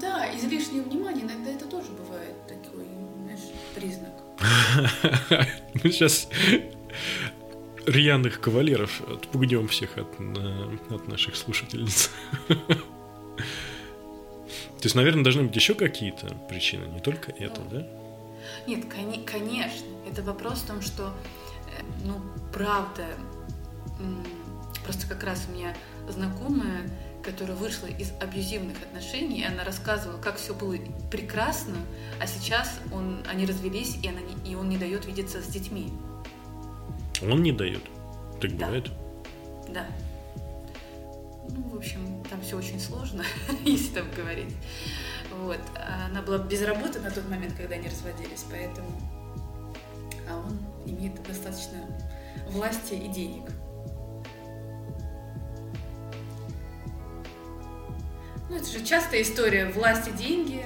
Да, 0.00 0.34
излишнее 0.36 0.82
внимание, 0.82 1.24
иногда 1.24 1.50
это 1.50 1.66
тоже 1.66 1.88
бывает 1.92 2.34
такой, 2.46 2.84
знаешь, 3.22 3.40
признак. 3.74 4.12
Ну, 5.82 5.90
сейчас 5.90 6.28
рьяных 7.86 8.40
кавалеров 8.40 9.02
отпугнем 9.08 9.68
всех 9.68 9.98
от, 9.98 10.08
от 10.90 11.08
наших 11.08 11.36
слушательниц. 11.36 12.10
То 12.48 14.86
есть, 14.86 14.94
наверное, 14.94 15.24
должны 15.24 15.44
быть 15.44 15.56
еще 15.56 15.74
какие-то 15.74 16.34
причины, 16.48 16.86
не 16.86 17.00
только 17.00 17.32
это, 17.32 17.60
да? 17.70 17.86
Нет, 18.66 18.84
конечно. 19.24 19.86
Это 20.10 20.22
вопрос 20.22 20.58
в 20.58 20.66
том, 20.66 20.82
что, 20.82 21.14
э, 21.78 21.82
ну, 22.04 22.20
правда, 22.52 23.06
просто 24.84 25.06
как 25.06 25.24
раз 25.24 25.46
у 25.48 25.56
меня 25.56 25.74
знакомая, 26.08 26.82
которая 27.22 27.56
вышла 27.56 27.86
из 27.86 28.12
абьюзивных 28.20 28.76
отношений, 28.82 29.40
и 29.40 29.44
она 29.44 29.64
рассказывала, 29.64 30.20
как 30.20 30.36
все 30.36 30.54
было 30.54 30.76
прекрасно, 31.10 31.76
а 32.20 32.26
сейчас 32.26 32.78
он, 32.92 33.24
они 33.26 33.46
развелись, 33.46 33.96
и, 34.02 34.08
она 34.08 34.20
и 34.46 34.54
он 34.54 34.68
не 34.68 34.76
дает 34.76 35.06
видеться 35.06 35.40
с 35.40 35.46
детьми. 35.46 35.90
Он 37.22 37.42
не 37.42 37.52
дает. 37.52 37.82
Так 38.40 38.56
да. 38.56 38.66
бывает? 38.66 38.90
Да. 39.68 39.86
Ну, 41.48 41.62
в 41.70 41.76
общем, 41.76 42.22
там 42.28 42.40
все 42.42 42.56
очень 42.56 42.80
сложно, 42.80 43.24
если 43.64 43.94
так 43.94 44.14
говорить. 44.14 44.54
Вот. 45.40 45.60
Она 46.10 46.22
была 46.22 46.38
без 46.38 46.62
работы 46.62 47.00
на 47.00 47.10
тот 47.10 47.28
момент, 47.28 47.54
когда 47.54 47.74
они 47.76 47.88
разводились, 47.88 48.44
поэтому... 48.50 48.88
А 50.28 50.36
он 50.38 50.58
имеет 50.86 51.22
достаточно 51.22 51.78
власти 52.48 52.94
и 52.94 53.08
денег. 53.08 53.50
Ну, 58.48 58.56
это 58.56 58.66
же 58.66 58.84
частая 58.84 59.22
история 59.22 59.66
власти, 59.70 60.10
деньги. 60.10 60.62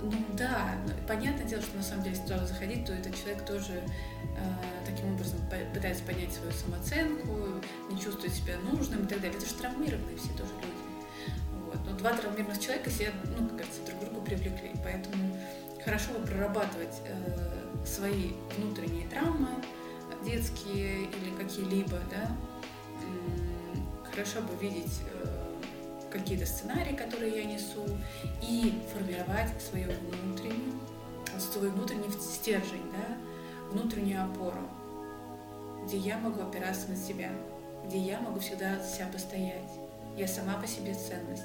Ну 0.00 0.12
да, 0.36 0.76
понятное 1.06 1.46
дело, 1.46 1.62
что 1.62 1.76
на 1.76 1.82
самом 1.82 2.02
деле, 2.02 2.16
если 2.16 2.28
туда 2.28 2.46
заходить, 2.46 2.84
то 2.84 2.92
этот 2.92 3.14
человек 3.14 3.44
тоже 3.44 3.82
Э, 4.36 4.81
таким 4.94 5.14
образом 5.14 5.38
пытается 5.74 6.04
поднять 6.04 6.32
свою 6.32 6.52
самооценку, 6.52 7.30
не 7.90 8.00
чувствует 8.00 8.32
себя 8.32 8.54
нужным 8.70 9.04
и 9.04 9.08
так 9.08 9.20
далее. 9.20 9.36
Это 9.36 9.46
же 9.46 9.54
травмированные 9.54 10.16
все 10.16 10.28
тоже 10.30 10.52
люди. 10.56 11.36
Вот. 11.66 11.78
Но 11.86 11.96
два 11.96 12.12
травмированных 12.12 12.60
человека 12.60 12.90
себя, 12.90 13.10
ну, 13.38 13.46
как 13.48 13.56
говорится, 13.56 13.84
друг 13.86 14.00
к 14.00 14.04
другу 14.04 14.20
привлекли. 14.22 14.72
Поэтому, 14.82 15.36
хорошо 15.84 16.12
бы 16.12 16.26
прорабатывать 16.26 17.02
э, 17.06 17.86
свои 17.86 18.32
внутренние 18.56 19.08
травмы, 19.08 19.48
детские 20.24 21.04
или 21.04 21.36
какие-либо, 21.38 21.98
да, 22.10 22.30
хорошо 24.12 24.40
бы 24.40 24.54
видеть 24.60 25.00
э, 25.10 25.26
какие-то 26.10 26.46
сценарии, 26.46 26.94
которые 26.94 27.38
я 27.38 27.44
несу, 27.44 27.86
и 28.42 28.80
формировать 28.92 29.50
свою 29.60 29.90
внутреннюю, 30.22 30.78
свой 31.38 31.70
внутренний 31.70 32.10
стержень, 32.10 32.84
да, 32.92 33.16
внутреннюю 33.70 34.24
опору, 34.24 34.68
где 35.84 35.96
я 35.96 36.18
могу 36.18 36.42
опираться 36.42 36.88
на 36.88 36.96
себя, 36.96 37.30
где 37.84 37.98
я 37.98 38.20
могу 38.20 38.40
всегда 38.40 38.78
за 38.78 38.88
себя 38.88 39.06
постоять. 39.12 39.70
Я 40.16 40.28
сама 40.28 40.54
по 40.54 40.66
себе 40.66 40.94
ценность. 40.94 41.42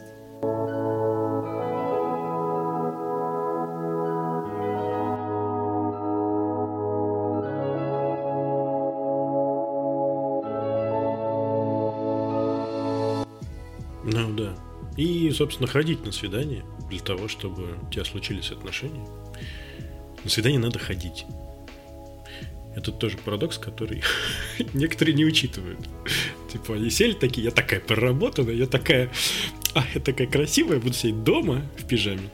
Ну 14.10 14.34
да. 14.36 14.56
И, 14.96 15.32
собственно, 15.32 15.68
ходить 15.68 16.06
на 16.06 16.12
свидание 16.12 16.64
для 16.90 17.00
того, 17.00 17.28
чтобы 17.28 17.78
у 17.82 17.92
тебя 17.92 18.06
случились 18.06 18.52
отношения. 18.52 19.06
На 20.24 20.30
свидание 20.30 20.60
надо 20.60 20.80
ходить. 20.80 21.26
Это 22.78 22.92
тоже 22.92 23.18
парадокс, 23.18 23.58
который 23.58 24.04
некоторые 24.74 25.16
не 25.16 25.26
учитывают. 25.26 25.80
Типа, 26.54 26.76
они 26.76 26.92
сели 26.92 27.14
такие, 27.14 27.46
я 27.46 27.52
такая 27.52 27.80
проработанная, 27.80 28.54
я 28.54 28.68
такая, 28.68 29.10
а, 29.74 29.84
я 29.96 30.00
такая 30.00 30.28
красивая, 30.28 30.80
буду 30.80 30.94
сидеть 30.94 31.24
дома 31.24 31.66
в 31.76 31.88
пижаме, 31.88 32.30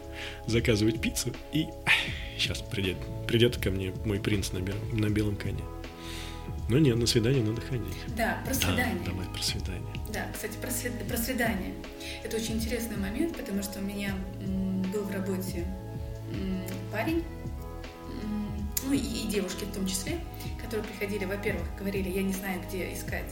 заказывать 0.45 0.99
пиццу, 0.99 1.31
и 1.53 1.67
сейчас 2.37 2.61
придет, 2.61 2.97
придет 3.25 3.55
ко 3.55 3.71
мне 3.71 3.93
мой 4.03 4.19
принц 4.19 4.51
на, 4.51 4.59
бел, 4.59 4.75
на 4.91 5.09
белом 5.09 5.37
коне. 5.37 5.63
Ну 6.67 6.77
нет, 6.77 6.97
на 6.97 7.07
свидание 7.07 7.41
надо 7.41 7.61
ходить. 7.61 7.95
Да, 8.17 8.41
про 8.45 8.53
свидание. 8.53 8.97
Да, 9.05 9.11
давай 9.11 9.27
про 9.27 9.41
свидание. 9.41 9.93
Да, 10.13 10.27
кстати, 10.33 10.57
про, 10.61 10.71
свид... 10.71 10.91
про 11.07 11.17
свидание. 11.17 11.73
Это 12.21 12.35
очень 12.35 12.55
интересный 12.55 12.97
момент, 12.97 13.37
потому 13.37 13.63
что 13.63 13.79
у 13.79 13.81
меня 13.81 14.13
был 14.93 15.03
в 15.03 15.11
работе 15.11 15.65
парень, 16.91 17.23
ну 18.85 18.93
и, 18.93 18.97
и 18.97 19.27
девушки 19.27 19.63
в 19.65 19.73
том 19.73 19.85
числе, 19.87 20.19
которые 20.61 20.85
приходили, 20.85 21.25
во-первых, 21.25 21.63
говорили, 21.77 22.09
я 22.09 22.23
не 22.23 22.33
знаю, 22.33 22.61
где 22.67 22.93
искать, 22.93 23.31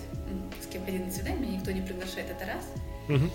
с 0.61 0.68
кем 0.68 0.84
ходить 0.86 1.06
на 1.06 1.11
свидание, 1.11 1.40
меня 1.40 1.57
никто 1.57 1.72
не 1.72 1.82
приглашает, 1.82 2.30
это 2.30 2.45
раз. 2.45 2.65
Угу. 3.10 3.30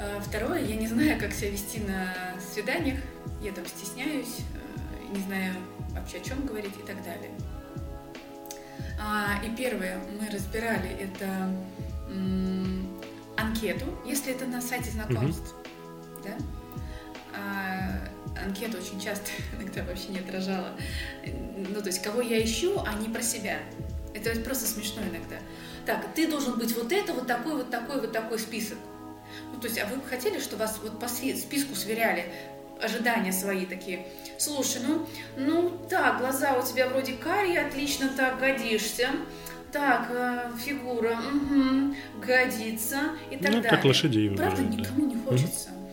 А, 0.00 0.20
второе, 0.20 0.60
я 0.64 0.76
не 0.76 0.86
знаю, 0.86 1.18
как 1.20 1.32
себя 1.32 1.50
вести 1.50 1.80
на 1.80 2.14
свиданиях, 2.40 2.98
я 3.42 3.52
там 3.52 3.64
стесняюсь, 3.66 4.38
э, 4.38 5.14
не 5.14 5.22
знаю 5.22 5.54
вообще 5.90 6.18
о 6.18 6.20
чем 6.20 6.44
говорить 6.46 6.74
и 6.76 6.86
так 6.86 7.02
далее. 7.04 7.30
А, 9.00 9.40
и 9.44 9.54
первое, 9.54 9.98
мы 10.18 10.28
разбирали 10.30 10.90
это 10.90 11.50
анкету, 13.36 13.86
если 14.06 14.32
это 14.32 14.46
на 14.46 14.60
сайте 14.60 14.90
знакомств, 14.90 15.54
угу. 15.54 16.24
да? 16.24 16.36
Анкета 18.44 18.78
очень 18.78 19.00
часто 19.00 19.30
иногда 19.58 19.82
вообще 19.84 20.08
не 20.08 20.18
отражала, 20.18 20.70
ну, 21.24 21.80
то 21.80 21.86
есть, 21.86 22.02
кого 22.02 22.20
я 22.20 22.42
ищу, 22.42 22.82
а 22.86 22.94
не 22.94 23.08
про 23.08 23.22
себя. 23.22 23.58
Это 24.14 24.38
просто 24.40 24.66
смешно 24.66 25.02
иногда. 25.02 25.36
Так, 25.86 26.06
ты 26.14 26.28
должен 26.28 26.58
быть 26.58 26.74
вот 26.76 26.92
это, 26.92 27.12
вот 27.12 27.26
такой, 27.26 27.56
вот 27.56 27.70
такой, 27.70 28.00
вот 28.00 28.12
такой 28.12 28.38
список. 28.38 28.78
Ну, 29.52 29.60
то 29.60 29.66
есть, 29.66 29.78
а 29.78 29.86
вы 29.86 29.96
бы 29.96 30.06
хотели, 30.06 30.38
что 30.38 30.56
вас 30.56 30.78
вот 30.82 31.00
по 31.00 31.08
списку 31.08 31.74
сверяли 31.74 32.26
ожидания 32.80 33.32
свои 33.32 33.66
такие? 33.66 34.06
Слушай, 34.38 34.82
ну, 34.86 35.06
ну, 35.36 35.70
так, 35.90 36.18
глаза 36.18 36.58
у 36.58 36.64
тебя 36.64 36.88
вроде 36.88 37.14
карие, 37.14 37.60
отлично 37.60 38.08
так 38.16 38.38
годишься. 38.38 39.10
Так, 39.72 40.06
э, 40.10 40.52
фигура, 40.64 41.18
угу, 41.18 41.96
годится 42.24 43.00
и 43.28 43.36
так 43.36 43.50
ну, 43.50 43.56
далее. 43.56 43.70
как 43.70 43.84
лошадей 43.84 44.30
Правда, 44.30 44.62
выбирают, 44.62 44.80
никому 44.80 45.06
да. 45.06 45.14
не 45.14 45.20
хочется. 45.20 45.70
Угу. 45.70 45.83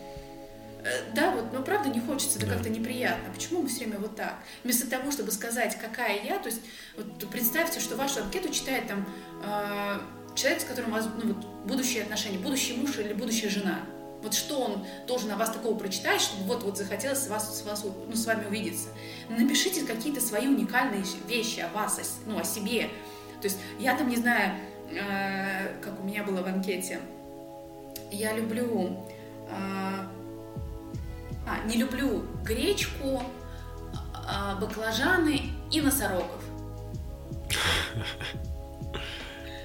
Да, 1.14 1.30
вот, 1.30 1.52
ну 1.52 1.62
правда 1.62 1.88
не 1.90 2.00
хочется, 2.00 2.38
это 2.38 2.46
да. 2.46 2.54
как-то 2.54 2.68
неприятно. 2.68 3.32
Почему 3.32 3.62
мы 3.62 3.68
все 3.68 3.84
время 3.84 3.98
вот 3.98 4.16
так? 4.16 4.38
Вместо 4.64 4.88
того, 4.90 5.10
чтобы 5.12 5.30
сказать, 5.30 5.78
какая 5.78 6.24
я, 6.24 6.38
то 6.38 6.48
есть 6.48 6.60
вот 6.96 7.30
представьте, 7.30 7.78
что 7.78 7.96
вашу 7.96 8.20
анкету 8.20 8.52
читает 8.52 8.88
там 8.88 9.06
э, 9.44 10.00
человек, 10.34 10.60
с 10.60 10.64
которым 10.64 10.90
у 10.90 10.94
вас 10.94 11.08
ну, 11.22 11.34
вот, 11.34 11.44
будущие 11.66 12.02
отношения, 12.02 12.38
будущий 12.38 12.74
муж 12.74 12.98
или 12.98 13.12
будущая 13.12 13.50
жена. 13.50 13.80
Вот 14.22 14.34
что 14.34 14.60
он 14.60 14.86
должен 15.06 15.30
о 15.32 15.36
вас 15.36 15.50
такого 15.50 15.76
прочитать, 15.76 16.20
чтобы 16.20 16.44
вот, 16.44 16.62
вот 16.62 16.78
захотелось 16.78 17.18
с, 17.18 17.28
вас, 17.28 17.58
с, 17.58 17.64
вас, 17.64 17.84
ну, 17.84 18.14
с 18.14 18.24
вами 18.24 18.46
увидеться. 18.46 18.88
Напишите 19.28 19.84
какие-то 19.84 20.20
свои 20.20 20.46
уникальные 20.46 21.04
вещи 21.28 21.60
о 21.60 21.68
вас, 21.68 21.98
о, 21.98 22.02
ну, 22.28 22.38
о 22.38 22.44
себе. 22.44 22.88
То 23.40 23.48
есть 23.48 23.58
я 23.80 23.96
там 23.96 24.08
не 24.08 24.16
знаю, 24.16 24.54
э, 24.90 25.74
как 25.80 26.00
у 26.00 26.04
меня 26.04 26.22
было 26.22 26.42
в 26.42 26.46
анкете, 26.46 27.00
я 28.12 28.32
люблю 28.32 28.96
э, 29.50 30.06
а, 31.46 31.64
не 31.66 31.76
люблю 31.76 32.24
гречку, 32.44 33.22
а, 34.14 34.56
баклажаны 34.56 35.50
и 35.70 35.80
носорогов. 35.80 36.42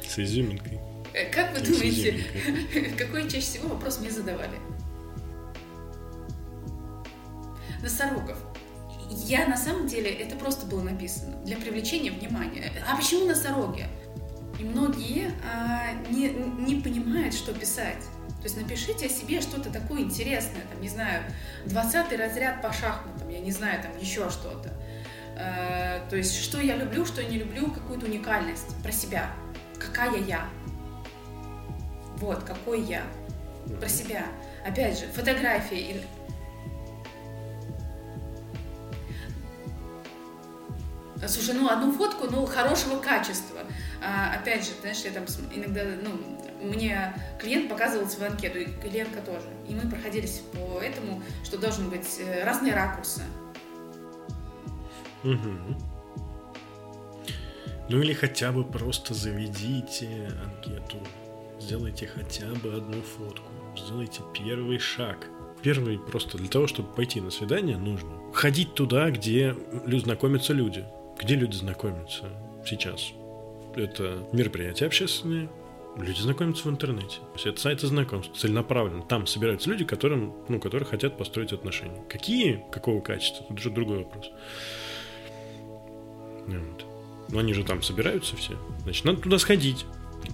С 0.07 0.19
изюминкой. 0.19 0.79
Э, 1.13 1.31
как 1.31 1.53
вы 1.53 1.65
думаете, 1.65 2.23
какой 2.97 3.23
чаще 3.29 3.41
всего 3.41 3.69
вопрос 3.69 3.99
мне 3.99 4.11
задавали? 4.11 4.59
Носорогов. 7.81 8.37
Я 9.09 9.47
на 9.47 9.57
самом 9.57 9.87
деле, 9.87 10.11
это 10.11 10.35
просто 10.35 10.65
было 10.65 10.81
написано 10.81 11.37
для 11.43 11.55
привлечения 11.55 12.11
внимания. 12.11 12.71
А 12.89 12.97
почему 12.97 13.25
носороги? 13.25 13.87
И 14.59 14.63
многие 14.63 15.31
а, 15.45 15.93
не, 16.09 16.29
не 16.29 16.81
понимают, 16.81 17.33
что 17.33 17.53
писать. 17.53 18.03
То 18.37 18.43
есть 18.43 18.57
напишите 18.57 19.07
о 19.07 19.09
себе 19.09 19.41
что-то 19.41 19.71
такое 19.71 20.01
интересное, 20.01 20.61
там, 20.71 20.79
не 20.79 20.89
знаю, 20.89 21.23
20 21.65 22.17
разряд 22.17 22.61
по 22.61 22.71
шахматам, 22.71 23.29
я 23.29 23.39
не 23.39 23.51
знаю, 23.51 23.81
там 23.81 23.97
еще 23.97 24.29
что-то. 24.29 24.71
Э, 25.35 26.01
то 26.09 26.15
есть, 26.15 26.41
что 26.43 26.59
я 26.59 26.75
люблю, 26.75 27.05
что 27.05 27.21
я 27.21 27.29
не 27.29 27.37
люблю, 27.37 27.71
какую-то 27.71 28.05
уникальность 28.05 28.75
про 28.83 28.91
себя. 28.91 29.31
Какая 29.79 30.19
я? 30.19 30.47
Вот, 32.17 32.43
какой 32.43 32.81
я. 32.81 33.03
Про 33.79 33.89
себя. 33.89 34.25
Опять 34.65 34.99
же, 34.99 35.07
фотографии. 35.07 36.01
Слушай, 41.27 41.55
ну 41.55 41.67
одну 41.69 41.91
фотку, 41.91 42.27
ну 42.29 42.45
хорошего 42.45 42.99
качества. 42.99 43.59
А, 44.01 44.35
опять 44.35 44.65
же, 44.65 44.71
знаешь, 44.81 44.99
я 44.99 45.11
там 45.11 45.25
иногда, 45.53 45.81
ну, 46.03 46.36
мне 46.61 47.13
клиент 47.39 47.69
показывал 47.69 48.07
свою 48.07 48.31
анкету, 48.31 48.59
и 48.59 48.65
клиентка 48.65 49.21
тоже. 49.21 49.47
И 49.67 49.73
мы 49.73 49.89
проходились 49.89 50.41
по 50.53 50.81
этому, 50.81 51.21
что 51.43 51.57
должны 51.57 51.89
быть 51.89 52.19
э, 52.19 52.43
разные 52.43 52.73
ракурсы. 52.73 53.21
Угу. 55.23 55.77
Ну 57.89 58.01
или 58.01 58.13
хотя 58.13 58.51
бы 58.51 58.63
просто 58.63 59.13
заведите 59.13 60.29
анкету, 60.43 60.97
сделайте 61.59 62.07
хотя 62.07 62.47
бы 62.47 62.73
одну 62.73 63.01
фотку, 63.01 63.49
сделайте 63.77 64.21
первый 64.33 64.79
шаг. 64.79 65.27
Первый 65.63 65.97
просто 65.97 66.37
для 66.37 66.49
того, 66.49 66.67
чтобы 66.67 66.93
пойти 66.93 67.19
на 67.19 67.31
свидание, 67.31 67.77
нужно 67.77 68.11
ходить 68.33 68.73
туда, 68.75 69.09
где 69.09 69.55
знакомятся 69.85 70.53
люди. 70.53 70.85
Где 71.19 71.35
люди 71.35 71.55
знакомятся 71.55 72.25
сейчас? 72.65 73.11
Это 73.75 74.27
мероприятия 74.33 74.85
общественные, 74.85 75.49
Люди 75.97 76.21
знакомятся 76.21 76.67
в 76.67 76.71
интернете. 76.71 77.17
То 77.17 77.33
есть 77.33 77.45
это 77.47 77.59
сайты 77.59 77.87
знакомств, 77.87 78.37
целенаправленно. 78.37 79.01
Там 79.01 79.25
собираются 79.25 79.69
люди, 79.69 79.83
которым, 79.83 80.33
ну, 80.47 80.59
которые 80.59 80.87
хотят 80.87 81.17
построить 81.17 81.53
отношения. 81.53 82.03
Какие, 82.07 82.63
какого 82.71 83.01
качества, 83.01 83.45
это 83.45 83.53
уже 83.55 83.71
другой 83.71 83.99
вопрос. 83.99 84.29
Вот. 86.45 86.85
Но 87.29 87.39
они 87.39 87.53
же 87.53 87.63
там 87.63 87.81
собираются 87.81 88.35
все. 88.35 88.57
Значит, 88.83 89.05
надо 89.05 89.21
туда 89.21 89.39
сходить. 89.39 89.85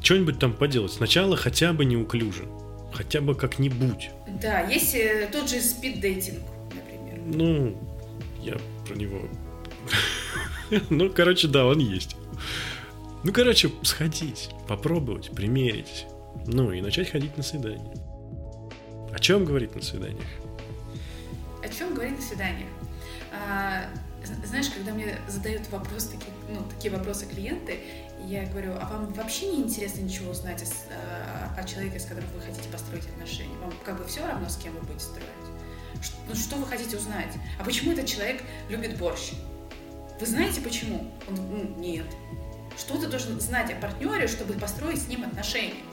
Что-нибудь 0.02 0.38
там 0.38 0.54
поделать. 0.54 0.92
Сначала 0.92 1.38
хотя 1.38 1.72
бы 1.72 1.86
неуклюже. 1.86 2.46
Хотя 2.94 3.22
бы 3.22 3.34
как-нибудь. 3.34 4.10
Да, 4.42 4.62
есть 4.62 4.94
э, 4.96 5.30
тот 5.32 5.50
же 5.50 5.62
спид-дейтинг, 5.62 6.44
например. 6.76 7.20
Ну, 7.26 7.78
я 8.42 8.58
про 8.86 8.96
него... 8.96 9.22
ну, 10.90 11.10
короче, 11.10 11.48
да, 11.48 11.66
он 11.66 11.80
есть. 11.80 12.16
Ну, 13.24 13.32
короче, 13.32 13.72
сходить, 13.84 14.50
попробовать, 14.68 15.32
примерить. 15.32 16.08
Ну 16.46 16.72
и 16.72 16.82
начать 16.82 17.10
ходить 17.10 17.38
на 17.38 17.44
свидание. 17.44 17.94
О 19.14 19.20
чем 19.20 19.46
говорить 19.46 19.74
на 19.76 19.82
свиданиях? 19.82 20.28
О 21.64 21.70
чем 21.70 21.94
говорить 21.94 22.18
на 22.18 22.22
свиданиях? 22.22 22.68
А, 23.32 23.86
знаешь, 24.46 24.70
когда 24.70 24.94
мне 24.94 25.18
задают 25.30 25.70
вопрос, 25.70 26.06
такие, 26.06 26.32
ну, 26.50 26.64
такие 26.70 26.94
вопросы 26.94 27.26
клиенты, 27.26 27.80
я 28.26 28.46
говорю, 28.46 28.74
а 28.74 28.90
вам 28.90 29.14
вообще 29.14 29.48
не 29.48 29.62
интересно 29.62 30.02
ничего 30.02 30.32
узнать 30.32 30.64
о, 30.90 31.60
о 31.60 31.64
человеке, 31.64 32.00
с 32.00 32.06
которым 32.06 32.30
вы 32.36 32.42
хотите 32.42 32.68
построить 32.70 33.06
отношения? 33.06 33.56
Вам 33.62 33.72
как 33.86 33.98
бы 33.98 34.06
все 34.06 34.26
равно, 34.26 34.50
с 34.50 34.58
кем 34.58 34.74
вы 34.74 34.82
будете 34.82 35.06
строить? 35.06 35.28
Что, 36.02 36.16
ну, 36.28 36.36
что 36.36 36.56
вы 36.58 36.66
хотите 36.66 36.98
узнать? 36.98 37.34
А 37.58 37.64
почему 37.64 37.94
этот 37.94 38.06
человек 38.06 38.42
любит 38.68 38.98
борщ? 38.98 39.32
Вы 40.20 40.26
знаете 40.26 40.60
почему? 40.62 41.12
Он, 41.30 41.36
ну, 41.36 41.80
нет. 41.80 42.06
Что 42.78 43.00
ты 43.00 43.08
должен 43.08 43.40
знать 43.40 43.72
о 43.72 43.76
партнере, 43.76 44.28
чтобы 44.28 44.54
построить 44.54 45.02
с 45.02 45.08
ним 45.08 45.24
отношения? 45.24 45.84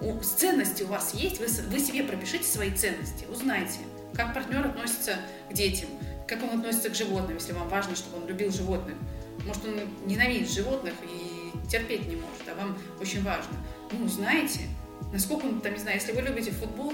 У, 0.00 0.18
ценности 0.20 0.82
у 0.82 0.88
вас 0.88 1.14
есть, 1.14 1.38
вы, 1.38 1.46
вы 1.68 1.78
себе 1.78 2.02
пропишите 2.02 2.44
свои 2.44 2.70
ценности, 2.72 3.24
узнайте, 3.30 3.78
как 4.14 4.34
партнер 4.34 4.66
относится 4.66 5.16
к 5.48 5.52
детям, 5.52 5.88
как 6.26 6.42
он 6.42 6.58
относится 6.58 6.90
к 6.90 6.94
животным, 6.94 7.36
если 7.36 7.52
вам 7.52 7.68
важно, 7.68 7.94
чтобы 7.94 8.18
он 8.18 8.26
любил 8.26 8.50
животных. 8.50 8.96
Может, 9.46 9.64
он 9.64 9.80
ненавидит 10.06 10.50
животных 10.50 10.94
и 11.04 11.68
терпеть 11.68 12.08
не 12.08 12.16
может, 12.16 12.48
а 12.48 12.54
вам 12.54 12.76
очень 13.00 13.22
важно. 13.22 13.54
Ну, 13.92 14.08
знаете, 14.08 14.60
насколько 15.12 15.44
он, 15.46 15.60
там, 15.60 15.72
не 15.72 15.78
знаю, 15.78 15.98
если 15.98 16.12
вы 16.12 16.22
любите 16.22 16.50
футбол, 16.50 16.92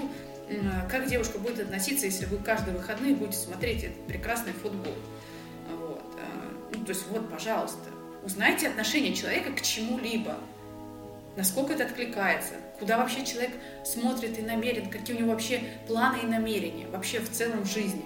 как 0.89 1.07
девушка 1.07 1.37
будет 1.37 1.59
относиться, 1.59 2.05
если 2.05 2.25
вы 2.25 2.37
каждые 2.37 2.75
выходные 2.75 3.15
будете 3.15 3.37
смотреть 3.37 3.83
этот 3.83 4.07
прекрасный 4.07 4.53
футбол. 4.53 4.95
Вот. 5.69 6.03
А, 6.17 6.51
ну, 6.73 6.83
то 6.83 6.89
есть 6.89 7.05
вот, 7.09 7.29
пожалуйста, 7.29 7.89
узнайте 8.23 8.67
отношение 8.67 9.13
человека 9.13 9.51
к 9.53 9.61
чему-либо. 9.61 10.37
Насколько 11.35 11.73
это 11.73 11.85
откликается, 11.85 12.55
куда 12.79 12.97
вообще 12.97 13.25
человек 13.25 13.51
смотрит 13.85 14.37
и 14.39 14.41
намерен, 14.41 14.89
какие 14.89 15.15
у 15.15 15.19
него 15.19 15.31
вообще 15.31 15.61
планы 15.87 16.19
и 16.23 16.25
намерения, 16.25 16.87
вообще 16.87 17.19
в 17.19 17.31
целом 17.31 17.63
в 17.63 17.71
жизни. 17.71 18.05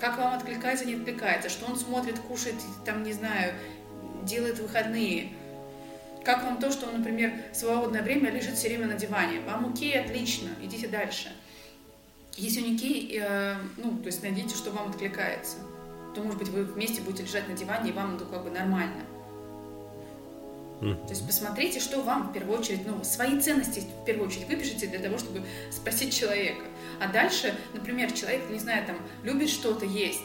Как 0.00 0.18
вам 0.18 0.34
откликается, 0.34 0.84
не 0.84 0.94
откликается, 0.94 1.48
что 1.48 1.66
он 1.66 1.76
смотрит, 1.76 2.18
кушает, 2.18 2.56
там, 2.84 3.02
не 3.02 3.12
знаю, 3.12 3.54
делает 4.24 4.58
выходные. 4.58 5.28
Как 6.24 6.42
вам 6.42 6.58
то, 6.58 6.72
что 6.72 6.86
он, 6.86 6.98
например, 6.98 7.32
в 7.52 7.56
свободное 7.56 8.02
время 8.02 8.30
лежит 8.30 8.56
все 8.56 8.68
время 8.68 8.88
на 8.88 8.94
диване? 8.94 9.40
Вам 9.40 9.70
окей, 9.70 9.98
отлично, 9.98 10.48
идите 10.60 10.88
дальше. 10.88 11.30
Если 12.36 12.60
не 12.60 12.74
окей, 12.74 13.18
э, 13.18 13.56
ну, 13.76 13.96
то 13.98 14.06
есть 14.06 14.22
найдите, 14.22 14.54
что 14.54 14.70
вам 14.70 14.90
откликается. 14.90 15.56
То, 16.14 16.22
может 16.22 16.38
быть, 16.38 16.48
вы 16.48 16.64
вместе 16.64 17.00
будете 17.00 17.22
лежать 17.22 17.48
на 17.48 17.54
диване, 17.54 17.90
и 17.90 17.92
вам 17.92 18.18
ну, 18.18 18.26
как 18.26 18.44
бы 18.44 18.50
нормально. 18.50 19.02
То 20.80 21.10
есть 21.10 21.26
посмотрите, 21.26 21.80
что 21.80 22.02
вам 22.02 22.28
в 22.28 22.32
первую 22.32 22.58
очередь, 22.58 22.86
ну, 22.86 23.02
свои 23.02 23.40
ценности 23.40 23.80
в 23.80 24.04
первую 24.04 24.28
очередь 24.28 24.46
выпишите 24.46 24.86
для 24.86 24.98
того, 24.98 25.16
чтобы 25.16 25.42
спросить 25.70 26.14
человека. 26.14 26.64
А 27.00 27.08
дальше, 27.10 27.54
например, 27.72 28.12
человек, 28.12 28.42
не 28.50 28.58
знаю, 28.58 28.86
там, 28.86 28.96
любит 29.22 29.48
что-то 29.48 29.86
есть. 29.86 30.24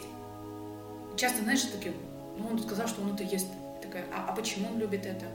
Часто, 1.16 1.44
знаешь, 1.44 1.62
такие, 1.62 1.94
ну, 2.38 2.48
он 2.50 2.60
сказал, 2.60 2.88
что 2.88 3.02
он 3.02 3.14
это 3.14 3.24
ест. 3.24 3.48
Такая, 3.82 4.06
а, 4.14 4.28
а 4.30 4.36
почему 4.36 4.68
он 4.68 4.80
любит 4.80 5.06
это? 5.06 5.26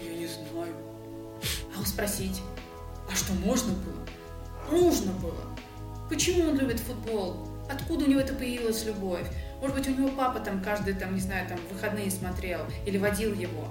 Я 0.00 0.14
не 0.14 0.26
знаю. 0.26 0.74
А 1.76 1.84
спросить, 1.84 2.40
а 3.10 3.16
что 3.16 3.32
можно 3.32 3.72
было? 3.72 4.06
Нужно 4.70 5.12
было. 5.14 5.44
Почему 6.08 6.50
он 6.50 6.58
любит 6.58 6.78
футбол? 6.78 7.48
Откуда 7.68 8.04
у 8.04 8.08
него 8.08 8.20
это 8.20 8.34
появилась 8.34 8.84
любовь? 8.84 9.26
Может 9.60 9.76
быть, 9.76 9.88
у 9.88 9.90
него 9.92 10.08
папа 10.08 10.40
там 10.40 10.62
каждый, 10.62 10.94
там, 10.94 11.14
не 11.14 11.20
знаю, 11.20 11.48
там, 11.48 11.58
выходные 11.72 12.10
смотрел 12.10 12.60
или 12.86 12.98
водил 12.98 13.32
его. 13.32 13.66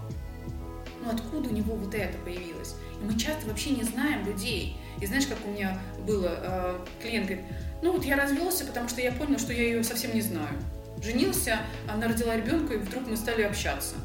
Ну, 1.01 1.09
откуда 1.11 1.49
у 1.49 1.53
него 1.53 1.75
вот 1.75 1.93
это 1.95 2.17
появилось? 2.19 2.75
И 3.01 3.05
мы 3.05 3.17
часто 3.17 3.47
вообще 3.47 3.71
не 3.71 3.83
знаем 3.83 4.25
людей. 4.25 4.77
И 4.99 5.05
знаешь, 5.05 5.25
как 5.25 5.37
у 5.45 5.51
меня 5.51 5.79
было, 6.05 6.29
э, 6.41 6.79
клиент 7.01 7.27
говорит, 7.27 7.45
ну 7.81 7.93
вот 7.93 8.05
я 8.05 8.15
развелся, 8.15 8.65
потому 8.65 8.87
что 8.87 9.01
я 9.01 9.11
понял, 9.11 9.39
что 9.39 9.53
я 9.53 9.63
ее 9.63 9.83
совсем 9.83 10.13
не 10.13 10.21
знаю. 10.21 10.55
Женился, 11.03 11.59
она 11.91 12.07
родила 12.07 12.35
ребенка, 12.35 12.75
и 12.75 12.77
вдруг 12.77 13.07
мы 13.07 13.17
стали 13.17 13.41
общаться. 13.41 13.95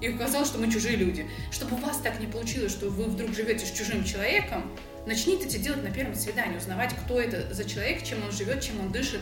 И 0.00 0.08
оказалось, 0.08 0.48
что 0.48 0.58
мы 0.58 0.70
чужие 0.70 0.96
люди. 0.96 1.26
Чтобы 1.50 1.76
у 1.76 1.78
вас 1.78 1.98
так 1.98 2.20
не 2.20 2.26
получилось, 2.26 2.72
что 2.72 2.90
вы 2.90 3.04
вдруг 3.04 3.34
живете 3.34 3.66
с 3.66 3.70
чужим 3.70 4.04
человеком, 4.04 4.70
начните 5.06 5.46
это 5.46 5.58
делать 5.58 5.82
на 5.82 5.90
первом 5.90 6.14
свидании, 6.14 6.56
узнавать, 6.56 6.94
кто 7.04 7.20
это 7.20 7.52
за 7.54 7.64
человек, 7.64 8.02
чем 8.04 8.18
он 8.24 8.32
живет, 8.32 8.60
чем 8.60 8.80
он 8.80 8.92
дышит, 8.92 9.20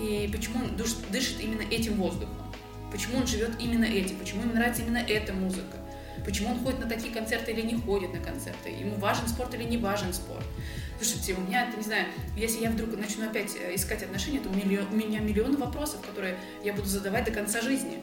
и 0.00 0.28
почему 0.32 0.64
он 0.64 0.76
дышит 0.76 1.40
именно 1.40 1.62
этим 1.62 1.94
воздухом. 1.94 2.47
Почему 2.90 3.18
он 3.18 3.26
живет 3.26 3.52
именно 3.60 3.84
этим, 3.84 4.16
почему 4.18 4.42
ему 4.42 4.54
нравится 4.54 4.82
именно 4.82 4.98
эта 4.98 5.32
музыка, 5.32 5.76
почему 6.24 6.50
он 6.50 6.58
ходит 6.60 6.80
на 6.80 6.86
такие 6.88 7.12
концерты 7.12 7.52
или 7.52 7.62
не 7.62 7.74
ходит 7.74 8.12
на 8.12 8.20
концерты, 8.20 8.70
ему 8.70 8.96
важен 8.96 9.28
спорт 9.28 9.54
или 9.54 9.64
не 9.64 9.76
важен 9.76 10.12
спорт. 10.12 10.44
Слушайте, 11.00 11.34
у 11.34 11.40
меня, 11.40 11.70
не 11.76 11.82
знаю, 11.82 12.06
если 12.36 12.60
я 12.60 12.70
вдруг 12.70 12.96
начну 12.98 13.28
опять 13.28 13.54
э, 13.54 13.74
искать 13.74 14.02
отношения, 14.02 14.40
то 14.40 14.48
у 14.48 14.52
меня 14.52 15.20
миллион 15.20 15.56
вопросов, 15.56 16.00
которые 16.00 16.36
я 16.64 16.72
буду 16.72 16.88
задавать 16.88 17.24
до 17.24 17.30
конца 17.30 17.60
жизни. 17.60 18.00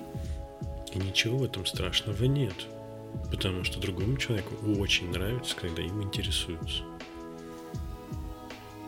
И 0.93 0.97
ничего 0.97 1.39
в 1.39 1.43
этом 1.43 1.65
страшного 1.65 2.23
нет. 2.23 2.67
Потому 3.29 3.65
что 3.65 3.81
другому 3.81 4.17
человеку 4.17 4.53
очень 4.79 5.11
нравится, 5.11 5.55
когда 5.57 5.81
им 5.81 6.01
интересуются. 6.01 6.83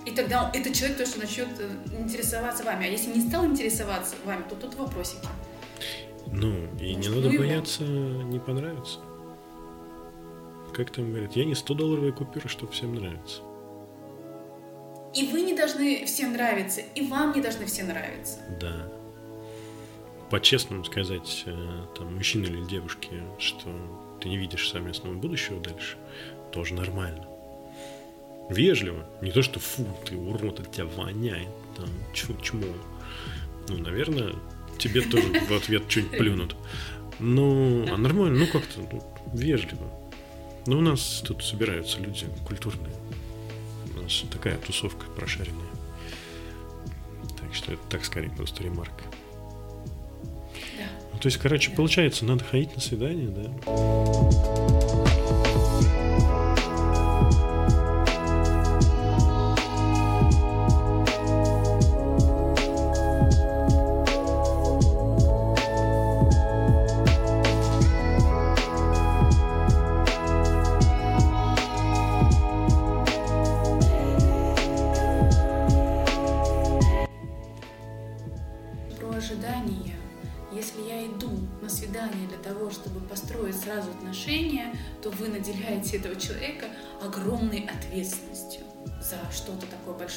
И 0.05 0.11
тогда 0.11 0.49
этот 0.53 0.73
человек 0.73 0.97
тоже 0.97 1.17
начнет 1.17 1.49
э, 1.59 1.69
интересоваться 1.99 2.63
вами. 2.63 2.87
А 2.87 2.89
если 2.89 3.11
не 3.11 3.27
стал 3.27 3.45
интересоваться 3.45 4.15
вами, 4.23 4.43
то 4.49 4.55
тут 4.55 4.75
вопросики. 4.75 5.27
Ну, 6.31 6.53
и 6.79 6.95
Может, 6.95 6.97
не 6.97 7.15
надо 7.15 7.37
бояться 7.37 7.83
не 7.83 8.39
понравиться. 8.39 8.99
Как 10.73 10.91
там 10.91 11.11
говорят, 11.11 11.35
я 11.35 11.45
не 11.45 11.53
100-долларовая 11.53 12.11
купюра, 12.11 12.47
чтобы 12.47 12.71
всем 12.71 12.95
нравится. 12.95 13.41
И 15.15 15.27
вы 15.27 15.41
не 15.41 15.55
должны 15.55 16.05
всем 16.05 16.33
нравиться, 16.33 16.81
и 16.81 17.07
вам 17.07 17.33
не 17.33 17.41
должны 17.41 17.65
все 17.65 17.83
нравиться. 17.83 18.39
Да. 18.59 18.87
По-честному 20.29 20.83
сказать, 20.83 21.43
э, 21.45 21.85
там, 21.97 22.15
мужчине 22.15 22.47
или 22.47 22.65
девушке, 22.65 23.23
что 23.39 23.69
ты 24.21 24.29
не 24.29 24.37
видишь 24.37 24.69
совместного 24.69 25.13
будущего 25.13 25.59
дальше, 25.61 25.97
тоже 26.51 26.73
нормально. 26.73 27.25
Вежливо. 28.49 29.05
Не 29.21 29.31
то, 29.31 29.41
что 29.41 29.59
фу, 29.59 29.85
ты 30.05 30.15
урод, 30.15 30.59
от 30.59 30.71
тебя 30.71 30.85
воняет, 30.85 31.49
там, 31.75 31.89
чмо. 32.13 32.67
Ну, 33.69 33.77
наверное, 33.77 34.33
тебе 34.77 35.01
тоже 35.01 35.27
в 35.27 35.51
ответ 35.53 35.83
что-нибудь 35.87 36.17
плюнут. 36.17 36.55
Ну, 37.19 37.85
а 37.91 37.97
нормально, 37.97 38.39
ну 38.39 38.47
как-то 38.47 38.79
ну, 38.91 39.03
вежливо. 39.33 39.91
Ну, 40.65 40.79
у 40.79 40.81
нас 40.81 41.23
тут 41.25 41.43
собираются 41.43 41.99
люди 41.99 42.25
культурные. 42.45 42.93
У 43.95 44.01
нас 44.01 44.23
такая 44.31 44.57
тусовка 44.57 45.05
прошаренная. 45.15 45.65
Так 47.39 47.55
что 47.55 47.73
это 47.73 47.81
так 47.89 48.05
скорее 48.05 48.29
просто 48.29 48.63
ремарка. 48.63 49.03
Да. 50.77 50.83
Ну, 51.13 51.19
то 51.19 51.27
есть, 51.27 51.37
короче, 51.37 51.69
да. 51.69 51.77
получается, 51.77 52.25
надо 52.25 52.43
ходить 52.43 52.75
на 52.75 52.81
свидание, 52.81 53.29
да? 53.29 54.96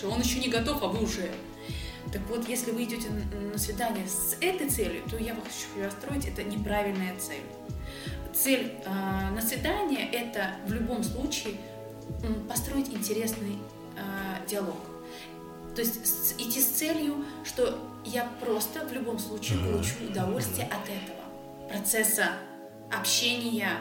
Большое. 0.01 0.12
Он 0.12 0.20
еще 0.20 0.39
не 0.39 0.48
готов, 0.48 0.82
а 0.82 0.86
вы 0.86 1.05
уже. 1.05 1.31
Так 2.12 2.22
вот, 2.28 2.48
если 2.48 2.72
вы 2.72 2.85
идете 2.85 3.09
на 3.09 3.59
свидание 3.59 4.06
с 4.09 4.36
этой 4.40 4.68
целью, 4.68 5.02
то 5.09 5.16
я 5.16 5.35
хочу 5.35 5.85
расстроить, 5.85 6.27
это 6.27 6.43
неправильная 6.43 7.14
цель. 7.18 7.43
Цель 8.35 8.72
э, 8.85 8.90
на 8.90 9.40
свидание– 9.40 10.09
это 10.12 10.56
в 10.66 10.72
любом 10.72 11.05
случае 11.05 11.55
построить 12.48 12.89
интересный 12.89 13.59
э, 13.97 14.47
диалог. 14.48 14.78
То 15.74 15.82
есть 15.82 16.35
идти 16.39 16.60
с 16.60 16.66
целью, 16.66 17.24
что 17.44 17.78
я 18.05 18.28
просто 18.40 18.86
в 18.86 18.93
любом 18.93 19.18
случае 19.18 19.59
получу 19.59 19.94
удовольствие 20.09 20.66
от 20.66 20.82
этого 20.89 21.68
процесса 21.68 22.31
общения, 22.90 23.77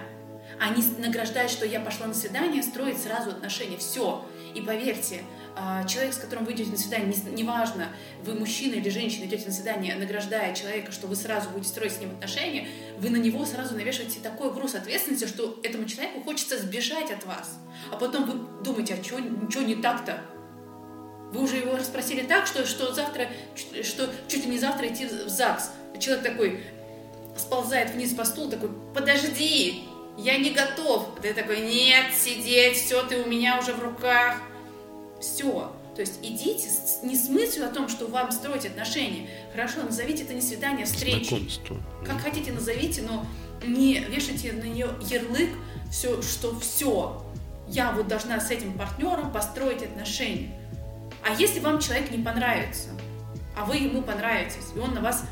они 0.60 0.84
награждают, 1.00 1.52
что 1.52 1.66
я 1.66 1.80
пошла 1.80 2.06
на 2.06 2.14
свидание, 2.14 2.62
строить 2.62 3.02
сразу 3.02 3.32
отношения. 3.32 3.78
Все. 3.78 4.26
И 4.56 4.62
поверьте, 4.62 5.22
а, 5.56 5.84
человек, 5.86 6.14
с 6.14 6.18
которым 6.18 6.46
вы 6.46 6.54
идете 6.54 6.72
на 6.72 6.78
свидание, 6.78 7.14
неважно, 7.32 7.90
вы 8.24 8.34
мужчина 8.34 8.76
или 8.76 8.90
женщина 8.90 9.26
идете 9.26 9.48
на 9.48 9.52
свидание, 9.52 9.96
награждая 9.96 10.56
человека, 10.56 10.92
что 10.92 11.08
вы 11.08 11.16
сразу 11.16 11.50
будете 11.50 11.70
строить 11.70 11.94
с 11.94 12.00
ним 12.00 12.12
отношения, 12.12 12.68
вы 12.98 13.10
на 13.10 13.18
него 13.18 13.46
сразу 13.46 13.76
навешиваете 13.76 14.20
такой 14.22 14.54
груз 14.54 14.76
ответственности, 14.76 15.26
что 15.26 15.60
этому 15.64 15.86
человеку 15.86 16.22
хочется 16.22 16.58
сбежать 16.58 17.12
от 17.12 17.26
вас. 17.26 17.58
А 17.92 17.98
потом 17.98 18.26
вы 18.26 18.64
думаете, 18.64 18.98
а 19.00 19.04
что 19.04 19.62
не 19.62 19.76
так-то? 19.76 20.22
Вы 21.32 21.44
уже 21.44 21.58
его 21.58 21.76
расспросили 21.76 22.22
так, 22.22 22.48
что, 22.48 22.66
что 22.66 22.94
завтра, 22.94 23.28
что 23.84 24.10
чуть 24.28 24.46
ли 24.46 24.52
не 24.52 24.60
завтра 24.60 24.88
идти 24.88 25.06
в 25.06 25.30
ЗАГС. 25.30 25.72
Человек 26.00 26.24
такой 26.24 26.64
сползает 27.38 27.92
вниз 27.92 28.14
по 28.14 28.24
стулу, 28.24 28.50
такой, 28.50 28.70
подожди, 28.96 29.84
я 30.20 30.38
не 30.38 30.52
готов. 30.52 31.10
Ты 31.22 31.34
такой, 31.34 31.62
нет, 31.62 32.14
сидеть, 32.14 32.78
все, 32.78 33.04
ты 33.04 33.22
у 33.22 33.28
меня 33.28 33.60
уже 33.60 33.74
в 33.74 33.82
руках. 33.82 34.38
Все. 35.20 35.72
То 35.96 36.02
есть 36.02 36.20
идите 36.22 36.70
не 37.04 37.16
с 37.16 37.28
мыслью 37.28 37.66
о 37.66 37.70
том, 37.70 37.90
что 37.90 38.08
вам 38.08 38.32
строить 38.32 38.66
отношения. 38.66 39.30
Хорошо, 39.52 39.84
назовите 39.84 40.24
это 40.24 40.34
не 40.34 40.42
свидание, 40.42 40.84
а 40.84 40.86
встреча. 40.86 41.38
Как 42.06 42.22
хотите 42.22 42.52
назовите, 42.52 43.02
но 43.02 43.26
не 43.66 44.00
вешайте 44.00 44.54
на 44.54 44.64
нее 44.64 44.90
ярлык, 45.02 45.50
все, 45.92 46.22
что 46.22 46.58
все, 46.60 47.26
я 47.68 47.92
вот 47.92 48.08
должна 48.08 48.40
с 48.40 48.50
этим 48.50 48.74
партнером 48.78 49.32
построить 49.32 49.84
отношения. 49.84 50.52
А 51.28 51.34
если 51.34 51.60
вам 51.60 51.80
человек 51.80 52.12
не 52.12 52.24
понравится, 52.24 52.90
а 53.58 53.66
вы 53.66 53.78
ему 53.78 54.02
понравитесь, 54.02 54.68
и 54.76 54.80
он 54.80 54.94
на 54.94 55.02
вас 55.02 55.26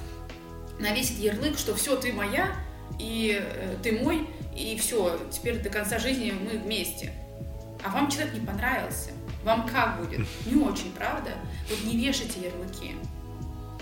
навесит 0.80 1.18
ярлык, 1.18 1.58
что 1.58 1.76
все, 1.76 1.96
ты 1.96 2.12
моя, 2.12 2.56
и 3.00 3.40
э, 3.42 3.76
ты 3.82 3.94
мой, 3.94 4.28
и 4.58 4.76
все, 4.78 5.20
теперь 5.32 5.62
до 5.62 5.70
конца 5.70 6.00
жизни 6.00 6.32
мы 6.32 6.58
вместе. 6.58 7.14
А 7.84 7.90
вам 7.90 8.10
человек 8.10 8.34
не 8.34 8.40
понравился. 8.40 9.12
Вам 9.44 9.68
как 9.68 10.00
будет? 10.00 10.26
Не 10.46 10.62
очень, 10.62 10.92
правда? 10.92 11.32
Вот 11.70 11.84
не 11.86 11.98
вешайте 11.98 12.42
ярлыки. 12.42 12.96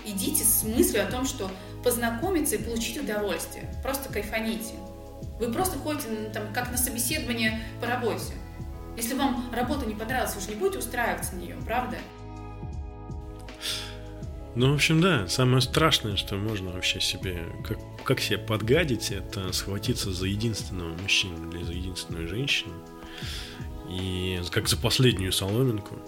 Идите 0.04 0.44
с 0.44 0.62
мыслью 0.62 1.02
о 1.02 1.10
том, 1.10 1.24
что 1.24 1.50
познакомиться 1.82 2.56
и 2.56 2.62
получить 2.62 2.98
удовольствие. 2.98 3.72
Просто 3.82 4.12
кайфаните. 4.12 4.74
Вы 5.40 5.52
просто 5.52 5.78
ходите 5.78 6.08
там, 6.32 6.52
как 6.52 6.70
на 6.70 6.76
собеседование 6.76 7.62
по 7.80 7.86
работе. 7.86 8.34
Если 8.96 9.14
вам 9.14 9.50
работа 9.52 9.86
не 9.86 9.94
понравилась, 9.94 10.34
вы 10.34 10.40
же 10.40 10.48
не 10.50 10.56
будете 10.56 10.78
устраиваться 10.78 11.34
на 11.34 11.40
нее, 11.40 11.56
правда? 11.64 11.96
Ну, 14.56 14.72
в 14.72 14.74
общем, 14.74 15.02
да, 15.02 15.28
самое 15.28 15.60
страшное, 15.60 16.16
что 16.16 16.36
можно 16.36 16.70
вообще 16.70 16.98
себе, 16.98 17.44
как, 17.62 17.78
как 18.04 18.20
себе 18.20 18.38
подгадить, 18.38 19.10
это 19.10 19.52
схватиться 19.52 20.10
за 20.10 20.26
единственного 20.26 20.96
мужчину 20.96 21.52
или 21.52 21.62
за 21.62 21.72
единственную 21.74 22.26
женщину. 22.26 22.72
И 23.90 24.40
как 24.50 24.66
за 24.66 24.78
последнюю 24.78 25.32
соломинку 25.32 25.98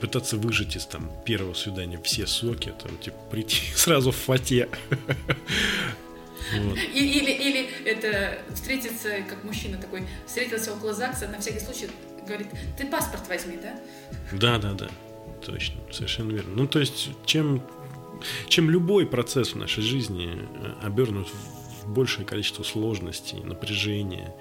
пытаться 0.00 0.36
выжать 0.36 0.74
из 0.74 0.86
там 0.86 1.08
первого 1.24 1.54
свидания 1.54 2.00
все 2.02 2.26
соки, 2.26 2.74
там, 2.82 2.98
типа, 2.98 3.16
прийти 3.30 3.62
сразу 3.76 4.10
в 4.10 4.16
фате. 4.16 4.68
Вот. 4.90 6.78
Или, 6.94 7.30
или 7.30 7.68
это 7.84 8.38
встретиться, 8.54 9.22
как 9.28 9.44
мужчина 9.44 9.78
такой, 9.78 10.04
встретился 10.26 10.74
около 10.74 10.92
ЗАГСа, 10.92 11.28
на 11.28 11.38
всякий 11.38 11.60
случай 11.60 11.88
говорит, 12.26 12.48
ты 12.76 12.86
паспорт 12.88 13.28
возьми, 13.28 13.56
да? 13.62 13.78
Да, 14.32 14.58
да, 14.58 14.72
да 14.72 14.88
точно, 15.44 15.80
совершенно 15.90 16.32
верно. 16.32 16.54
Ну, 16.54 16.66
то 16.66 16.78
есть, 16.78 17.10
чем, 17.24 17.62
чем 18.48 18.70
любой 18.70 19.06
процесс 19.06 19.52
в 19.52 19.56
нашей 19.56 19.82
жизни 19.82 20.30
э, 20.34 20.72
обернут 20.82 21.28
в 21.28 21.92
большее 21.92 22.26
количество 22.26 22.62
сложностей, 22.62 23.40
напряжения 23.42 24.34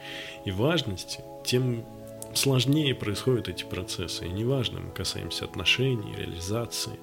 и 0.46 0.52
важности, 0.52 1.20
тем 1.46 1.86
сложнее 2.34 2.94
происходят 2.96 3.48
эти 3.48 3.64
процессы. 3.64 4.26
И 4.26 4.30
неважно, 4.30 4.80
мы 4.80 4.92
касаемся 4.92 5.46
отношений, 5.46 6.16
реализации, 6.16 7.00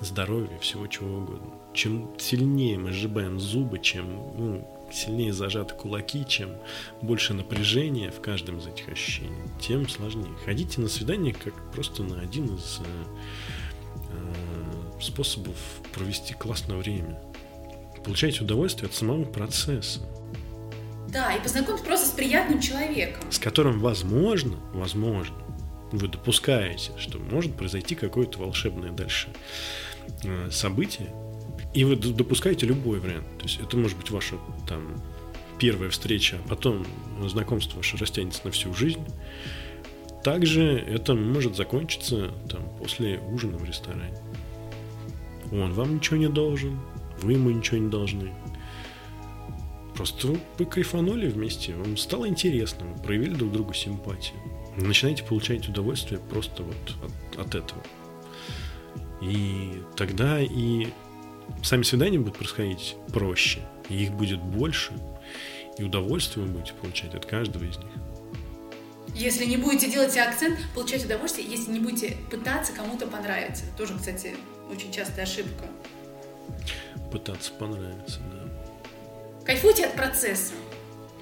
здоровья, 0.00 0.58
всего 0.58 0.86
чего 0.86 1.18
угодно. 1.18 1.52
Чем 1.74 2.10
сильнее 2.18 2.78
мы 2.78 2.92
сжимаем 2.92 3.38
зубы, 3.40 3.78
чем 3.78 4.06
ну, 4.36 4.81
сильнее 4.94 5.32
зажаты 5.32 5.74
кулаки, 5.74 6.24
чем 6.26 6.56
больше 7.00 7.34
напряжения 7.34 8.10
в 8.10 8.20
каждом 8.20 8.58
из 8.58 8.66
этих 8.66 8.88
ощущений, 8.88 9.50
тем 9.60 9.88
сложнее. 9.88 10.32
Ходите 10.44 10.80
на 10.80 10.88
свидание 10.88 11.34
как 11.34 11.54
просто 11.72 12.02
на 12.02 12.20
один 12.20 12.54
из 12.56 12.80
э, 12.80 12.84
э, 14.10 15.00
способов 15.00 15.56
провести 15.92 16.34
классное 16.34 16.76
время. 16.76 17.20
Получайте 18.04 18.44
удовольствие 18.44 18.88
от 18.88 18.94
самого 18.94 19.24
процесса. 19.24 20.00
Да, 21.08 21.34
и 21.34 21.42
познакомьтесь 21.42 21.84
просто 21.84 22.08
с 22.08 22.10
приятным 22.10 22.60
человеком. 22.60 23.30
С 23.30 23.38
которым, 23.38 23.80
возможно, 23.80 24.56
возможно, 24.72 25.36
вы 25.92 26.08
допускаете, 26.08 26.92
что 26.98 27.18
может 27.18 27.54
произойти 27.54 27.94
какое-то 27.94 28.38
волшебное 28.38 28.90
дальше 28.90 29.28
э, 30.24 30.50
событие, 30.50 31.12
и 31.74 31.84
вы 31.84 31.96
допускаете 31.96 32.66
любой 32.66 33.00
вариант. 33.00 33.26
То 33.38 33.44
есть 33.44 33.60
это 33.60 33.76
может 33.76 33.96
быть 33.96 34.10
ваша 34.10 34.36
там 34.68 35.02
первая 35.58 35.90
встреча, 35.90 36.38
а 36.44 36.48
потом 36.48 36.86
знакомство 37.26 37.78
ваше 37.78 37.96
растянется 37.96 38.42
на 38.44 38.50
всю 38.50 38.74
жизнь. 38.74 39.04
Также 40.22 40.62
это 40.62 41.14
может 41.14 41.56
закончиться 41.56 42.32
там, 42.48 42.62
после 42.78 43.20
ужина 43.32 43.58
в 43.58 43.64
ресторане. 43.64 44.16
Он 45.50 45.72
вам 45.72 45.96
ничего 45.96 46.16
не 46.16 46.28
должен, 46.28 46.78
вы 47.22 47.32
ему 47.32 47.50
ничего 47.50 47.78
не 47.78 47.90
должны. 47.90 48.32
Просто 49.94 50.36
вы 50.58 50.64
кайфанули 50.64 51.28
вместе, 51.28 51.74
вам 51.74 51.96
стало 51.96 52.28
интересно, 52.28 52.86
вы 52.86 53.02
проявили 53.02 53.34
друг 53.34 53.52
другу 53.52 53.74
симпатию. 53.74 54.36
Начинаете 54.76 55.22
получать 55.22 55.68
удовольствие 55.68 56.18
просто 56.18 56.62
вот 56.62 56.96
от, 57.04 57.46
от 57.46 57.54
этого. 57.54 57.82
И 59.20 59.82
тогда 59.96 60.40
и 60.40 60.88
сами 61.62 61.82
свидания 61.82 62.18
будут 62.18 62.36
происходить 62.36 62.96
проще, 63.12 63.60
и 63.88 64.02
их 64.02 64.12
будет 64.12 64.40
больше, 64.40 64.92
и 65.78 65.84
удовольствие 65.84 66.46
вы 66.46 66.52
будете 66.52 66.74
получать 66.74 67.14
от 67.14 67.26
каждого 67.26 67.64
из 67.64 67.76
них. 67.78 67.92
Если 69.14 69.44
не 69.44 69.56
будете 69.56 69.90
делать 69.90 70.16
акцент, 70.16 70.58
получать 70.74 71.04
удовольствие, 71.04 71.46
если 71.46 71.70
не 71.70 71.80
будете 71.80 72.16
пытаться 72.30 72.72
кому-то 72.72 73.06
понравиться. 73.06 73.64
Тоже, 73.76 73.96
кстати, 73.96 74.34
очень 74.70 74.90
частая 74.90 75.24
ошибка. 75.24 75.66
Пытаться 77.10 77.52
понравиться, 77.52 78.20
да. 78.32 79.44
Кайфуйте 79.44 79.86
от 79.86 79.94
процесса. 79.94 80.54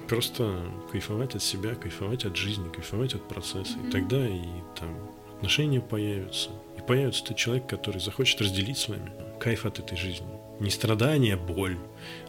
Просто 0.07 0.71
кайфовать 0.91 1.35
от 1.35 1.43
себя, 1.43 1.75
кайфовать 1.75 2.25
от 2.25 2.37
жизни, 2.37 2.69
кайфовать 2.69 3.13
от 3.13 3.27
процесса. 3.27 3.73
Mm-hmm. 3.73 3.87
И 3.87 3.91
тогда 3.91 4.27
и 4.27 4.41
там 4.79 5.11
отношения 5.35 5.81
появятся. 5.81 6.49
И 6.77 6.81
появится 6.81 7.25
тот 7.25 7.35
человек, 7.35 7.67
который 7.67 7.99
захочет 7.99 8.39
разделить 8.41 8.77
с 8.77 8.87
вами 8.87 9.11
кайф 9.41 9.65
от 9.65 9.79
этой 9.79 9.97
жизни. 9.97 10.27
Не 10.59 10.69
страдания, 10.69 11.33
а 11.33 11.37
боль, 11.37 11.77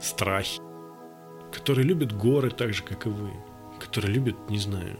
страхи. 0.00 0.60
Который 1.52 1.84
любит 1.84 2.12
горы 2.12 2.50
так 2.50 2.72
же, 2.72 2.82
как 2.82 3.06
и 3.06 3.10
вы. 3.10 3.30
Который 3.78 4.10
любит, 4.10 4.36
не 4.48 4.58
знаю, 4.58 4.96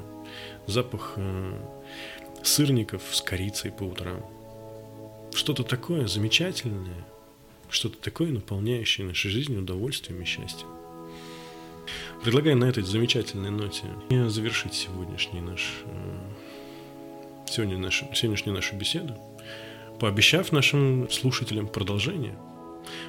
запах 0.66 1.14
э, 1.16 1.60
сырников 2.42 3.02
с 3.12 3.22
корицей 3.22 3.72
по 3.72 3.84
утрам. 3.84 4.20
Что-то 5.34 5.64
такое 5.64 6.06
замечательное, 6.06 7.06
что-то 7.70 7.96
такое, 7.98 8.30
наполняющее 8.30 9.06
нашей 9.06 9.30
жизнь 9.30 9.56
удовольствием 9.56 10.20
и 10.20 10.26
счастьем. 10.26 10.68
Предлагаю 12.22 12.58
на 12.58 12.66
этой 12.66 12.82
замечательной 12.82 13.50
ноте 13.50 13.86
завершить 14.28 14.74
сегодняшний 14.74 15.40
наш, 15.40 15.82
э, 15.86 16.18
сегодня 17.46 17.78
наш, 17.78 18.04
сегодняшнюю 18.14 18.54
нашу 18.54 18.76
беседу 18.76 19.16
пообещав 20.00 20.52
нашим 20.52 21.10
слушателям 21.10 21.66
продолжение. 21.66 22.34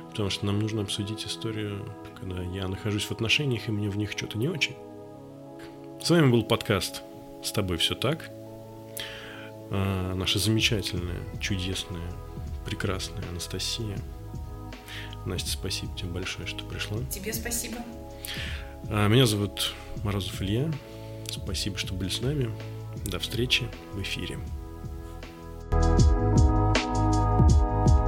Потому 0.09 0.29
что 0.29 0.45
нам 0.45 0.59
нужно 0.59 0.81
обсудить 0.81 1.25
историю, 1.25 1.85
когда 2.19 2.41
я 2.41 2.67
нахожусь 2.67 3.05
в 3.05 3.11
отношениях, 3.11 3.67
и 3.67 3.71
мне 3.71 3.89
в 3.89 3.97
них 3.97 4.11
что-то 4.11 4.37
не 4.37 4.47
очень. 4.47 4.75
С 6.01 6.09
вами 6.09 6.29
был 6.29 6.43
подкаст 6.43 7.01
«С 7.43 7.51
тобой 7.51 7.77
все 7.77 7.95
так». 7.95 8.29
А, 9.71 10.13
наша 10.13 10.37
замечательная, 10.37 11.19
чудесная, 11.39 12.11
прекрасная 12.65 13.27
Анастасия. 13.29 13.97
Настя, 15.25 15.51
спасибо 15.51 15.95
тебе 15.97 16.09
большое, 16.09 16.47
что 16.47 16.63
пришла. 16.65 16.99
Тебе 17.09 17.33
спасибо. 17.33 17.77
А, 18.89 19.07
меня 19.07 19.25
зовут 19.25 19.73
Морозов 20.03 20.41
Илья. 20.41 20.71
Спасибо, 21.29 21.77
что 21.77 21.93
были 21.93 22.09
с 22.09 22.21
нами. 22.21 22.51
До 23.05 23.17
встречи 23.17 23.63
в 23.93 24.01
эфире. 24.01 24.37
thank 25.71 26.37
you 26.37 26.42
you 27.39 28.02